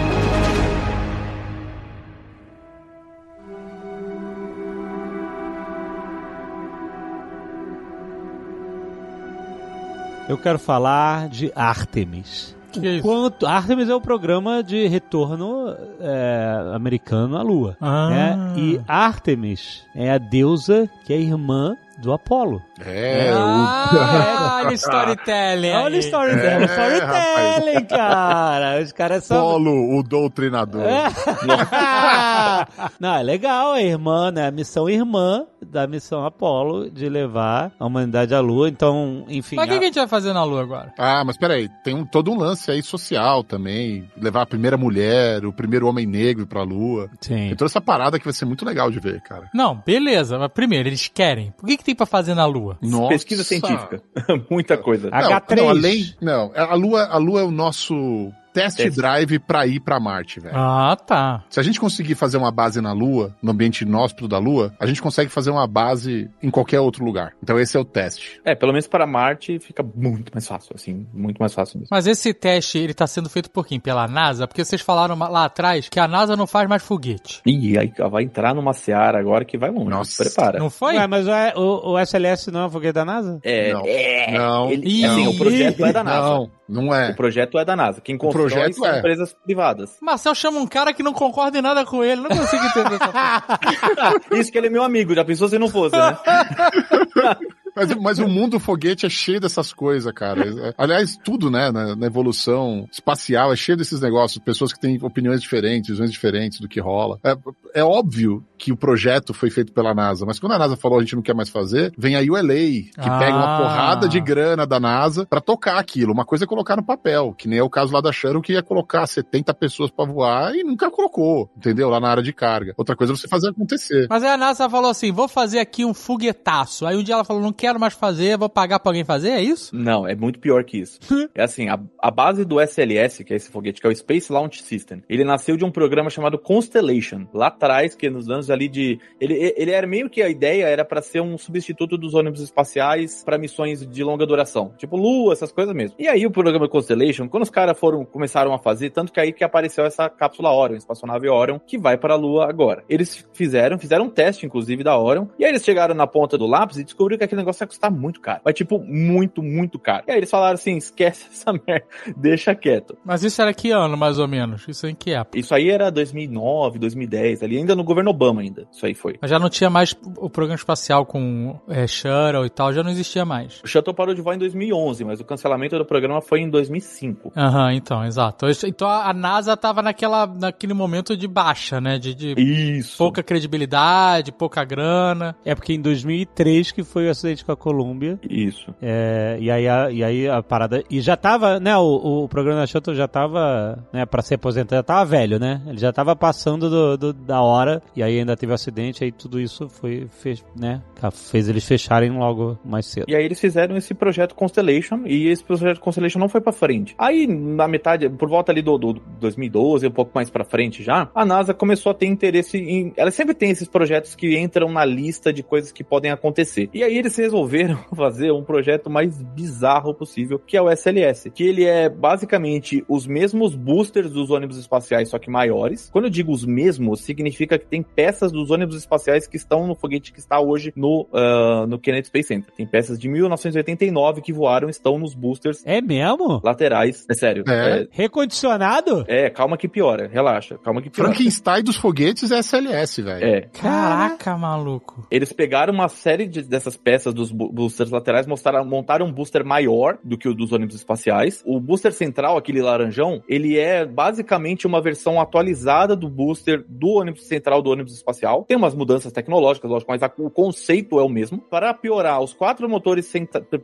Eu 10.29 10.39
quero 10.39 10.61
falar 10.61 11.29
de 11.29 11.51
Artemis. 11.57 12.57
Que 12.79 12.89
isso? 12.97 13.03
Quanto, 13.03 13.47
Artemis 13.47 13.89
é 13.89 13.95
o 13.95 14.01
programa 14.01 14.63
de 14.63 14.87
retorno 14.87 15.75
é, 16.01 16.73
americano 16.75 17.37
à 17.37 17.43
Lua. 17.43 17.77
Ah. 17.81 18.09
né? 18.11 18.53
E 18.57 18.81
Artemis 18.87 19.85
é 19.95 20.11
a 20.11 20.19
deusa 20.19 20.89
que 21.05 21.13
é 21.13 21.19
irmã 21.19 21.77
do 22.01 22.13
Apolo. 22.13 22.63
É, 22.85 23.31
o... 23.35 23.37
Ah, 23.39 24.61
olha 24.63 24.71
o 24.71 24.73
storytelling. 24.75 25.73
Olha 25.73 25.97
o 25.97 25.99
storytelling, 26.01 26.65
É, 26.65 26.67
storytelling, 26.67 27.85
cara. 27.87 28.81
Os 28.83 28.93
caras 28.93 29.25
são. 29.25 29.41
Polo, 29.41 29.99
o 29.99 30.03
doutrinador. 30.03 30.83
É. 30.83 31.05
Não, 32.99 33.15
é 33.17 33.23
legal, 33.23 33.75
é 33.75 33.85
irmã, 33.85 34.31
né? 34.31 34.47
A 34.49 34.51
missão 34.51 34.89
irmã 34.89 35.47
da 35.63 35.87
missão 35.87 36.25
Apolo 36.25 36.91
de 36.91 37.09
levar 37.09 37.73
a 37.79 37.87
humanidade 37.87 38.35
à 38.35 38.41
Lua. 38.41 38.69
Então, 38.69 39.25
enfim. 39.29 39.57
Mas 39.57 39.67
o 39.67 39.69
que, 39.69 39.75
a- 39.75 39.79
que 39.79 39.85
a 39.85 39.87
gente 39.89 39.99
vai 39.99 40.09
fazer 40.09 40.33
na 40.33 40.45
Lua 40.45 40.63
agora? 40.63 40.93
Ah, 40.99 41.23
mas 41.25 41.37
peraí, 41.37 41.69
tem 41.85 41.95
um, 41.95 42.05
todo 42.05 42.31
um 42.31 42.37
lance 42.39 42.71
aí 42.71 42.83
social 42.83 43.43
também. 43.45 44.09
Levar 44.17 44.43
a 44.43 44.47
primeira 44.47 44.77
mulher, 44.77 45.45
o 45.45 45.53
primeiro 45.53 45.87
homem 45.87 46.07
negro 46.07 46.47
pra 46.47 46.63
lua. 46.63 47.09
Sim. 47.21 47.35
Tem 47.49 47.57
toda 47.57 47.69
essa 47.71 47.81
parada 47.81 48.19
que 48.19 48.25
vai 48.25 48.33
ser 48.35 48.45
muito 48.45 48.65
legal 48.65 48.91
de 48.91 48.99
ver, 49.01 49.21
cara. 49.23 49.49
Não, 49.55 49.77
beleza, 49.85 50.39
mas 50.39 50.51
primeiro, 50.53 50.89
eles 50.89 51.09
querem. 51.09 51.53
O 51.63 51.67
que, 51.67 51.77
que 51.77 51.85
tem 51.91 51.95
pra 51.95 52.07
fazer 52.07 52.35
na 52.35 52.47
Lua? 52.47 52.79
Nossa. 52.81 53.09
Pesquisa 53.09 53.45
científica. 53.45 54.03
Muita 54.51 54.77
coisa. 54.77 55.11
Não, 55.11 55.19
H3. 55.19 55.57
Não, 55.57 55.69
além, 55.69 56.15
não, 56.21 56.53
a 56.55 56.75
Lua, 56.75 57.05
a 57.05 57.19
Lua 57.19 57.41
é 57.41 57.45
o 57.45 57.51
nosso 57.51 58.33
test 58.53 58.77
Teste. 58.77 58.97
drive 59.01 59.39
pra 59.39 59.67
ir 59.67 59.81
pra 59.81 59.99
Marte, 60.01 60.41
velho. 60.41 60.55
Ah, 60.57 60.97
tá. 60.97 61.45
Se 61.51 61.59
a 61.61 61.63
gente 61.63 61.79
conseguir 61.81 62.15
fazer 62.15 62.37
uma 62.37 62.51
base 62.51 62.81
na 62.81 62.93
Lua, 62.93 63.35
no 63.43 63.51
ambiente 63.53 63.83
inóspito 63.83 64.29
da 64.29 64.39
Lua, 64.39 64.73
a 64.79 64.87
gente 64.87 65.01
consegue 65.03 65.31
fazer 65.31 65.51
uma 65.51 65.67
base 65.67 66.29
em 66.43 66.51
qualquer 66.51 66.81
outro 66.81 67.05
lugar. 67.05 67.33
Então 67.43 67.59
esse 67.59 67.77
é 67.77 67.81
o 67.81 67.85
teste. 67.85 68.41
É, 68.45 68.55
pelo 68.55 68.73
menos 68.73 68.87
para 68.87 69.07
Marte 69.07 69.59
fica 69.59 69.83
muito 69.95 70.31
mais 70.35 70.47
fácil, 70.47 70.73
assim, 70.75 71.07
muito 71.13 71.39
mais 71.39 71.55
fácil 71.55 71.79
mesmo. 71.79 71.89
Mas 71.91 72.07
esse 72.07 72.33
teste, 72.35 72.79
ele 72.79 72.95
tá 72.95 73.07
sendo 73.07 73.29
feito 73.29 73.51
por 73.51 73.67
quem? 73.67 73.79
Pela 73.81 74.07
NASA? 74.09 74.47
Porque 74.47 74.65
vocês 74.65 74.81
falaram 74.81 75.17
lá 75.19 75.45
atrás 75.45 75.89
que 75.89 75.99
a 76.01 76.07
NASA 76.09 76.37
não 76.37 76.47
faz 76.47 76.69
mais 76.69 76.83
foguete. 76.83 77.41
Ih, 77.47 77.79
aí 77.79 77.93
vai 78.11 78.23
entrar 78.25 78.55
numa 78.55 78.73
seara 78.73 79.19
agora 79.19 79.45
que 79.45 79.57
vai 79.59 79.71
longe. 79.71 79.91
Nossa. 79.91 80.25
Prepara. 80.25 80.59
Não 80.59 80.71
foi? 80.71 80.97
Ué, 80.97 81.07
mas 81.07 81.27
o, 81.27 81.31
o, 81.61 81.93
o 81.93 81.99
SLS 81.99 82.51
não 82.51 82.61
é 82.63 82.67
um 82.67 82.71
foguete 82.71 82.95
da 82.95 83.05
NASA? 83.05 83.39
É, 83.43 83.73
Não. 83.73 83.83
é, 83.87 84.39
Não. 84.39 84.71
ele- 84.71 85.05
assim, 85.05 85.25
Não. 85.25 85.33
o 85.33 85.37
projeto 85.39 85.85
é 85.85 85.93
da 85.93 86.05
NASA. 86.05 86.21
Não, 86.29 86.51
não 86.69 86.95
é. 86.95 87.11
O 87.11 87.17
projeto 87.17 87.59
é 87.59 87.65
da 87.65 87.77
NASA. 87.77 88.01
Quem 88.01 88.17
constrói 88.17 88.40
projeto 88.41 88.75
são 88.75 88.87
é. 88.87 88.99
empresas 88.99 89.33
privadas. 89.33 89.97
Marcel 90.01 90.35
chama 90.35 90.59
um 90.59 90.67
cara 90.67 90.93
que 90.93 91.03
não 91.03 91.13
concorda 91.13 91.59
em 91.59 91.63
nada 91.63 91.85
com 91.85 92.03
ele. 92.05 92.21
Não 92.21 92.29
consigo 92.29 92.65
entender 92.65 92.95
essa 92.95 94.21
Isso 94.39 94.53
que 94.53 94.59
ele 94.59 94.69
é 94.69 94.71
meu 94.71 94.83
amigo, 94.83 95.15
já 95.15 95.25
pensou 95.25 95.49
se 95.49 95.59
não 95.59 95.69
fosse, 95.69 95.97
né? 95.97 96.17
Mas, 97.81 97.97
mas 97.97 98.19
o 98.19 98.29
mundo 98.29 98.61
foguete 98.61 99.07
é 99.07 99.09
cheio 99.11 99.41
dessas 99.41 99.73
coisas, 99.73 100.13
cara. 100.13 100.43
É- 100.69 100.75
Aliás, 100.77 101.17
tudo, 101.25 101.51
né, 101.51 101.71
na, 101.71 101.97
na 101.97 102.07
evolução 102.07 102.87
espacial 102.93 103.53
é 103.53 103.57
cheio 103.57 103.77
desses 103.79 104.01
negócios. 104.01 104.43
Pessoas 104.45 104.73
que 104.73 104.81
têm 104.81 104.99
opiniões 105.03 105.41
diferentes, 105.41 105.91
visões 105.91 106.11
diferentes 106.13 106.61
do 106.61 106.69
que 106.69 106.81
rola. 106.81 107.19
É, 107.25 107.37
é 107.75 107.85
óbvio 107.85 108.45
que 108.59 108.71
o 108.73 108.77
projeto 108.77 109.33
foi 109.33 109.49
feito 109.49 109.73
pela 109.73 109.95
NASA, 109.95 110.27
mas 110.27 110.39
quando 110.39 110.53
a 110.53 110.59
NASA 110.59 110.77
falou 110.77 110.99
a 110.99 111.01
gente 111.01 111.17
não 111.17 111.23
quer 111.23 111.35
mais 111.35 111.49
fazer, 111.49 111.93
vem 111.97 112.15
a 112.15 112.21
ULA, 112.21 112.55
que 112.55 112.91
Ah. 112.99 113.19
pega 113.19 113.35
uma 113.35 113.59
porrada 113.59 114.07
de 114.09 114.21
grana 114.21 114.67
da 114.67 114.79
NASA 114.79 115.25
pra 115.25 115.41
tocar 115.41 115.79
aquilo. 115.79 116.13
Uma 116.13 116.27
coisa 116.27 116.45
é 116.45 116.47
colocar 116.47 116.77
no 116.77 116.85
papel, 116.85 117.33
que 117.33 117.49
nem 117.49 117.59
é 117.59 117.63
o 117.63 117.71
caso 117.71 117.93
lá 117.95 118.03
da 118.03 118.13
Sharon, 118.13 118.43
que 118.43 118.53
ia 118.53 118.63
colocar 118.63 119.07
70 119.07 119.55
pessoas 119.55 119.91
pra 119.91 120.05
voar 120.05 120.55
e 120.55 120.63
nunca 120.63 120.91
colocou, 120.91 121.51
entendeu? 121.57 121.89
Lá 121.89 121.99
na 121.99 122.11
área 122.11 122.23
de 122.23 122.33
carga. 122.35 122.75
Outra 122.77 122.95
coisa 122.95 123.15
é 123.15 123.17
você 123.17 123.27
fazer 123.29 123.49
acontecer. 123.49 124.07
Mas 124.11 124.23
aí 124.23 124.29
a 124.31 124.37
NASA 124.37 124.69
falou 124.69 124.91
assim: 124.91 125.11
vou 125.11 125.27
fazer 125.27 125.59
aqui 125.59 125.85
um 125.85 125.95
foguetaço. 125.95 126.85
Aí 126.85 126.97
um 126.99 127.03
dia 127.03 127.15
ela 127.15 127.25
falou: 127.25 127.41
não 127.43 127.53
quero 127.71 127.81
mais 127.81 127.95
fazer, 127.95 128.37
vou 128.37 128.49
pagar 128.49 128.81
pra 128.81 128.91
alguém 128.91 129.05
fazer, 129.05 129.31
é 129.31 129.43
isso? 129.43 129.75
Não, 129.75 130.07
é 130.07 130.15
muito 130.15 130.41
pior 130.41 130.65
que 130.65 130.79
isso. 130.79 130.99
é 131.35 131.43
assim, 131.43 131.69
a, 131.69 131.79
a 132.01 132.11
base 132.11 132.45
do 132.45 132.61
SLS, 132.61 133.23
que 133.23 133.33
é 133.33 133.37
esse 133.37 133.51
foguete, 133.51 133.81
que 133.81 133.87
é 133.87 133.91
o 133.91 133.95
Space 133.95 134.33
Launch 134.33 134.63
System, 134.63 135.03
ele 135.09 135.25
nasceu 135.25 135.57
de 135.57 135.65
um 135.65 135.71
programa 135.71 136.11
chamado 136.11 136.39
Constellation, 136.39 137.27
lá 137.33 137.47
atrás, 137.47 137.95
que 137.95 138.11
nos 138.11 138.29
anos 138.29 138.51
ali 138.51 138.69
de... 138.69 138.99
Ele, 139.21 139.55
ele 139.57 139.71
era 139.71 139.87
meio 139.87 140.11
que 140.11 140.21
a 140.21 140.29
ideia 140.29 140.65
era 140.67 140.85
para 140.85 141.01
ser 141.01 141.21
um 141.21 141.39
substituto 141.39 141.97
dos 141.97 142.15
ônibus 142.15 142.41
espaciais 142.41 143.23
para 143.23 143.39
missões 143.39 143.87
de 143.87 144.03
longa 144.03 144.27
duração, 144.27 144.75
tipo 144.77 144.97
Lua, 144.97 145.33
essas 145.33 145.53
coisas 145.53 145.75
mesmo. 145.75 145.97
E 145.99 146.09
aí 146.09 146.27
o 146.27 146.31
programa 146.31 146.69
Constellation, 146.69 147.29
quando 147.29 147.45
os 147.45 147.51
caras 147.51 147.79
foram 147.79 148.05
começaram 148.05 148.53
a 148.53 148.59
fazer, 148.59 148.91
tanto 148.91 149.13
que 149.13 149.21
aí 149.21 149.33
que 149.33 149.45
apareceu 149.45 149.85
essa 149.85 150.09
cápsula 150.09 150.53
Orion, 150.53 150.77
espaçonave 150.77 151.29
Orion, 151.29 151.59
que 151.59 151.79
vai 151.79 151.97
para 151.97 152.15
a 152.15 152.17
Lua 152.17 152.49
agora. 152.49 152.83
Eles 152.89 153.25
fizeram, 153.33 153.79
fizeram 153.79 154.07
um 154.07 154.11
teste, 154.11 154.45
inclusive, 154.45 154.83
da 154.83 154.99
Orion, 154.99 155.27
e 155.39 155.45
aí 155.45 155.53
eles 155.53 155.65
chegaram 155.65 155.95
na 155.95 156.07
ponta 156.07 156.37
do 156.37 156.47
lápis 156.47 156.79
e 156.79 156.85
descobriram 156.85 157.19
que 157.19 157.25
aquele 157.25 157.41
negócio 157.41 157.60
ia 157.65 157.67
custar 157.67 157.91
muito 157.91 158.21
caro. 158.21 158.41
Mas, 158.45 158.55
tipo, 158.55 158.79
muito, 158.79 159.43
muito 159.43 159.79
caro. 159.79 160.05
E 160.07 160.11
aí 160.11 160.19
eles 160.19 160.31
falaram 160.31 160.55
assim: 160.55 160.77
esquece 160.77 161.27
essa 161.33 161.53
merda, 161.53 161.87
deixa 162.17 162.55
quieto. 162.55 162.97
Mas 163.05 163.23
isso 163.23 163.41
era 163.41 163.53
que 163.53 163.71
ano, 163.71 163.97
mais 163.97 164.19
ou 164.19 164.29
menos? 164.29 164.67
Isso 164.69 164.87
em 164.87 164.95
que 164.95 165.13
época? 165.13 165.39
Isso 165.39 165.55
aí 165.55 165.71
era 165.71 165.91
2009, 165.91 166.79
2010, 166.79 167.43
ali 167.43 167.59
ainda 167.59 167.75
no 167.75 167.85
governo 167.85 168.11
Obama 168.11 168.41
ainda. 168.41 168.67
Isso 168.71 168.85
aí 168.87 168.95
foi. 168.95 169.17
Mas 169.21 169.31
já 169.31 169.39
não 169.39 169.49
tinha 169.49 169.71
mais 169.71 169.95
o 170.17 170.29
programa 170.29 170.57
espacial 170.57 171.07
com 171.07 171.59
é, 171.69 171.87
Shuttle 171.87 172.45
e 172.47 172.51
tal, 172.51 172.73
já 172.73 172.83
não 172.83 172.91
existia 172.91 173.25
mais. 173.25 173.61
O 173.65 173.69
Shuttle 173.69 173.95
parou 173.95 174.15
de 174.15 174.23
voar 174.23 174.35
em 174.35 174.39
2011, 174.39 175.05
mas 175.05 175.21
o 175.21 175.25
cancelamento 175.25 175.77
do 175.77 175.85
programa 175.85 176.21
foi 176.21 176.41
em 176.41 176.51
2005. 176.51 177.33
Aham, 177.37 177.73
então, 177.73 178.05
exato. 178.05 178.47
Então 178.67 178.89
a 178.89 179.13
NASA 179.13 179.57
tava 179.57 179.83
naquela, 179.83 180.27
naquele 180.27 180.75
momento 180.75 181.17
de 181.17 181.27
baixa, 181.27 181.81
né? 181.81 181.99
De, 181.99 182.15
de 182.15 182.35
Isso. 182.41 182.99
pouca 182.99 183.23
credibilidade, 183.23 184.33
pouca 184.33 184.65
grana. 184.65 185.37
É 185.45 185.55
porque 185.55 185.73
em 185.73 185.81
2003 185.81 186.73
que 186.73 186.83
foi 186.83 187.07
o 187.07 187.11
acidente 187.11 187.40
com 187.45 187.53
a 187.53 187.57
Columbia. 187.57 188.19
Isso. 188.29 188.75
É, 188.81 189.37
e, 189.41 189.51
aí 189.51 189.69
a, 189.69 189.91
e 189.91 190.03
aí 190.05 190.29
a 190.29 190.43
parada. 190.43 190.83
E 190.91 191.01
já 191.01 191.17
tava, 191.17 191.59
né? 191.61 191.77
O, 191.77 192.25
o 192.25 192.29
programa 192.29 192.61
da 192.61 192.67
Shuttle 192.67 192.95
já 192.95 193.07
tava, 193.09 193.79
né? 193.93 194.05
Pra 194.07 194.23
ser 194.23 194.35
aposentado, 194.35 194.77
já 194.79 194.83
tava 194.83 195.05
velho, 195.05 195.39
né? 195.39 195.61
Ele 195.67 195.79
já 195.79 195.93
tava 195.93 196.15
passando 196.17 196.69
do, 196.71 196.97
do- 196.97 197.13
da 197.13 197.41
hora. 197.43 197.83
E 197.95 198.03
aí 198.03 198.19
ainda 198.19 198.37
teve 198.37 198.53
o 198.53 198.55
acidente. 198.55 199.03
Aí 199.05 199.13
tudo 199.13 199.41
isso 199.41 199.69
foi, 199.69 200.07
fez, 200.21 200.45
né? 200.57 200.81
Fez 201.11 201.49
eles 201.49 201.65
fecharem 201.65 202.11
logo 202.11 202.59
mais 202.65 202.87
cedo. 202.87 203.07
E 203.09 203.15
aí 203.15 203.25
eles 203.25 203.41
fizeram 203.41 203.77
esse 203.77 203.95
projeto 203.95 204.35
Constellation 204.35 205.03
e 205.07 205.29
esse 205.29 205.45
projeto 205.45 205.81
Constellation 205.81 206.19
não 206.19 206.29
foi 206.29 206.41
pra 206.41 206.53
frente. 206.53 206.95
Aí 206.99 207.27
na 207.27 207.69
metade, 207.69 208.09
por 208.09 208.29
volta 208.29 208.53
ali 208.53 208.63
do, 208.63 208.77
do 208.77 208.95
2012, 209.21 209.87
um 209.87 209.91
pouco 209.91 210.13
mais 210.15 210.31
pra 210.31 210.45
frente 210.45 210.83
já, 210.83 211.09
a 211.15 211.25
NASA 211.25 211.55
começou 211.55 211.91
a 211.91 211.95
ter 211.95 212.07
interesse 212.07 212.59
em, 212.59 212.93
ela 212.97 213.11
sempre 213.11 213.35
tem 213.35 213.51
esses 213.51 213.69
projetos 213.69 214.15
que 214.15 214.39
entram 214.39 214.71
na 214.71 214.85
lista 214.85 215.33
de 215.33 215.43
coisas 215.43 215.73
que 215.73 215.85
podem 215.85 216.11
acontecer. 216.11 216.69
E 216.75 216.83
aí 216.83 216.97
eles 216.97 217.17
resolveram 217.17 217.79
fazer 217.95 218.33
um 218.33 218.43
projeto 218.43 218.91
mais 218.91 219.23
bizarro 219.23 219.95
possível, 219.95 220.39
que 220.39 220.57
é 220.57 220.63
o 220.63 220.71
SLS, 220.71 221.31
que 221.31 221.45
ele 221.45 221.65
é 221.65 221.89
basicamente 221.89 222.85
os 222.89 223.07
mesmos 223.07 223.55
boosters 223.55 224.11
dos 224.11 224.31
ônibus 224.31 224.57
espaciais, 224.57 225.09
só 225.09 225.19
que 225.19 225.31
maiores. 225.31 225.89
Quando 225.93 226.07
eu 226.07 226.11
digo 226.11 226.33
os 226.33 226.45
mesmos, 226.45 227.01
significa 227.01 227.59
que 227.59 227.67
tem 227.67 227.83
peças 227.83 228.33
dos 228.33 228.51
ônibus 228.51 228.77
espaciais 228.77 229.27
que 229.27 229.37
estão 229.37 229.67
no 229.67 229.75
foguete 229.75 230.13
que 230.13 230.19
está 230.19 230.41
hoje 230.41 230.73
no, 230.75 230.90
ah, 231.13 231.67
no 231.69 231.79
Kennedy 231.79 232.07
Space 232.07 232.29
Center. 232.29 232.53
Tem 232.55 232.67
peças 232.67 232.99
de 232.99 233.09
1989 233.09 234.21
que 234.21 234.33
voaram 234.33 234.69
e 234.69 234.71
estão 234.71 234.99
nos 234.99 235.15
boosters 235.15 235.63
É 235.67 235.81
mesmo? 235.81 236.41
laterais. 236.45 237.05
É 237.11 237.15
sério. 237.15 237.45
É. 237.49 237.87
Recondicionado? 237.91 239.05
É, 239.09 239.27
é, 239.27 239.31
calma 239.31 239.57
que 239.57 239.69
piora. 239.69 240.09
Relaxa, 240.09 240.57
calma 240.59 240.81
que 240.81 240.89
piora. 240.91 241.11
Frankenstein 241.13 241.63
dos 241.63 241.77
foguetes 241.77 242.31
é 242.31 242.39
SLS, 242.39 243.03
velho. 243.03 243.25
É. 243.25 243.41
Caraca, 243.53 244.37
maluco. 244.37 245.07
Eles 245.11 245.33
pegaram 245.33 245.73
uma 245.75 245.89
série 245.89 246.27
de- 246.27 246.43
dessas 246.43 246.77
peças 246.77 247.13
dos 247.13 247.31
bo- 247.31 247.51
boosters 247.53 247.91
laterais, 247.91 248.27
mostraram, 248.27 248.65
montaram 248.65 249.07
um 249.07 249.13
booster 249.13 249.45
maior 249.45 249.99
do 250.03 250.17
que 250.17 250.29
o 250.29 250.35
dos 250.35 250.53
ônibus 250.53 250.75
espaciais. 250.77 251.43
O 251.47 251.61
booster 251.61 251.93
central, 251.93 252.37
aquele 252.37 252.63
laranjão, 252.63 253.23
ele 253.29 253.59
é 253.59 253.85
basicamente 253.85 254.67
uma 254.67 254.81
versão 254.81 255.21
atualizada 255.21 255.95
do 255.95 256.09
booster 256.09 256.65
do 256.69 256.89
ônibus 256.99 257.27
central 257.27 257.61
do 257.63 257.71
ônibus 257.71 257.95
espacial. 257.95 258.45
Tem 258.49 258.57
umas 258.57 258.75
mudanças 258.75 259.13
tecnológicas, 259.13 259.71
lógico, 259.71 259.91
mas 259.91 260.03
a- 260.03 260.11
o 260.19 260.31
conceito 260.31 260.80
é 261.01 261.03
o 261.03 261.09
mesmo. 261.09 261.39
Para 261.39 261.73
piorar, 261.75 262.21
os 262.21 262.33
quatro 262.33 262.69
motores 262.69 263.07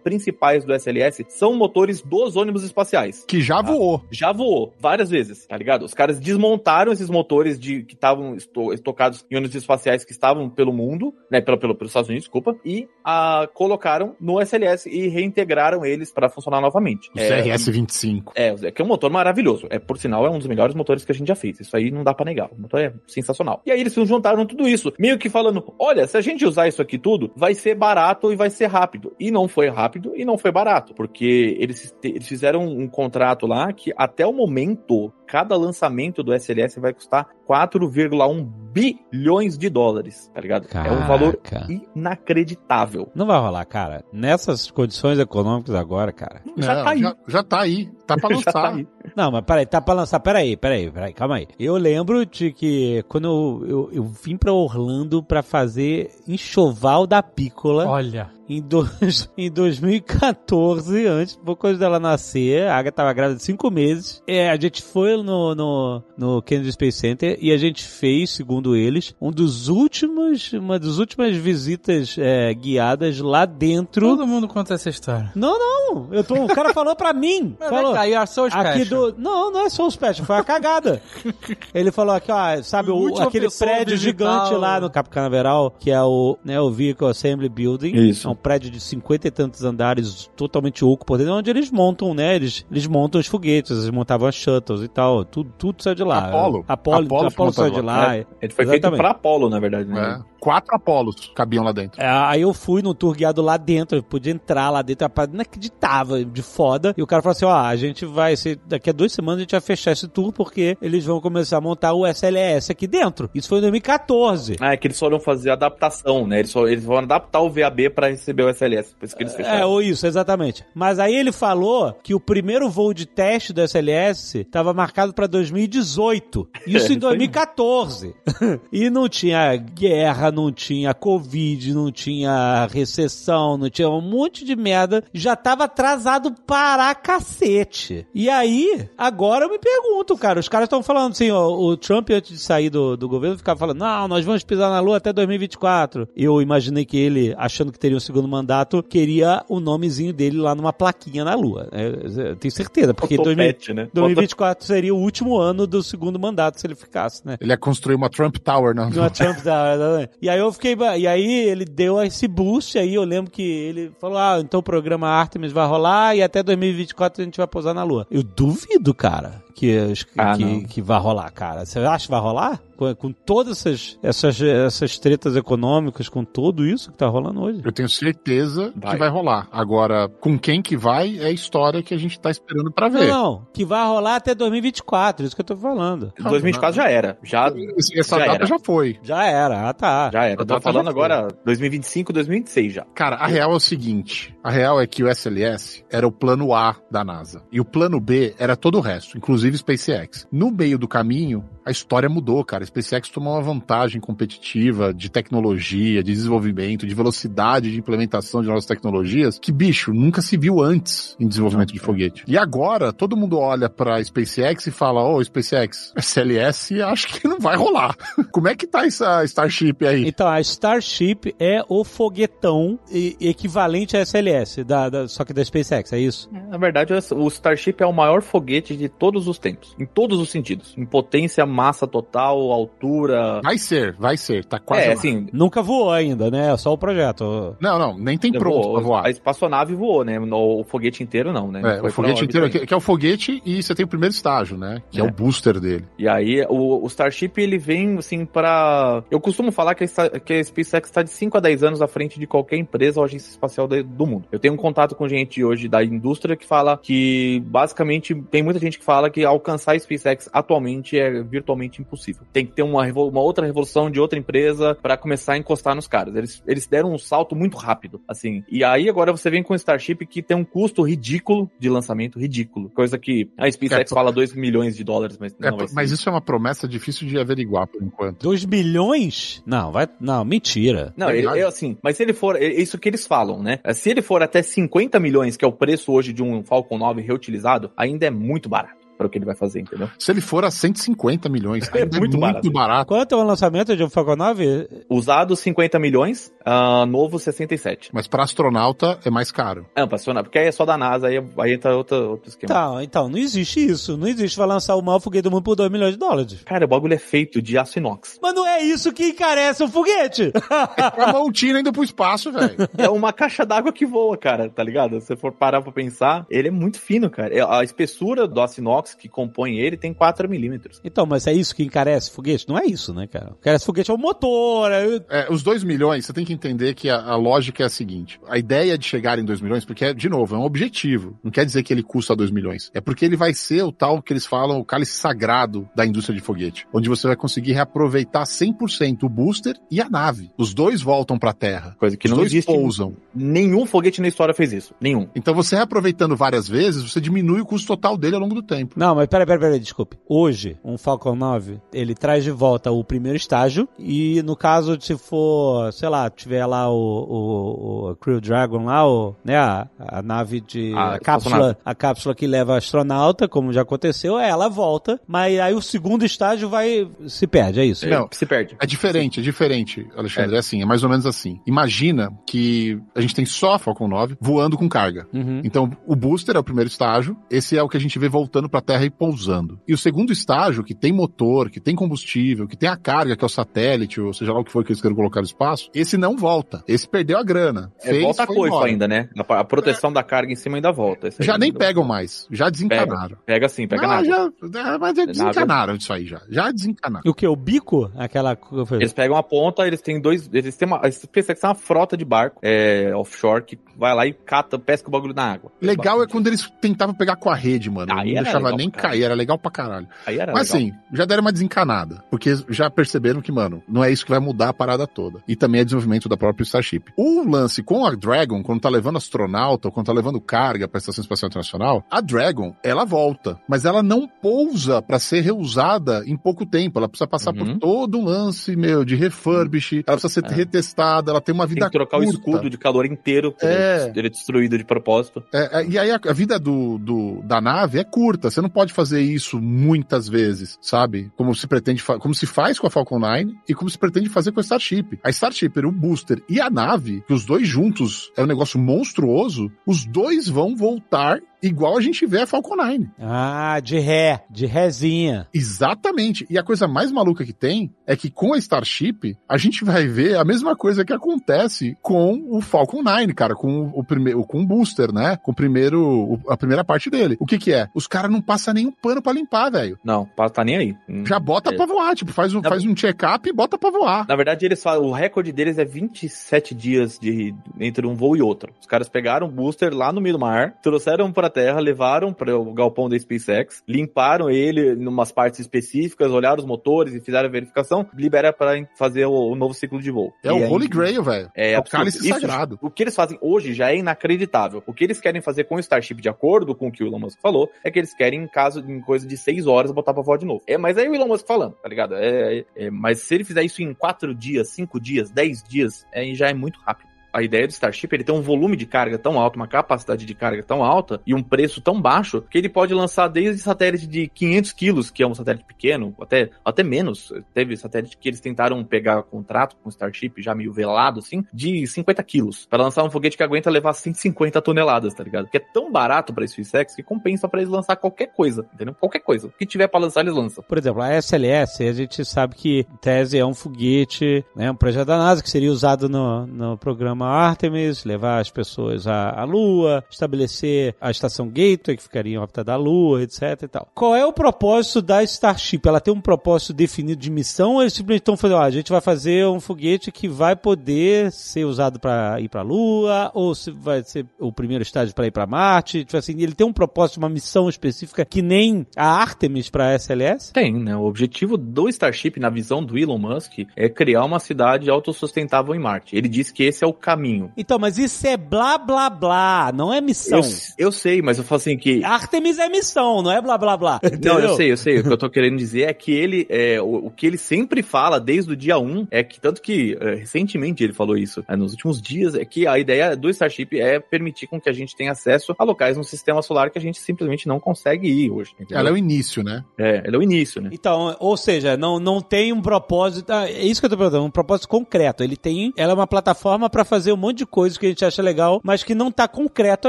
principais 0.02 0.64
do 0.64 0.72
SLS 0.74 1.24
são 1.28 1.54
motores 1.54 2.02
dos 2.02 2.36
ônibus 2.36 2.62
espaciais. 2.62 3.24
Que 3.26 3.40
já 3.40 3.60
voou. 3.62 4.02
já 4.10 4.32
voou 4.32 4.72
várias 4.78 5.10
vezes, 5.10 5.46
tá 5.46 5.56
ligado? 5.56 5.84
Os 5.84 5.94
caras 5.94 6.18
desmontaram 6.20 6.92
esses 6.92 7.08
motores 7.10 7.58
de 7.58 7.82
que 7.82 7.94
estavam 7.94 8.34
esto- 8.34 8.72
estocados 8.72 9.24
em 9.30 9.36
ônibus 9.36 9.54
espaciais 9.56 10.04
que 10.04 10.12
estavam 10.12 10.48
pelo 10.48 10.72
mundo, 10.72 11.14
né, 11.30 11.40
pelo, 11.40 11.58
pelo, 11.58 11.74
pelos 11.74 11.90
Estados 11.90 12.08
Unidos, 12.08 12.24
desculpa, 12.24 12.56
e 12.64 12.88
ah, 13.04 13.48
colocaram 13.54 14.14
no 14.20 14.40
SLS 14.40 14.88
e 14.88 15.08
reintegraram 15.08 15.84
eles 15.84 16.12
para 16.12 16.28
funcionar 16.28 16.60
novamente. 16.60 17.10
O 17.14 17.18
É, 17.18 17.42
CRS-25. 17.42 18.32
é, 18.34 18.48
é 18.62 18.70
que 18.70 18.82
é 18.82 18.84
um 18.84 18.88
motor 18.88 19.10
maravilhoso. 19.10 19.66
É, 19.70 19.78
por 19.78 19.98
sinal, 19.98 20.26
é 20.26 20.30
um 20.30 20.38
dos 20.38 20.46
melhores 20.46 20.74
motores 20.74 21.04
que 21.04 21.12
a 21.12 21.14
gente 21.14 21.28
já 21.28 21.34
fez. 21.34 21.60
Isso 21.60 21.76
aí 21.76 21.90
não 21.90 22.02
dá 22.04 22.14
pra 22.14 22.24
negar. 22.24 22.50
O 22.52 22.60
motor 22.60 22.80
é 22.80 22.92
sensacional. 23.06 23.62
E 23.66 23.70
aí 23.70 23.80
eles 23.80 23.94
juntaram 23.94 24.44
tudo 24.46 24.68
isso, 24.68 24.92
meio 24.98 25.18
que 25.18 25.28
falando: 25.28 25.62
olha, 25.78 26.06
se 26.06 26.16
a 26.16 26.20
gente 26.20 26.44
usar 26.44 26.68
isso 26.68 26.82
aqui 26.82 26.98
tudo, 27.06 27.30
vai 27.36 27.54
ser 27.54 27.76
barato 27.76 28.32
e 28.32 28.36
vai 28.36 28.50
ser 28.50 28.66
rápido. 28.66 29.14
E 29.20 29.30
não 29.30 29.46
foi 29.46 29.68
rápido 29.68 30.10
e 30.16 30.24
não 30.24 30.36
foi 30.36 30.50
barato. 30.50 30.92
Porque 30.92 31.56
eles, 31.56 31.96
eles 32.02 32.26
fizeram 32.26 32.66
um 32.66 32.88
contrato 32.88 33.46
lá 33.46 33.72
que 33.72 33.92
até 33.96 34.26
o 34.26 34.32
momento, 34.32 35.12
cada 35.26 35.56
lançamento 35.56 36.22
do 36.22 36.32
SLS 36.32 36.78
vai 36.80 36.92
custar 36.92 37.26
4,1 37.48 38.44
bilhões 38.72 39.56
de 39.56 39.68
dólares, 39.68 40.30
tá 40.34 40.40
ligado? 40.40 40.66
É 40.72 40.90
um 40.92 41.06
valor 41.06 41.36
Caraca. 41.42 41.72
inacreditável. 41.94 43.08
Não 43.14 43.26
vai 43.26 43.38
rolar, 43.38 43.64
cara. 43.64 44.04
Nessas 44.12 44.70
condições 44.70 45.18
econômicas 45.18 45.74
agora, 45.74 46.12
cara. 46.12 46.42
Já 46.56 46.74
Não, 46.74 46.84
tá 46.84 46.90
aí. 46.90 47.00
Já, 47.00 47.16
já 47.28 47.42
tá 47.42 47.60
aí. 47.60 47.86
Tá 48.06 48.16
pra 48.16 48.28
Já 48.36 48.52
tá 48.52 48.60
lançar. 48.62 48.74
aí. 48.76 48.86
Não, 49.16 49.30
mas 49.30 49.44
peraí, 49.44 49.66
tá 49.66 49.80
pra 49.80 49.94
lançar. 49.94 50.20
Peraí, 50.20 50.56
peraí, 50.56 50.90
peraí, 50.90 51.12
calma 51.12 51.36
aí. 51.36 51.46
Eu 51.58 51.76
lembro 51.76 52.24
de 52.26 52.52
que 52.52 53.02
quando 53.08 53.26
eu, 53.28 53.68
eu, 53.68 53.90
eu 53.92 54.04
vim 54.04 54.36
pra 54.36 54.52
Orlando 54.52 55.22
pra 55.22 55.42
fazer 55.42 56.10
enxoval 56.28 57.06
da 57.06 57.22
Pícola 57.22 57.86
Olha. 57.86 58.30
Em, 58.48 58.62
dois, 58.62 59.28
em 59.36 59.50
2014, 59.50 61.06
antes, 61.06 61.36
pouco 61.36 61.66
antes 61.66 61.78
dela 61.78 61.98
nascer, 61.98 62.68
a 62.68 62.76
Agatha 62.76 62.96
tava 62.96 63.12
grávida 63.12 63.38
de 63.38 63.44
cinco 63.44 63.70
meses. 63.70 64.22
É, 64.26 64.50
a 64.50 64.56
gente 64.56 64.82
foi 64.82 65.16
no, 65.22 65.54
no, 65.54 66.02
no 66.16 66.42
Kennedy 66.42 66.72
Space 66.72 66.98
Center 66.98 67.38
e 67.40 67.52
a 67.52 67.58
gente 67.58 67.84
fez, 67.84 68.30
segundo 68.30 68.76
eles, 68.76 69.14
um 69.20 69.30
dos 69.30 69.68
últimos, 69.68 70.52
uma 70.52 70.78
das 70.78 70.98
últimas 70.98 71.36
visitas 71.36 72.16
é, 72.18 72.52
guiadas 72.54 73.20
lá 73.20 73.44
dentro. 73.44 74.06
Todo 74.06 74.26
mundo 74.26 74.48
conta 74.48 74.74
essa 74.74 74.88
história. 74.88 75.32
Não, 75.34 75.58
não, 75.58 76.08
eu 76.12 76.22
tô, 76.24 76.34
o 76.34 76.48
cara 76.48 76.72
falou 76.72 76.94
pra 76.94 77.12
mim. 77.12 77.56
Mas 77.60 77.68
falou, 77.68 77.92
vem 77.92 77.94
cá, 77.94 78.04
you 78.04 78.18
are 78.18 78.28
so 78.28 78.46
Aqui 78.46 78.84
do. 78.84 79.14
Não, 79.18 79.50
não 79.50 79.66
é 79.66 79.68
só 79.68 79.86
o 79.86 79.90
special, 79.90 80.26
foi 80.26 80.36
a 80.36 80.44
cagada. 80.44 81.02
Ele 81.74 81.90
falou 81.90 82.14
aqui, 82.14 82.30
ó, 82.30 82.62
sabe, 82.62 82.90
o, 82.90 83.18
aquele 83.20 83.46
a 83.46 83.50
prédio 83.50 83.96
visitar 83.96 83.96
gigante 83.96 84.54
lá 84.54 84.80
no 84.80 84.88
Cap 84.88 85.10
Canaveral, 85.10 85.74
que 85.78 85.90
é 85.90 86.00
o, 86.02 86.38
né, 86.44 86.60
o 86.60 86.70
Vehicle 86.70 87.08
Assembly 87.08 87.48
Building. 87.48 87.94
Isso. 87.96 88.28
É 88.28 88.30
um 88.30 88.35
prédio 88.36 88.70
de 88.70 88.80
cinquenta 88.80 89.28
e 89.28 89.30
tantos 89.30 89.64
andares, 89.64 90.30
totalmente 90.36 90.84
oco 90.84 91.04
por 91.04 91.18
dentro, 91.18 91.34
onde 91.34 91.50
eles 91.50 91.70
montam, 91.70 92.14
né? 92.14 92.36
Eles, 92.36 92.64
eles 92.70 92.86
montam 92.86 93.20
os 93.20 93.26
foguetes, 93.26 93.72
eles 93.72 93.90
montavam 93.90 94.28
as 94.28 94.34
shuttles 94.34 94.82
e 94.82 94.88
tal. 94.88 95.24
Tudo, 95.24 95.52
tudo 95.56 95.82
saiu 95.82 95.94
de 95.94 96.04
lá. 96.04 96.28
Apollo. 96.28 96.64
Apollo, 96.68 97.06
Apollo 97.06 97.28
Apollo, 97.28 97.52
foi 97.52 97.64
saiu 97.64 97.74
de 97.74 97.80
lá. 97.80 98.16
É, 98.16 98.26
ele 98.40 98.52
foi 98.52 98.66
feito 98.66 98.84
Exatamente. 98.84 99.00
pra 99.00 99.10
Apollo, 99.10 99.48
na 99.48 99.58
verdade, 99.58 99.88
né? 99.88 100.22
É. 100.22 100.36
Quatro 100.46 100.76
Apolos 100.76 101.32
cabiam 101.34 101.64
lá 101.64 101.72
dentro. 101.72 102.00
É, 102.00 102.06
aí 102.08 102.42
eu 102.42 102.54
fui 102.54 102.80
no 102.80 102.94
tour 102.94 103.16
guiado 103.16 103.42
lá 103.42 103.56
dentro, 103.56 103.98
eu 103.98 104.02
podia 104.02 104.32
entrar 104.32 104.70
lá 104.70 104.80
dentro, 104.80 105.04
a 105.04 105.08
parada 105.08 105.34
inacreditável, 105.34 106.24
de 106.24 106.42
foda. 106.42 106.94
E 106.96 107.02
o 107.02 107.06
cara 107.06 107.20
falou 107.20 107.32
assim: 107.32 107.44
ó, 107.44 107.52
a 107.52 107.74
gente 107.74 108.06
vai, 108.06 108.36
se, 108.36 108.58
daqui 108.66 108.90
a 108.90 108.92
duas 108.92 109.12
semanas 109.12 109.38
a 109.38 109.40
gente 109.40 109.50
vai 109.50 109.60
fechar 109.60 109.92
esse 109.92 110.06
tour 110.06 110.32
porque 110.32 110.78
eles 110.80 111.04
vão 111.04 111.20
começar 111.20 111.58
a 111.58 111.60
montar 111.60 111.94
o 111.94 112.06
SLS 112.06 112.70
aqui 112.70 112.86
dentro. 112.86 113.28
Isso 113.34 113.48
foi 113.48 113.58
em 113.58 113.62
2014. 113.62 114.56
Ah, 114.60 114.72
é 114.72 114.76
que 114.76 114.86
eles 114.86 114.98
foram 114.98 115.18
fazer 115.18 115.50
adaptação, 115.50 116.26
né? 116.26 116.38
Eles, 116.38 116.50
só, 116.50 116.66
eles 116.68 116.84
vão 116.84 116.98
adaptar 116.98 117.40
o 117.40 117.50
VAB 117.50 117.90
pra 117.92 118.10
receber 118.26 118.42
o 118.44 118.48
SLS. 118.50 118.94
Por 118.98 119.06
isso 119.06 119.16
que 119.16 119.22
eles 119.22 119.34
É, 119.34 119.36
fecharam. 119.36 119.70
ou 119.70 119.80
isso, 119.80 120.06
exatamente. 120.06 120.64
Mas 120.74 120.98
aí 120.98 121.14
ele 121.14 121.30
falou 121.32 121.92
que 122.02 122.14
o 122.14 122.20
primeiro 122.20 122.68
voo 122.68 122.92
de 122.92 123.06
teste 123.06 123.52
do 123.52 123.60
SLS 123.62 124.40
estava 124.40 124.74
marcado 124.74 125.12
para 125.14 125.26
2018. 125.26 126.48
Isso 126.66 126.92
em 126.92 126.98
2014. 126.98 128.14
e 128.72 128.90
não 128.90 129.08
tinha 129.08 129.54
guerra, 129.56 130.30
não 130.32 130.50
tinha 130.52 130.92
Covid, 130.92 131.72
não 131.74 131.92
tinha 131.92 132.66
recessão, 132.70 133.56
não 133.56 133.70
tinha 133.70 133.88
um 133.88 134.00
monte 134.00 134.44
de 134.44 134.56
merda. 134.56 135.04
Já 135.12 135.36
tava 135.36 135.64
atrasado 135.64 136.32
para 136.46 136.94
cacete. 136.94 138.06
E 138.14 138.28
aí, 138.28 138.88
agora 138.98 139.44
eu 139.44 139.50
me 139.50 139.58
pergunto, 139.58 140.16
cara, 140.16 140.40
os 140.40 140.48
caras 140.48 140.66
estão 140.66 140.82
falando 140.82 141.12
assim, 141.12 141.30
ó, 141.30 141.48
o 141.48 141.76
Trump 141.76 142.10
antes 142.10 142.30
de 142.32 142.38
sair 142.38 142.70
do, 142.70 142.96
do 142.96 143.08
governo 143.08 143.36
ficava 143.38 143.58
falando, 143.58 143.78
não, 143.78 144.08
nós 144.08 144.24
vamos 144.24 144.42
pisar 144.42 144.70
na 144.70 144.80
lua 144.80 144.96
até 144.96 145.12
2024. 145.12 146.08
Eu 146.16 146.40
imaginei 146.42 146.84
que 146.84 146.96
ele, 146.96 147.34
achando 147.38 147.70
que 147.72 147.78
teria 147.78 147.96
um 147.96 148.00
segundo 148.16 148.26
segundo 148.26 148.28
mandato, 148.28 148.82
queria 148.82 149.44
o 149.48 149.60
nomezinho 149.60 150.12
dele 150.12 150.38
lá 150.38 150.54
numa 150.54 150.72
plaquinha 150.72 151.24
na 151.24 151.34
Lua. 151.34 151.68
É, 151.72 151.86
eu 152.30 152.36
tenho 152.36 152.52
certeza, 152.52 152.94
porque 152.94 153.16
2000 153.16 153.36
Topete, 153.36 153.74
né? 153.74 153.88
2024 153.92 154.66
seria 154.66 154.94
o 154.94 154.98
último 154.98 155.38
ano 155.38 155.66
do 155.66 155.82
segundo 155.82 156.18
mandato 156.18 156.60
se 156.60 156.66
ele 156.66 156.74
ficasse, 156.74 157.26
né? 157.26 157.36
Ele 157.40 157.50
ia 157.50 157.56
construir 157.56 157.94
uma 157.94 158.08
Trump 158.08 158.36
Tower, 158.38 158.74
não. 158.74 158.90
No 158.90 159.10
Trump 159.10 159.38
da, 159.42 160.08
E 160.20 160.28
aí 160.28 160.38
eu 160.38 160.52
fiquei. 160.52 160.76
E 160.98 161.06
aí 161.06 161.48
ele 161.48 161.64
deu 161.64 162.02
esse 162.02 162.26
boost 162.26 162.78
aí, 162.78 162.94
eu 162.94 163.04
lembro 163.04 163.30
que 163.30 163.42
ele 163.42 163.92
falou: 164.00 164.18
ah, 164.18 164.38
então 164.40 164.60
o 164.60 164.62
programa 164.62 165.08
Artemis 165.08 165.52
vai 165.52 165.66
rolar 165.66 166.16
e 166.16 166.22
até 166.22 166.42
2024 166.42 167.22
a 167.22 167.24
gente 167.24 167.36
vai 167.36 167.46
pousar 167.46 167.74
na 167.74 167.84
Lua. 167.84 168.06
Eu 168.10 168.22
duvido, 168.22 168.94
cara, 168.94 169.42
que, 169.56 169.92
Ah, 170.18 170.36
que, 170.36 170.44
não. 170.44 170.62
que 170.64 170.82
vai 170.82 171.00
rolar, 171.00 171.30
cara. 171.32 171.64
Você 171.64 171.78
acha 171.80 172.04
que 172.04 172.10
vai 172.10 172.20
rolar? 172.20 172.60
Com, 172.76 172.94
com 172.94 173.10
todas 173.10 173.58
essas, 173.66 173.98
essas, 174.02 174.38
essas 174.42 174.98
tretas 174.98 175.34
econômicas, 175.34 176.10
com 176.10 176.22
tudo 176.26 176.66
isso 176.66 176.92
que 176.92 176.98
tá 176.98 177.06
rolando 177.06 177.40
hoje. 177.40 177.62
Eu 177.64 177.72
tenho 177.72 177.88
certeza 177.88 178.70
Vai. 178.76 178.92
que 178.92 178.98
vai 178.98 179.08
rolar. 179.08 179.48
Agora, 179.50 180.10
com 180.20 180.38
quem 180.38 180.60
que 180.60 180.76
vai 180.76 181.18
é 181.18 181.24
a 181.24 181.30
história 181.30 181.82
que 181.82 181.94
a 181.94 181.96
gente 181.96 182.20
tá 182.20 182.30
esperando 182.30 182.70
pra 182.70 182.90
ver. 182.90 183.08
Não, 183.08 183.46
que 183.54 183.64
vai 183.64 183.82
rolar 183.86 184.16
até 184.16 184.34
2024, 184.34 185.24
isso 185.24 185.34
que 185.34 185.40
eu 185.40 185.46
tô 185.46 185.56
falando. 185.56 186.12
2024 186.20 186.76
já 186.76 186.90
era. 186.90 187.16
Já, 187.22 187.50
Essa 187.96 188.18
Já 188.18 188.26
data 188.26 188.34
era. 188.34 188.46
já 188.46 188.58
foi. 188.58 188.98
Já 189.02 189.24
era, 189.24 189.70
ah 189.70 189.72
tá. 189.72 190.10
já 190.12 190.24
era. 190.26 190.42
Eu 190.42 190.44
tô 190.44 190.60
falando 190.60 190.88
agora 190.90 191.28
2025, 191.46 192.12
2026 192.12 192.74
já. 192.74 192.84
Cara, 192.94 193.16
a 193.16 193.26
real 193.26 193.52
é 193.52 193.56
o 193.56 193.60
seguinte: 193.60 194.36
a 194.44 194.50
real 194.50 194.78
é 194.78 194.86
que 194.86 195.02
o 195.02 195.08
SLS 195.08 195.82
era 195.90 196.06
o 196.06 196.12
plano 196.12 196.52
A 196.54 196.76
da 196.90 197.02
NASA. 197.02 197.42
E 197.50 197.58
o 197.58 197.64
plano 197.64 197.98
B 197.98 198.34
era 198.38 198.54
todo 198.54 198.76
o 198.76 198.80
resto, 198.82 199.16
inclusive 199.16 199.45
SpaceX. 199.56 200.26
No 200.32 200.50
meio 200.50 200.78
do 200.78 200.88
caminho, 200.88 201.44
a 201.64 201.70
história 201.70 202.08
mudou, 202.08 202.44
cara. 202.44 202.62
A 202.64 202.66
SpaceX 202.66 203.08
tomou 203.08 203.34
uma 203.34 203.42
vantagem 203.42 204.00
competitiva 204.00 204.92
de 204.94 205.10
tecnologia, 205.10 206.02
de 206.02 206.12
desenvolvimento, 206.12 206.86
de 206.86 206.94
velocidade 206.94 207.70
de 207.70 207.78
implementação 207.78 208.40
de 208.40 208.48
novas 208.48 208.64
tecnologias, 208.66 209.38
que, 209.38 209.52
bicho, 209.52 209.92
nunca 209.92 210.22
se 210.22 210.36
viu 210.36 210.62
antes 210.62 211.16
em 211.20 211.26
desenvolvimento 211.28 211.72
de 211.72 211.78
foguete. 211.78 212.24
E 212.26 212.38
agora, 212.38 212.92
todo 212.92 213.16
mundo 213.16 213.38
olha 213.38 213.68
pra 213.68 214.02
SpaceX 214.02 214.66
e 214.66 214.70
fala: 214.70 215.02
Ô, 215.06 215.22
SpaceX, 215.22 215.92
SLS 215.96 216.80
acho 216.82 217.08
que 217.08 217.28
não 217.28 217.38
vai 217.38 217.56
rolar. 217.56 217.94
Como 218.32 218.48
é 218.48 218.54
que 218.54 218.66
tá 218.66 218.86
essa 218.86 219.24
Starship 219.24 219.84
aí? 219.86 220.06
Então, 220.06 220.28
a 220.28 220.40
Starship 220.40 221.34
é 221.38 221.62
o 221.68 221.84
foguetão 221.84 222.78
equivalente 223.20 223.96
à 223.96 224.00
SLS, 224.00 224.64
da, 224.64 224.88
da- 224.88 225.08
só 225.08 225.24
que 225.24 225.32
da 225.32 225.44
SpaceX, 225.44 225.92
é 225.92 225.98
isso? 225.98 226.28
Na 226.48 226.56
verdade, 226.56 226.92
o 226.92 227.28
Starship 227.28 227.76
é 227.82 227.86
o 227.86 227.92
maior 227.92 228.22
foguete 228.22 228.76
de 228.76 228.88
todos 228.88 229.26
os 229.28 229.35
tempos. 229.38 229.74
Em 229.78 229.86
todos 229.86 230.18
os 230.20 230.30
sentidos. 230.30 230.74
Em 230.76 230.84
potência, 230.84 231.44
massa 231.46 231.86
total, 231.86 232.38
altura. 232.52 233.40
Vai 233.42 233.58
ser, 233.58 233.94
vai 233.98 234.16
ser. 234.16 234.44
Tá 234.44 234.58
quase. 234.58 234.82
é, 234.84 234.86
lá. 234.88 234.92
assim. 234.94 235.26
Nunca 235.32 235.62
voou 235.62 235.90
ainda, 235.90 236.30
né? 236.30 236.52
É 236.52 236.56
só 236.56 236.72
o 236.72 236.78
projeto. 236.78 237.56
Não, 237.60 237.78
não, 237.78 237.96
nem 237.98 238.16
tem 238.18 238.32
pronto 238.32 238.62
voou. 238.62 238.72
pra 238.74 238.82
voar. 238.82 239.06
A 239.06 239.10
espaçonave 239.10 239.74
voou, 239.74 240.04
né? 240.04 240.18
O 240.20 240.64
foguete 240.64 241.02
inteiro 241.02 241.32
não, 241.32 241.50
né? 241.50 241.60
É, 241.78 241.82
o 241.82 241.90
foguete 241.90 242.24
inteiro, 242.24 242.48
que, 242.50 242.66
que 242.66 242.74
é 242.74 242.76
o 242.76 242.80
foguete 242.80 243.42
e 243.44 243.62
você 243.62 243.74
tem 243.74 243.84
o 243.84 243.88
primeiro 243.88 244.14
estágio, 244.14 244.56
né? 244.56 244.82
Que 244.90 245.00
é, 245.00 245.04
É. 245.04 245.06
o 245.06 245.10
booster 245.12 245.58
dele. 245.60 245.84
E 245.98 246.08
aí, 246.08 246.44
o, 246.48 246.82
o 246.84 246.86
Starship, 246.86 247.32
ele 247.40 247.58
vem, 247.58 247.98
assim, 247.98 248.24
pra... 248.24 249.02
Eu 249.10 249.20
costumo 249.20 249.50
falar 249.52 249.74
que 249.74 249.84
a, 249.84 250.20
que 250.20 250.34
a 250.34 250.44
SpaceX 250.44 250.88
está 250.88 251.02
de 251.02 251.10
5 251.10 251.36
a 251.36 251.40
10 251.40 251.62
anos 251.64 251.82
à 251.82 251.86
frente 251.88 252.18
de 252.18 252.26
qualquer 252.26 252.56
empresa 252.56 253.00
ou 253.00 253.04
agência 253.04 253.30
espacial 253.30 253.66
de- 253.66 253.82
do 253.82 254.06
mundo. 254.06 254.26
Eu 254.30 254.38
tenho 254.38 254.54
um 254.54 254.56
contato 254.56 254.94
com 254.94 255.08
gente 255.08 255.42
hoje 255.44 255.68
da 255.68 255.82
indústria 255.84 256.36
que 256.36 256.46
fala 256.46 256.78
que, 256.82 257.42
basicamente, 257.46 258.14
tem 258.30 258.42
muita 258.42 258.60
gente 258.60 258.78
que 258.78 258.84
fala 258.84 259.10
que 259.10 259.24
alcançar 259.26 259.74
a 259.74 259.78
SpaceX 259.78 260.28
atualmente 260.32 260.98
é 260.98 261.22
virtualmente 261.22 261.80
impossível. 261.80 262.22
Tem 262.32 262.46
que 262.46 262.52
ter 262.52 262.62
uma, 262.62 262.84
uma 262.86 263.20
outra 263.20 263.46
revolução 263.46 263.90
de 263.90 264.00
outra 264.00 264.18
empresa 264.18 264.76
para 264.80 264.96
começar 264.96 265.34
a 265.34 265.38
encostar 265.38 265.74
nos 265.74 265.86
caras. 265.86 266.14
Eles, 266.14 266.42
eles 266.46 266.66
deram 266.66 266.92
um 266.92 266.98
salto 266.98 267.34
muito 267.34 267.56
rápido, 267.56 268.00
assim. 268.08 268.44
E 268.48 268.64
aí, 268.64 268.88
agora 268.88 269.12
você 269.12 269.30
vem 269.30 269.42
com 269.42 269.52
o 269.52 269.56
Starship 269.56 270.06
que 270.06 270.22
tem 270.22 270.36
um 270.36 270.44
custo 270.44 270.82
ridículo 270.82 271.50
de 271.58 271.68
lançamento, 271.68 272.18
ridículo. 272.18 272.70
Coisa 272.70 272.98
que 272.98 273.30
a 273.38 273.50
SpaceX 273.50 273.92
É, 273.92 273.94
fala 273.94 274.12
2 274.12 274.34
milhões 274.34 274.76
de 274.76 274.84
dólares, 274.84 275.16
mas 275.18 275.34
É, 275.40 275.50
não 275.50 275.58
vai 275.58 275.68
ser 275.68 275.74
mas 275.74 275.90
isso 275.90 276.08
é 276.08 276.12
uma 276.12 276.20
promessa 276.20 276.66
difícil 276.66 277.06
de 277.06 277.18
averiguar 277.18 277.66
por 277.66 277.82
enquanto. 277.82 278.22
2 278.22 278.44
milhões? 278.44 279.42
Não, 279.46 279.72
vai. 279.72 279.88
Não, 280.00 280.24
mentira. 280.24 280.92
Não, 280.96 281.10
ele, 281.10 281.26
é 281.26 281.44
assim, 281.44 281.76
mas 281.82 281.96
se 281.96 282.02
ele 282.02 282.12
for, 282.12 282.36
é 282.36 282.46
isso 282.46 282.78
que 282.78 282.88
eles 282.88 283.06
falam, 283.06 283.42
né? 283.42 283.58
Se 283.74 283.90
ele 283.90 284.02
for 284.02 284.22
até 284.22 284.42
50 284.42 284.98
milhões, 285.00 285.36
que 285.36 285.44
é 285.44 285.48
o 285.48 285.52
preço 285.52 285.92
hoje 285.92 286.12
de 286.12 286.22
um 286.22 286.42
Falcon 286.42 286.78
9 286.78 287.02
reutilizado, 287.02 287.70
ainda 287.76 288.06
é 288.06 288.10
muito 288.10 288.48
barato 288.48 288.85
para 288.96 289.06
o 289.06 289.10
que 289.10 289.18
ele 289.18 289.24
vai 289.24 289.34
fazer, 289.34 289.60
entendeu? 289.60 289.88
Se 289.98 290.10
ele 290.10 290.20
for 290.20 290.44
a 290.44 290.50
150 290.50 291.28
milhões, 291.28 291.68
É 291.74 291.82
ainda 291.82 291.98
muito 291.98 292.16
é 292.16 292.18
muito 292.18 292.20
barato. 292.20 292.50
barato. 292.52 292.86
Quanto 292.88 293.14
é 293.14 293.18
o 293.18 293.22
lançamento 293.22 293.76
de 293.76 293.82
um 293.84 293.90
Falcon 293.90 294.16
9? 294.16 294.68
Usado 294.88 295.34
50 295.36 295.78
milhões, 295.78 296.32
ah, 296.44 296.86
novo 296.86 297.18
67. 297.18 297.90
Mas 297.92 298.06
pra 298.06 298.22
astronauta 298.24 298.98
é 299.04 299.10
mais 299.10 299.30
caro. 299.30 299.66
É, 299.74 299.84
pra 299.86 299.96
acionar, 299.96 300.22
porque 300.22 300.38
aí 300.38 300.46
é 300.46 300.52
só 300.52 300.64
da 300.64 300.76
NASA, 300.78 301.08
aí, 301.08 301.16
aí 301.38 301.52
entra 301.54 301.76
outro, 301.76 302.10
outro 302.10 302.28
esquema. 302.28 302.52
Então, 302.52 302.80
então, 302.82 303.08
não 303.08 303.18
existe 303.18 303.64
isso. 303.64 303.96
Não 303.96 304.06
existe. 304.06 304.36
Vai 304.38 304.46
lançar 304.46 304.76
o 304.76 304.82
maior 304.82 305.00
foguete 305.00 305.22
do 305.22 305.30
mundo 305.30 305.42
por 305.42 305.54
2 305.56 305.70
milhões 305.70 305.92
de 305.92 305.98
dólares. 305.98 306.42
Cara, 306.44 306.64
o 306.64 306.68
bagulho 306.68 306.94
é 306.94 306.98
feito 306.98 307.40
de 307.42 307.58
aço 307.58 307.78
inox. 307.78 308.18
Mas 308.22 308.34
não 308.34 308.46
é 308.46 308.62
isso 308.62 308.92
que 308.92 309.08
encarece 309.08 309.62
o 309.62 309.68
foguete. 309.68 310.32
É 310.96 311.04
uma 311.04 311.12
montina 311.18 311.60
indo 311.60 311.72
pro 311.72 311.82
espaço, 311.84 312.30
velho. 312.32 312.56
É 312.78 312.88
uma 312.88 313.12
caixa 313.12 313.44
d'água 313.44 313.72
que 313.72 313.84
voa, 313.86 314.16
cara, 314.16 314.48
tá 314.48 314.62
ligado? 314.62 315.00
Se 315.00 315.06
você 315.08 315.16
for 315.16 315.32
parar 315.32 315.60
pra 315.62 315.72
pensar, 315.72 316.26
ele 316.30 316.48
é 316.48 316.50
muito 316.50 316.78
fino, 316.80 317.10
cara. 317.10 317.34
É- 317.34 317.46
A 317.46 317.62
espessura 317.62 318.26
do 318.26 318.40
aço 318.40 318.60
inox 318.60 318.85
que 318.94 319.08
compõe 319.08 319.58
ele 319.58 319.76
tem 319.76 319.92
4 319.94 320.28
milímetros. 320.28 320.80
então, 320.84 321.06
mas 321.06 321.26
é 321.26 321.32
isso 321.32 321.54
que 321.54 321.62
encarece 321.64 322.10
o 322.10 322.12
foguete? 322.12 322.48
Não 322.48 322.58
é 322.58 322.66
isso, 322.66 322.92
né, 322.92 323.06
cara? 323.06 323.34
Encarece 323.40 323.64
foguete 323.64 323.90
é 323.90 323.94
o 323.94 323.98
motor. 323.98 324.70
é- 324.70 325.04
É, 325.08 325.26
os 325.32 325.42
2 325.42 325.64
milhões, 325.64 326.04
você 326.06 326.12
tem 326.12 326.24
que 326.24 326.32
entender 326.32 326.74
que 326.74 326.88
a, 326.90 326.96
a 327.00 327.16
lógica 327.16 327.62
é 327.62 327.66
a 327.66 327.70
seguinte: 327.70 328.20
a 328.28 328.38
ideia 328.38 328.76
de 328.76 328.84
chegar 328.86 329.18
em 329.18 329.24
2 329.24 329.40
milhões, 329.40 329.64
porque, 329.64 329.84
é, 329.84 329.94
de 329.94 330.08
novo, 330.08 330.34
é 330.34 330.38
um 330.38 330.44
objetivo. 330.44 331.18
Não 331.24 331.30
quer 331.30 331.44
dizer 331.44 331.62
que 331.62 331.72
ele 331.72 331.82
custa 331.82 332.14
2 332.14 332.30
milhões. 332.30 332.70
É 332.74 332.80
porque 332.80 333.04
ele 333.04 333.16
vai 333.16 333.32
ser 333.34 333.62
o 333.62 333.72
tal 333.72 334.02
que 334.02 334.12
eles 334.12 334.26
falam, 334.26 334.58
o 334.58 334.64
cálice 334.64 334.92
sagrado 334.92 335.68
da 335.74 335.86
indústria 335.86 336.14
de 336.14 336.22
foguete. 336.22 336.66
Onde 336.72 336.88
você 336.88 337.06
vai 337.06 337.16
conseguir 337.16 337.52
reaproveitar 337.52 338.24
100% 338.24 339.02
o 339.04 339.08
booster 339.08 339.56
e 339.70 339.80
a 339.80 339.88
nave. 339.88 340.30
Os 340.36 340.52
dois 340.54 340.82
voltam 340.82 341.18
pra 341.18 341.32
Terra. 341.32 341.74
Coisa 341.78 341.96
que 341.96 342.06
Os 342.06 342.10
não 342.10 342.18
dois 342.18 342.32
existe. 342.32 342.46
pousam. 342.46 342.96
Nenhum 343.14 343.64
foguete 343.66 344.00
na 344.00 344.08
história 344.08 344.34
fez 344.34 344.52
isso. 344.52 344.74
Nenhum. 344.80 345.08
Então 345.14 345.34
você 345.34 345.56
reaproveitando 345.56 346.16
várias 346.16 346.48
vezes, 346.48 346.82
você 346.82 347.00
diminui 347.00 347.40
o 347.40 347.46
custo 347.46 347.66
total 347.68 347.96
dele 347.96 348.14
ao 348.14 348.20
longo 348.20 348.34
do 348.34 348.42
tempo. 348.42 348.75
Não, 348.76 348.94
mas 348.94 349.06
peraí, 349.06 349.26
peraí, 349.26 349.40
peraí, 349.40 349.58
desculpe. 349.58 349.96
Hoje, 350.06 350.56
um 350.62 350.76
Falcon 350.76 351.16
9, 351.16 351.60
ele 351.72 351.94
traz 351.94 352.22
de 352.22 352.30
volta 352.30 352.70
o 352.70 352.84
primeiro 352.84 353.16
estágio 353.16 353.68
e 353.78 354.22
no 354.22 354.36
caso, 354.36 354.78
se 354.80 354.96
for, 354.98 355.72
sei 355.72 355.88
lá, 355.88 356.10
tiver 356.10 356.44
lá 356.44 356.70
o, 356.70 356.76
o, 356.76 357.90
o 357.90 357.96
Crew 357.96 358.20
Dragon 358.20 358.64
lá, 358.64 358.86
o, 358.86 359.14
né, 359.24 359.36
a, 359.36 359.66
a 359.78 360.02
nave 360.02 360.40
de... 360.40 360.74
A 360.74 360.94
A, 360.94 360.98
cápsula, 360.98 361.56
a 361.64 361.74
cápsula 361.74 362.14
que 362.14 362.26
leva 362.26 362.56
astronauta, 362.56 363.26
como 363.26 363.52
já 363.52 363.62
aconteceu, 363.62 364.18
ela 364.18 364.48
volta, 364.48 365.00
mas 365.06 365.38
aí 365.40 365.54
o 365.54 365.62
segundo 365.62 366.04
estágio 366.04 366.48
vai... 366.48 366.88
se 367.06 367.26
perde, 367.26 367.60
é 367.60 367.64
isso? 367.64 367.88
Não. 367.88 368.08
Se 368.12 368.26
perde. 368.26 368.56
É 368.60 368.66
diferente, 368.66 369.20
é 369.20 369.22
diferente, 369.22 369.86
Alexandre. 369.96 370.36
É. 370.36 370.38
assim, 370.38 370.62
é 370.62 370.66
mais 370.66 370.82
ou 370.82 370.90
menos 370.90 371.06
assim. 371.06 371.40
Imagina 371.46 372.10
que 372.26 372.78
a 372.94 373.00
gente 373.00 373.14
tem 373.14 373.24
só 373.24 373.54
a 373.54 373.58
Falcon 373.58 373.88
9 373.88 374.16
voando 374.20 374.56
com 374.56 374.68
carga. 374.68 375.06
Uhum. 375.12 375.40
Então, 375.44 375.70
o 375.86 375.96
booster 375.96 376.36
é 376.36 376.38
o 376.38 376.44
primeiro 376.44 376.68
estágio, 376.68 377.16
esse 377.30 377.56
é 377.56 377.62
o 377.62 377.68
que 377.68 377.76
a 377.76 377.80
gente 377.80 377.98
vê 377.98 378.08
voltando 378.08 378.48
pra 378.48 378.60
Terra 378.66 378.84
e 378.84 378.90
pousando. 378.90 379.60
E 379.66 379.72
o 379.72 379.78
segundo 379.78 380.12
estágio, 380.12 380.64
que 380.64 380.74
tem 380.74 380.92
motor, 380.92 381.48
que 381.50 381.60
tem 381.60 381.74
combustível, 381.74 382.46
que 382.48 382.56
tem 382.56 382.68
a 382.68 382.76
carga, 382.76 383.16
que 383.16 383.24
é 383.24 383.26
o 383.26 383.28
satélite, 383.28 384.00
ou 384.00 384.12
seja 384.12 384.32
lá 384.32 384.40
o 384.40 384.44
que 384.44 384.50
for 384.50 384.64
que 384.64 384.72
eles 384.72 384.80
queiram 384.80 384.96
colocar 384.96 385.20
no 385.20 385.26
espaço, 385.26 385.70
esse 385.74 385.96
não 385.96 386.16
volta. 386.16 386.62
Esse 386.66 386.88
perdeu 386.88 387.18
a 387.18 387.22
grana. 387.22 387.72
É, 387.82 387.90
Fez, 387.90 388.02
volta 388.02 388.24
a 388.24 388.26
foi 388.26 388.36
coisa 388.36 388.54
embora. 388.54 388.70
ainda, 388.70 388.88
né? 388.88 389.08
A, 389.28 389.44
proteção 389.44 389.92
da 389.92 390.02
carga 390.02 390.32
em 390.32 390.36
cima 390.36 390.56
ainda 390.56 390.72
volta. 390.72 391.10
Já 391.20 391.38
nem 391.38 391.52
pegam 391.52 391.84
mais, 391.84 392.26
já 392.30 392.50
desencanaram. 392.50 393.16
Pega 393.24 393.48
sim, 393.48 393.68
pega 393.68 393.84
Ah, 393.84 394.02
nada. 394.02 394.04
já, 394.04 394.74
é, 394.74 394.78
mas 394.78 394.96
já 394.96 395.04
desencanaram 395.06 395.76
disso 395.76 395.92
aí 395.92 396.06
já. 396.06 396.20
Já 396.28 396.50
desencanaram. 396.50 397.02
E 397.04 397.08
o 397.08 397.14
que? 397.14 397.26
O 397.26 397.36
bico? 397.36 397.90
Aquela... 397.96 398.36
Eles 398.72 398.92
pegam 398.92 399.16
a 399.16 399.22
ponta, 399.22 399.66
eles 399.66 399.80
têm 399.80 400.00
dois. 400.00 400.28
Eles 400.32 400.56
têm 400.56 400.66
uma. 400.66 400.80
A 400.84 400.90
SpaceX 400.90 401.40
tem 401.40 401.48
uma 401.50 401.54
frota 401.54 401.96
de 401.96 402.04
barco 402.04 402.40
é, 402.42 402.92
offshore 402.94 403.44
que 403.44 403.58
vai 403.76 403.94
lá 403.94 404.06
e 404.06 404.12
cata, 404.12 404.58
pesca 404.58 404.88
o 404.88 404.90
bagulho 404.90 405.14
na 405.14 405.24
água. 405.32 405.52
Legal 405.60 406.02
é 406.02 406.06
quando 406.06 406.26
eles 406.26 406.50
tentavam 406.60 406.94
pegar 406.94 407.16
com 407.16 407.30
a 407.30 407.34
rede, 407.34 407.70
mano. 407.70 407.92
Aí 407.92 408.12
não 408.12 408.20
era 408.20 408.22
deixava 408.24 408.55
legal 408.56 408.58
nem 408.58 408.70
cair, 408.70 409.02
era 409.04 409.14
legal 409.14 409.38
pra 409.38 409.50
caralho. 409.50 409.86
Aí 410.06 410.18
era 410.18 410.32
Mas 410.32 410.50
legal. 410.52 410.68
assim, 410.68 410.78
já 410.92 411.04
deram 411.04 411.22
uma 411.22 411.32
desencanada. 411.32 412.02
Porque 412.10 412.34
já 412.48 412.70
perceberam 412.70 413.20
que, 413.20 413.30
mano, 413.32 413.62
não 413.68 413.82
é 413.84 413.90
isso 413.90 414.04
que 414.04 414.10
vai 414.10 414.20
mudar 414.20 414.48
a 414.50 414.52
parada 414.54 414.86
toda. 414.86 415.20
E 415.26 415.36
também 415.36 415.60
é 415.60 415.64
desenvolvimento 415.64 416.08
da 416.08 416.16
própria 416.16 416.44
Starship. 416.44 416.84
O 416.96 417.28
lance 417.28 417.62
com 417.62 417.84
a 417.86 417.90
Dragon, 417.94 418.42
quando 418.42 418.60
tá 418.60 418.68
levando 418.68 418.96
astronauta, 418.96 419.68
ou 419.68 419.72
quando 419.72 419.86
tá 419.86 419.92
levando 419.92 420.20
carga 420.20 420.66
pra 420.68 420.78
Estação 420.78 421.02
Espacial 421.02 421.28
Internacional, 421.28 421.84
a 421.90 422.00
Dragon, 422.00 422.54
ela 422.62 422.84
volta. 422.84 423.38
Mas 423.48 423.64
ela 423.64 423.82
não 423.82 424.08
pousa 424.08 424.80
pra 424.82 424.98
ser 424.98 425.20
reusada 425.20 426.02
em 426.06 426.16
pouco 426.16 426.44
tempo. 426.46 426.78
Ela 426.78 426.88
precisa 426.88 427.06
passar 427.06 427.34
Uhum. 427.34 427.44
por 427.54 427.58
todo 427.58 427.98
um 427.98 428.04
lance, 428.04 428.54
meu, 428.56 428.84
de 428.84 428.94
refurbish. 428.96 429.82
Ela 429.86 429.98
precisa 429.98 430.08
ser 430.20 430.24
É. 430.32 430.34
retestada, 430.34 431.10
ela 431.10 431.20
tem 431.20 431.34
uma 431.34 431.46
Tem 431.46 431.54
vida 431.54 431.66
que 431.66 431.72
trocar 431.72 431.98
curta. 431.98 432.10
o 432.12 432.14
escudo 432.14 432.50
de 432.50 432.58
calor 432.58 432.86
inteiro, 432.86 433.34
É. 433.42 433.92
ele 433.94 434.06
é 434.06 434.10
destruído 434.10 434.56
de 434.58 434.64
propósito. 434.64 435.22
É, 435.32 435.60
é, 435.60 435.66
e 435.66 435.78
aí 435.78 435.90
a, 435.90 436.00
a 436.08 436.12
vida 436.12 436.38
do, 436.38 436.78
do- 436.78 437.22
da 437.24 437.40
nave 437.40 437.78
é 437.78 437.84
curta. 437.84 438.30
Você 438.30 438.40
não 438.40 438.45
não 438.46 438.50
pode 438.50 438.72
fazer 438.72 439.00
isso 439.00 439.40
muitas 439.40 440.08
vezes, 440.08 440.56
sabe? 440.62 441.10
Como 441.16 441.34
se 441.34 441.48
pretende, 441.48 441.82
como 441.82 442.14
se 442.14 442.26
faz 442.26 442.58
com 442.60 442.68
a 442.68 442.70
Falcon 442.70 443.00
9 443.00 443.34
e 443.48 443.54
como 443.54 443.68
se 443.68 443.76
pretende 443.76 444.08
fazer 444.08 444.30
com 444.30 444.38
a 444.38 444.42
Starship. 444.42 445.00
A 445.02 445.10
Starship, 445.10 445.58
o 445.64 445.72
booster 445.72 446.22
e 446.28 446.40
a 446.40 446.48
nave, 446.48 447.02
que 447.06 447.12
os 447.12 447.24
dois 447.24 447.48
juntos 447.48 448.12
é 448.16 448.22
um 448.22 448.26
negócio 448.26 448.58
monstruoso, 448.58 449.50
os 449.66 449.84
dois 449.84 450.28
vão 450.28 450.54
voltar 450.54 451.20
igual 451.42 451.76
a 451.76 451.80
gente 451.80 452.06
vê 452.06 452.22
a 452.22 452.26
Falcon 452.26 452.56
9. 452.56 452.88
Ah, 453.00 453.60
de 453.62 453.78
ré, 453.78 454.24
de 454.30 454.46
rézinha. 454.46 455.26
Exatamente. 455.32 456.26
E 456.30 456.38
a 456.38 456.42
coisa 456.42 456.66
mais 456.68 456.90
maluca 456.92 457.24
que 457.24 457.32
tem 457.32 457.72
é 457.86 457.96
que 457.96 458.10
com 458.10 458.32
a 458.34 458.38
Starship, 458.38 459.16
a 459.28 459.36
gente 459.36 459.64
vai 459.64 459.86
ver 459.86 460.16
a 460.16 460.24
mesma 460.24 460.54
coisa 460.56 460.84
que 460.84 460.92
acontece 460.92 461.76
com 461.82 462.26
o 462.30 462.40
Falcon 462.40 462.82
9, 462.82 463.14
cara, 463.14 463.34
com 463.34 463.70
o 463.74 463.84
primeiro, 463.84 464.24
com 464.24 464.40
o 464.42 464.46
booster, 464.46 464.92
né? 464.92 465.16
Com 465.22 465.32
o 465.32 465.34
primeiro, 465.34 466.20
a 466.28 466.36
primeira 466.36 466.64
parte 466.64 466.90
dele. 466.90 467.16
O 467.20 467.26
que 467.26 467.38
que 467.38 467.52
é? 467.52 467.68
Os 467.74 467.86
caras 467.86 468.10
não 468.10 468.20
passam 468.20 468.54
nenhum 468.54 468.70
pano 468.72 469.02
pra 469.02 469.12
limpar, 469.12 469.50
velho. 469.50 469.78
Não, 469.84 470.06
tá 470.32 470.44
nem 470.44 470.56
aí. 470.56 470.76
Hum. 470.88 471.04
Já 471.06 471.18
bota 471.18 471.52
É. 471.52 471.56
pra 471.56 471.66
voar, 471.66 471.94
tipo, 471.94 472.12
faz 472.12 472.34
um, 472.34 472.40
Na- 472.40 472.48
faz 472.48 472.64
um 472.64 472.74
check-up 472.76 473.28
e 473.28 473.32
bota 473.32 473.56
pra 473.58 473.70
voar. 473.70 474.06
Na 474.08 474.16
verdade, 474.16 474.44
eles 474.44 474.62
falam, 474.62 474.84
o 474.84 474.92
recorde 474.92 475.32
deles 475.32 475.58
é 475.58 475.64
27 475.64 476.54
dias 476.54 476.98
de, 476.98 477.34
entre 477.60 477.86
um 477.86 477.94
voo 477.94 478.16
e 478.16 478.22
outro. 478.22 478.52
Os 478.60 478.66
caras 478.66 478.88
pegaram 478.88 479.26
o 479.26 479.30
booster 479.30 479.74
lá 479.74 479.92
no 479.92 480.00
meio 480.00 480.14
do 480.16 480.20
mar, 480.20 480.54
trouxeram 480.62 481.12
pra 481.12 481.25
terra, 481.30 481.60
levaram 481.60 482.12
para 482.12 482.36
o 482.38 482.52
galpão 482.52 482.88
da 482.88 482.98
SpaceX, 482.98 483.62
limparam 483.66 484.30
ele 484.30 484.72
em 484.74 484.86
umas 484.86 485.10
partes 485.12 485.40
específicas, 485.40 486.10
olharam 486.12 486.38
os 486.38 486.44
motores 486.46 486.94
e 486.94 487.00
fizeram 487.00 487.28
a 487.28 487.32
verificação, 487.32 487.86
libera 487.94 488.32
para 488.32 488.66
fazer 488.76 489.06
o, 489.06 489.12
o 489.12 489.34
novo 489.34 489.54
ciclo 489.54 489.80
de 489.80 489.90
voo. 489.90 490.12
É 490.22 490.28
E 490.28 490.32
o 490.32 490.48
Holy 490.50 490.68
Grail, 490.68 491.02
velho. 491.02 491.30
É, 491.34 491.54
o 491.56 491.58
absurdo. 491.60 491.78
cálice 491.82 491.98
Isso- 492.08 492.20
sagrado. 492.20 492.58
O 492.62 492.70
que 492.70 492.82
eles 492.82 492.94
fazem 492.94 493.18
hoje 493.20 493.52
já 493.54 493.70
é 493.70 493.76
inacreditável. 493.76 494.62
O 494.66 494.72
que 494.72 494.84
eles 494.84 495.00
querem 495.00 495.20
fazer 495.20 495.44
com 495.44 495.56
o 495.56 495.60
Starship, 495.60 495.94
de 496.00 496.08
acordo 496.08 496.54
com 496.54 496.68
o 496.68 496.72
que 496.72 496.82
o 496.82 496.86
Elon 496.86 496.98
Musk 496.98 497.18
falou, 497.20 497.50
é 497.64 497.70
que 497.70 497.78
eles 497.78 497.94
querem, 497.94 498.22
em 498.22 498.28
caso 498.28 498.60
em 498.60 498.80
coisa 498.80 499.06
de 499.06 499.16
seis 499.16 499.46
horas, 499.46 499.70
botar 499.72 499.92
pra 499.94 500.02
voar 500.02 500.18
de 500.18 500.26
novo. 500.26 500.42
É, 500.46 500.56
mas 500.58 500.76
aí 500.78 500.88
o 500.88 500.94
Elon 500.94 501.08
Musk 501.08 501.26
falando, 501.26 501.54
tá 501.62 501.68
ligado? 501.68 501.94
É, 501.94 502.38
é- 502.38 502.44
é, 502.56 502.70
mas 502.70 503.00
se 503.00 503.14
ele 503.14 503.24
fizer 503.24 503.42
isso 503.42 503.62
em 503.62 503.72
quatro 503.74 504.14
dias, 504.14 504.50
cinco 504.50 504.80
dias, 504.80 505.10
dez 505.10 505.42
dias, 505.42 505.86
aí 505.94 506.14
já 506.14 506.28
é 506.28 506.34
muito 506.34 506.58
rápido. 506.60 506.88
A 507.16 507.22
ideia 507.22 507.46
do 507.46 507.50
Starship, 507.50 507.88
ele 507.94 508.04
tem 508.04 508.14
um 508.14 508.20
volume 508.20 508.58
de 508.58 508.66
carga 508.66 508.98
tão 508.98 509.18
alto, 509.18 509.36
uma 509.36 509.48
capacidade 509.48 510.04
de 510.04 510.14
carga 510.14 510.42
tão 510.42 510.62
alta 510.62 511.00
e 511.06 511.14
um 511.14 511.22
preço 511.22 511.62
tão 511.62 511.80
baixo 511.80 512.20
que 512.20 512.36
ele 512.36 512.46
pode 512.50 512.74
lançar 512.74 513.08
desde 513.08 513.40
satélite 513.40 513.86
de 513.86 514.06
500 514.08 514.52
quilos, 514.52 514.90
que 514.90 515.02
é 515.02 515.06
um 515.06 515.14
satélite 515.14 515.46
pequeno, 515.46 515.94
até, 515.98 516.28
até 516.44 516.62
menos. 516.62 517.10
Teve 517.32 517.56
satélite 517.56 517.96
que 517.96 518.10
eles 518.10 518.20
tentaram 518.20 518.62
pegar 518.62 519.02
contrato 519.02 519.56
com 519.62 519.70
o 519.70 519.72
Starship, 519.72 520.12
já 520.18 520.34
meio 520.34 520.52
velado 520.52 520.98
assim, 520.98 521.24
de 521.32 521.66
50 521.66 522.02
quilos, 522.02 522.44
para 522.50 522.62
lançar 522.62 522.84
um 522.84 522.90
foguete 522.90 523.16
que 523.16 523.22
aguenta 523.22 523.48
levar 523.48 523.72
150 523.72 524.42
toneladas, 524.42 524.92
tá 524.92 525.02
ligado? 525.02 525.30
Que 525.30 525.38
é 525.38 525.40
tão 525.40 525.72
barato 525.72 526.12
pra 526.12 526.28
SpaceX 526.28 526.76
que 526.76 526.82
compensa 526.82 527.26
pra 527.26 527.40
eles 527.40 527.50
lançar 527.50 527.76
qualquer 527.76 528.12
coisa, 528.12 528.46
entendeu? 528.52 528.74
Qualquer 528.78 529.00
coisa. 529.00 529.28
O 529.28 529.30
que 529.30 529.46
tiver 529.46 529.68
pra 529.68 529.80
lançar, 529.80 530.02
eles 530.02 530.14
lançam. 530.14 530.44
Por 530.46 530.58
exemplo, 530.58 530.82
a 530.82 530.92
SLS, 530.92 531.66
a 531.66 531.72
gente 531.72 532.04
sabe 532.04 532.34
que, 532.34 532.66
em 532.70 532.76
tese, 532.76 533.18
é 533.18 533.24
um 533.24 533.32
foguete, 533.32 534.22
né, 534.36 534.50
um 534.50 534.54
projeto 534.54 534.88
da 534.88 534.98
NASA 534.98 535.22
que 535.22 535.30
seria 535.30 535.50
usado 535.50 535.88
no, 535.88 536.26
no 536.26 536.58
programa 536.58 537.05
Artemis, 537.06 537.84
levar 537.84 538.20
as 538.20 538.30
pessoas 538.30 538.86
à, 538.86 539.10
à 539.10 539.24
Lua, 539.24 539.84
estabelecer 539.90 540.74
a 540.80 540.90
estação 540.90 541.28
Gateway, 541.28 541.76
que 541.76 541.82
ficaria 541.82 542.14
em 542.14 542.18
órbita 542.18 542.44
da 542.44 542.56
Lua, 542.56 543.02
etc 543.02 543.42
e 543.42 543.48
tal. 543.48 543.68
Qual 543.74 543.94
é 543.94 544.04
o 544.04 544.12
propósito 544.12 544.82
da 544.82 545.02
Starship? 545.02 545.60
Ela 545.66 545.80
tem 545.80 545.92
um 545.92 546.00
propósito 546.00 546.52
definido 546.52 547.00
de 547.00 547.10
missão 547.10 547.54
ou 547.54 547.62
eles 547.62 547.72
simplesmente 547.72 548.02
estão 548.02 548.16
falando, 548.16 548.38
ó, 548.38 548.42
a 548.42 548.50
gente 548.50 548.70
vai 548.70 548.80
fazer 548.80 549.26
um 549.26 549.40
foguete 549.40 549.90
que 549.90 550.08
vai 550.08 550.36
poder 550.36 551.10
ser 551.12 551.44
usado 551.44 551.78
para 551.78 552.20
ir 552.20 552.28
para 552.28 552.40
a 552.40 552.44
Lua, 552.44 553.10
ou 553.14 553.34
se 553.34 553.50
vai 553.50 553.82
ser 553.82 554.06
o 554.18 554.32
primeiro 554.32 554.62
estágio 554.62 554.94
para 554.94 555.06
ir 555.06 555.10
para 555.10 555.26
Marte? 555.26 555.84
Tipo 555.84 555.96
assim, 555.96 556.20
ele 556.20 556.34
tem 556.34 556.46
um 556.46 556.52
propósito, 556.52 556.98
uma 556.98 557.08
missão 557.08 557.48
específica 557.48 558.04
que 558.04 558.22
nem 558.22 558.66
a 558.76 558.86
Artemis 558.86 559.50
para 559.50 559.68
a 559.68 559.74
SLS? 559.74 560.32
Tem, 560.32 560.52
né? 560.52 560.76
O 560.76 560.84
objetivo 560.84 561.36
do 561.36 561.68
Starship, 561.68 562.18
na 562.18 562.30
visão 562.30 562.64
do 562.64 562.78
Elon 562.78 562.98
Musk, 562.98 563.46
é 563.56 563.68
criar 563.68 564.04
uma 564.04 564.18
cidade 564.18 564.70
autossustentável 564.70 565.54
em 565.54 565.58
Marte. 565.58 565.96
Ele 565.96 566.08
diz 566.08 566.30
que 566.30 566.44
esse 566.44 566.64
é 566.64 566.66
o 566.66 566.72
caminho. 566.86 567.32
Então, 567.36 567.58
mas 567.58 567.78
isso 567.78 568.06
é 568.06 568.16
blá 568.16 568.56
blá 568.56 568.88
blá, 568.88 569.50
não 569.52 569.74
é 569.74 569.80
missão. 569.80 570.20
Eu, 570.20 570.66
eu 570.66 570.72
sei, 570.72 571.02
mas 571.02 571.18
eu 571.18 571.24
falo 571.24 571.40
assim 571.40 571.56
que. 571.56 571.82
Artemis 571.84 572.38
é 572.38 572.48
missão, 572.48 573.02
não 573.02 573.10
é 573.10 573.20
blá 573.20 573.36
blá 573.36 573.56
blá. 573.56 573.80
Não, 573.82 573.88
entendeu? 573.88 574.18
eu 574.20 574.36
sei, 574.36 574.52
eu 574.52 574.56
sei. 574.56 574.78
O 574.78 574.82
que 574.84 574.92
eu 574.92 574.96
tô 574.96 575.10
querendo 575.10 575.36
dizer 575.36 575.62
é 575.68 575.74
que 575.74 575.90
ele, 575.92 576.26
é, 576.28 576.60
o, 576.60 576.86
o 576.86 576.90
que 576.90 577.06
ele 577.06 577.18
sempre 577.18 577.62
fala 577.62 577.98
desde 577.98 578.32
o 578.32 578.36
dia 578.36 578.56
1 578.58 578.86
é 578.90 579.02
que, 579.02 579.20
tanto 579.20 579.42
que 579.42 579.76
é, 579.80 579.94
recentemente 579.96 580.62
ele 580.62 580.72
falou 580.72 580.96
isso, 580.96 581.24
é, 581.26 581.34
nos 581.34 581.52
últimos 581.52 581.80
dias, 581.82 582.14
é 582.14 582.24
que 582.24 582.46
a 582.46 582.56
ideia 582.58 582.94
do 582.96 583.10
Starship 583.10 583.48
é 583.58 583.80
permitir 583.80 584.26
com 584.28 584.40
que 584.40 584.48
a 584.48 584.52
gente 584.52 584.76
tenha 584.76 584.92
acesso 584.92 585.34
a 585.38 585.42
locais 585.44 585.76
no 585.76 585.82
sistema 585.82 586.22
solar 586.22 586.50
que 586.50 586.58
a 586.58 586.62
gente 586.62 586.78
simplesmente 586.78 587.26
não 587.26 587.40
consegue 587.40 587.88
ir 587.88 588.10
hoje. 588.10 588.32
entendeu? 588.34 588.58
Ela 588.58 588.68
é 588.68 588.72
o 588.72 588.76
início, 588.76 589.22
né? 589.24 589.44
É, 589.58 589.82
ele 589.84 589.96
é 589.96 589.98
o 589.98 590.02
início, 590.02 590.40
né? 590.40 590.50
Então, 590.52 590.94
ou 591.00 591.16
seja, 591.16 591.56
não, 591.56 591.80
não 591.80 592.00
tem 592.00 592.32
um 592.32 592.40
propósito. 592.40 593.10
ah, 593.10 593.28
É 593.28 593.42
isso 593.44 593.60
que 593.60 593.66
eu 593.66 593.70
tô 593.70 593.76
perguntando, 593.76 594.04
um 594.04 594.10
propósito 594.10 594.48
concreto. 594.48 595.02
Ele 595.02 595.16
tem. 595.16 595.52
Ela 595.56 595.72
é 595.72 595.74
uma 595.74 595.86
plataforma 595.86 596.48
pra 596.48 596.64
fazer 596.64 596.75
um 596.92 596.96
monte 596.96 597.18
de 597.18 597.26
coisas 597.26 597.58
que 597.58 597.66
a 597.66 597.68
gente 597.68 597.84
acha 597.84 598.02
legal, 598.02 598.40
mas 598.42 598.62
que 598.62 598.74
não 598.74 598.90
tá 598.90 599.08
concreto 599.08 599.68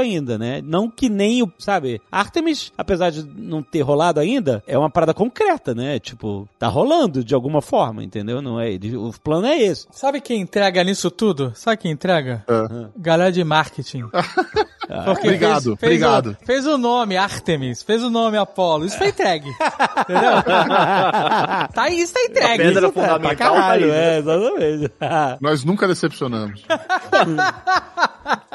ainda, 0.00 0.38
né? 0.38 0.60
Não 0.64 0.90
que 0.90 1.08
nem 1.08 1.42
o. 1.42 1.52
Sabe? 1.58 2.00
Artemis, 2.10 2.72
apesar 2.76 3.10
de 3.10 3.24
não 3.24 3.62
ter 3.62 3.80
rolado 3.80 4.20
ainda, 4.20 4.62
é 4.66 4.76
uma 4.78 4.90
parada 4.90 5.14
concreta, 5.14 5.74
né? 5.74 5.98
Tipo, 5.98 6.48
tá 6.58 6.68
rolando 6.68 7.24
de 7.24 7.34
alguma 7.34 7.62
forma, 7.62 8.02
entendeu? 8.02 8.42
Não 8.42 8.60
é, 8.60 8.70
o 8.96 9.12
plano 9.22 9.46
é 9.46 9.58
esse. 9.58 9.86
Sabe 9.90 10.20
quem 10.20 10.40
entrega 10.40 10.84
nisso 10.84 11.10
tudo? 11.10 11.52
Sabe 11.54 11.76
quem 11.78 11.92
entrega? 11.92 12.44
Ah. 12.48 12.88
Galera 12.96 13.32
de 13.32 13.42
marketing. 13.44 14.04
Porque 15.04 15.26
Obrigado, 15.26 15.72
obrigado. 15.74 16.36
O, 16.40 16.46
fez 16.46 16.66
o 16.66 16.78
nome 16.78 17.14
Artemis, 17.14 17.82
fez 17.82 18.02
o 18.02 18.08
nome 18.08 18.38
Apollo. 18.38 18.86
Isso 18.86 18.96
foi 18.96 19.08
entregue. 19.08 19.50
Entendeu? 20.00 20.42
tá 20.42 21.82
aí, 21.82 22.00
isso 22.00 22.14
tá 22.14 22.20
entregue. 22.22 22.62
A 22.62 22.66
pedra 22.66 22.86
Isso 22.88 22.92
tá- 22.92 22.92
fundamental 22.92 23.20
pra 23.20 23.36
caralho, 23.36 23.88
tá 23.88 23.92
aí, 23.92 24.00
né? 24.00 24.14
É, 24.14 24.18
exatamente. 24.18 24.92
Nós 25.42 25.62
nunca 25.64 25.86
decepcionamos. 25.86 26.64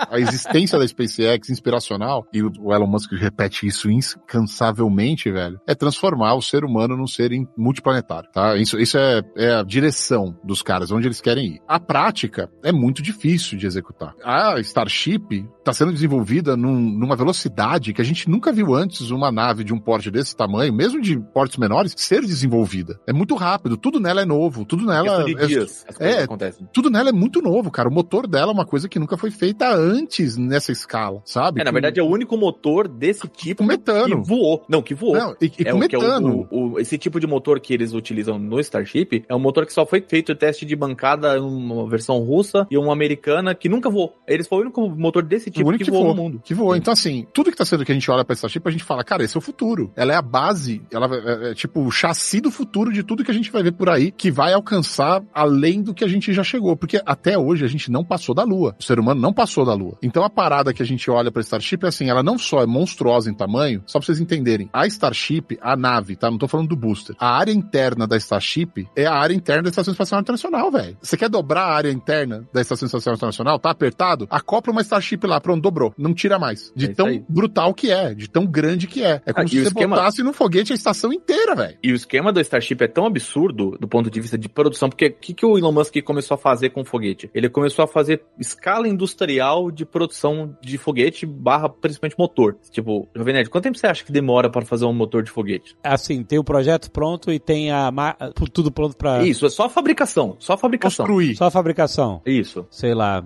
a 0.09 0.19
existência 0.19 0.77
da 0.77 0.87
SpaceX 0.87 1.49
inspiracional, 1.49 2.27
e 2.33 2.43
o 2.43 2.73
Elon 2.73 2.87
Musk 2.87 3.11
repete 3.13 3.65
isso 3.65 3.89
incansavelmente, 3.89 5.31
velho, 5.31 5.59
é 5.67 5.73
transformar 5.73 6.35
o 6.35 6.41
ser 6.41 6.63
humano 6.63 6.95
num 6.95 7.07
ser 7.07 7.31
multiplanetário, 7.57 8.29
tá? 8.31 8.55
Isso, 8.57 8.77
isso 8.79 8.97
é, 8.97 9.21
é 9.35 9.55
a 9.55 9.63
direção 9.63 10.37
dos 10.43 10.61
caras, 10.61 10.91
onde 10.91 11.07
eles 11.07 11.21
querem 11.21 11.55
ir. 11.55 11.61
A 11.67 11.79
prática 11.79 12.49
é 12.63 12.71
muito 12.71 13.01
difícil 13.01 13.57
de 13.57 13.65
executar. 13.65 14.13
A 14.23 14.59
Starship 14.59 15.45
está 15.59 15.73
sendo 15.73 15.91
desenvolvida 15.93 16.55
num- 16.55 16.79
numa 16.97 17.15
velocidade 17.15 17.93
que 17.93 18.01
a 18.01 18.05
gente 18.05 18.29
nunca 18.29 18.51
viu 18.51 18.75
antes 18.75 19.09
uma 19.09 19.31
nave 19.31 19.63
de 19.63 19.73
um 19.73 19.79
porte 19.79 20.11
desse 20.11 20.35
tamanho, 20.35 20.73
mesmo 20.73 21.01
de 21.01 21.17
portes 21.33 21.57
menores, 21.57 21.93
ser 21.97 22.21
desenvolvida. 22.21 22.99
É 23.07 23.13
muito 23.13 23.35
rápido, 23.35 23.77
tudo 23.77 23.99
nela 23.99 24.21
é 24.21 24.25
novo, 24.25 24.65
tudo 24.65 24.85
nela 24.85 25.23
é- 25.29 25.45
dias 25.47 25.85
é, 25.99 26.23
acontecem. 26.23 26.67
tudo 26.73 26.89
nela 26.89 27.09
é 27.09 27.13
muito 27.13 27.41
novo, 27.41 27.71
cara. 27.71 27.89
O 27.89 27.91
motor 27.93 28.27
dela 28.33 28.51
é 28.51 28.53
uma 28.53 28.65
coisa 28.65 28.89
que 28.89 28.97
nunca 28.99 29.15
foi 29.17 29.29
feita 29.31 29.73
antes 29.73 30.35
nessa 30.37 30.71
escala, 30.71 31.21
sabe? 31.25 31.61
É, 31.61 31.63
na 31.63 31.71
verdade, 31.71 31.99
é 31.99 32.03
o 32.03 32.07
único 32.07 32.35
motor 32.37 32.87
desse 32.87 33.27
tipo 33.27 33.63
metano. 33.63 34.21
que 34.21 34.27
voou. 34.27 34.65
Não, 34.67 34.81
que 34.81 34.93
voou. 34.93 35.13
Não, 35.15 35.35
e, 35.41 35.45
e 35.45 35.61
é 35.67 35.71
com 35.71 35.71
o 35.71 35.71
é 35.71 35.73
o- 35.73 35.79
metano. 35.79 36.47
o- 36.51 36.71
o- 36.73 36.79
esse 36.79 36.97
tipo 36.97 37.19
de 37.19 37.27
motor 37.27 37.59
que 37.59 37.73
eles 37.73 37.93
utilizam 37.93 38.37
no 38.39 38.59
Starship 38.59 39.23
é 39.29 39.35
um 39.35 39.39
motor 39.39 39.65
que 39.65 39.73
só 39.73 39.85
foi 39.85 40.01
feito 40.01 40.31
o 40.31 40.35
teste 40.35 40.65
de 40.65 40.75
bancada 40.75 41.41
uma 41.41 41.87
versão 41.87 42.19
russa 42.19 42.65
e 42.71 42.77
uma 42.77 42.91
americana 42.93 43.53
que 43.53 43.69
nunca 43.69 43.89
voou. 43.89 44.15
Eles 44.27 44.47
foi 44.47 44.57
o 44.59 44.61
único 44.61 44.89
motor 44.89 45.23
desse 45.23 45.51
tipo 45.51 45.71
que, 45.73 45.83
que 45.83 45.91
voou 45.91 46.03
voou, 46.03 46.15
no 46.15 46.21
mundo. 46.23 46.41
que 46.43 46.53
voou. 46.53 46.75
Então, 46.75 46.91
assim, 46.91 47.25
tudo 47.33 47.51
que 47.51 47.57
tá 47.57 47.65
sendo 47.65 47.85
que 47.85 47.91
a 47.91 47.95
gente 47.95 48.09
olha 48.09 48.25
pra 48.25 48.33
Starship, 48.33 48.61
a 48.65 48.71
gente 48.71 48.83
fala, 48.83 49.03
cara, 49.03 49.23
esse 49.23 49.37
é 49.37 49.39
o 49.39 49.41
futuro. 49.41 49.91
Ela 49.95 50.13
é 50.13 50.15
a 50.15 50.21
base, 50.21 50.81
ela 50.91 51.07
é, 51.15 51.51
é, 51.51 51.53
tipo 51.53 51.81
o 51.81 51.91
chassi 51.91 52.41
do 52.41 52.49
futuro 52.49 52.91
de 52.91 53.03
tudo 53.03 53.23
que 53.23 53.31
a 53.31 53.33
gente 53.33 53.51
vai 53.51 53.61
ver 53.61 53.73
por 53.73 53.89
aí, 53.89 54.11
que 54.11 54.31
vai 54.31 54.53
alcançar 54.53 55.21
além 55.33 55.81
do 55.81 55.93
que 55.93 56.03
a 56.03 56.07
gente 56.07 56.33
já 56.33 56.43
chegou. 56.43 56.75
Porque 56.75 56.99
até 57.05 57.37
hoje 57.37 57.63
a 57.63 57.67
gente 57.67 57.91
não 57.91 58.03
passou 58.03 58.22
da 58.31 58.43
Lua. 58.43 58.75
O 58.79 58.83
ser 58.83 58.99
humano 58.99 59.19
não 59.19 59.33
passou 59.33 59.65
da 59.65 59.73
Lua. 59.73 59.97
Então 60.03 60.23
a 60.23 60.29
parada 60.29 60.71
que 60.71 60.83
a 60.83 60.85
gente 60.85 61.09
olha 61.09 61.31
pra 61.31 61.41
Starship 61.41 61.79
é 61.83 61.87
assim, 61.87 62.07
ela 62.11 62.21
não 62.21 62.37
só 62.37 62.61
é 62.61 62.67
monstruosa 62.67 63.27
em 63.27 63.33
tamanho, 63.33 63.81
só 63.87 63.97
pra 63.97 64.05
vocês 64.05 64.19
entenderem. 64.19 64.69
A 64.71 64.85
Starship, 64.85 65.57
a 65.59 65.75
nave, 65.75 66.15
tá? 66.15 66.29
Não 66.29 66.37
tô 66.37 66.47
falando 66.47 66.67
do 66.69 66.75
booster. 66.75 67.15
A 67.17 67.35
área 67.35 67.51
interna 67.51 68.05
da 68.05 68.15
Starship 68.17 68.87
é 68.95 69.07
a 69.07 69.13
área 69.15 69.33
interna 69.33 69.63
da 69.63 69.69
Estação 69.69 69.91
Espacial 69.93 70.21
Internacional, 70.21 70.69
velho. 70.69 70.95
Você 71.01 71.17
quer 71.17 71.29
dobrar 71.29 71.63
a 71.63 71.73
área 71.73 71.89
interna 71.91 72.47
da 72.53 72.61
Estação 72.61 72.85
Espacial 72.85 73.15
Internacional? 73.15 73.57
Tá 73.57 73.71
apertado? 73.71 74.27
Acopla 74.29 74.71
uma 74.71 74.81
Starship 74.81 75.25
lá, 75.25 75.41
pronto, 75.41 75.63
dobrou. 75.63 75.91
Não 75.97 76.13
tira 76.13 76.37
mais. 76.37 76.71
De 76.75 76.85
É 76.85 76.93
tão 76.93 77.07
aí. 77.07 77.23
brutal 77.27 77.73
que 77.73 77.89
é, 77.89 78.13
de 78.13 78.29
tão 78.29 78.45
grande 78.45 78.85
que 78.85 79.01
é. 79.03 79.21
É 79.25 79.33
como 79.33 79.45
Ah, 79.45 79.47
se 79.49 79.55
você 79.61 79.67
esquema- 79.69 79.95
botasse 79.95 80.21
no 80.21 80.33
foguete 80.33 80.73
a 80.73 80.75
estação 80.75 81.11
inteira, 81.13 81.55
velho. 81.55 81.77
E 81.81 81.91
o 81.91 81.95
esquema 81.95 82.31
do 82.31 82.39
Starship 82.41 82.77
é 82.83 82.87
tão 82.87 83.05
absurdo 83.05 83.77
do 83.79 83.87
ponto 83.87 84.09
de 84.11 84.19
vista 84.19 84.37
de 84.37 84.49
produção, 84.49 84.89
porque 84.89 85.07
o 85.07 85.13
que, 85.13 85.33
que 85.33 85.45
o 85.45 85.57
Elon 85.57 85.71
Musk 85.71 85.95
começou 86.03 86.35
a 86.35 86.37
fazer 86.37 86.69
com 86.69 86.81
o 86.81 86.85
foguete? 86.85 87.29
Ele 87.33 87.49
começou 87.49 87.83
a 87.83 87.87
fazer 87.87 88.12
escala 88.39 88.87
material 88.87 89.71
de 89.71 89.85
produção 89.85 90.55
de 90.61 90.77
foguete 90.77 91.25
barra 91.25 91.69
principalmente 91.69 92.15
motor. 92.17 92.57
Tipo, 92.71 93.07
Jovem 93.15 93.33
Nerd, 93.33 93.49
quanto 93.49 93.63
tempo 93.65 93.77
você 93.77 93.87
acha 93.87 94.03
que 94.03 94.11
demora 94.11 94.49
para 94.49 94.65
fazer 94.65 94.85
um 94.85 94.93
motor 94.93 95.23
de 95.23 95.29
foguete? 95.31 95.75
Assim, 95.83 96.23
tem 96.23 96.39
o 96.39 96.43
projeto 96.43 96.89
pronto 96.91 97.31
e 97.31 97.39
tem 97.39 97.71
a 97.71 97.91
ma- 97.91 98.15
tudo 98.51 98.71
pronto 98.71 98.95
pra. 98.95 99.23
Isso, 99.23 99.45
é 99.45 99.49
só 99.49 99.65
a 99.65 99.69
fabricação. 99.69 100.35
Só 100.39 100.53
a 100.53 100.57
fabricação. 100.57 101.05
Construir. 101.05 101.35
Só 101.35 101.45
a 101.45 101.51
fabricação. 101.51 102.21
Isso. 102.25 102.65
Sei 102.69 102.93
lá, 102.93 103.23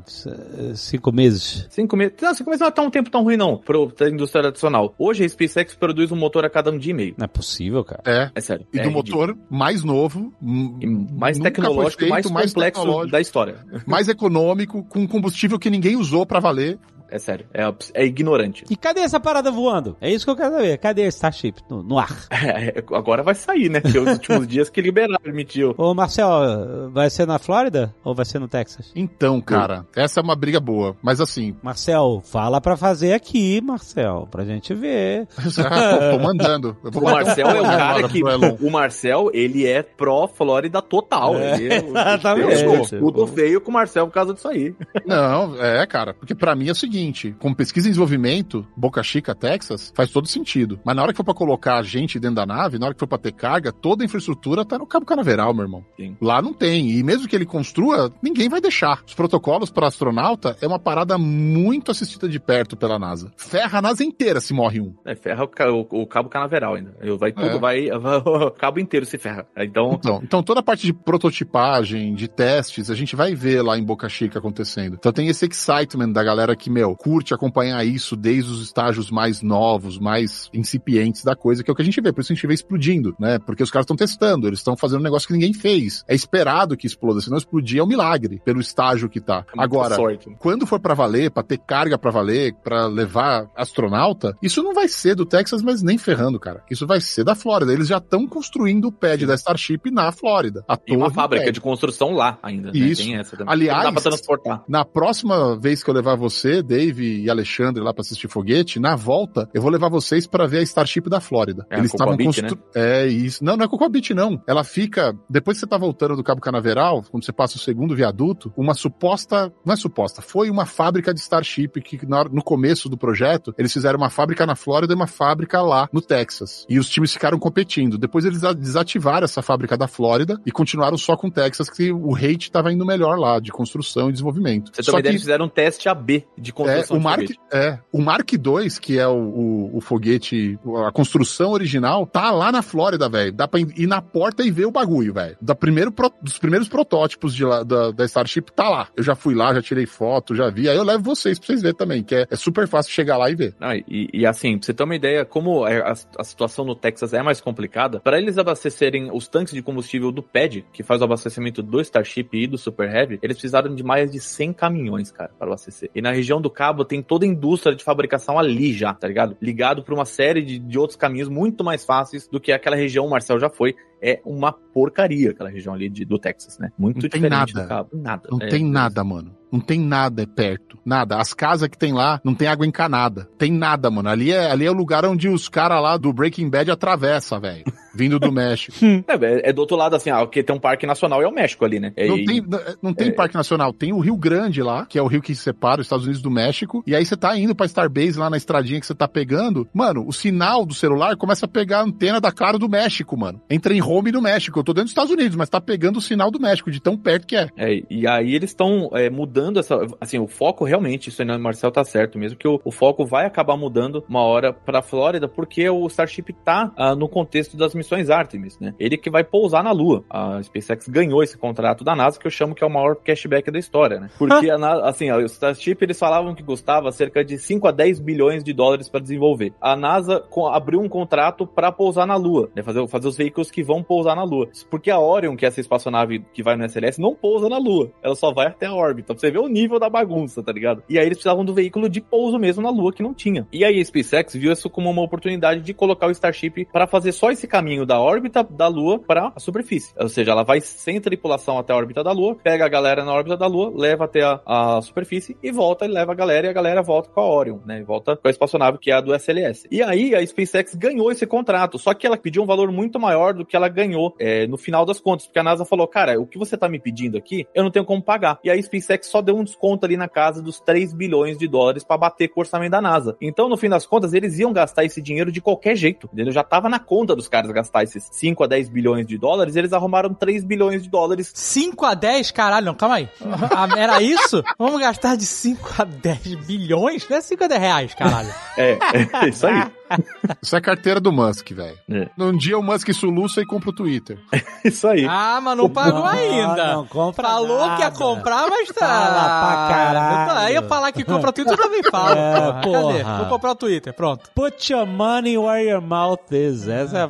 cinco 0.76 1.12
meses. 1.12 1.68
Cinco 1.70 1.96
meses. 1.96 2.14
Não, 2.22 2.34
cinco 2.34 2.50
meses 2.50 2.62
não 2.62 2.72
tá 2.72 2.82
um 2.82 2.90
tempo 2.90 3.10
tão 3.10 3.24
ruim, 3.24 3.38
não, 3.38 3.58
pro, 3.58 3.90
pra 3.90 4.10
indústria 4.10 4.42
tradicional. 4.44 4.94
Hoje 4.98 5.24
a 5.24 5.30
SpaceX 5.30 5.76
produz 5.76 6.12
um 6.12 6.16
motor 6.16 6.46
a 6.46 6.50
cada 6.50 6.72
um 6.72 6.78
dia 6.78 6.92
e 6.92 6.96
meio. 6.96 7.16
Não 7.18 7.26
é 7.26 7.28
possível, 7.28 7.84
cara. 7.84 8.02
É. 8.06 8.32
É 8.36 8.42
sério. 8.42 8.66
E 8.74 8.80
é 8.80 8.84
do 8.84 8.90
ridículo. 8.90 9.28
motor 9.28 9.38
mais 9.50 9.84
novo, 9.84 10.34
E 10.42 10.86
mais 10.88 11.40
tecnológico 11.40 12.04
e 12.04 12.10
mais 12.10 12.26
feito, 12.26 12.34
mais 12.34 12.54
complexo 12.54 12.80
tecnológico. 12.82 13.12
da 13.12 13.22
história. 13.22 13.56
mais 13.86 14.08
econômico, 14.08 14.77
com 14.84 15.08
combustível 15.08 15.60
que 15.60 15.70
ninguém 15.70 15.96
usou 15.96 16.26
pra 16.26 16.40
valer. 16.40 16.80
É 17.10 17.20
sério. 17.20 17.46
É, 17.54 17.64
é 17.94 18.06
ignorante. 18.06 18.66
E 18.70 18.76
cadê 18.76 19.02
essa 19.02 19.20
parada 19.20 19.52
voando? 19.52 19.96
É 20.02 20.10
isso 20.12 20.26
que 20.26 20.32
eu 20.32 20.36
quero 20.36 20.54
saber. 20.54 20.78
Cadê 20.78 21.04
esse 21.04 21.18
Starship 21.18 21.56
no, 21.70 21.84
no 21.84 22.00
ar? 22.00 22.28
É, 22.32 22.84
agora 22.94 23.24
vai 23.24 23.36
sair, 23.36 23.70
né? 23.70 23.82
Porque 23.82 23.98
os 23.98 24.12
últimos 24.12 24.48
dias 24.48 24.70
que 24.70 24.82
liberaram, 24.82 25.18
permitiu. 25.22 25.74
Ô, 25.78 25.94
Marcel, 25.94 26.90
vai 26.92 27.10
ser 27.10 27.26
na 27.26 27.40
Flórida 27.40 27.94
ou 28.04 28.14
vai 28.14 28.26
ser 28.26 28.40
no 28.40 28.48
Texas? 28.48 28.92
Então, 28.96 29.42
cara, 29.42 29.86
essa 29.96 30.20
é 30.20 30.24
uma 30.24 30.36
briga 30.36 30.60
boa. 30.60 30.96
Mas 31.02 31.20
assim, 31.20 31.56
Marcel, 31.62 32.22
fala 32.24 32.62
pra 32.62 32.78
fazer 32.78 33.14
aqui, 33.14 33.62
Marcel, 33.62 34.28
pra 34.30 34.46
gente 34.46 34.74
ver. 34.74 35.28
tô 36.12 36.20
mandando. 36.20 36.78
Eu 36.84 36.92
vou 36.92 37.04
O 37.04 37.08
um 37.08 37.12
Marcel 37.12 37.48
é 37.48 37.62
o 37.62 37.64
cara 37.64 37.84
agora 37.84 38.10
que. 38.10 38.24
O 38.24 38.72
Marcel, 38.72 39.32
ele 39.34 39.66
é 39.66 39.82
pró-Flórida 39.84 40.82
total. 40.82 41.36
É, 41.36 41.56
ele 41.56 41.74
é, 41.74 41.78
exatamente. 41.88 42.64
Eu 42.64 42.82
discuto 42.82 43.28
feio 43.28 43.62
com 43.62 43.72
o 43.72 43.74
Marcel 43.74 44.08
por 44.08 44.14
causa 44.14 44.34
disso 44.34 44.48
aí. 44.48 44.76
Não, 45.06 45.56
é, 45.62 45.86
cara, 45.86 46.14
porque 46.14 46.36
pra 46.36 46.56
mim 46.56 46.68
é 46.68 46.72
o 46.72 46.76
seguinte, 46.76 46.97
com 47.40 47.54
pesquisa 47.54 47.88
e 47.88 47.92
desenvolvimento, 47.92 48.66
Boca 48.76 49.02
Chica, 49.04 49.36
Texas, 49.36 49.92
faz 49.96 50.10
todo 50.12 50.28
sentido. 50.28 50.80
Mas 50.84 50.96
na 50.96 51.04
hora 51.04 51.12
que 51.14 51.18
for 51.18 51.24
pra 51.24 51.34
colocar 51.34 51.82
gente 51.84 52.20
dentro 52.20 52.36
da 52.36 52.46
nave, 52.46 52.78
na 52.80 52.86
hora 52.88 52.94
que 52.96 53.00
for 53.00 53.08
pra 53.08 53.18
ter 53.18 53.32
carga, 53.34 53.72
toda 53.72 54.04
a 54.04 54.06
infraestrutura 54.06 54.66
tá 54.66 54.78
no 54.78 54.86
Cabo 54.88 55.06
Canaveral, 55.06 55.54
meu 55.54 55.64
irmão. 55.66 55.86
Sim. 55.96 56.16
Lá 56.22 56.42
não 56.42 56.54
tem. 56.54 56.90
E 56.92 57.04
mesmo 57.04 57.28
que 57.28 57.36
ele 57.36 57.46
construa, 57.46 58.12
ninguém 58.22 58.50
vai 58.50 58.60
deixar. 58.62 59.02
Os 59.06 59.14
protocolos 59.14 59.70
para 59.70 59.88
astronauta 59.88 60.58
é 60.62 60.68
uma 60.68 60.80
parada 60.80 61.18
muito 61.18 61.92
assistida 61.92 62.28
de 62.28 62.40
perto 62.40 62.76
pela 62.76 62.98
NASA. 63.00 63.32
Ferra 63.38 63.80
a 63.80 63.82
NASA 63.82 64.04
inteira 64.04 64.40
se 64.40 64.54
morre 64.54 64.80
um. 64.82 64.94
É, 65.06 65.16
ferra 65.16 65.44
o, 65.46 65.88
o- 65.92 66.02
o 66.02 66.08
cabo 66.08 66.30
canaveral 66.30 66.76
ainda. 66.76 66.96
Eu- 67.02 67.18
Vai 67.18 67.32
tudo, 67.32 67.48
É. 67.48 67.60
vai, 67.60 67.88
vai- 67.90 68.18
O 68.48 68.52
cabo 68.52 68.80
inteiro 68.80 69.06
se 69.06 69.18
ferra. 69.18 69.46
Então, 69.58 69.94
Então, 69.94 70.20
então, 70.24 70.44
toda 70.44 70.60
a 70.60 70.64
parte 70.64 70.86
de 70.86 70.94
prototipagem, 70.94 72.14
de 72.16 72.28
testes, 72.28 72.90
a 72.90 72.96
gente 72.96 73.16
vai 73.16 73.36
ver 73.36 73.62
lá 73.62 73.78
em 73.78 73.84
Boca 73.84 74.08
Chica 74.10 74.40
acontecendo. 74.40 74.96
Então 75.00 75.12
tem 75.12 75.28
esse 75.28 75.46
excitement 75.46 76.12
da 76.12 76.24
galera 76.24 76.56
que, 76.56 76.70
meu, 76.70 76.87
curte 76.96 77.34
acompanhar 77.34 77.86
isso 77.86 78.16
desde 78.16 78.52
os 78.52 78.62
estágios 78.62 79.10
mais 79.12 79.42
novos, 79.42 79.98
mais 80.00 80.50
incipientes 80.54 81.24
da 81.24 81.36
coisa, 81.36 81.64
que 81.64 81.70
é 81.70 81.74
o 81.74 81.76
que 81.76 81.82
a 81.82 81.86
gente 81.86 82.00
vê. 82.02 82.12
Por 82.12 82.22
isso 82.22 82.32
a 82.32 82.36
gente 82.36 82.48
vê 82.48 82.54
explodindo, 82.54 83.16
né? 83.20 83.40
Porque 83.40 83.64
os 83.64 83.72
caras 83.72 83.84
estão 83.84 83.96
testando, 83.96 84.48
eles 84.48 84.60
estão 84.60 84.76
fazendo 84.78 85.00
um 85.00 85.04
negócio 85.04 85.28
que 85.28 85.34
ninguém 85.34 85.54
fez. 85.54 86.04
É 86.08 86.16
esperado 86.16 86.76
que 86.78 86.88
exploda, 86.88 87.22
se 87.22 87.30
não 87.30 87.38
explodir 87.38 87.80
é 87.80 87.84
um 87.84 87.88
milagre, 87.88 88.42
pelo 88.44 88.60
estágio 88.60 89.10
que 89.10 89.20
tá. 89.20 89.46
muita 89.48 89.64
Agora, 89.64 89.96
sorte. 89.96 90.36
quando 90.40 90.66
for 90.66 90.80
pra 90.80 90.94
valer, 90.94 91.32
pra 91.32 91.44
ter 91.44 91.58
carga 91.58 91.98
pra 91.98 92.12
valer, 92.12 92.54
pra 92.64 92.88
levar 92.88 93.50
astronauta, 93.56 94.36
isso 94.42 94.64
não 94.64 94.74
vai 94.74 94.88
ser 94.88 95.16
do 95.16 95.26
Texas, 95.26 95.62
mas 95.62 95.82
nem 95.82 95.98
ferrando, 95.98 96.40
cara. 96.40 96.64
Isso 96.70 96.86
vai 96.88 97.00
ser 97.02 97.24
da 97.24 97.36
Flórida. 97.36 97.74
Eles 97.74 97.88
já 97.88 97.98
estão 97.98 98.28
construindo 98.28 98.86
o 98.88 98.92
pad 98.92 99.26
da 99.26 99.36
Starship 99.36 99.92
na 99.92 100.12
Flórida. 100.12 100.64
A 100.68 100.78
E 100.88 100.96
uma 100.96 101.12
fábrica 101.12 101.52
de 101.52 101.60
construção 101.62 102.12
lá 102.12 102.38
ainda. 102.42 102.72
né? 102.72 102.78
Isso. 102.78 103.02
Tem 103.04 103.16
essa 103.16 103.36
também. 103.38 103.54
Aliás, 103.54 103.84
dá 103.84 103.92
pra 103.92 104.02
transportar. 104.02 104.64
Na 104.68 104.84
próxima 104.86 105.58
vez 105.60 105.84
que 105.84 105.90
eu 105.90 105.94
levar 105.94 106.16
você, 106.16 106.62
Dave 106.78 107.24
e 107.24 107.30
Alexandre 107.30 107.82
lá 107.82 107.92
pra 107.92 108.02
assistir 108.02 108.28
foguete, 108.28 108.80
na 108.80 108.96
volta, 108.96 109.50
eu 109.54 109.62
vou 109.62 109.72
levar 109.72 109.90
vocês 109.90 110.28
pra 110.28 110.46
ver 110.46 110.60
a 110.60 110.62
Starship 110.62 111.10
da 111.10 111.20
Flórida. 111.20 111.66
É 111.72 111.78
Eles 111.80 111.92
estavam 111.92 112.16
Cocoa 112.16 112.32
Beach, 112.32 112.42
constru... 112.42 112.60
É 112.76 113.08
isso. 113.08 113.44
Não, 113.44 113.58
não 113.58 113.66
é 113.66 113.68
Cocoa 113.68 113.90
Beach, 113.90 114.14
não. 114.14 114.42
Ela 114.48 114.64
fica 114.64 115.18
depois 115.30 115.58
que 115.58 115.62
você 115.62 115.68
tá 115.68 115.78
voltando 115.78 116.16
do 116.16 116.24
Cabo 116.24 116.40
Canaveral, 116.40 117.04
quando 117.10 117.26
você 117.26 117.32
passa 117.34 117.58
o 117.58 117.60
segundo 117.60 117.96
viaduto, 117.96 118.54
uma 118.56 118.74
suposta, 118.74 119.52
não 119.66 119.74
é 119.74 119.76
suposta, 119.76 120.22
foi 120.22 120.50
uma 120.50 120.66
fábrica 120.66 121.14
de 121.14 121.20
Starship 121.20 121.82
que 121.82 122.00
no 122.32 122.44
começo 122.44 122.88
do 122.90 122.98
projeto, 122.98 123.54
eles 123.58 123.74
fizeram 123.74 123.98
uma 123.98 124.10
fábrica 124.10 124.46
na 124.46 124.56
Flórida 124.56 124.94
e 124.94 124.96
uma 124.96 125.08
fábrica 125.08 125.62
lá 125.62 125.90
no 125.92 126.02
Texas. 126.02 126.66
E 126.70 126.78
os 126.78 126.88
times 126.90 127.12
ficaram 127.12 127.40
competindo. 127.40 127.98
Depois 127.98 128.26
eles 128.26 128.42
desativaram 128.58 129.26
essa 129.26 129.42
fábrica 129.42 129.76
da 129.76 129.88
Flórida 129.88 130.40
e 130.46 130.52
continuaram 130.52 130.98
só 130.98 131.16
com 131.18 131.28
o 131.28 131.32
Texas, 131.32 131.70
que 131.70 131.92
o 131.92 132.12
rate 132.14 132.52
tava 132.52 132.72
indo 132.72 132.86
melhor 132.86 133.18
lá, 133.18 133.40
de 133.40 133.52
construção 133.52 134.10
e 134.10 134.12
desenvolvimento. 134.12 134.72
Você 134.74 134.84
também 134.92 135.14
que- 135.14 135.20
fizeram 135.20 135.46
um 135.46 135.50
teste 135.50 135.90
AB 135.90 136.26
de 136.38 136.52
é, 136.68 136.76
construção 136.76 136.98
o 136.98 137.02
Mark, 137.02 137.20
foguete. 137.22 137.40
é, 137.54 137.80
o 137.92 138.02
Mark 138.02 138.34
II, 138.34 138.40
que 138.82 139.00
é 139.00 139.08
o, 139.08 139.14
o, 139.18 139.78
o 139.78 139.82
foguete, 139.82 140.60
a 140.88 140.92
construção 140.92 141.52
original, 141.52 142.06
tá 142.06 142.32
lá 142.32 142.52
na 142.52 142.62
Flórida, 142.62 143.10
velho. 143.10 143.32
Dá 143.32 143.48
pra 143.48 143.60
ir 143.60 143.88
na 143.88 144.02
porta 144.02 144.44
e 144.44 144.52
ver 144.52 144.66
o 144.66 144.72
bagulho, 144.72 145.14
velho. 145.14 145.38
Da 145.42 145.56
primeiro 145.56 145.92
pro- 145.92 146.14
dos 146.22 146.38
primeiros 146.38 146.68
protótipos 146.68 147.34
de 147.36 147.44
lá, 147.46 147.64
da, 147.64 147.92
da 147.92 148.06
Starship 148.06 148.52
tá 148.52 148.70
lá. 148.70 148.88
Eu 148.96 149.04
já 149.04 149.16
fui 149.16 149.34
lá, 149.36 149.54
já 149.54 149.62
tirei 149.62 149.86
foto, 149.86 150.36
já 150.36 150.50
vi. 150.50 150.70
Aí 150.70 150.78
eu 150.78 150.84
levo 150.84 151.04
vocês 151.04 151.38
pra 151.40 151.48
vocês 151.48 151.62
verem 151.62 151.78
também, 151.78 152.04
que 152.04 152.16
é, 152.16 152.26
é 152.30 152.36
super 152.36 152.68
fácil 152.68 152.92
chegar 152.92 153.18
lá 153.18 153.30
e 153.30 153.36
ver. 153.36 153.56
Ah, 153.60 153.76
e, 153.76 154.10
e 154.14 154.26
assim, 154.26 154.58
pra 154.58 154.66
você 154.66 154.74
ter 154.74 154.84
uma 154.84 154.96
ideia, 154.96 155.26
como 155.26 155.66
é- 155.68 155.82
a, 155.82 155.94
a 156.18 156.24
situação 156.24 156.66
no 156.66 156.76
Texas 156.76 157.14
é 157.14 157.22
mais 157.24 157.42
complicada, 157.42 158.00
para 158.00 158.18
eles 158.20 158.38
abastecerem 158.38 159.10
os 159.12 159.28
tanques 159.28 159.54
de 159.54 159.62
combustível 159.62 160.12
do 160.12 160.22
PAD, 160.24 160.66
que 160.74 160.84
faz 160.84 161.02
o 161.02 161.04
abastecimento 161.06 161.62
do 161.62 161.80
Starship 161.82 162.30
e 162.34 162.48
do 162.48 162.58
Super 162.58 162.94
Heavy, 162.94 163.20
eles 163.22 163.38
precisaram 163.38 163.74
de 163.74 163.84
mais 163.84 164.12
de 164.12 164.20
100 164.20 164.54
caminhões, 164.54 165.12
cara, 165.12 165.32
para 165.38 165.48
abastecer. 165.48 165.90
E 165.96 166.02
na 166.02 166.12
região 166.12 166.42
do 166.42 166.50
Cabo 166.58 166.84
tem 166.84 167.04
toda 167.04 167.24
a 167.24 167.28
indústria 167.28 167.76
de 167.76 167.84
fabricação 167.84 168.40
ali 168.40 168.74
já, 168.74 168.92
tá 168.92 169.08
ligado? 169.08 169.38
Ligado 169.40 169.84
por 169.84 169.94
uma 169.94 170.06
série 170.06 170.42
de, 170.42 170.58
de 170.58 170.80
outros 170.80 170.98
caminhos 170.98 171.30
muito 171.30 171.64
mais 171.64 171.86
fáceis 171.86 172.28
do 172.28 172.40
que 172.40 172.52
aquela 172.52 172.76
região, 172.76 173.06
o 173.06 173.10
Marcel 173.12 173.40
já 173.40 173.48
foi. 173.48 173.76
É 174.02 174.20
uma 174.26 174.52
porcaria 174.52 175.32
aquela 175.32 175.50
região 175.50 175.74
ali 175.74 175.90
de- 175.90 176.06
do 176.06 176.20
Texas, 176.20 176.58
né? 176.60 176.70
Muito 176.78 176.98
Não 176.98 177.10
tem 177.10 177.22
diferente 177.22 177.54
nada. 177.54 177.64
do 177.64 177.68
Cabo. 177.68 177.90
Nada. 177.94 178.30
Não 178.32 178.40
É, 178.42 178.48
tem 178.48 178.64
nada, 178.64 179.04
mano. 179.04 179.36
Não 179.52 179.62
tem 179.62 179.80
nada 179.80 180.28
perto. 180.28 180.78
Nada. 180.86 181.16
As 181.18 181.34
casas 181.34 181.70
que 181.70 181.78
tem 181.78 181.94
lá 181.94 182.20
não 182.22 182.36
tem 182.36 182.50
água 182.50 182.66
encanada. 182.68 183.30
Tem 183.38 183.50
nada, 183.50 183.90
mano. 183.90 184.10
Ali 184.10 184.32
é, 184.34 184.52
ali 184.52 184.66
é 184.66 184.70
o 184.70 184.74
lugar 184.74 185.06
onde 185.06 185.30
os 185.30 185.48
caras 185.48 185.82
lá 185.82 185.96
do 185.96 186.12
Breaking 186.12 186.50
Bad 186.50 186.70
atravessam, 186.70 187.40
velho. 187.40 187.64
Vindo 187.96 188.20
do 188.20 188.30
México. 188.32 188.76
É, 189.08 189.50
é 189.50 189.54
do 189.54 189.60
outro 189.60 189.78
lado, 189.78 189.96
assim, 189.96 190.10
ah, 190.10 190.20
porque 190.20 190.44
tem 190.44 190.54
um 190.54 190.60
parque 190.60 190.86
nacional 190.86 191.22
é 191.22 191.28
o 191.28 191.32
México 191.32 191.64
ali, 191.64 191.80
né? 191.80 191.94
Não 191.98 192.18
E- 192.18 192.26
tem, 192.26 192.46
não 192.82 192.94
tem 192.94 193.08
é- 193.08 193.12
parque 193.12 193.36
nacional, 193.36 193.72
tem 193.72 193.94
o 193.94 194.00
Rio 194.00 194.18
Grande 194.18 194.62
lá, 194.62 194.86
que 194.86 195.00
é 195.00 195.02
o 195.02 195.08
rio 195.08 195.22
que 195.22 195.34
separa 195.34 195.80
os 195.80 195.88
Estados 195.88 196.04
Unidos 196.06 196.22
do 196.22 196.30
México, 196.30 196.84
e 196.86 196.94
aí 196.94 197.06
você 197.06 197.16
tá 197.16 197.36
indo 197.38 197.56
pra 197.56 197.66
Starbase 197.66 198.20
lá 198.20 198.30
na 198.30 198.36
estradinha 198.38 198.80
que 198.82 198.86
você 198.86 198.94
tá 198.94 199.08
pegando, 199.08 199.66
mano, 199.74 200.06
o 200.06 200.12
sinal 200.12 200.66
do 200.66 200.74
celular 200.74 201.16
começa 201.16 201.46
a 201.46 201.50
pegar 201.50 201.80
a 201.80 201.84
antena 201.84 202.20
da 202.20 202.32
Claro 202.34 202.60
do 202.60 202.68
México, 202.70 203.16
mano. 203.18 203.42
Entra 203.50 203.74
em 203.74 203.80
home 203.88 204.12
do 204.12 204.22
México. 204.22 204.60
Eu 204.60 204.64
tô 204.64 204.74
dentro 204.74 204.86
dos 204.86 204.92
Estados 204.92 205.12
Unidos, 205.12 205.36
mas 205.36 205.50
tá 205.50 205.60
pegando 205.60 205.98
o 205.98 206.02
sinal 206.02 206.30
do 206.30 206.40
México, 206.40 206.72
de 206.72 206.80
tão 206.80 206.98
perto 206.98 207.28
que 207.28 207.36
é. 207.36 207.50
É, 207.58 207.84
e 207.90 208.08
aí 208.08 208.34
eles 208.34 208.52
estão 208.52 208.90
é, 208.94 209.10
mudando 209.10 209.60
essa. 209.60 209.78
Assim, 210.00 210.20
o 210.20 210.28
foco 210.28 210.66
realmente, 210.66 211.10
isso 211.10 211.22
aí, 211.22 211.28
né, 211.28 211.38
Marcel 211.38 211.72
tá 211.72 211.84
certo 211.84 212.18
mesmo, 212.18 212.38
que 212.38 212.48
o, 212.48 212.60
o 212.64 212.72
foco 212.72 213.06
vai 213.06 213.26
acabar 213.26 213.58
mudando 213.58 214.04
uma 214.08 214.22
hora 214.22 214.54
pra 214.54 214.82
Flórida, 214.82 215.28
porque 215.28 215.70
o 215.70 215.86
Starship 215.88 216.34
tá 216.44 216.72
ah, 216.76 216.96
no 216.96 217.08
contexto 217.08 217.58
das 217.58 217.74
missões 217.74 218.10
Artemis, 218.10 218.60
né? 218.60 218.74
Ele 218.80 218.98
que 218.98 219.10
vai 219.10 219.24
pousar 219.24 219.64
na 219.64 219.72
Lua. 219.72 220.04
A 220.10 220.42
SpaceX 220.42 220.88
ganhou 220.88 221.24
esse 221.24 221.38
contrato 221.38 221.84
da 221.84 221.96
NASA, 221.96 222.20
que 222.20 222.28
eu 222.28 222.32
chamo 222.32 222.56
que 222.56 222.64
é 222.64 222.68
o 222.68 222.70
maior 222.70 222.96
cashback 222.96 223.52
da 223.52 223.60
história, 223.60 224.00
né? 224.00 224.10
Porque, 224.18 224.50
a 224.50 224.58
assim, 224.88 225.12
o 225.12 225.26
Starship 225.26 225.78
eles 225.82 226.00
falavam 226.00 226.36
que 226.36 226.44
custava 226.44 226.92
cerca 226.92 227.24
de 227.24 227.38
5 227.38 227.68
a 227.68 227.72
10 227.72 228.00
bilhões 228.00 228.44
de 228.44 228.54
dólares 228.54 228.90
para 228.90 229.00
desenvolver. 229.00 229.54
A 229.62 229.76
NASA 229.76 230.24
abriu 230.52 230.80
um 230.80 230.90
contrato 230.90 231.46
para 231.46 231.72
pousar 231.72 232.06
na 232.06 232.16
Lua, 232.16 232.50
né? 232.56 232.64
Fazer, 232.64 232.88
fazer 232.88 233.08
os 233.08 233.18
veículos 233.18 233.52
que 233.52 233.64
vão 233.64 233.77
pousar 233.84 234.16
na 234.16 234.24
Lua. 234.24 234.50
Porque 234.70 234.90
a 234.90 235.00
Orion, 235.00 235.36
que 235.36 235.46
é 235.46 235.48
essa 235.48 235.62
espaçonave 235.62 236.24
que 236.34 236.44
vai 236.44 236.56
no 236.56 236.66
SLS, 236.66 237.00
não 237.00 237.16
pousa 237.16 237.50
na 237.50 237.58
Lua. 237.58 237.92
Ela 238.02 238.16
só 238.16 238.32
vai 238.32 238.48
até 238.48 238.66
a 238.66 238.74
órbita. 238.74 239.14
Pra 239.14 239.20
você 239.20 239.32
ver 239.32 239.40
o 239.40 239.48
nível 239.48 239.80
da 239.80 239.90
bagunça, 239.90 240.44
tá 240.44 240.52
ligado? 240.52 240.84
E 240.90 240.98
aí 240.98 241.06
eles 241.06 241.18
precisavam 241.18 241.46
do 241.46 241.54
veículo 241.54 241.90
de 241.90 242.02
pouso 242.02 242.38
mesmo 242.38 242.62
na 242.62 242.70
Lua, 242.70 242.94
que 242.94 243.04
não 243.04 243.14
tinha. 243.14 243.48
E 243.52 243.64
aí 243.64 243.80
a 243.80 243.86
SpaceX 243.86 244.34
viu 244.36 244.52
isso 244.52 244.70
como 244.70 244.90
uma 244.90 245.02
oportunidade 245.02 245.62
de 245.62 245.74
colocar 245.74 246.08
o 246.08 246.12
Starship 246.12 246.68
para 246.72 246.88
fazer 246.88 247.12
só 247.12 247.32
esse 247.32 247.48
caminho 247.48 247.86
da 247.86 248.00
órbita 248.00 248.44
da 248.44 248.68
Lua 248.68 249.00
para 249.00 249.32
a 249.36 249.40
superfície. 249.40 249.94
Ou 250.00 250.10
seja, 250.10 250.32
ela 250.32 250.44
vai 250.44 250.62
sem 250.62 251.00
tripulação 251.00 251.58
até 251.58 251.74
a 251.74 251.76
órbita 251.76 252.04
da 252.04 252.12
Lua, 252.12 252.36
pega 252.36 252.66
a 252.66 252.70
galera 252.70 253.04
na 253.04 253.14
órbita 253.14 253.38
da 253.38 253.48
Lua, 253.48 253.72
leva 253.76 254.06
até 254.06 254.24
a, 254.24 254.42
a 254.46 254.82
superfície 254.82 255.38
e 255.42 255.52
volta 255.52 255.86
e 255.86 255.88
leva 255.88 256.12
a 256.12 256.16
galera 256.16 256.48
e 256.48 256.50
a 256.50 256.54
galera 256.54 256.82
volta 256.82 257.10
com 257.10 257.22
a 257.22 257.28
Orion, 257.28 257.60
né? 257.66 257.84
Volta 257.84 258.16
com 258.16 258.28
a 258.28 258.32
espaçonave 258.32 258.78
que 258.78 258.92
é 258.92 258.96
a 258.96 259.02
do 259.02 259.14
SLS. 259.14 259.68
E 259.72 259.82
aí 259.82 260.16
a 260.16 260.26
SpaceX 260.26 260.76
ganhou 260.76 261.12
esse 261.12 261.26
contrato, 261.26 261.78
só 261.78 261.94
que 261.94 262.06
ela 262.06 262.18
pediu 262.18 262.44
um 262.44 262.46
valor 262.46 262.72
muito 262.72 263.00
maior 263.00 263.34
do 263.34 263.46
que 263.46 263.56
ela 263.56 263.67
ganhou 263.70 264.16
é, 264.20 264.48
no 264.48 264.58
final 264.58 264.86
das 264.86 265.00
contas, 265.00 265.28
porque 265.28 265.40
a 265.40 265.44
NASA 265.44 265.66
falou, 265.66 265.88
cara, 265.88 266.20
o 266.20 266.26
que 266.26 266.38
você 266.38 266.58
tá 266.58 266.68
me 266.68 266.80
pedindo 266.80 267.18
aqui, 267.18 267.48
eu 267.54 267.64
não 267.64 267.72
tenho 267.72 267.86
como 267.86 268.02
pagar. 268.02 268.40
E 268.44 268.50
aí 268.50 268.60
a 268.60 268.64
SpaceX 268.64 269.08
só 269.08 269.22
deu 269.22 269.38
um 269.38 269.44
desconto 269.44 269.86
ali 269.86 269.96
na 269.96 270.10
casa 270.10 270.42
dos 270.42 270.60
3 270.60 270.94
bilhões 270.94 271.38
de 271.38 271.48
dólares 271.48 271.84
para 271.84 271.98
bater 271.98 272.28
com 272.28 272.40
o 272.40 272.44
orçamento 272.44 272.72
da 272.72 272.82
NASA. 272.82 273.16
Então, 273.22 273.48
no 273.48 273.58
fim 273.58 273.70
das 273.70 273.86
contas, 273.86 274.14
eles 274.14 274.40
iam 274.40 274.52
gastar 274.52 274.84
esse 274.84 275.02
dinheiro 275.02 275.32
de 275.32 275.42
qualquer 275.42 275.76
jeito, 275.76 276.10
entendeu? 276.12 276.34
Já 276.34 276.44
tava 276.44 276.68
na 276.70 276.80
conta 276.80 277.16
dos 277.16 277.28
caras 277.28 277.52
gastar 277.52 277.68
gastar 277.68 277.84
esses 277.84 278.08
5 278.12 278.44
a 278.44 278.48
10 278.48 278.70
bilhões 278.70 279.06
de 279.06 279.18
dólares, 279.18 279.56
eles 279.56 279.74
arrumaram 279.74 280.14
3 280.14 280.44
bilhões 280.44 280.84
de 280.84 280.90
dólares. 280.90 281.32
5 281.34 281.86
a 281.86 281.94
10? 281.94 282.32
Caralho, 282.32 282.66
não, 282.66 282.76
calma 282.76 282.96
aí. 282.96 283.10
Ah, 283.58 283.68
Era 283.78 284.02
isso? 284.02 284.44
Vamos 284.58 284.80
gastar 284.80 285.16
de 285.16 285.26
5 285.26 285.76
a 285.80 285.84
10 285.84 286.36
bilhões? 286.46 287.08
Não 287.10 287.18
é 287.18 287.22
5 287.22 287.44
a 287.44 287.48
10 287.48 287.62
reais, 287.62 287.94
caralho. 287.94 288.30
É, 288.58 288.78
é 289.24 289.30
isso 289.30 289.48
aí. 289.48 289.64
Isso 290.42 290.56
é 290.56 290.60
a 290.60 290.62
carteira 290.62 291.00
do 291.00 291.12
Musk, 291.12 291.52
velho. 291.52 291.78
É. 291.90 292.10
Num 292.18 292.36
dia 292.36 292.58
o 292.58 292.64
Musk 292.64 292.92
soluça 292.94 293.42
e 293.42 293.46
compra 293.46 293.70
o 293.70 293.74
Twitter. 293.74 294.18
Isso 294.64 294.88
aí. 294.88 295.06
Ah, 295.10 295.40
mas 295.42 295.58
não 295.58 295.70
pagou 295.70 296.00
Não, 296.00 296.08
ainda. 296.08 296.74
não 296.74 296.86
compra 296.88 297.28
Falou 297.28 297.60
que 297.76 297.82
ia 297.82 297.90
nada. 297.90 297.98
comprar, 297.98 298.48
mas 298.50 298.68
tá. 298.70 298.86
Fala 298.88 299.14
pra 299.14 299.68
caralho. 299.76 300.40
Aí 300.40 300.56
eu 300.56 300.64
falar 300.64 300.92
que 300.92 301.04
compra 301.04 301.30
o 301.30 301.34
Twitter, 301.34 301.54
eu 301.54 301.58
também 301.64 301.84
falo. 301.84 302.18
É, 302.28 302.62
porra. 302.62 302.98
Cadê? 302.98 303.04
Vou 303.18 303.26
comprar 303.28 303.52
o 303.52 303.56
Twitter, 303.56 303.94
pronto. 303.94 304.30
Put 304.34 304.72
your 304.74 304.86
money 304.86 305.38
where 305.38 305.68
your 305.68 305.82
mouth 305.82 306.20
is. 306.32 306.68
Essa 306.68 306.98
é 306.98 307.04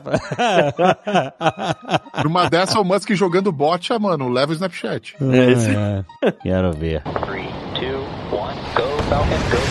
a... 2.17 2.23
Numa 2.23 2.49
dessa, 2.49 2.79
o 2.79 2.83
Musk 2.83 3.11
jogando 3.11 3.51
bot, 3.51 3.91
ah, 3.93 3.99
mano, 3.99 4.29
leva 4.29 4.51
o 4.51 4.55
Snapchat. 4.55 5.15
É 5.21 5.51
isso. 5.51 5.69
É, 5.69 6.31
Quero 6.43 6.71
ver. 6.73 7.01
3, 7.03 7.45
2, 7.73 7.85
1, 7.95 8.29
go 8.31 9.03
Falcon, 9.09 9.27
go. 9.51 9.66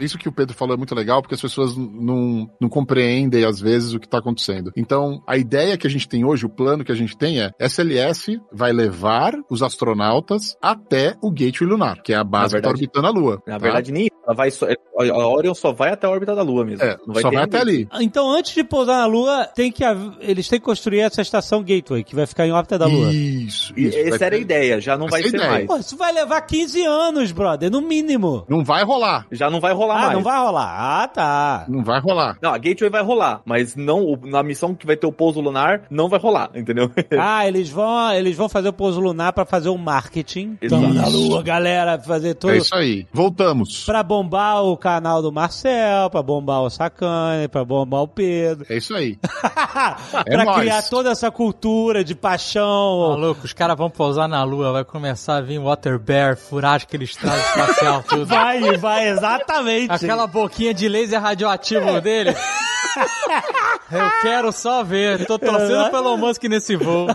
Isso 0.00 0.18
que 0.18 0.28
o 0.28 0.32
Pedro 0.32 0.54
falou 0.54 0.74
é 0.74 0.76
muito 0.76 0.94
legal, 0.94 1.20
porque 1.22 1.34
as 1.34 1.40
pessoas 1.40 1.76
não, 1.76 2.48
não 2.60 2.68
compreendem, 2.68 3.44
às 3.44 3.60
vezes, 3.60 3.92
o 3.94 4.00
que 4.00 4.06
está 4.06 4.18
acontecendo. 4.18 4.72
Então, 4.76 5.22
a 5.26 5.36
ideia 5.36 5.76
que 5.76 5.86
a 5.86 5.90
gente 5.90 6.08
tem 6.08 6.24
hoje, 6.24 6.46
o 6.46 6.48
plano 6.48 6.84
que 6.84 6.92
a 6.92 6.94
gente 6.94 7.16
tem 7.16 7.40
é 7.40 7.50
SLS 7.58 8.40
vai 8.52 8.72
levar 8.72 9.32
os 9.50 9.62
astronautas 9.62 10.56
até 10.60 11.14
o 11.22 11.30
Gateway 11.30 11.68
Lunar, 11.68 12.02
que 12.02 12.12
é 12.12 12.16
a 12.16 12.24
base 12.24 12.54
que 12.54 12.58
está 12.58 12.68
verdade- 12.68 12.84
orbitando 12.84 13.06
a 13.06 13.10
Lua. 13.10 13.42
Na 13.46 13.52
tá? 13.54 13.58
verdade, 13.58 13.92
nem 13.92 14.08
ela 14.24 14.34
vai 14.34 14.50
só, 14.50 14.66
a 14.66 15.28
Orion 15.28 15.54
só 15.54 15.72
vai 15.72 15.90
até 15.92 16.06
a 16.06 16.10
órbita 16.10 16.34
da 16.34 16.42
Lua 16.42 16.64
mesmo. 16.64 16.84
É, 16.84 16.96
Não 17.06 17.14
vai 17.14 17.22
só 17.22 17.30
ter 17.30 17.36
vai 17.36 17.44
até 17.44 17.60
ali. 17.60 17.88
Então, 18.00 18.30
antes 18.30 18.54
de 18.54 18.64
pousar 18.64 18.98
na 18.98 19.06
Lua, 19.06 19.46
tem 19.54 19.70
que 19.70 19.82
eles 20.20 20.48
têm 20.48 20.58
que 20.58 20.64
construir 20.64 21.00
essa 21.00 21.22
estação 21.22 21.62
Gateway, 21.62 22.02
que 22.02 22.14
vai 22.14 22.26
ficar 22.26 22.46
em 22.46 22.52
órbita 22.52 22.78
da 22.78 22.86
Lua. 22.86 23.12
Isso, 23.12 23.72
isso. 23.76 23.96
essa 23.98 24.24
era 24.26 24.34
a 24.34 24.38
ter- 24.38 24.42
ideia, 24.42 24.80
já 24.80 24.96
não 24.96 25.06
Essa 25.06 25.12
vai 25.12 25.20
é 25.22 25.26
a 25.26 25.30
ser 25.30 25.36
ideia. 25.36 25.50
mais. 25.50 25.66
Pô, 25.66 25.76
isso 25.78 25.96
vai 25.96 26.12
levar 26.12 26.40
15 26.42 26.84
anos, 26.84 27.32
brother, 27.32 27.70
no 27.70 27.80
mínimo. 27.80 28.44
Não 28.48 28.64
vai 28.64 28.82
rolar. 28.84 29.26
Já 29.30 29.48
não 29.50 29.60
vai 29.60 29.72
rolar 29.72 29.85
Ah, 29.94 30.00
mais. 30.00 30.12
não 30.14 30.22
vai 30.22 30.38
rolar. 30.38 30.74
Ah, 30.78 31.08
tá. 31.08 31.64
Não 31.68 31.84
vai 31.84 32.00
rolar. 32.00 32.38
Não, 32.42 32.52
a 32.52 32.58
Gateway 32.58 32.90
vai 32.90 33.02
rolar, 33.02 33.40
mas 33.44 33.76
não 33.76 34.18
na 34.24 34.42
missão 34.42 34.74
que 34.74 34.86
vai 34.86 34.96
ter 34.96 35.06
o 35.06 35.12
pouso 35.12 35.40
lunar, 35.40 35.82
não 35.90 36.08
vai 36.08 36.18
rolar, 36.18 36.50
entendeu? 36.54 36.90
Ah, 37.18 37.46
eles 37.46 37.70
vão, 37.70 38.12
eles 38.12 38.36
vão 38.36 38.48
fazer 38.48 38.68
o 38.68 38.72
pouso 38.72 39.00
lunar 39.00 39.32
pra 39.32 39.44
fazer 39.44 39.68
o 39.68 39.76
marketing. 39.78 40.56
Tamo 40.68 40.92
na 40.92 41.06
Lua, 41.08 41.42
galera, 41.42 41.98
fazer 41.98 42.34
tudo. 42.34 42.52
É 42.52 42.58
isso 42.58 42.74
aí. 42.74 43.06
Voltamos. 43.12 43.84
Pra 43.84 44.02
bombar 44.02 44.62
o 44.64 44.76
canal 44.76 45.22
do 45.22 45.32
Marcel, 45.32 46.10
pra 46.10 46.22
bombar 46.22 46.62
o 46.62 46.70
Sacane, 46.70 47.48
pra 47.48 47.64
bombar 47.64 48.02
o 48.02 48.08
Pedro. 48.08 48.66
É 48.68 48.76
isso 48.76 48.94
aí. 48.94 49.18
pra 50.24 50.44
nóis. 50.44 50.58
criar 50.60 50.82
toda 50.82 51.10
essa 51.10 51.30
cultura 51.30 52.04
de 52.04 52.14
paixão. 52.14 53.10
Maluco, 53.10 53.44
os 53.44 53.52
caras 53.52 53.76
vão 53.76 53.90
pousar 53.90 54.28
na 54.28 54.42
lua, 54.44 54.72
vai 54.72 54.84
começar 54.84 55.36
a 55.36 55.40
vir 55.40 55.58
Water 55.58 55.98
Bear, 55.98 56.36
furar 56.36 56.76
aqueles 56.82 57.14
trajes 57.16 57.46
espacial, 57.46 58.02
tudo. 58.08 58.26
Vai, 58.26 58.76
vai, 58.76 59.08
exatamente. 59.08 59.75
Aquela 59.88 60.26
boquinha 60.26 60.72
de 60.72 60.88
laser 60.88 61.20
radioativo 61.20 62.00
dele. 62.00 62.34
Eu 63.90 64.10
quero 64.22 64.52
só 64.52 64.82
ver. 64.82 65.26
Tô 65.26 65.38
torcendo 65.38 65.90
pelo 65.90 66.08
Elon 66.08 66.16
Musk 66.16 66.42
nesse 66.44 66.76
voo. 66.76 67.06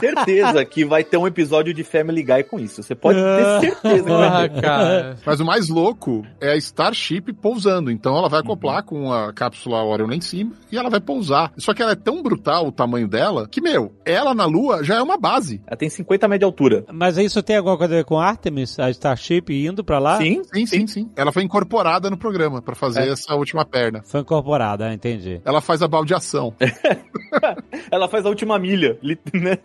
certeza 0.00 0.64
que 0.64 0.84
vai 0.84 1.04
ter 1.04 1.16
um 1.16 1.26
episódio 1.26 1.72
de 1.72 1.84
Family 1.84 2.22
Guy 2.22 2.44
com 2.44 2.58
isso. 2.58 2.82
Você 2.82 2.94
pode 2.94 3.18
Ah. 3.20 3.58
ter 3.60 3.70
certeza 3.70 4.04
que 4.04 4.10
vai 4.10 4.28
Porra, 4.28 4.48
ter. 4.48 4.60
cara. 4.60 5.16
Mas 5.24 5.40
o 5.40 5.44
mais 5.44 5.68
louco 5.68 6.24
é 6.40 6.52
a 6.52 6.56
Starship 6.56 7.32
pousando. 7.34 7.90
Então 7.90 8.16
ela 8.16 8.28
vai 8.28 8.40
acoplar 8.40 8.82
com 8.84 9.12
a 9.12 9.32
cápsula 9.32 9.82
Orion 9.84 10.06
lá 10.08 10.14
em 10.14 10.20
cima 10.20 10.52
e 10.70 10.76
ela 10.78 10.90
vai 10.90 11.00
pousar. 11.00 11.52
Só 11.56 11.72
que 11.74 11.82
ela 11.82 11.92
é 11.92 11.96
tão 11.96 12.22
brutal 12.22 12.66
o 12.66 12.72
tamanho 12.72 13.08
dela 13.08 13.46
que, 13.48 13.60
meu, 13.60 13.92
ela 14.04 14.34
na 14.34 14.46
Lua 14.46 14.82
já 14.84 14.96
é 14.96 15.02
uma 15.02 15.16
base. 15.18 15.60
Ela 15.66 15.76
tem 15.76 15.88
50 15.88 16.26
metros 16.28 16.40
de 16.40 16.44
altura. 16.44 16.84
Mas 16.92 17.18
isso 17.18 17.42
tem 17.42 17.56
alguma 17.56 17.76
coisa 17.76 17.94
a 17.94 17.96
ver 17.98 18.04
com 18.04 18.18
Artemis, 18.18 18.78
a 18.78 18.90
Starship 18.90 19.44
indo 19.50 19.84
pra 19.84 19.98
lá? 19.98 20.18
Sim, 20.18 20.42
Sim, 20.52 20.66
sim, 20.66 20.86
sim. 20.86 21.10
Ela 21.16 21.32
foi 21.32 21.42
incorporada 21.42 22.08
no 22.10 22.16
programa 22.16 22.60
pra 22.62 22.74
fazer 22.74 23.00
É. 23.02 23.08
essa 23.12 23.34
última 23.34 23.64
perna. 23.64 24.02
Foi 24.04 24.20
incorporada, 24.20 24.86
ah, 24.88 24.94
entendi. 25.10 25.40
Ela 25.44 25.60
faz 25.60 25.82
a 25.82 25.88
baldeação. 25.88 26.54
Ela 27.90 28.08
faz 28.08 28.26
a 28.26 28.28
última 28.28 28.58
milha, 28.58 28.98
né? 29.02 29.58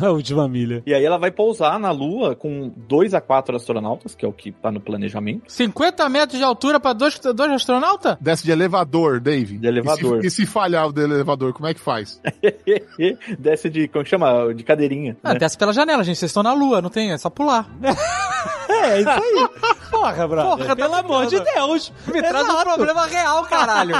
A 0.00 0.10
última 0.10 0.48
milha. 0.48 0.82
E 0.86 0.94
aí 0.94 1.04
ela 1.04 1.18
vai 1.18 1.30
pousar 1.30 1.78
na 1.78 1.90
Lua 1.90 2.34
com 2.34 2.72
2 2.76 3.14
a 3.14 3.20
4 3.20 3.56
astronautas, 3.56 4.14
que 4.14 4.24
é 4.24 4.28
o 4.28 4.32
que 4.32 4.50
tá 4.52 4.70
no 4.70 4.80
planejamento. 4.80 5.44
50 5.46 6.08
metros 6.08 6.38
de 6.38 6.44
altura 6.44 6.80
pra 6.80 6.92
dois, 6.92 7.18
dois 7.18 7.52
astronautas? 7.52 8.16
Desce 8.20 8.44
de 8.44 8.50
elevador, 8.50 9.20
Dave. 9.20 9.58
De 9.58 9.66
elevador. 9.66 10.18
E 10.18 10.30
se, 10.30 10.42
e 10.42 10.46
se 10.46 10.46
falhar 10.46 10.88
o 10.88 10.92
do 10.92 11.00
elevador, 11.00 11.52
como 11.52 11.68
é 11.68 11.74
que 11.74 11.80
faz? 11.80 12.20
Desce 13.38 13.70
de, 13.70 13.88
como 13.88 14.04
que 14.04 14.10
chama? 14.10 14.52
De 14.54 14.62
cadeirinha. 14.64 15.16
Ah, 15.22 15.32
né? 15.32 15.38
desce 15.38 15.56
pela 15.56 15.72
janela, 15.72 16.02
gente. 16.04 16.18
Vocês 16.18 16.30
estão 16.30 16.42
na 16.42 16.52
lua, 16.52 16.82
não 16.82 16.90
tem? 16.90 17.12
É 17.12 17.18
só 17.18 17.30
pular. 17.30 17.68
É, 18.68 19.00
isso 19.00 19.08
aí. 19.10 19.48
Porra, 19.90 20.28
brother. 20.28 20.50
Porra, 20.50 20.66
tá 20.66 20.76
Pelo 20.76 20.94
amor 20.94 21.26
de 21.26 21.40
Deus. 21.40 21.92
Me 22.06 22.22
traz 22.22 22.48
um 22.48 22.62
problema 22.62 23.06
real, 23.06 23.44
caralho. 23.44 23.94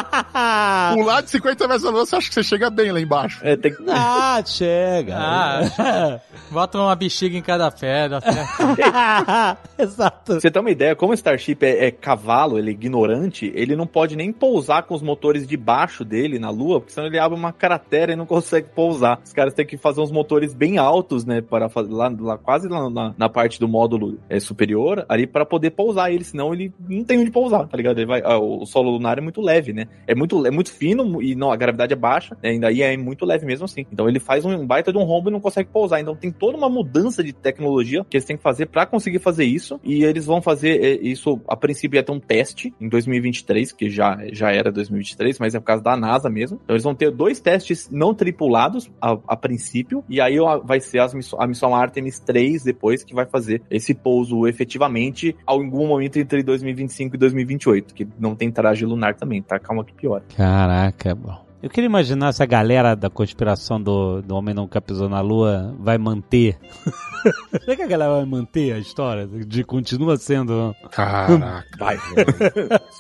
Pular 0.95 1.21
de 1.23 1.31
50 1.31 1.65
metros 1.69 1.83
da 1.85 1.91
Lua, 1.91 2.07
você 2.07 2.17
acha 2.17 2.29
que 2.29 2.35
você 2.35 2.43
chega 2.43 2.71
bem 2.71 2.91
lá 2.93 3.01
embaixo? 3.01 3.41
É, 3.43 3.57
tem 3.57 3.75
que- 3.75 3.83
Ah, 3.89 4.43
chega. 4.45 5.17
Ah, 5.17 6.21
Bota 6.51 6.79
uma 6.79 6.95
bexiga 6.95 7.37
em 7.37 7.43
cada 7.43 7.71
pé, 7.71 8.09
dá 8.09 8.21
certo. 8.21 8.63
Exato. 9.79 10.33
Pra 10.33 10.41
você 10.41 10.51
ter 10.51 10.59
uma 10.59 10.71
ideia, 10.71 10.95
como 10.97 11.13
o 11.13 11.15
Starship 11.15 11.59
é, 11.63 11.87
é 11.87 11.91
cavalo, 11.91 12.59
ele 12.59 12.71
é 12.71 12.73
ignorante, 12.73 13.51
ele 13.55 13.75
não 13.77 13.87
pode 13.87 14.17
nem 14.17 14.33
pousar 14.33 14.83
com 14.85 14.95
os 14.95 15.03
motores 15.03 15.47
de 15.47 15.57
baixo 15.57 16.05
dele 16.05 16.39
na 16.39 16.51
Lua, 16.51 16.81
porque 16.81 16.93
senão 16.93 17.07
ele 17.07 17.19
abre 17.19 17.39
uma 17.39 17.53
cratera 17.53 18.13
e 18.13 18.17
não 18.17 18.27
consegue 18.27 18.69
pousar. 18.75 19.19
Os 19.25 19.33
caras 19.33 19.55
têm 19.55 19.67
que 19.67 19.77
fazer 19.77 20.01
uns 20.01 20.11
motores 20.13 20.53
bem 20.55 20.79
altos, 20.79 21.25
né, 21.25 21.41
para 21.41 21.69
fazer 21.69 21.93
lá, 21.93 22.13
lá 22.21 22.37
quase 22.39 22.69
lá 22.69 22.89
na, 22.91 23.15
na 23.17 23.29
parte 23.29 23.59
do 23.59 23.67
módulo 23.69 24.19
é, 24.29 24.39
superior, 24.53 25.05
ali 25.09 25.27
para 25.27 25.45
poder 25.45 25.71
pousar 25.71 26.13
ele, 26.13 26.25
senão 26.25 26.53
ele 26.53 26.73
não 26.89 27.05
tem 27.05 27.19
onde 27.19 27.31
pousar, 27.31 27.67
tá 27.67 27.77
ligado? 27.77 28.07
Vai, 28.07 28.23
ah, 28.25 28.39
o 28.39 28.65
solo 28.67 28.91
lunar 28.91 29.19
é 29.19 29.21
muito 29.21 29.41
leve, 29.41 29.73
né? 29.73 29.87
É 30.07 30.15
muito, 30.15 30.47
é 30.47 30.51
muito 30.51 30.73
fino 30.73 31.23
e 31.23 31.35
não, 31.35 31.51
a 31.51 31.57
gravidade 31.57 31.93
é 31.93 31.97
baixa, 31.97 32.37
né, 32.43 32.51
ainda 32.51 32.69
aí 32.69 32.83
é 32.83 32.97
muito 32.97 33.25
leve 33.25 33.47
mesmo 33.47 33.65
assim. 33.65 33.87
Então 33.93 34.09
ele 34.09 34.21
faz 34.21 34.45
um 34.45 34.67
baita 34.67 34.93
de 34.93 34.99
um 34.99 35.05
rombo 35.05 35.29
e 35.29 35.33
não 35.33 35.41
consegue 35.41 35.71
pousar. 35.71 36.01
Então 36.01 36.15
tem 36.15 36.31
toda 36.31 36.57
uma 36.57 36.69
mudança 36.69 37.23
de 37.23 37.33
tecnologia 37.33 38.05
que 38.09 38.17
eles 38.17 38.25
têm 38.25 38.37
que 38.37 38.43
fazer 38.43 38.67
para 38.67 38.87
conseguir 38.87 39.19
fazer 39.19 39.45
isso. 39.45 39.81
E 39.83 40.05
eles 40.05 40.27
vão 40.27 40.43
fazer 40.43 40.83
é, 40.83 40.93
isso, 41.03 41.41
a 41.49 41.57
princípio 41.57 41.97
ia 41.97 42.03
ter 42.03 42.13
um 42.13 42.21
teste 42.21 42.75
em 42.81 42.89
2023, 42.89 43.73
que 43.73 43.91
já, 43.91 44.19
já 44.33 44.53
era 44.53 44.71
2023, 44.71 45.39
mas 45.39 45.55
é 45.55 45.61
por 45.61 45.67
causa 45.67 45.83
da 45.83 45.97
NASA 45.97 46.29
mesmo. 46.29 46.61
Então 46.63 46.75
eles 46.75 46.85
vão 46.85 46.95
ter 46.95 47.11
dois 47.11 47.41
testes 47.41 47.89
não 47.91 48.15
tripulados 48.15 48.91
a, 49.01 49.17
a 49.27 49.37
princípio, 49.37 50.05
e 50.09 50.21
aí 50.21 50.39
ó, 50.39 50.59
vai 50.59 50.81
ser 50.81 51.01
as 51.01 51.13
a 51.39 51.47
missão 51.47 51.75
Artemis 51.75 52.19
3 52.19 52.65
depois 52.65 53.05
que 53.05 53.15
vai 53.15 53.27
fazer 53.27 53.63
esse 53.71 53.95
pouso 53.95 54.42
efetivamente 54.49 55.37
a 55.47 55.53
algum 55.53 55.87
momento 55.87 56.19
entre 56.19 56.43
2025 56.43 57.15
e 57.17 57.19
2028, 57.19 57.95
que 57.95 58.07
não 58.19 58.35
tem 58.35 58.51
traje 58.51 58.85
lunar 58.85 59.15
também, 59.15 59.41
tá? 59.43 59.59
Calma 59.59 59.85
que 59.85 59.93
piora. 59.93 60.25
Caraca, 60.37 61.15
bom. 61.15 61.43
Eu 61.63 61.71
queria 61.71 61.87
imaginar 61.87 62.33
se 62.33 62.43
a 62.43 62.47
galera 62.47 62.97
da 62.97 63.09
conspiração 63.09 63.81
do, 63.81 64.21
do 64.21 64.35
Homem 64.35 64.53
Nunca 64.53 64.81
Pisou 64.81 65.09
na 65.09 65.21
Lua 65.21 65.73
vai 65.79 65.97
manter. 65.97 66.59
Será 67.63 67.77
que 67.77 67.83
a 67.83 67.87
galera 67.87 68.15
vai 68.15 68.25
manter 68.25 68.73
a 68.73 68.79
história? 68.81 69.29
De 69.29 69.63
continua 69.63 70.17
sendo. 70.17 70.75
Caraca. 70.91 71.65
Vai. 71.79 71.97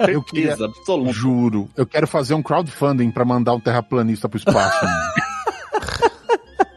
Eu 0.09 0.23
queria- 0.23 0.55
Certeza 0.55 0.67
absoluta. 0.67 1.13
Juro. 1.13 1.69
Eu 1.77 1.85
quero 1.85 2.07
fazer 2.07 2.35
um 2.35 2.43
crowdfunding 2.43 3.11
pra 3.11 3.25
mandar 3.25 3.53
um 3.55 3.59
terraplanista 3.59 4.29
pro 4.29 4.39
espaço. 4.39 4.87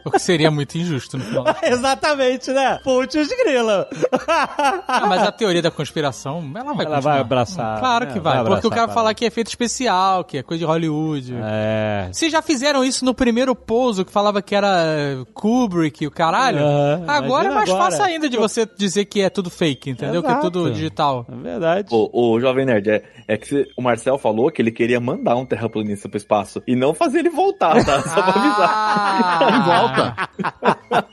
O 0.06 0.10
que 0.10 0.18
seria 0.18 0.50
muito 0.50 0.76
injusto 0.78 1.18
no 1.18 1.24
final. 1.24 1.44
Exatamente, 1.62 2.50
né? 2.52 2.78
Putz, 2.82 3.14
grila. 3.44 3.88
Ah, 4.28 5.06
mas 5.08 5.22
a 5.22 5.32
teoria 5.32 5.60
da 5.62 5.70
conspiração, 5.70 6.38
ela 6.54 6.72
vai 6.72 6.86
Ela 6.86 6.94
continuar. 6.96 7.00
vai 7.00 7.20
abraçar, 7.20 7.78
Claro 7.78 8.06
né? 8.06 8.12
que 8.12 8.20
vai. 8.20 8.36
Vai 8.36 8.44
porque 8.46 8.66
o 8.66 8.70
cara 8.70 8.84
a 8.84 8.88
falar 8.88 9.14
que 9.14 9.24
é 9.24 9.28
efeito 9.28 9.48
especial, 9.48 10.24
que 10.24 10.38
é 10.38 10.42
coisa 10.42 10.60
de 10.60 10.64
Hollywood. 10.64 11.34
É. 11.42 12.08
Se 12.12 12.30
já 12.30 12.40
fizeram 12.40 12.84
isso 12.84 13.04
no 13.04 13.14
primeiro 13.14 13.54
pouso, 13.54 14.04
que 14.04 14.12
falava 14.12 14.40
que 14.40 14.54
era 14.54 14.68
eh, 14.86 15.24
Kubrick, 15.34 16.06
o 16.06 16.10
caralho, 16.10 16.60
agora 17.06 17.48
é 17.48 17.54
mais 17.54 17.68
agora. 17.68 17.84
fácil 17.90 18.04
ainda 18.04 18.28
de 18.28 18.36
você 18.36 18.66
dizer 18.76 19.04
que 19.06 19.20
é 19.20 19.28
tudo 19.30 19.50
fake, 19.50 19.90
entendeu? 19.90 20.22
Que 20.22 20.30
é 20.30 20.34
tudo 20.36 20.60
Exato. 20.60 20.74
digital. 20.74 21.26
É 21.30 21.36
verdade. 21.36 21.88
O, 21.90 22.32
o 22.34 22.40
Jovem 22.40 22.64
Nerd, 22.66 22.88
é, 22.90 23.02
é 23.26 23.36
que 23.36 23.66
o 23.76 23.82
Marcel 23.82 24.18
falou 24.18 24.50
que 24.50 24.62
ele 24.62 24.70
queria 24.70 25.00
mandar 25.00 25.36
um 25.36 25.44
terraplanista 25.44 26.08
pro 26.08 26.16
espaço 26.16 26.62
e 26.66 26.76
não 26.76 26.94
fazer 26.94 27.18
ele 27.20 27.30
voltar, 27.30 27.84
tá? 27.84 28.02
Só 28.02 28.22
pra 28.22 28.32
avisar. 28.40 28.70
Ah, 28.72 29.38
E 29.56 29.66
volta. 29.96 30.28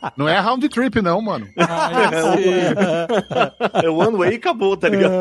Não 0.18 0.27
é 0.27 0.39
round 0.39 0.68
trip, 0.69 1.01
não, 1.01 1.22
mano. 1.22 1.47
É 3.84 3.89
one 3.89 4.18
way 4.18 4.34
e 4.34 4.35
acabou, 4.35 4.77
tá 4.77 4.88
ligado? 4.88 5.14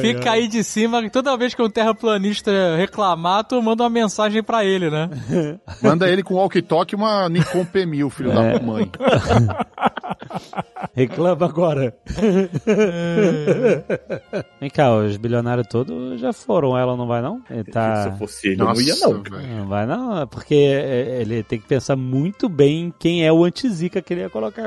Fica 0.00 0.32
aí 0.32 0.48
de 0.48 0.64
cima, 0.64 1.08
toda 1.10 1.36
vez 1.36 1.54
que 1.54 1.62
um 1.62 1.70
terraplanista 1.70 2.50
reclamar, 2.76 3.44
tu 3.44 3.60
manda 3.62 3.82
uma 3.84 3.90
mensagem 3.90 4.42
pra 4.42 4.64
ele, 4.64 4.90
né? 4.90 5.10
Manda 5.82 6.08
ele 6.08 6.22
com 6.22 6.34
walkie-talkie 6.34 6.94
e 6.94 6.96
uma 6.96 7.28
Nikon 7.28 7.64
P1000, 7.64 8.10
filho 8.10 8.32
da 8.32 8.60
mãe. 8.60 8.90
Reclama 10.94 11.46
agora. 11.46 11.94
Vem 14.60 14.70
cá, 14.70 14.94
os 14.94 15.16
bilionários 15.16 15.66
todos 15.68 16.20
já 16.20 16.32
foram, 16.32 16.76
ela 16.76 16.96
não 16.96 17.06
vai 17.06 17.22
não? 17.22 17.42
Ele 17.50 17.64
Se 17.64 17.70
tá... 17.70 18.06
eu 18.10 18.16
fosse 18.18 18.48
ele, 18.48 18.60
eu 18.60 18.66
não 18.66 18.80
ia 18.80 18.96
não. 18.96 19.22
velho. 19.22 19.56
Não 19.56 19.66
vai 19.66 19.86
não, 19.86 20.22
é 20.22 20.26
porque 20.26 20.54
é, 20.54 21.20
ele 21.20 21.42
tem 21.42 21.58
que 21.58 21.66
pensar 21.66 21.96
muito 21.96 22.48
bem 22.48 22.92
quem 22.98 23.26
é 23.26 23.32
o 23.32 23.44
anti-zica 23.44 24.00
que 24.00 24.14
ele 24.14 24.22
ia 24.22 24.30
colocar. 24.30 24.62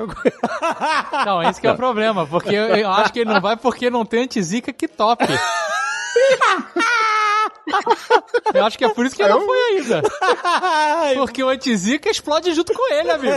Não, 1.26 1.42
esse 1.42 1.60
que 1.60 1.68
é 1.68 1.72
o 1.72 1.76
problema, 1.76 2.26
porque 2.28 2.56
eu, 2.56 2.68
eu 2.76 2.92
acho 2.92 3.12
que 3.12 3.20
ele 3.20 3.34
não 3.34 3.42
vai 3.42 3.58
porque 3.58 3.90
não 3.90 4.06
tem 4.06 4.24
antizica 4.24 4.72
que 4.72 4.88
top. 4.88 5.26
Eu 8.54 8.66
acho 8.66 8.78
que 8.78 8.86
é 8.86 8.90
por 8.90 9.06
isso 9.06 9.16
que 9.16 9.22
ele 9.24 9.34
não 9.34 9.46
foi 9.46 9.58
ainda. 9.72 10.02
Porque 11.18 11.44
o 11.44 11.50
antizica 11.50 12.10
explode 12.10 12.54
junto 12.54 12.74
com 12.74 12.94
ele, 12.94 13.12
amigo. 13.12 13.34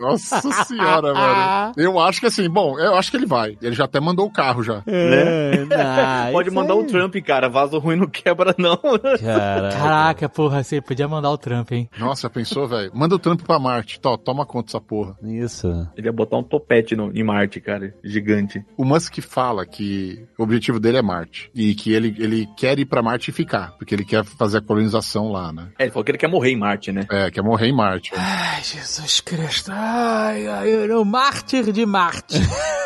Nossa 0.00 0.40
senhora, 0.64 1.12
velho. 1.14 1.72
Eu 1.76 1.98
acho 1.98 2.20
que 2.20 2.26
assim, 2.26 2.48
bom, 2.48 2.78
eu 2.78 2.94
acho 2.94 3.10
que 3.10 3.16
ele 3.16 3.26
vai. 3.26 3.56
Ele 3.60 3.74
já 3.74 3.84
até 3.84 4.00
mandou 4.00 4.26
o 4.26 4.32
carro 4.32 4.62
já. 4.62 4.82
É, 4.86 5.64
não, 5.64 6.32
Pode 6.32 6.50
mandar 6.50 6.74
o 6.74 6.84
Trump, 6.84 7.14
cara. 7.24 7.48
Vaso 7.48 7.78
ruim 7.78 7.96
não 7.96 8.06
quebra, 8.06 8.54
não. 8.58 8.76
Cara, 8.76 9.70
Caraca, 9.72 10.28
porra, 10.28 10.62
você 10.62 10.80
podia 10.80 11.08
mandar 11.08 11.30
o 11.30 11.38
Trump, 11.38 11.72
hein? 11.72 11.88
Nossa, 11.98 12.22
já 12.22 12.30
pensou, 12.30 12.66
velho? 12.66 12.90
Manda 12.94 13.14
o 13.14 13.18
trampo 13.18 13.44
pra 13.44 13.58
Marte. 13.58 14.00
Tó, 14.00 14.16
toma 14.16 14.44
conta 14.46 14.66
dessa 14.66 14.80
porra. 14.80 15.16
isso. 15.22 15.68
Ele 15.96 16.06
ia 16.08 16.12
botar 16.12 16.36
um 16.38 16.42
topete 16.42 16.94
no, 16.94 17.10
em 17.16 17.22
Marte, 17.24 17.60
cara. 17.60 17.94
Gigante. 18.04 18.64
O 18.76 18.84
Musk 18.84 19.18
fala 19.20 19.64
que 19.66 20.26
o 20.38 20.42
objetivo 20.42 20.78
dele 20.80 20.98
é 20.98 21.02
Marte. 21.02 21.50
E 21.54 21.74
que 21.74 21.92
ele, 21.92 22.14
ele 22.18 22.46
quer 22.56 22.78
ir 22.78 22.84
pra 22.84 23.02
Marte 23.02 23.07
e 23.16 23.32
ficar. 23.32 23.72
Porque 23.78 23.94
ele 23.94 24.04
quer 24.04 24.24
fazer 24.24 24.58
a 24.58 24.60
colonização 24.60 25.32
lá, 25.32 25.52
né? 25.52 25.68
É, 25.78 25.84
ele 25.84 25.90
falou 25.90 26.04
que 26.04 26.10
ele 26.10 26.18
quer 26.18 26.28
morrer 26.28 26.50
em 26.50 26.56
Marte, 26.56 26.92
né? 26.92 27.06
É, 27.10 27.30
quer 27.30 27.42
morrer 27.42 27.68
em 27.68 27.74
Marte. 27.74 28.12
Ai, 28.16 28.62
Jesus 28.62 29.20
Cristo. 29.20 29.72
Ai, 29.74 30.46
ai, 30.46 30.90
o 30.90 31.04
mártir 31.04 31.72
de 31.72 31.86
Marte. 31.86 32.38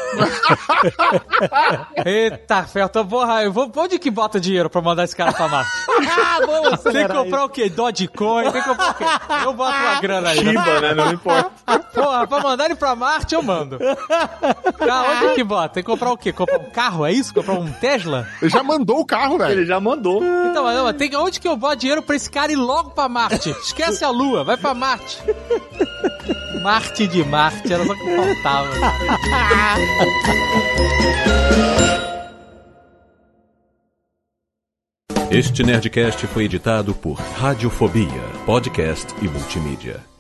Eita, 2.05 2.65
ferro, 2.65 2.89
tô 2.89 3.05
porra. 3.05 3.43
Eu 3.43 3.53
vou, 3.53 3.71
onde 3.77 3.99
que 3.99 4.11
bota 4.11 4.41
dinheiro 4.41 4.69
pra 4.69 4.81
mandar 4.81 5.05
esse 5.05 5.17
cara 5.17 5.33
pra 5.33 5.49
Marte? 5.49 5.71
Tem 6.93 7.07
que 7.07 7.13
comprar 7.13 7.45
o 7.45 7.49
quê? 7.49 7.69
Dogecoin? 7.69 8.51
Tem 8.51 8.63
que 8.63 8.69
comprar 8.69 8.91
o 8.91 8.95
quê? 8.95 9.05
Eu 9.45 9.55
boto 9.55 9.77
uma 9.77 10.01
grana 10.01 10.31
aí. 10.31 10.39
Shiba, 10.39 10.81
né? 10.81 10.95
Não 10.95 11.13
importa. 11.13 11.51
Porra, 11.95 12.27
pra 12.27 12.41
mandar 12.41 12.65
ele 12.67 12.75
pra 12.75 12.95
Marte, 12.95 13.35
eu 13.35 13.43
mando. 13.43 13.79
Tá, 13.79 15.05
onde 15.25 15.35
que 15.35 15.45
bota? 15.45 15.75
Tem 15.75 15.83
que 15.83 15.91
comprar 15.91 16.13
o 16.13 16.17
quê? 16.17 16.33
Comprar 16.33 16.59
um 16.59 16.71
carro, 16.71 17.07
é 17.07 17.13
isso? 17.13 17.33
Comprar 17.33 17.55
um 17.55 17.71
Tesla? 17.73 18.27
Ele 18.41 18.51
já 18.51 18.63
mandou 18.63 19.01
o 19.01 19.07
carro, 19.07 19.39
velho. 19.39 19.53
Ele 19.53 19.67
já 19.67 19.81
mandou. 19.81 20.12
Então, 20.51 20.65
mas, 20.65 20.83
mas 20.83 20.97
tem 20.97 21.17
onde 21.17 21.41
que 21.41 21.47
eu 21.49 21.57
boto 21.57 21.77
dinheiro 21.77 22.03
pra 22.03 22.17
esse 22.17 22.31
cara 22.31 22.53
ir 22.53 22.57
logo 22.57 22.91
pra 22.91 23.09
Marte? 23.09 23.51
Esquece 23.51 24.05
a 24.05 24.11
Lua, 24.11 24.45
vai 24.45 24.57
pra 24.57 24.75
Marte. 24.75 25.19
Marte 26.63 27.07
de 27.07 27.25
Marte, 27.25 27.73
era 27.73 27.85
só 27.85 27.95
que 27.95 28.17
faltava. 28.17 28.69
Este 35.31 35.63
Nerdcast 35.63 36.27
foi 36.27 36.45
editado 36.45 36.95
por 36.95 37.15
Radiofobia, 37.15 38.23
podcast 38.45 39.15
e 39.23 39.29
multimídia. 39.29 40.12